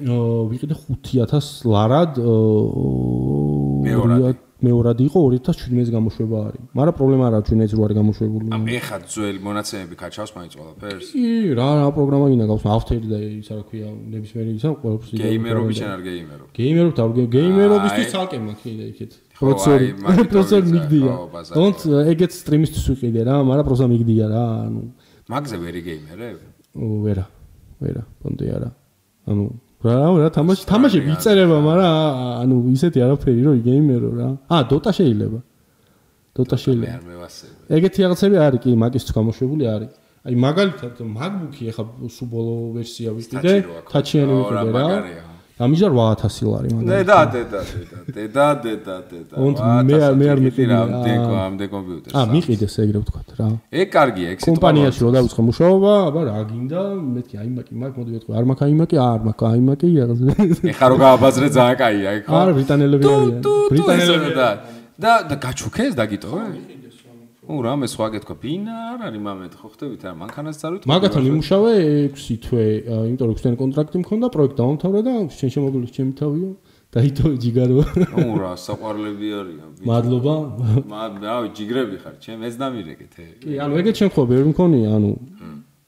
ვიყიდე 0.50 0.74
5000 0.90 1.62
ლარად 1.70 2.18
მეორად 3.86 4.42
მეორად 4.56 5.00
იყო 5.04 5.20
2017-ის 5.36 5.90
გამოშვება 5.92 6.38
არის. 6.48 6.62
მაგრამ 6.72 6.94
პრობლემა 6.96 7.24
არა 7.28 7.40
ჩვენეც 7.44 7.70
რო 7.76 7.82
არის 7.86 7.96
გამოშვებული. 8.00 8.46
ამ 8.56 8.62
ეხა 8.72 8.96
ძველი 9.12 9.40
მონაცემები 9.44 9.94
კაჩავს 10.00 10.32
მაინც 10.32 10.52
ყველაფერს? 10.56 11.06
კი 11.12 11.26
რა 11.60 11.68
რა 11.76 11.88
პროგრამა 11.92 12.26
გინდა 12.32 12.46
გავს 12.50 12.64
ავთერი 12.76 13.06
და 13.12 13.18
ისა 13.36 13.52
რა 13.52 13.64
ქვია 13.68 13.88
ნებისმიერი 14.16 14.50
ისა 14.56 14.70
ყველაფერს 14.80 15.12
გეიმერობი 15.20 15.72
შენ 15.76 15.90
არ 15.92 16.02
გეიმერო 16.08 16.44
გეიმერობ 16.56 16.92
და 16.96 17.04
გეიმერობისთვის 17.36 18.08
ცალკე 18.16 18.38
მაქვს 18.48 18.66
იდე 18.72 18.84
იქეთ 18.96 19.12
პროცესორი 19.36 19.86
პროცესორი 20.32 20.66
მიგდია. 20.72 21.12
დონთ 21.52 21.78
ეგეთ 22.16 22.32
სტრიმისთვის 22.40 22.84
ვიყიდე 22.96 23.20
რა 23.28 23.36
მაგრამ 23.44 23.64
პროცესორი 23.68 23.92
მიგდია 23.92 24.26
რა 24.32 24.44
ანუ 24.66 24.82
მაგზე 25.26 25.56
ვერი 25.60 25.80
გეიმერები 25.84 26.55
ვერა 26.76 27.24
ვერა 27.80 28.02
პონტი 28.22 28.46
არა. 28.56 28.70
ანუ 29.26 29.44
რა 29.86 29.96
რა 30.22 30.28
თამაში 30.32 30.62
თამაში 30.70 30.98
ვიწერება 31.06 31.56
მაგრამ 31.68 31.92
ანუ 32.42 32.56
ისეთი 32.76 32.98
არაფერი 33.06 33.40
რომ 33.46 33.56
გეიმერო 33.66 34.10
რა. 34.18 34.28
ა 34.48 34.56
დოტა 34.70 34.90
შეიძლება. 34.98 35.40
დოტა 36.36 36.56
შეიძლება. 36.64 37.28
ეგეთი 37.76 37.98
რაღაცები 38.04 38.36
არის 38.46 38.60
კი 38.62 38.70
მაგის 38.82 39.04
გამოშვებული 39.16 39.64
არის. 39.74 39.92
აი 40.26 40.34
მაგალითად 40.46 40.94
MacBook-ი 41.06 41.64
ახლა 41.70 41.84
სულ 42.10 42.28
ბოლო 42.34 42.54
ვერსია 42.76 43.08
ვიყიდე, 43.14 43.52
Touch-იანი 43.92 44.32
ვიყიდე 44.42 44.70
რა. 44.74 45.35
ამიჟა 45.56 45.88
8000 45.88 46.48
ლარი 46.52 46.68
მაგალითად. 46.68 46.92
დედა, 46.92 47.18
დედა, 47.32 47.60
დედა, 47.64 48.00
დედა, 48.12 48.46
დედა, 48.60 48.96
დედა. 49.08 49.34
ონთ 49.40 49.56
მე 49.88 49.94
არ 50.04 50.14
მე 50.20 50.26
არ 50.32 50.40
მიყიდი 50.44 50.66
რა, 50.68 50.80
დეკო, 51.06 51.32
ამდე 51.48 51.66
კომპიუტერს. 51.72 52.12
აა 52.12 52.26
მიყიდეს 52.34 52.74
ეგრე 52.84 52.98
ვთქვათ 53.00 53.28
რა. 53.40 53.48
ეგ 53.72 53.88
კარგია, 53.96 54.26
ეგ 54.36 54.38
კომპანიაში 54.44 55.00
რო 55.00 55.10
დავიწყე 55.16 55.42
მუშაობა, 55.48 55.92
აბა 56.12 56.20
რა 56.28 56.36
გინდა, 56.52 56.82
მეთქი 57.16 57.34
აიმაკი 57.40 57.72
მაქვს, 57.72 57.96
მოდი 57.96 58.10
ვეთქვი, 58.16 58.32
არ 58.36 58.44
მაქვს 58.52 58.64
აიმაკი, 58.68 58.96
არ 59.00 59.20
მაქვს 59.26 59.46
აიმაკი, 59.48 59.88
რაღაც. 59.96 60.18
ეხა 60.76 60.86
რო 60.92 60.96
გააბაზრე 61.00 61.48
ძალიან 61.56 61.76
კაია, 61.80 62.08
ეგ 62.20 62.22
ხო? 62.28 62.34
არა, 62.36 62.52
ბრიტანელები 62.58 63.04
არიან. 63.16 63.40
ბრიტანელები 63.72 64.30
და 64.36 64.48
და 64.96 65.12
და 65.28 65.34
გაჩუქეს 65.40 65.92
დაგიტოვე? 65.96 66.44
უ 67.46 67.54
რამე 67.62 67.86
სხვა 67.86 68.06
გეთქვა. 68.14 68.34
ბინა 68.42 68.74
არ 68.92 69.00
არის 69.06 69.22
მამეთ 69.26 69.52
ხო 69.54 69.68
ხდებით? 69.70 70.00
არა 70.06 70.16
მანქანას 70.22 70.56
წარვით? 70.60 70.82
მაგათთან 70.90 71.24
იმუშავე 71.30 71.72
6 72.18 72.38
თვე 72.42 72.64
იმიტომ 73.06 73.26
რომ 73.30 73.36
6 73.38 73.44
თვე 73.46 73.58
კონტრაქტი 73.62 73.96
მქონდა 74.02 74.26
პროექტ 74.34 74.54
დაუმთავრა 74.60 75.00
და 75.06 75.12
შენ 75.38 75.50
შემოგვილის 75.54 75.92
ჩემი 75.96 76.12
თავიო 76.20 76.50
დაითო 76.96 77.26
ჯიგარო. 77.42 77.76
უ 78.18 78.34
რა 78.40 78.52
საყვარლები 78.66 79.28
არიან 79.40 79.70
მადლობა. 79.86 80.34
მად 80.90 81.12
რავი 81.22 81.48
ჯიგრები 81.56 81.96
ხარ 82.02 82.14
ჩემ 82.24 82.40
ეს 82.48 82.54
დამირეკეთ 82.58 83.14
კი 83.46 83.58
ანუ 83.62 83.72
ეგეთ 83.82 83.96
შემთხვევები 84.00 84.32
ვერ 84.38 84.46
მქონია 84.50 84.88
ანუ 84.96 85.12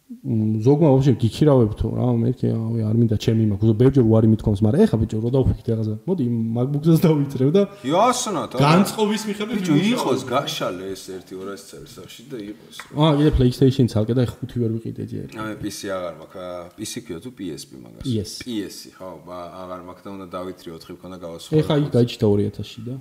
ზოგმა 0.08 0.88
ვაფშე 0.88 1.12
გიქირავებთო 1.20 1.88
რა 1.92 2.06
მეთქი 2.16 2.48
ავი 2.48 2.80
არ 2.88 2.96
მინდა 2.96 3.16
ჩემი 3.20 3.44
მაქვს 3.52 3.72
ბერჯერ 3.76 4.06
უარი 4.08 4.28
მithkoms 4.32 4.60
მაგრამ 4.64 4.84
ეხა 4.88 4.96
ბიჭო 5.04 5.18
რო 5.20 5.30
დავფიქრე 5.36 5.72
რაღაცა 5.76 5.96
მოდი 6.08 6.24
MacBook-ს 6.56 7.00
დავიწრევ 7.04 7.50
და 7.52 7.62
იასნათ 7.84 8.56
განწყობის 8.56 9.22
მიხედვით 9.28 9.60
ბიჭო 9.60 9.76
იყოს 9.92 10.20
გაშალე 10.32 10.86
ეს 10.96 11.02
1-200 11.12 11.68
წელი 11.68 11.88
სახში 11.92 12.22
და 12.32 12.36
იყოს. 12.40 12.76
აა 12.96 13.12
კიდე 13.20 13.30
PlayStation-ს 13.36 13.92
ალკე 14.00 14.14
და 14.16 14.24
ხუთი 14.32 14.56
ვერ 14.64 14.70
ვიყიდე 14.80 15.04
ჯერ 15.12 15.26
აი 15.44 15.54
PC 15.60 15.78
აღარ 15.92 16.14
მაქვს 16.24 16.72
PC 16.80 16.92
ქვია 17.04 17.18
თუ 17.20 17.30
PSP 17.36 17.70
მაგას? 17.84 18.32
PS 18.48 18.76
ხო 18.96 19.08
აღარ 19.28 19.80
მაქვს 19.92 20.04
და 20.04 20.08
უნდა 20.16 20.26
დავითრი 20.32 20.68
4 20.72 20.96
მქონდა 20.96 21.16
გავასხო 21.20 21.52
ეხა 21.52 21.74
იქ 21.84 21.88
გაიჩნდა 21.92 22.26
2000-ში 22.32 22.80
და. 22.88 22.94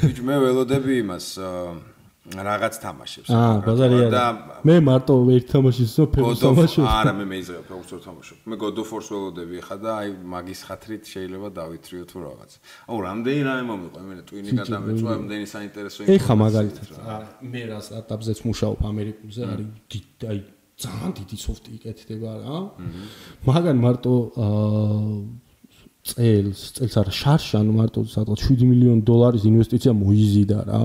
ბიჭო 0.00 0.22
მე 0.24 0.36
ველოდები 0.40 0.92
იმას 1.04 1.26
რაღაც 2.24 2.74
თამაშებს. 2.80 3.28
აა, 3.28 3.56
ბაზარია. 3.68 4.08
და 4.08 4.24
მე 4.64 4.76
მარტო 4.80 5.14
ერთ 5.28 5.46
თამაშის 5.52 5.88
ვსო 5.92 6.04
ფეხბურთს 6.08 6.40
თამაშობ. 6.40 6.84
არა, 6.88 7.12
მე 7.20 7.24
მეიზრე 7.28 7.58
ფეხბურთს 7.68 8.04
თამაშობ. 8.08 8.36
მე 8.48 8.54
God 8.64 8.76
of 8.80 8.88
War-ს 8.88 9.08
ველოდები 9.12 9.56
ხა 9.60 9.76
და 9.84 9.90
აი 10.00 10.08
მაგის 10.24 10.60
ხათრით 10.64 11.02
შეიძლება 11.04 11.48
დავითრიო 11.52 12.04
თუ 12.08 12.16
რაღაც. 12.24 12.50
აუ, 12.88 12.98
რამდენი 13.04 13.40
რამე 13.44 13.64
მომიყვა, 13.68 14.00
მე 14.08 14.14
ტვინი 14.24 14.50
გადამეწვა, 14.56 15.08
რამდენი 15.20 15.46
საინტერესო 15.52 16.00
ინფორმაცია. 16.00 16.16
ეხა 16.16 16.34
მაგალითად, 16.44 16.88
მე 17.44 17.62
რა 17.68 17.78
სტარტაპზეც 17.84 18.38
მუშაობ 18.48 18.78
ამერიკულზე, 18.88 19.40
არის 19.52 19.68
აი 20.32 20.38
ძალიან 20.80 21.10
დიდი 21.20 21.36
სოფტი 21.44 21.70
იკეთდება 21.76 22.30
რა. 22.40 22.56
მაგან 23.44 23.76
მარტო 23.84 24.14
აა 24.32 25.44
წელს, 26.04 26.60
წელს 26.76 26.94
არა 27.00 27.12
შარშ, 27.16 27.46
ანუ 27.60 27.72
მარტო 27.80 28.00
სადღაც 28.12 28.40
7 28.44 28.68
მილიონი 28.68 29.02
დოლარის 29.08 29.44
ინვესტიცია 29.48 29.92
მოიზიდა 29.96 30.58
რა. 30.68 30.82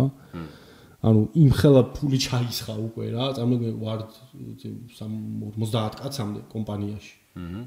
ანუ 1.00 1.22
იმ 1.32 1.52
ხელა 1.56 1.82
ფული 1.96 2.18
ჩაისხა 2.20 2.74
უკვე 2.76 3.06
რა, 3.16 3.26
წარმოგე 3.40 3.70
ვარ 3.80 4.00
50 4.60 5.96
კაცამდე 5.96 6.42
კომპანიაში. 6.52 7.14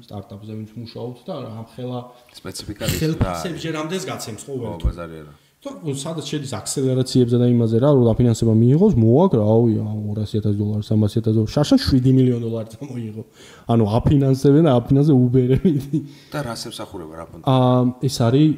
სტარტაპზე 0.05 0.53
ვინც 0.53 0.71
მუშაობთ 0.77 1.19
და 1.25 1.33
ამ 1.49 1.65
ხელა 1.73 1.99
სპეციფიკალისტი 2.37 2.99
რა. 2.99 3.13
ხელფასებს 3.17 3.59
ჯერამდეს 3.63 4.03
გაცემს 4.05 4.43
ხო 4.45 4.53
ვერ? 4.61 4.69
ო, 4.69 4.81
ბაზარია 4.85 5.23
რა. 5.25 5.33
თუ 5.63 5.95
სადაც 5.95 6.25
შედის 6.27 6.51
აქსელერაციებზე 6.59 7.37
და 7.39 7.45
იმაზე 7.47 7.77
რა, 7.79 7.89
რომ 7.95 8.03
დაფინანსება 8.03 8.53
მიიღოს, 8.53 8.93
მოაკ 8.99 9.31
რავი, 9.39 9.73
200000 9.79 10.57
დოლარი, 10.59 10.83
300000 10.83 11.35
დოლარი, 11.39 11.51
შაშან 11.55 11.79
7 11.79 12.11
მილიონი 12.19 12.43
დოლარი 12.43 12.69
წამოიღო. 12.75 13.23
ანუ 13.71 13.83
აფინანსებენ 13.97 14.63
და 14.67 14.71
აფინანსზე 14.75 15.13
უბერები. 15.23 15.97
და 16.35 16.39
რას 16.43 16.61
ემსახურება 16.67 17.13
რა 17.15 17.25
ფონდი? 17.31 17.43
აა 17.47 17.79
ეს 18.03 18.15
არის 18.27 18.49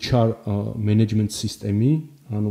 HR 0.00 0.28
management 0.80 1.30
system-ი, 1.36 1.92
ანუ 2.32 2.50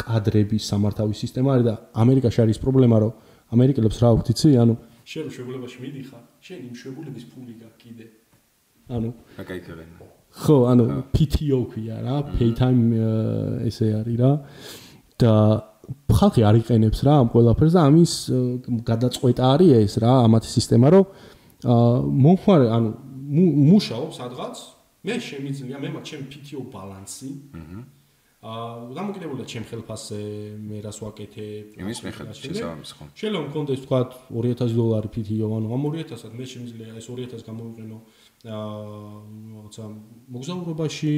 კადრების 0.00 0.68
სამართავის 0.70 1.18
სისტემა 1.24 1.54
არის 1.56 1.66
და 1.66 1.74
ამერიკაში 2.02 2.42
არის 2.44 2.58
პრობლემა 2.64 2.96
რომ 3.04 3.12
ამერიკელებს 3.56 3.98
რა 4.02 4.10
ვთქვი 4.16 4.34
იცი 4.36 4.50
ანუ 4.62 4.74
შენ 5.12 5.26
შეგულებაში 5.36 5.78
მიდიხარ 5.84 6.22
შენ 6.46 6.58
იმ 6.66 6.74
შეგულების 6.82 7.24
ფული 7.30 7.54
გაქვს 7.62 7.78
კიდე 7.82 8.06
ანუ 8.96 9.10
აკაიქებენ 9.42 9.88
ხო 10.36 10.56
ანუ 10.72 10.84
PTO 11.14 11.60
ქვია 11.70 11.96
რა 12.04 12.16
pay 12.36 12.50
time 12.58 12.82
ესე 13.68 13.88
არის 14.00 14.16
რა. 14.20 14.32
და 15.16 15.32
ხალხი 16.12 16.42
არ 16.44 16.56
იყენებს 16.60 17.00
რა 17.06 17.14
ამ 17.22 17.28
ყველაფერს 17.32 17.74
და 17.78 17.80
ამის 17.88 18.12
გადაწყვეტა 18.90 19.42
არის 19.54 19.70
ეს 19.86 19.94
რა 20.02 20.12
ამათი 20.26 20.48
სისტემა 20.56 20.88
რომ 20.92 21.04
მომხმარე 22.26 22.66
ანუ 22.76 22.90
მუშაობ 23.70 24.10
სადღაც. 24.20 24.56
მე 25.06 25.14
შემიძლია 25.22 25.76
მე 25.82 25.88
მაქვს 25.94 26.08
ჩემი 26.10 26.26
PTO 26.34 26.60
ბალანსი. 26.74 27.30
აჰა. 27.54 27.80
აა 27.80 27.95
დამოკიდებულია 28.46 29.46
ჩემ 29.50 29.64
ხელფასზე 29.66 30.20
მე 30.68 30.78
რას 30.86 30.98
ვაკეთებ 31.02 31.64
იმის 31.82 31.98
მიხედვით 32.06 32.36
შესაბამის 32.46 32.90
ხო 32.94 33.04
შეიძლება 33.18 33.42
მქონდეს 33.50 33.80
თქვა 33.86 34.00
2000 34.30 34.76
დოლარი 34.78 35.08
PTO 35.14 35.48
ანუ 35.56 35.66
ამ 35.74 35.82
2000-ად 35.90 36.32
მე 36.38 36.44
შემიძლია 36.52 36.94
ეს 37.00 37.06
2000 37.10 37.42
გამოვიყენო. 37.48 37.96
აა 37.96 38.26
რაღაცა 38.46 39.84
მოგზაურობაში 40.30 41.12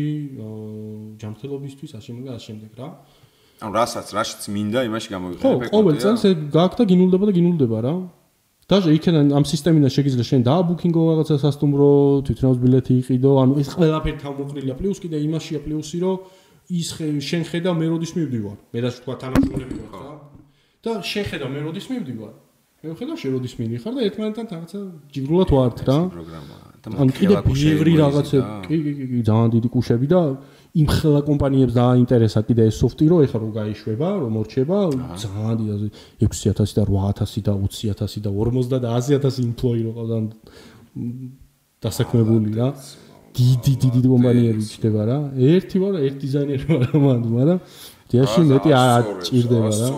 ჯანმრთელობისთვის 1.21 1.91
ასე 1.99 2.11
მაგა 2.17 2.31
ასე 2.39 2.47
შემდეგ 2.49 2.71
რა. 2.81 2.89
ანუ 3.59 3.73
რასაც 3.77 4.07
რაშიც 4.17 4.43
მინდა 4.55 4.81
იმაში 4.89 5.09
გამოვიყენებ 5.13 5.45
ხო 5.45 5.73
ყოველ 5.75 5.97
წელს 6.01 6.23
ეგ 6.31 6.39
გაქვს 6.57 6.79
და 6.79 6.85
გინულდება 6.89 7.25
და 7.29 7.33
გინულდება 7.37 7.79
რა. 7.85 7.95
დაჟე 8.69 8.91
იქიდან 8.97 9.27
ამ 9.33 9.45
სისტემიდან 9.49 9.91
შეგიძლია 9.97 10.27
შენ 10.29 10.41
დააბუკინგო 10.45 11.01
რაღაცა 11.09 11.37
სასტუმრო 11.41 11.91
თვითონაც 12.29 12.59
ბილეთი 12.65 12.95
იყიდო 13.01 13.31
ანუ 13.43 13.53
ეს 13.65 13.69
ყველაფერი 13.73 14.19
თავმოყრილია 14.25 14.75
პლუს 14.77 14.99
კიდე 15.01 15.17
იმაშია 15.25 15.59
პლუსი 15.65 15.99
რომ 16.05 16.17
ის 16.69 16.89
შენ 17.25 17.43
ხედავ 17.49 17.75
მე 17.81 17.87
როდის 17.95 18.13
მივდივარ? 18.19 18.57
მე 18.75 18.79
რაც 18.85 18.95
თქვა 19.01 19.15
თანამშრომლები 19.25 19.75
ვარ 19.89 20.03
რა? 20.05 20.15
და 20.85 20.91
შენ 21.01 21.25
ხედავ 21.33 21.49
მე 21.55 21.61
როდის 21.65 21.87
მივდივარ? 21.89 22.35
მე 22.85 22.95
ხედავ 22.99 23.17
შენ 23.19 23.31
როდის 23.35 23.55
მინიხარ 23.59 23.93
და 23.97 24.01
ერთმანეთთან 24.09 24.47
რაღაცა 24.53 24.81
ჯიგრულად 25.15 25.49
ვართ 25.57 25.79
რა? 25.89 25.99
ან 26.87 27.11
კიდე 27.11 27.41
ბევრი 27.43 27.93
რაღაცა 27.99 28.39
კი 28.65 28.77
კი 28.85 28.93
კი 29.11 29.21
ძალიან 29.27 29.51
დიდი 29.55 29.69
კუშები 29.75 30.07
და 30.09 30.21
იმ 30.79 30.89
ხელა 30.95 31.21
კომპანიებს 31.27 31.75
დააინტერესა 31.75 32.41
კიდე 32.49 32.63
ეს 32.71 32.77
სოფტი 32.79 33.05
რო 33.11 33.17
ეხლა 33.27 33.39
რო 33.43 33.51
გაიშვება 33.59 34.09
რომ 34.23 34.31
მორჩება 34.39 34.79
ძალიან 35.19 35.55
დიდი 35.59 35.89
6000 36.23 36.77
და 36.79 36.85
8000 36.87 37.43
და 37.49 37.53
20000 37.59 38.23
და 38.25 38.31
50 38.31 38.71
და 38.71 38.79
100000 38.95 39.43
იმპლოი 39.49 39.81
რო 39.85 39.93
ყავდა 39.99 40.19
დასაქმებული 41.83 42.51
რა 42.59 42.69
დიდი 43.39 43.73
დიდი 43.83 44.09
კომპანიები 44.13 44.63
ჩდება 44.73 45.03
რა. 45.09 45.19
ერთი 45.39 45.77
ვარ, 45.83 45.95
ერთი 46.07 46.19
დიზაინერი 46.25 46.65
ვარ 46.69 46.83
ამანდ, 46.99 47.25
მაგრამ 47.39 47.59
დიაში 48.11 48.41
მეტი 48.53 48.71
არ 48.79 49.03
ჭირდება 49.27 49.71
რა. 49.79 49.89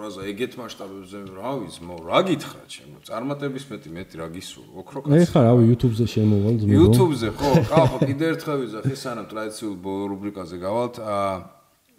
ბრაზა, 0.00 0.22
ეგეთ 0.32 0.52
მასშტაბებზე 0.56 1.18
რა 1.36 1.50
ვიცი, 1.60 1.80
მო 1.84 1.96
რა 2.08 2.20
გითხრა 2.28 2.62
ჩემო? 2.72 2.96
წარმატების 3.04 3.64
მეტი 3.70 3.90
მეტი 3.96 4.14
რა 4.20 4.26
გისურვ, 4.32 4.68
ოქრო 4.80 4.98
კაცი. 5.04 5.18
ეხა 5.22 5.40
რავი, 5.44 5.62
YouTube-ზე 5.70 6.06
შემოვალ 6.14 6.54
ძმო. 6.60 6.72
YouTube-ზე 6.80 7.28
ხო, 7.36 7.50
ყავ 7.68 7.92
კიდე 8.08 8.24
ერთხელ 8.32 8.58
ვიზახი 8.64 8.94
სანამ 8.96 9.26
ტრადიციულ 9.30 9.74
რუბრიკაზე 10.10 10.56
გავალთ, 10.64 10.94
აა 11.04 11.32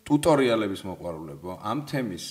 ტუტორიალების 0.02 0.82
მოყვარულებო 0.90 1.52
ამ 1.62 1.86
თემის 1.88 2.26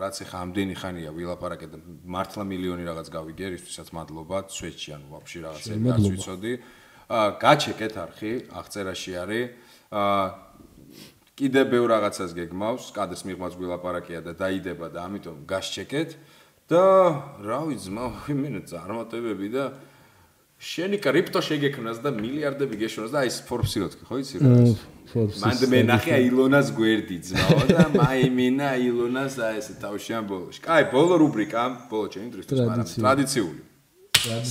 რაც 0.00 0.16
ეხა 0.24 0.38
ამდენი 0.40 0.74
ხანია 0.80 1.10
ვილაპარაკე 1.12 1.66
და 1.68 1.78
მართლა 2.16 2.44
მილიონი 2.48 2.84
რაღაც 2.88 3.08
გავიგე 3.12 3.50
ისთვისაც 3.60 3.92
მადლობა 3.92 4.38
სვეჩი 4.56 4.94
ანუ 4.96 5.06
ვაფშე 5.14 5.38
რაღაცები 5.44 5.92
რაც 5.92 6.06
ვიცოდი 6.16 6.52
გაჩეკეთ 7.10 7.94
არხი, 7.98 8.32
აღწერაში 8.54 9.12
არის. 9.18 9.44
აა 9.90 10.24
კიდე 11.40 11.62
ბევრ 11.72 11.88
რაღაცას 11.90 12.36
გეგმავს, 12.36 12.92
კადეს 12.94 13.24
მიღმაც 13.24 13.56
გვილაპარაკია 13.56 14.20
და 14.20 14.32
დაიდება 14.36 14.86
და 14.92 15.08
ამიტომ 15.08 15.36
გაშეკეთ 15.48 16.10
და 16.68 16.84
რა 17.40 17.60
ვიცი, 17.66 17.90
მე 18.36 18.60
წარმატებები 18.68 19.48
და 19.50 19.64
შენი 20.60 21.00
კრიპტო 21.00 21.40
შეგექნას 21.40 22.04
და 22.04 22.12
მილიარდები 22.12 22.76
გეშონას 22.84 23.12
და 23.16 23.24
აი 23.24 23.28
ეს 23.32 23.38
Forbes-ი 23.48 23.78
როთქი, 23.80 24.02
ხო 24.04 24.16
იცი 24.20 24.36
რა? 24.44 24.50
მანდ 25.16 25.62
მე 25.72 25.80
ნახე 25.88 26.12
აილონას 26.20 26.68
გვერდი 26.76 27.16
ძმაო 27.24 27.62
და 27.72 27.84
მაიმინა 27.96 28.66
აილონას 28.76 29.34
აი 29.40 29.56
ეს 29.64 29.68
თავშიან 29.80 30.28
ბოლოში. 30.28 30.60
კაი, 30.60 30.92
ბოლო 30.92 31.16
რუბრიკა, 31.24 31.62
ბოლო 31.88 32.06
ჩემი 32.12 32.28
დღისთვის, 32.36 32.58
მაგრამ 32.68 32.86
ტრადიციული. 33.00 33.60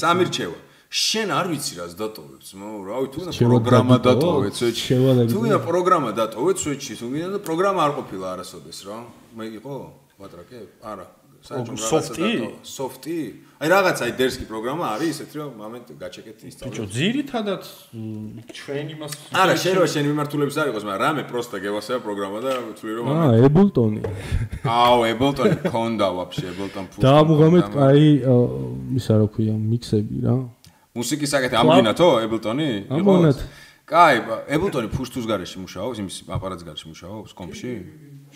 სამირჩევა. 0.02 0.58
შენ 0.90 1.30
არ 1.30 1.48
ვიცი 1.54 1.74
რას 1.78 1.94
დატოვებ 1.94 2.42
ძმო 2.50 2.70
რა 2.90 2.98
ვიცი 3.06 3.20
თუ 3.30 3.46
პროგრამა 3.46 3.98
დატოვეთ 4.10 4.54
სვეჩი 4.58 4.98
თუ 5.30 5.40
ვინა 5.46 5.60
პროგრამა 5.62 6.10
დატოვეთ 6.18 6.58
სვეჩი 6.66 6.94
თუ 6.98 7.08
ვინა 7.14 7.28
და 7.38 7.40
პროგრამა 7.46 7.80
არ 7.86 7.92
ყოფილა 8.02 8.26
არასოდეს 8.34 8.80
რა. 8.90 8.98
მე 9.38 9.46
იყო 9.62 9.76
ვატრაკე 10.18 10.60
არა. 10.82 11.06
სოფტი 11.40 12.32
სოფტი 12.68 13.16
აი 13.64 13.68
რაღაც 13.72 14.02
აი 14.04 14.12
დერსკი 14.20 14.46
პროგრამა 14.50 14.86
არის 14.96 15.20
ესეთი 15.24 15.36
რომ 15.40 15.52
მომენტ 15.56 15.88
გაჩეკეთ 16.00 16.38
ინსტალ 16.50 16.68
ბიჭო 16.68 16.86
ძირითადად 16.96 17.64
ჩვენ 18.60 18.92
იმას 18.96 19.14
არა 19.32 19.56
შენ 19.64 19.74
რო 19.80 19.88
შენ 19.94 20.04
მიმართულებს 20.10 20.56
არ 20.60 20.68
იყოს 20.72 20.84
მაგრამ 20.90 21.04
რამე 21.06 21.24
პროსტა 21.32 21.58
გევასება 21.64 22.00
პროგრამა 22.04 22.40
და 22.44 22.52
ვთვლი 22.60 22.92
რომ 23.00 23.06
აა 23.16 23.32
ებულტონი 23.48 24.02
აუ 24.68 25.00
ებულტონი 25.16 25.56
კონდა 25.72 26.08
ვაფშე 26.20 26.46
ებულტონ 26.54 26.86
ფულ 26.92 27.02
და 27.08 27.16
მოგამეთ 27.32 27.68
აი 27.88 28.04
ისა 29.00 29.14
რა 29.24 29.28
ქვია 29.32 29.56
მიქსები 29.56 30.18
რა 30.28 30.36
მუსიკის 31.00 31.30
საკეთე 31.34 31.56
ამგინათო 31.62 32.10
ებლტონი? 32.28 32.70
ამგინათ. 32.92 33.40
კაი, 33.90 34.18
ებლტონი 34.54 34.88
ფუშტუს 34.94 35.26
გარეშე 35.26 35.58
მუშაობს, 35.66 35.98
იმის 36.04 36.16
აპარატის 36.30 36.66
გარეშე 36.68 36.88
მუშაობს 36.94 37.32
კომპში? 37.34 37.72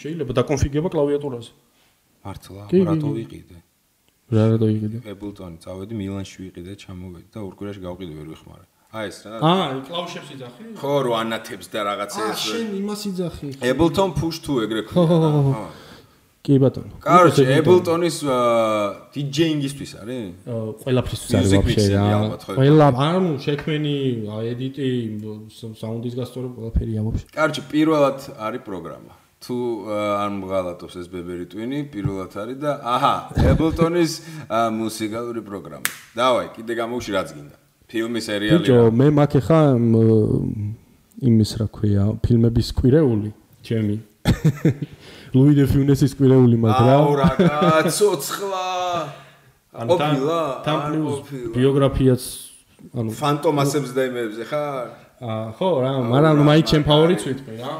შეიძლება 0.02 0.32
დაკონფიგება 0.40 0.90
კლავიატურაზე. 0.90 1.52
მართლა, 2.26 2.64
რატო 2.74 3.08
ვიყიდე? 3.14 3.58
რა 4.34 4.44
რა 4.50 4.58
დაიგიდე? 4.64 4.98
ებლტონი 5.14 5.58
წავედი 5.62 5.94
მილანში 6.00 6.38
ვიყიდე, 6.48 6.72
ჩამოვედი 6.82 7.28
და 7.30 7.40
ორ 7.44 7.54
კვირაში 7.60 7.82
გავყიდე 7.86 8.14
ვერ 8.18 8.28
ვიხმარე. 8.34 8.66
აი 8.94 9.08
ეს 9.10 9.18
რა. 9.26 9.38
აა, 9.42 9.68
კლავიშებს 9.90 10.30
იძახი? 10.34 10.64
ხო, 10.78 10.94
რო 11.06 11.12
ანათებს 11.22 11.68
და 11.74 11.80
რაღაცა 11.90 12.22
აა, 12.24 12.34
ეს. 12.34 12.42
შენ 12.50 12.68
იმას 12.82 13.02
იძახი. 13.10 13.48
ებლტონ 13.74 14.12
ეგრე 14.66 14.82
ხო, 14.90 15.02
ხო, 15.10 15.18
ხო, 15.22 15.30
ხო. 15.34 15.54
ხო. 15.54 15.66
კი 16.44 16.58
ბატონო. 16.60 16.98
კაროჩე, 17.00 17.44
ებლტონის 17.64 18.18
დიჯეინგისთვის 19.16 19.92
არის? 20.04 20.24
აა, 20.44 20.64
ყველაფრისთვის 20.84 21.36
არის 21.40 21.52
ვაფშე 21.56 21.84
რა. 21.94 22.08
ყველა, 22.44 22.88
ანუ 23.00 23.32
შექმენი, 23.46 23.96
ედიტი, 24.52 24.88
საუნდის 25.56 26.14
გასწორება 26.20 26.56
ყველაფერია 26.60 27.00
ვაფშე. 27.08 27.26
კაროჩე, 27.32 27.62
პირველად 27.72 28.18
არის 28.36 28.62
პროგრამა. 28.68 29.14
თუ 29.44 29.56
არ 30.24 30.30
მღალატობს 30.40 30.94
ეს 31.00 31.08
ბებერი 31.12 31.48
ტვინი, 31.48 31.80
პირველად 31.92 32.32
არის 32.36 32.58
და 32.60 32.72
აჰა, 32.92 33.16
ებლტონის 33.56 34.12
აა, 34.52 34.68
მუსიკალური 34.84 35.42
პროგრამა. 35.48 35.88
დავაი, 36.20 36.48
კიდე 36.60 36.74
გამოვში 36.76 37.12
რაც 37.16 37.30
გინდა. 37.40 37.56
ფილმი, 37.88 38.20
სერიალი. 38.20 38.64
ბიჭო, 38.68 38.80
მე 38.92 39.08
მაგ 39.16 39.34
ხა 39.48 39.60
იმის 41.24 41.52
რა 41.60 41.68
ქვია, 41.72 42.04
ფილმების 42.20 42.68
კვირეული, 42.76 43.32
ჩემი. 43.64 43.96
ლუი 45.34 45.54
დე 45.58 45.66
ფიუნესის 45.66 46.14
კვირეული 46.18 46.58
მაგ 46.62 46.78
რა. 46.78 46.94
აუ 46.94 47.12
რა 47.18 47.30
გაცოცხლა. 47.42 48.66
ყოფილა? 49.74 50.40
თან 50.66 50.78
არ 50.78 50.92
პლუს 50.94 51.18
ბიოგრაფიაც 51.58 52.24
ანუ 52.94 53.10
ფანტომასებს 53.18 53.92
და 53.98 54.02
იმებზე 54.12 54.44
ხარ? 54.52 54.88
აა 55.24 55.56
ხო 55.56 55.70
რა, 55.82 55.92
მაგრამ 56.14 56.36
მაი 56.44 56.62
ჩემ 56.68 56.84
ფავორიტს 56.84 57.26
ვიტყვი 57.30 57.56
რა. 57.64 57.74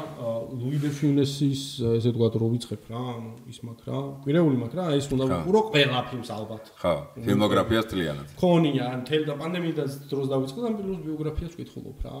ლუი 0.54 0.78
დე 0.80 0.90
ფიუნესის 0.96 1.62
ესე 2.00 2.08
ვთქვათ 2.10 2.34
რო 2.40 2.46
ვიწყებ 2.54 2.82
რა, 2.88 3.00
ანუ 3.14 3.30
ის 3.52 3.58
მაგ 3.68 3.78
რა. 3.84 3.98
კვირეული 4.24 4.56
მაგ 4.64 4.72
რა, 4.74 4.84
ეს 4.96 5.06
უნდა 5.12 5.24
ვიყურო 5.28 5.60
ყველა 5.70 6.00
ფილმს 6.08 6.30
ალბათ. 6.34 6.64
ხო, 6.80 6.94
ფილმოგრაფიას 7.20 7.86
თლიანად. 7.92 8.28
ქონია, 8.40 8.84
ან 8.96 9.00
თელ 9.04 9.22
და 9.28 9.34
პანდემიიდან 9.38 9.88
დროს 10.08 10.26
დავიწყო 10.32 10.58
და 10.64 10.70
პლუს 10.78 11.00
ბიოგრაფიას 11.04 11.52
ვკითხულობ 11.52 11.98
რა. 12.06 12.16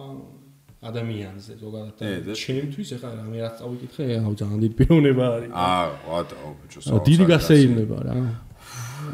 ადამიანზე 0.84 1.52
ზოგადად. 1.60 1.96
ჩემთვის 2.44 2.88
ახლა 2.96 3.10
რა 3.16 3.24
მე 3.32 3.38
რაც 3.44 3.54
წავიკითხე, 3.60 4.04
აუ 4.20 4.32
ძალიან 4.40 4.58
დიდი 4.64 4.74
პიროვნება 4.78 5.24
არის. 5.34 5.50
აა, 5.52 5.86
ვატო, 6.08 6.36
ბიჭო, 6.60 6.78
დიდი 7.08 7.24
გასეირნება 7.32 7.98
რა. 8.04 8.14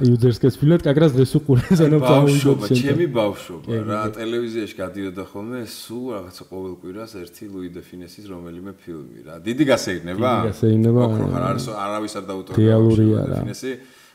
იუზერსკეს 0.01 0.55
ფილმად 0.61 0.83
კაგრას 0.87 1.13
დღეს 1.17 1.33
უყურე 1.37 1.77
სანამ 1.77 2.03
წავიდოდ 2.07 2.57
ბავშვობა, 2.61 2.67
ჩემი 2.81 3.07
ბავშვობა 3.11 3.79
რა, 3.91 4.01
ტელევიზიაში 4.17 4.77
გადიოდა 4.79 5.25
ხოლმე 5.31 5.61
სულ 5.67 6.05
რაღაცა 6.15 6.43
ყოველ 6.51 6.75
კვირას 6.81 7.13
ერთი 7.21 7.45
ლუი 7.53 7.69
დე 7.75 7.83
ფინესის 7.85 8.25
რომელიმე 8.31 8.73
ფილმი 8.81 9.19
რა. 9.27 9.35
დიდი 9.45 9.65
გასეირნება? 9.71 10.31
დიდი 10.31 10.49
გასეირნება, 10.51 11.03
რა. 11.11 11.27
არ 11.37 11.45
არის 11.51 11.67
არავის 11.75 12.13
არ 12.17 12.25
დაუტორე. 12.31 12.57
რეალურია 12.61 13.21
რა. 13.29 13.39
ფინესი. 13.45 13.73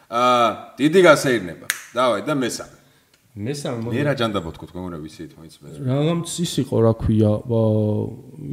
აა, 0.09 0.47
დიდი 0.79 0.99
გასეირნება. 1.05 1.65
დავაი 1.93 2.21
და 2.25 2.33
მესამე. 2.39 2.84
მესამე 3.35 3.91
მე 3.91 4.01
რა 4.07 4.13
ჯანდაბო 4.15 4.49
თქვა 4.55 4.67
თქვენ 4.71 4.93
ვიცით, 5.03 5.31
მაინც 5.35 5.55
მე. 5.59 5.67
რაღაც 5.83 6.29
ის 6.39 6.53
იყო 6.63 6.75
რა 6.87 6.93
ქვია, 6.95 7.31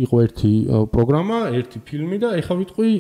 იყო 0.03 0.17
ერთი 0.27 0.53
პროგრამა, 0.91 1.39
ერთი 1.55 1.79
ფილმი 1.87 2.17
და 2.19 2.29
ეხა 2.43 2.55
ვიტყვი 2.59 2.91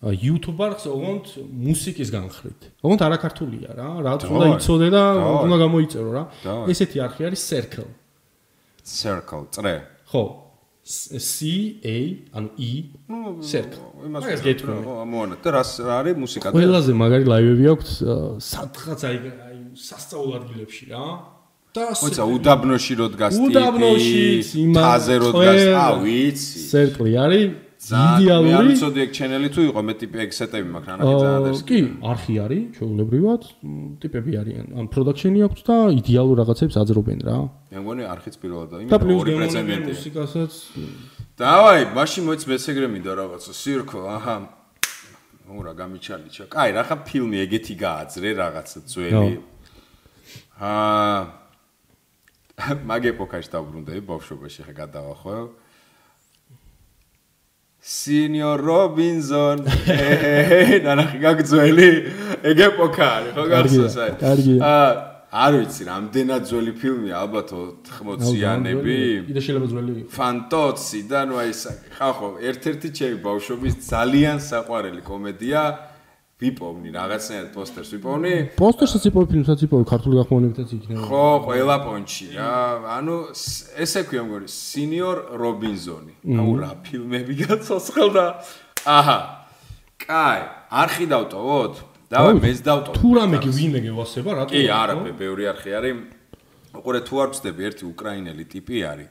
აა 0.00 0.12
YouTube-არს 0.16 0.86
ოღონდ 0.88 1.26
მუსიკის 1.50 2.08
განხრით. 2.14 2.60
ოღონდ 2.80 3.00
არაქართულია 3.04 3.70
რა, 3.74 3.88
რაც 4.06 4.22
უნდა 4.30 4.46
დავაი, 4.46 4.54
იცოდე 4.56 4.88
და 4.94 5.02
უნდა 5.44 5.56
გამოიწერო 5.60 6.10
რა. 6.14 6.22
ესეთი 6.72 6.96
არხი 7.04 7.22
არის 7.28 7.40
Circle. 7.50 7.90
Circle, 8.80 9.44
წრე. 9.52 9.74
ხო. 10.08 10.24
C 10.80 11.76
A 11.84 11.96
ანუ 12.32 12.48
E 12.56 12.72
Circle. 13.44 13.84
იმას 14.08 14.24
გეტყვი. 14.40 14.74
მოანა 15.12 15.36
და 15.44 15.50
რას 15.52 15.70
რა 15.84 15.94
არის 16.00 16.16
მუსიკა 16.16 16.46
და 16.48 16.54
ყველაზე 16.56 16.92
მაგარი 16.96 17.24
ლაივები 17.28 17.64
აქვს 17.74 17.92
სადღაც 18.40 19.00
აი 19.04 19.16
სასწაულ 19.88 20.30
ადგილებში 20.40 20.84
რა. 20.92 21.04
და 21.70 21.84
მოიცა 21.94 22.24
უდაბნოში 22.34 22.94
რო 22.98 23.06
დგას 23.14 23.34
ტიპი 23.38 23.46
უდაბნოში, 23.46 24.22
თაზე 24.74 25.14
რო 25.22 25.28
დგას 25.38 25.60
ა 25.70 25.86
ვიცი 26.02 26.58
Circle 26.66 27.14
არის 27.24 27.50
მე 27.80 27.96
არ 27.96 28.20
იდეალური. 28.20 28.66
ვიცოდი 28.74 28.98
ეგ 29.00 29.10
ჩენელი 29.16 29.48
თუ 29.54 29.60
იყო 29.70 29.80
მე 29.88 29.94
ტიპი 30.00 30.16
ეგ 30.20 30.30
სეტები 30.36 30.68
მაქვს 30.74 30.88
რანახი 30.90 31.14
ძალიან 31.20 31.44
დევს 31.46 31.62
კი, 31.70 31.78
არხი 32.10 32.34
არის, 32.44 32.64
ჩვეულებრივად, 32.76 33.42
ტიპები 34.02 34.32
არიან. 34.40 34.66
ამ 34.76 34.86
პროდაქშენი 34.92 35.38
აქვს 35.46 35.62
და 35.64 35.76
იდეალურ 36.00 36.36
რაღაცებს 36.42 36.74
აძრობენ 36.82 37.20
რა. 37.24 37.38
მე 37.72 37.78
მგონი 37.80 38.02
არხიც 38.12 38.34
პირველად 38.42 38.68
და 38.68 38.76
და 38.84 38.98
პლუს 39.00 39.20
ორი 39.24 39.32
პრეცედენტი 39.40 39.90
მუსიკასაც. 39.96 40.52
დავაი 41.40 41.82
მაშინ 41.96 42.22
მოიც 42.28 42.42
მეცეგრე 42.50 42.86
მინდა 42.92 43.12
რაღაცა 43.16 43.52
სირკო 43.62 44.00
აჰა 44.16 44.36
ნუ 45.50 45.60
რა 45.66 45.72
გამიჩალიჩა 45.80 46.44
კაი 46.52 46.70
რა 46.76 46.82
ხა 46.84 46.96
ფილმი 47.08 47.36
ეგეთი 47.48 47.74
გააძრე 47.80 48.30
რაღაცა 48.44 48.78
ძველი 48.92 49.32
აა 50.60 51.40
მაგ 52.84 53.06
ეპოქაში 53.16 53.48
დაუბრუნდები 53.48 54.02
ბავშვობაში 54.04 54.68
ხა 54.68 54.74
გადავახო. 54.76 55.36
სინიორ 57.80 58.60
რობინზონ 58.60 59.62
ნანახი 60.86 61.18
გაგძველი 61.24 61.88
ეგ 62.52 62.58
ეპოქა 62.68 63.06
არის 63.16 63.32
ხო 63.38 63.44
გახსოვს 63.54 63.96
აი. 64.04 64.12
კარგია. 64.20 64.58
აა 64.60 64.90
არ 65.30 65.52
ვიცი 65.56 65.82
რამდენად 65.86 66.42
ძველი 66.50 66.72
ფილმია 66.76 67.14
ალბათ 67.24 67.48
80-იანები 67.56 68.96
კიდე 69.30 69.40
შეიძლება 69.46 69.68
ძველი 69.72 69.92
იყოს. 69.96 70.12
ფანტოცი 70.12 71.00
და 71.08 71.20
ნუ 71.30 71.36
აი 71.40 71.52
ხახო 71.96 72.28
ერთ-ერთი 72.50 72.88
ჩემი 72.98 73.16
ბავშვობის 73.24 73.74
ძალიან 73.88 74.38
საყვარელი 74.44 75.02
კომედია 75.06 75.62
ვიპოვნი 76.40 76.88
რაღაცნაირად 76.96 77.50
პოსტერს 77.52 77.90
ვიპოვნი. 77.94 78.32
პოსტერსაც 78.56 79.02
იპოვე, 79.10 79.26
ფილმსაც 79.32 79.60
იპოვე, 79.66 79.84
ქართული 79.92 80.14
გახმოვანებითაც 80.20 80.68
იქნება. 80.76 81.00
ხო 81.04 81.26
ყველა 81.44 81.76
პონჩი 81.84 82.26
რა. 82.36 82.54
ანუ 82.96 83.16
ესე 83.84 84.00
ქვია 84.08 84.22
მგონი 84.24 84.48
სინიორ 84.48 85.18
რობინზონი. 85.36 86.14
აუ 86.40 86.52
რა 86.60 86.70
ფილმები 86.80 87.32
გაცოცხლდა 87.44 88.24
აჰა. 88.88 89.18
კაი 90.00 90.40
არხი 90.80 91.06
დავტოვოთ 91.12 91.74
დავай 92.08 92.32
მეც 92.40 92.58
დავტოვოთ 92.64 92.96
თუ 92.96 93.08
რამე 93.20 93.36
კი 93.44 93.50
ვინმე 93.52 93.80
გევასება, 93.84 94.30
რატო? 94.40 94.52
კი 94.56 94.64
არა 94.72 94.94
ბევრი 95.20 95.44
არხი 95.52 95.70
არის. 95.76 95.96
უყურე 96.70 97.00
თუ 97.02 97.14
არ 97.22 97.28
ვწდები 97.34 97.62
ერთი 97.66 97.84
უკრაინელი 97.90 98.44
ტიპი 98.46 98.76
არის 98.86 99.08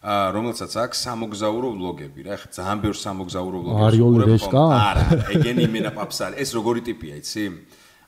რომელსაც 0.00 0.72
აქვს 0.80 0.98
სამოგზაურო 1.04 1.68
ვლოგები 1.76 2.20
რა 2.24 2.32
ეხა 2.40 2.48
ძალიან 2.56 2.78
ბევრ 2.80 2.96
სამოგზაურო 3.04 3.58
ვლოგებს 3.60 3.84
არის 3.84 4.00
ოლი 4.00 4.00
ვუყურებ 4.00 4.28
რეშკა? 4.32 4.62
არა 4.88 5.04
ეგენი 5.36 5.60
იმენა 5.68 5.90
პაპსარი 5.92 6.34
ეს 6.40 6.50
როგორი 6.56 6.80
ტიპია 6.88 7.14
იცი 7.20 7.44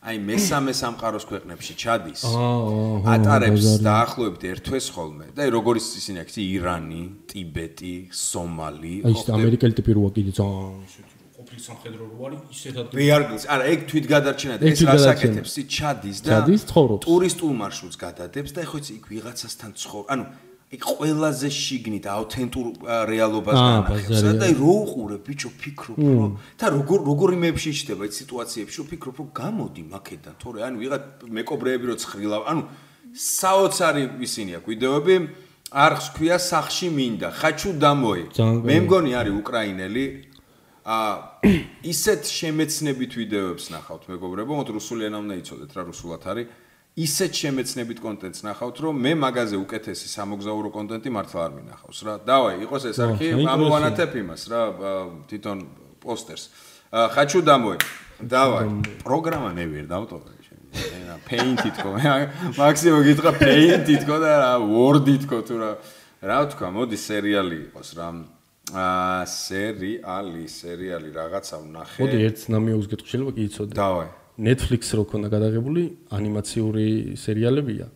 აი 0.02 0.16
მესამე 0.18 0.72
სამყაროს 0.72 1.24
ქვეყნებში 1.30 1.72
ჩადის 1.82 2.22
ატარებს 3.12 3.66
დაახლოებით 3.84 4.42
ერთვეს 4.52 4.86
ხოლმე 4.96 5.26
და 5.36 5.44
აი 5.44 5.50
როგორი 5.52 5.80
ისინი 5.84 6.18
აქვს 6.24 6.36
ირანი 6.42 7.02
ტიბეტი 7.28 7.94
სომალი 8.08 8.94
ხდება? 9.04 9.36
ამერიკელი 9.36 9.74
ტიპი 9.78 9.90
როა 10.00 10.10
კიდე 10.16 10.32
ძალიან 10.32 10.80
ისეთი 10.88 11.12
ყოფილი 11.42 11.60
სამხედრო 11.68 12.04
რო 12.08 12.18
არის, 12.26 12.40
ისეთ 12.56 12.74
ადგილ. 12.82 12.96
ვეარგლს 13.02 13.44
არა 13.52 13.64
ეგ 13.72 13.80
თვით 13.92 14.06
გადარჩენა 14.14 14.54
და 14.58 14.64
ეს 14.72 14.80
რას 14.88 15.06
აკეთებს 15.12 15.52
ჩადის 15.76 16.18
და 16.24 16.30
ჩადის, 16.32 16.62
ცხოვრობს. 16.72 17.02
ტურისტულ 17.04 17.52
მარშრუტს 17.62 17.96
გადადებს 18.00 18.50
და 18.56 18.60
ხო 18.64 18.76
იცი 18.80 18.92
იქ 18.98 19.04
ვიღაცასთან 19.12 19.70
ცხოვრ 19.82 20.04
ანუ 20.14 20.24
ყველაზე 20.80 21.48
შიგნით 21.52 22.06
აუთენტურ 22.08 22.66
რეალობას 23.12 23.56
განახებს 23.60 24.06
ბაზარია. 24.08 24.40
და 24.40 24.48
რო 24.56 24.74
უყურე 24.84 25.16
ბიჭო 25.26 25.50
ფიქრობ 25.60 25.96
რომ 26.00 26.32
და 26.56 26.66
როგორ 26.72 26.98
როგორ 27.12 27.28
იმებში 27.36 27.70
ჩდება 27.76 28.02
ის 28.08 28.14
სიტუაციებში 28.22 28.76
რომ 28.80 28.86
ფიქრობ 28.92 29.14
რომ 29.20 29.28
გამოდი 29.36 29.82
მაკედან 29.92 30.34
თორე 30.40 30.58
ანუ 30.64 30.76
ვიღაც 30.80 31.02
მეკობრეები 31.28 31.84
რო 31.92 31.96
ცხრილა 32.00 32.36
ანუ 32.48 32.62
საოცარი 33.12 34.02
ისინი 34.24 34.50
აქვს 34.58 34.68
ვიდეოები 34.72 35.14
არხს 35.72 36.06
ქვია 36.16 36.36
სახში 36.40 36.88
მინდა 36.96 37.28
ხაჩუ 37.36 37.70
ძალიან 38.32 38.64
მე 38.64 38.76
მგონი 38.88 39.12
არის 39.20 39.34
უკრაინელი 39.44 40.04
ა 40.82 40.98
ისეთ 41.86 42.26
შემეცნებით 42.26 43.14
ვიდეოებს 43.14 43.70
ნახავთ 43.70 44.08
მეგობრებო, 44.10 44.52
მოთ 44.58 44.68
რუსული 44.74 45.06
ენა 45.06 45.18
უნდა 45.22 45.34
იცოდეთ 45.38 45.70
რა 45.78 45.82
რუსულად 45.86 46.22
არის. 46.26 46.46
ისეთ 46.92 47.32
შემეცნებით 47.40 47.98
კონტენტს 48.04 48.44
ნახავთ, 48.44 48.76
რომ 48.84 48.98
მე 49.00 49.12
მაგაზე 49.22 49.56
უკეთესი 49.56 50.06
სამოგზაურო 50.12 50.68
კონტენტი 50.76 51.10
მართლა 51.16 51.40
არ 51.46 51.52
მინახავს 51.56 51.98
რა. 52.04 52.14
დავაი, 52.28 52.56
იყოს 52.68 52.82
ეს 52.92 52.98
არქი, 53.00 53.28
ამოვანათებ 53.48 54.12
იმას 54.20 54.42
რა, 54.52 54.60
თვითონ 55.30 55.58
პოსტერს. 56.04 56.44
ხაჩუ 56.92 57.40
დამოი. 57.48 57.78
დავაი, 58.22 58.68
პროგრამა 59.02 59.50
ნევიერ 59.56 59.86
დავტოვე. 59.88 60.42
ენა 60.72 61.16
paint-ი 61.28 61.70
თქო, 61.76 61.90
მაქსიმუმ 62.60 63.02
გითხრა 63.04 63.32
paint-ი 63.36 63.96
თქო 64.04 64.16
და 64.24 64.32
რა 64.40 64.52
word-ი 64.64 65.16
თქო 65.24 65.38
თუ 65.44 65.54
რა. 65.60 65.70
რა 66.24 66.38
ვთქვა, 66.48 66.68
მოდი 66.72 66.96
სერიალი 66.96 67.56
იყოს 67.68 67.88
რა. 67.98 68.08
აა 68.72 69.24
სერიალი, 69.28 70.44
სერიალი 70.48 71.10
რაღაცა 71.12 71.56
ვნახე. 71.60 72.00
მოდი 72.00 72.18
ერთ 72.24 72.38
ნამიობს 72.56 72.86
გეტყვი, 72.88 73.08
შეიძლება 73.12 73.32
კი 73.36 73.42
იცოდე. 73.52 73.72
დავაი. 73.76 74.08
Netflix 74.38 74.94
რო 74.96 75.04
ქონდა 75.04 75.28
გადაღებული 75.28 75.82
ანიმაციური 76.08 77.16
სერიალებია. 77.20 77.86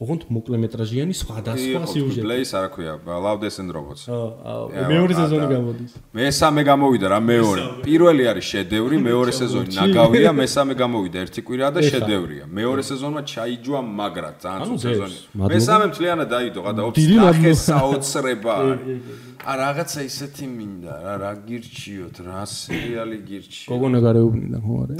ოღონდ 0.00 0.22
მოკლემეტრაჟიანი 0.32 1.12
სხვადასხვა 1.12 1.80
სიუჟეტი. 1.92 2.22
პლეის 2.24 2.50
არ 2.56 2.66
ქვია, 2.72 2.92
Loudest 3.04 3.60
and 3.60 3.68
Robots. 3.68 4.08
აა, 4.08 4.86
მეორე 4.88 5.12
სეზონი 5.12 5.46
გამოდის. 5.52 5.92
მესამე 6.16 6.60
გამოვიდა 6.70 7.06
რა 7.12 7.20
მეორე. 7.20 7.62
პირველი 7.84 8.24
არის 8.32 8.46
შედევრი, 8.52 8.96
მეორე 8.96 9.32
სეზონი 9.40 9.70
ნაგავია, 9.76 10.30
მესამე 10.32 10.72
გამოვიდა 10.80 11.16
ერთი 11.20 11.40
კვირა 11.44 11.68
და 11.76 11.80
შედევრია. 11.84 12.44
მეორე 12.48 12.82
სეზონმა 12.90 13.20
ჩაიჯვა 13.28 13.80
მაგრა, 14.00 14.30
ძალიან 14.40 14.66
ცუდ 14.72 14.80
სეზონი. 14.88 15.16
მესამე 15.36 15.84
მთლიანად 15.92 16.28
დაიდო, 16.32 16.60
გადა 16.64 16.82
ოფსტახე 16.88 17.52
საოცრება 17.68 18.52
არის. 18.56 18.80
ა 19.45 19.53
რაღაცა 19.61 19.99
ისეთი 20.09 20.45
მინდა 20.57 20.93
რა 21.05 21.13
რა 21.21 21.31
გირჩიოთ 21.47 22.15
რა 22.25 22.41
სერიალი 22.49 23.17
გირჩიო 23.29 23.69
გოგონა 23.71 23.99
გარეუბნიდა 24.05 24.59
ხო 24.65 24.73
არა 24.83 24.95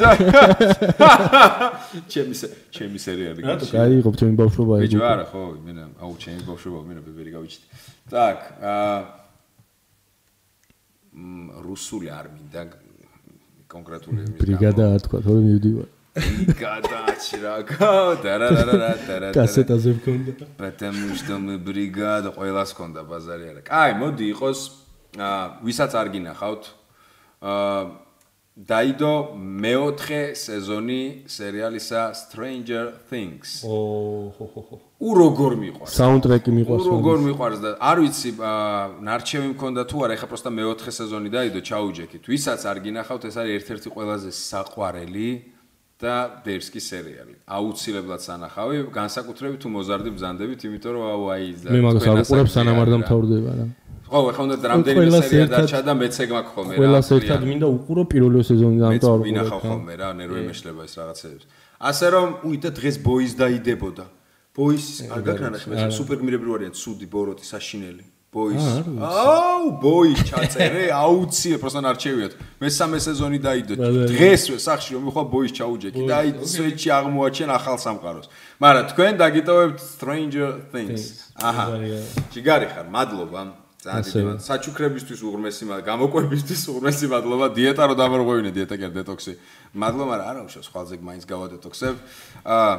ჩემი 2.13 2.35
ჩემი 2.75 2.97
სერიალი 3.07 3.39
გირჩიო 3.41 3.73
რა 3.73 3.75
კაი 3.75 3.93
იყო 4.01 4.09
ჩემი 4.21 4.33
ბავშვობა 4.41 4.73
იგი 4.85 4.95
ბიჭო 4.95 5.05
არა 5.11 5.25
ხო 5.31 5.43
მე 5.65 5.73
აუ 6.03 6.13
ჩემი 6.23 6.41
ბავშვობა 6.49 6.79
მე 6.85 6.93
ბებერი 7.09 7.31
გავიჩდი 7.35 7.65
так 8.13 8.37
а 8.61 8.75
რუსული 11.65 12.07
არ 12.11 12.25
მინდა 12.35 12.61
კონკრეტული 13.71 14.19
ბრიგადა 14.39 14.83
არ 14.95 15.01
თქვა 15.05 15.19
თორე 15.25 15.41
მივდივარ 15.47 15.87
გადააჩრაკა 16.14 17.90
დარარარარა 18.24 19.30
კასეტაზე 19.30 19.90
მქონდა. 19.94 20.32
потому 20.58 21.14
что 21.14 21.38
мы 21.38 21.54
бригада 21.58 22.34
ყველას 22.34 22.74
ქონდა 22.74 23.06
ბაზარი 23.06 23.46
არა. 23.54 23.62
კაი 23.62 23.94
მოდი 23.94 24.24
იყოს 24.34 24.58
ვისაც 25.62 25.94
არ 25.94 26.08
გინახავთ 26.10 26.64
აა 27.46 27.82
დაიდო 28.60 29.14
მეოთხე 29.38 30.34
სეზონი 30.34 31.30
სერიალისა 31.30 32.02
Stranger 32.18 32.84
Things. 33.06 33.62
ოჰოჰო 33.62 34.82
უ 35.00 35.10
როგორ 35.14 35.52
მიყვარს? 35.62 35.94
საუნდტრეკი 35.94 36.50
მიყვარს 36.58 36.84
უ 36.84 36.90
როგორ 36.90 37.18
მიყვარს 37.30 37.58
და 37.62 37.70
არ 37.78 37.98
ვიცი 38.02 38.30
ნარჩევი 39.06 39.48
მქონდა 39.54 39.82
თუ 39.86 39.96
არა 40.04 40.12
ეხლა 40.18 40.26
პროსტა 40.26 40.50
მეოთხე 40.58 40.90
სეზონი 40.90 41.28
დაიდო 41.30 41.60
ჩაუჯექით. 41.70 42.22
ვისაც 42.26 42.60
არ 42.66 42.78
გინახავთ 42.84 43.22
ეს 43.30 43.36
არის 43.38 43.54
ერთ-ერთი 43.62 43.88
ყველაზე 43.94 44.30
საყვარელი 44.34 45.28
აა 45.30 45.59
და 46.00 46.14
დერსკის 46.44 46.84
სერიალი. 46.92 47.34
აუცილებლად 47.44 48.20
სანახავი, 48.24 48.76
განსაკუთრებით 48.88 49.58
თუ 49.60 49.68
მოზარდი 49.76 50.10
ბზანდებით, 50.16 50.60
იმიტომ 50.64 50.92
რომ 50.96 51.04
აუ 51.12 51.24
აი 51.34 51.46
და 51.60 51.68
მე 51.76 51.80
მაგას 51.86 52.04
არ 52.08 52.16
უყურებ 52.24 52.48
სანამ 52.56 52.78
არ 52.80 52.88
დამთავრდება 52.94 53.50
რა. 53.60 53.66
ხო, 54.10 54.18
ეხლა 54.30 54.42
უნდა 54.48 54.56
რამდენიმე 54.72 55.20
სერია 55.22 55.46
დარჩა 55.54 55.80
და 55.86 55.92
მეც 56.00 56.14
ეგ 56.24 56.30
მაქვს 56.34 56.52
ხოლმე 56.54 56.72
რა. 56.74 56.78
ყველას 56.80 57.08
ერთად 57.14 57.40
მინდა 57.50 57.66
უყურო 57.76 58.02
პირველი 58.10 58.38
სეზონი 58.50 58.78
და 58.80 58.86
ამიტომ 58.90 59.12
არ 59.14 59.20
ვინახავ 59.28 59.60
ხოლმე 59.70 59.94
რა, 60.00 60.08
ნერვი 60.20 60.40
მეშლება 60.50 60.80
ეს 60.88 60.94
რაღაცეებს. 60.98 61.44
ასე 61.90 62.06
რომ, 62.14 62.28
უი 62.48 62.56
და 62.64 62.70
დღეს 62.74 62.96
ბოის 63.06 63.32
დაიდებოდა. 63.38 64.04
ბოის 64.56 64.86
არ 65.14 65.20
გაქრანახ 65.28 65.62
მე 65.70 65.76
სუპერ 65.94 66.16
გმირები 66.20 66.46
ვარიან, 66.50 66.72
ცუდი 66.74 67.06
ბოროტი, 67.06 67.44
საშინელი. 67.46 68.04
ბოის. 68.30 68.62
აუ, 69.02 69.82
ბოის 69.82 70.20
ჩაწერე, 70.22 70.84
აუცილე, 70.94 71.56
პროსტან 71.58 71.86
არჩევიათ. 71.90 72.32
მესამე 72.62 72.98
სეზონი 73.02 73.38
დაიდო. 73.42 73.74
დღესვე 74.06 74.56
სახში 74.62 74.90
რომ 74.94 75.02
მიხვა 75.10 75.24
ბოის 75.34 75.52
ჩაუჯექი 75.58 76.02
და 76.06 76.14
აი 76.22 76.28
სვეჩი 76.46 76.88
აღმოაჩენ 76.94 77.50
ახალ 77.50 77.76
სამყაროს. 77.82 78.26
მაგრამ 78.62 78.84
თქვენ 78.94 79.12
დაგიტოვებთ 79.18 79.78
Stranger 79.82 80.50
Things. 80.70 81.02
აჰა. 81.42 81.64
ჯიგარი 82.30 82.66
ხარ, 82.70 82.86
მადლობა. 82.86 83.42
ძალიან 83.80 84.38
საჩუქრებისთვის 84.44 85.20
უღრმესი 85.24 85.64
მადლობა, 85.66 85.88
გამოკვებისთვის 85.90 86.62
უღრმესი 86.70 87.06
მადლობა. 87.10 87.46
დიეტა 87.56 87.82
რო 87.88 87.94
დამრღვევინე, 87.96 88.50
დიეტა 88.52 88.74
კი 88.76 88.84
არ 88.86 88.94
დეტოქსი. 89.00 89.32
მადლობა, 89.72 90.06
მაგრამ 90.12 90.26
არა 90.30 90.40
უშავს, 90.46 90.68
ხვალზე 90.68 90.94
მაინც 91.00 91.24
გავადეტოქსებ. 91.24 91.94
აა 92.44 92.72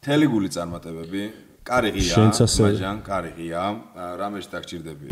თელიგული 0.00 0.48
წარმატებები. 0.48 1.22
კარიღია 1.66 2.14
მაჟან 2.22 2.98
კარიღია. 3.02 3.62
რამეში 4.20 4.48
დაგჭირდები 4.54 5.06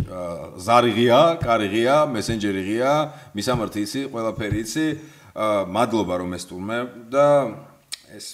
ზარიღია 0.67 1.21
კარიღია 1.43 1.95
მესენჯერიღია 2.15 2.91
მისამართი 3.35 3.79
იცი 3.85 4.01
ყველაფერი 4.15 4.59
იცი. 4.65 4.87
მადლობა 5.35 6.15
რომ 6.23 6.31
ესტუმე 6.39 6.79
და 7.11 7.27
ეს 8.15 8.27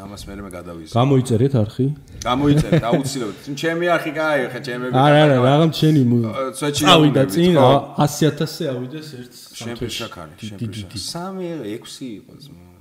ამას 0.00 0.22
მე 0.24 0.34
მე 0.40 0.50
გადავიზი. 0.56 0.92
გამოიწერეთ 0.96 1.54
არხი? 1.60 1.86
გამოიწერეთ 2.24 2.84
აუცილებლად. 2.90 3.36
ჩემი 3.60 3.86
არხი 3.92 4.12
კაი 4.16 4.48
ხა 4.52 4.60
ჩემები 4.64 4.92
არა 4.96 5.20
არა 5.26 5.36
რაღაც 5.44 5.72
შენი 5.80 6.02
წავიდა 6.80 7.24
წინ 7.34 7.52
100000-ზე 7.60 8.64
ავიდეს 8.72 9.08
ერთ 9.20 9.32
შემფეშა 9.60 10.08
კარი 10.16 10.32
შემფეშა 10.48 10.86
3 10.96 11.68
6 11.76 12.08
იყო 12.16 12.32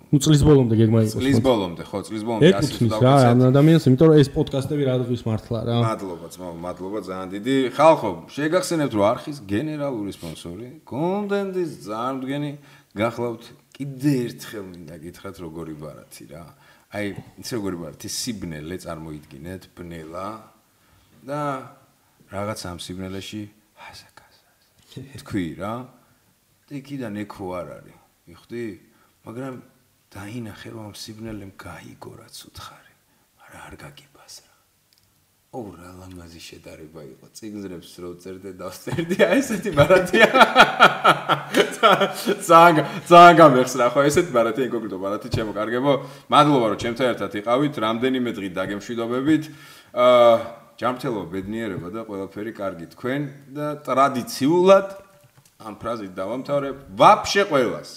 ну 0.09 0.17
წლის 0.17 0.41
ბოლომდე 0.41 0.75
გეგმა 0.79 1.01
იყო 1.05 1.21
წლის 1.21 1.39
ბოლომდე 1.45 1.85
ხო 1.85 1.99
წლის 2.07 2.23
ბოლომდე 2.25 2.49
ასე 2.57 2.87
რა 2.97 3.11
ადამიანს 3.49 3.83
იმიტომ 3.91 4.07
რომ 4.09 4.17
ეს 4.17 4.29
პოდკასტები 4.33 4.83
რა 4.89 4.95
დღის 5.05 5.21
მართლა 5.27 5.59
რა. 5.69 5.75
მადლობა 5.85 6.27
ძმა 6.33 6.49
მადლობა 6.65 6.99
ძალიან 7.05 7.29
დიდი. 7.35 7.55
ხალხო 7.77 8.09
შეგახსენებთ 8.33 8.93
რომ 8.97 9.05
არხის 9.05 9.37
გენერალური 9.45 10.11
სპონსორი 10.17 10.69
კონტენტის 10.89 11.71
წარმდგენი 11.85 12.51
გახლავთ 12.97 13.43
კიდე 13.77 14.13
ერთხელ 14.25 14.65
მინდა 14.65 14.95
გითხრათ 14.97 15.35
როგორი 15.45 15.73
ბარათი 15.77 16.25
რა. 16.33 16.43
აი 16.89 17.05
ის 17.45 17.49
როგორი 17.53 17.77
ბარათი 17.77 18.09
სიბნელე 18.09 18.75
წარმოიდგინეთ 18.81 19.63
ბნელა 19.77 20.27
და 21.21 21.41
რაღაც 22.33 22.59
ამ 22.65 22.77
სიბნელეში 22.81 23.43
ჰასაკასა 23.77 24.49
თქვი 25.21 25.45
რა 25.61 25.73
იქიდან 26.73 27.13
ეკო 27.29 27.45
არ 27.61 27.67
არის. 27.77 27.97
მიხდი 28.29 28.65
მაგრამ 29.25 29.53
დაინახე 30.13 30.69
რომ 30.73 30.89
ამ 30.89 30.95
სიბნელემ 30.97 31.53
გაიგო 31.53 32.11
რაც 32.19 32.37
უთხარი 32.49 32.93
მაგრამ 33.39 33.61
არ 33.69 33.75
გაგიბას 33.83 34.35
რა 34.45 34.49
ო 35.49 35.61
რა 35.73 35.91
ლამაზი 35.97 36.41
შედარება 36.45 37.01
იყო. 37.09 37.25
ციგნებს 37.33 37.93
რო 37.97 38.09
წერდე 38.21 38.51
და 38.53 38.69
ვწერდი 38.69 39.17
აი 39.25 39.37
ესეთი 39.41 39.71
ბარათია. 39.73 40.27
ზანგ 42.49 42.77
ზანგ 43.09 43.39
ამერს 43.49 43.73
რა 43.81 43.87
ხო 43.89 44.05
ესეთი 44.05 44.29
ბარათია 44.29 44.69
ინკოგრიტო 44.69 44.97
ბარათი 45.01 45.33
ჩემო 45.33 45.57
კარგებო. 45.57 45.93
მადლობა 46.29 46.65
რომ 46.69 46.79
ჩემთან 46.85 47.07
ერთად 47.17 47.31
იყავით. 47.41 47.73
რამდენიმე 47.81 48.29
დღით 48.37 48.53
დაგემშვიდობებით. 48.61 49.43
აა 49.97 50.33
ჯანმრთელობა 50.77 51.25
ბედნიერება 51.33 51.87
და 51.97 52.01
ყველაფერი 52.05 52.51
კარგი 52.53 52.85
თქვენ 52.93 53.21
და 53.49 53.67
ტრადიციულად 53.89 54.87
ამ 55.65 55.73
ფრაზით 55.81 56.13
დავამთავრებ. 56.13 56.75
ვაფშე 56.93 57.43
ყველას 57.49 57.89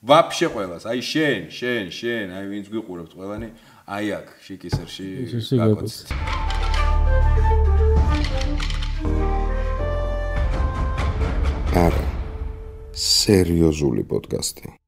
ვაფშე 0.00 0.48
ყველას, 0.48 0.86
აი 0.88 1.00
შენ, 1.04 1.42
შენ, 1.52 1.90
შენ, 1.92 2.30
აი 2.32 2.44
ვინც 2.48 2.66
გიყურებთ 2.72 3.12
ყველანი, 3.20 3.48
აი 3.84 4.06
აქ 4.16 4.26
შიკისერში 4.46 5.08
გაკოცეთ. 5.60 6.08
არა. 11.84 12.04
სერიოზული 12.96 14.02
პოდკასტი. 14.08 14.79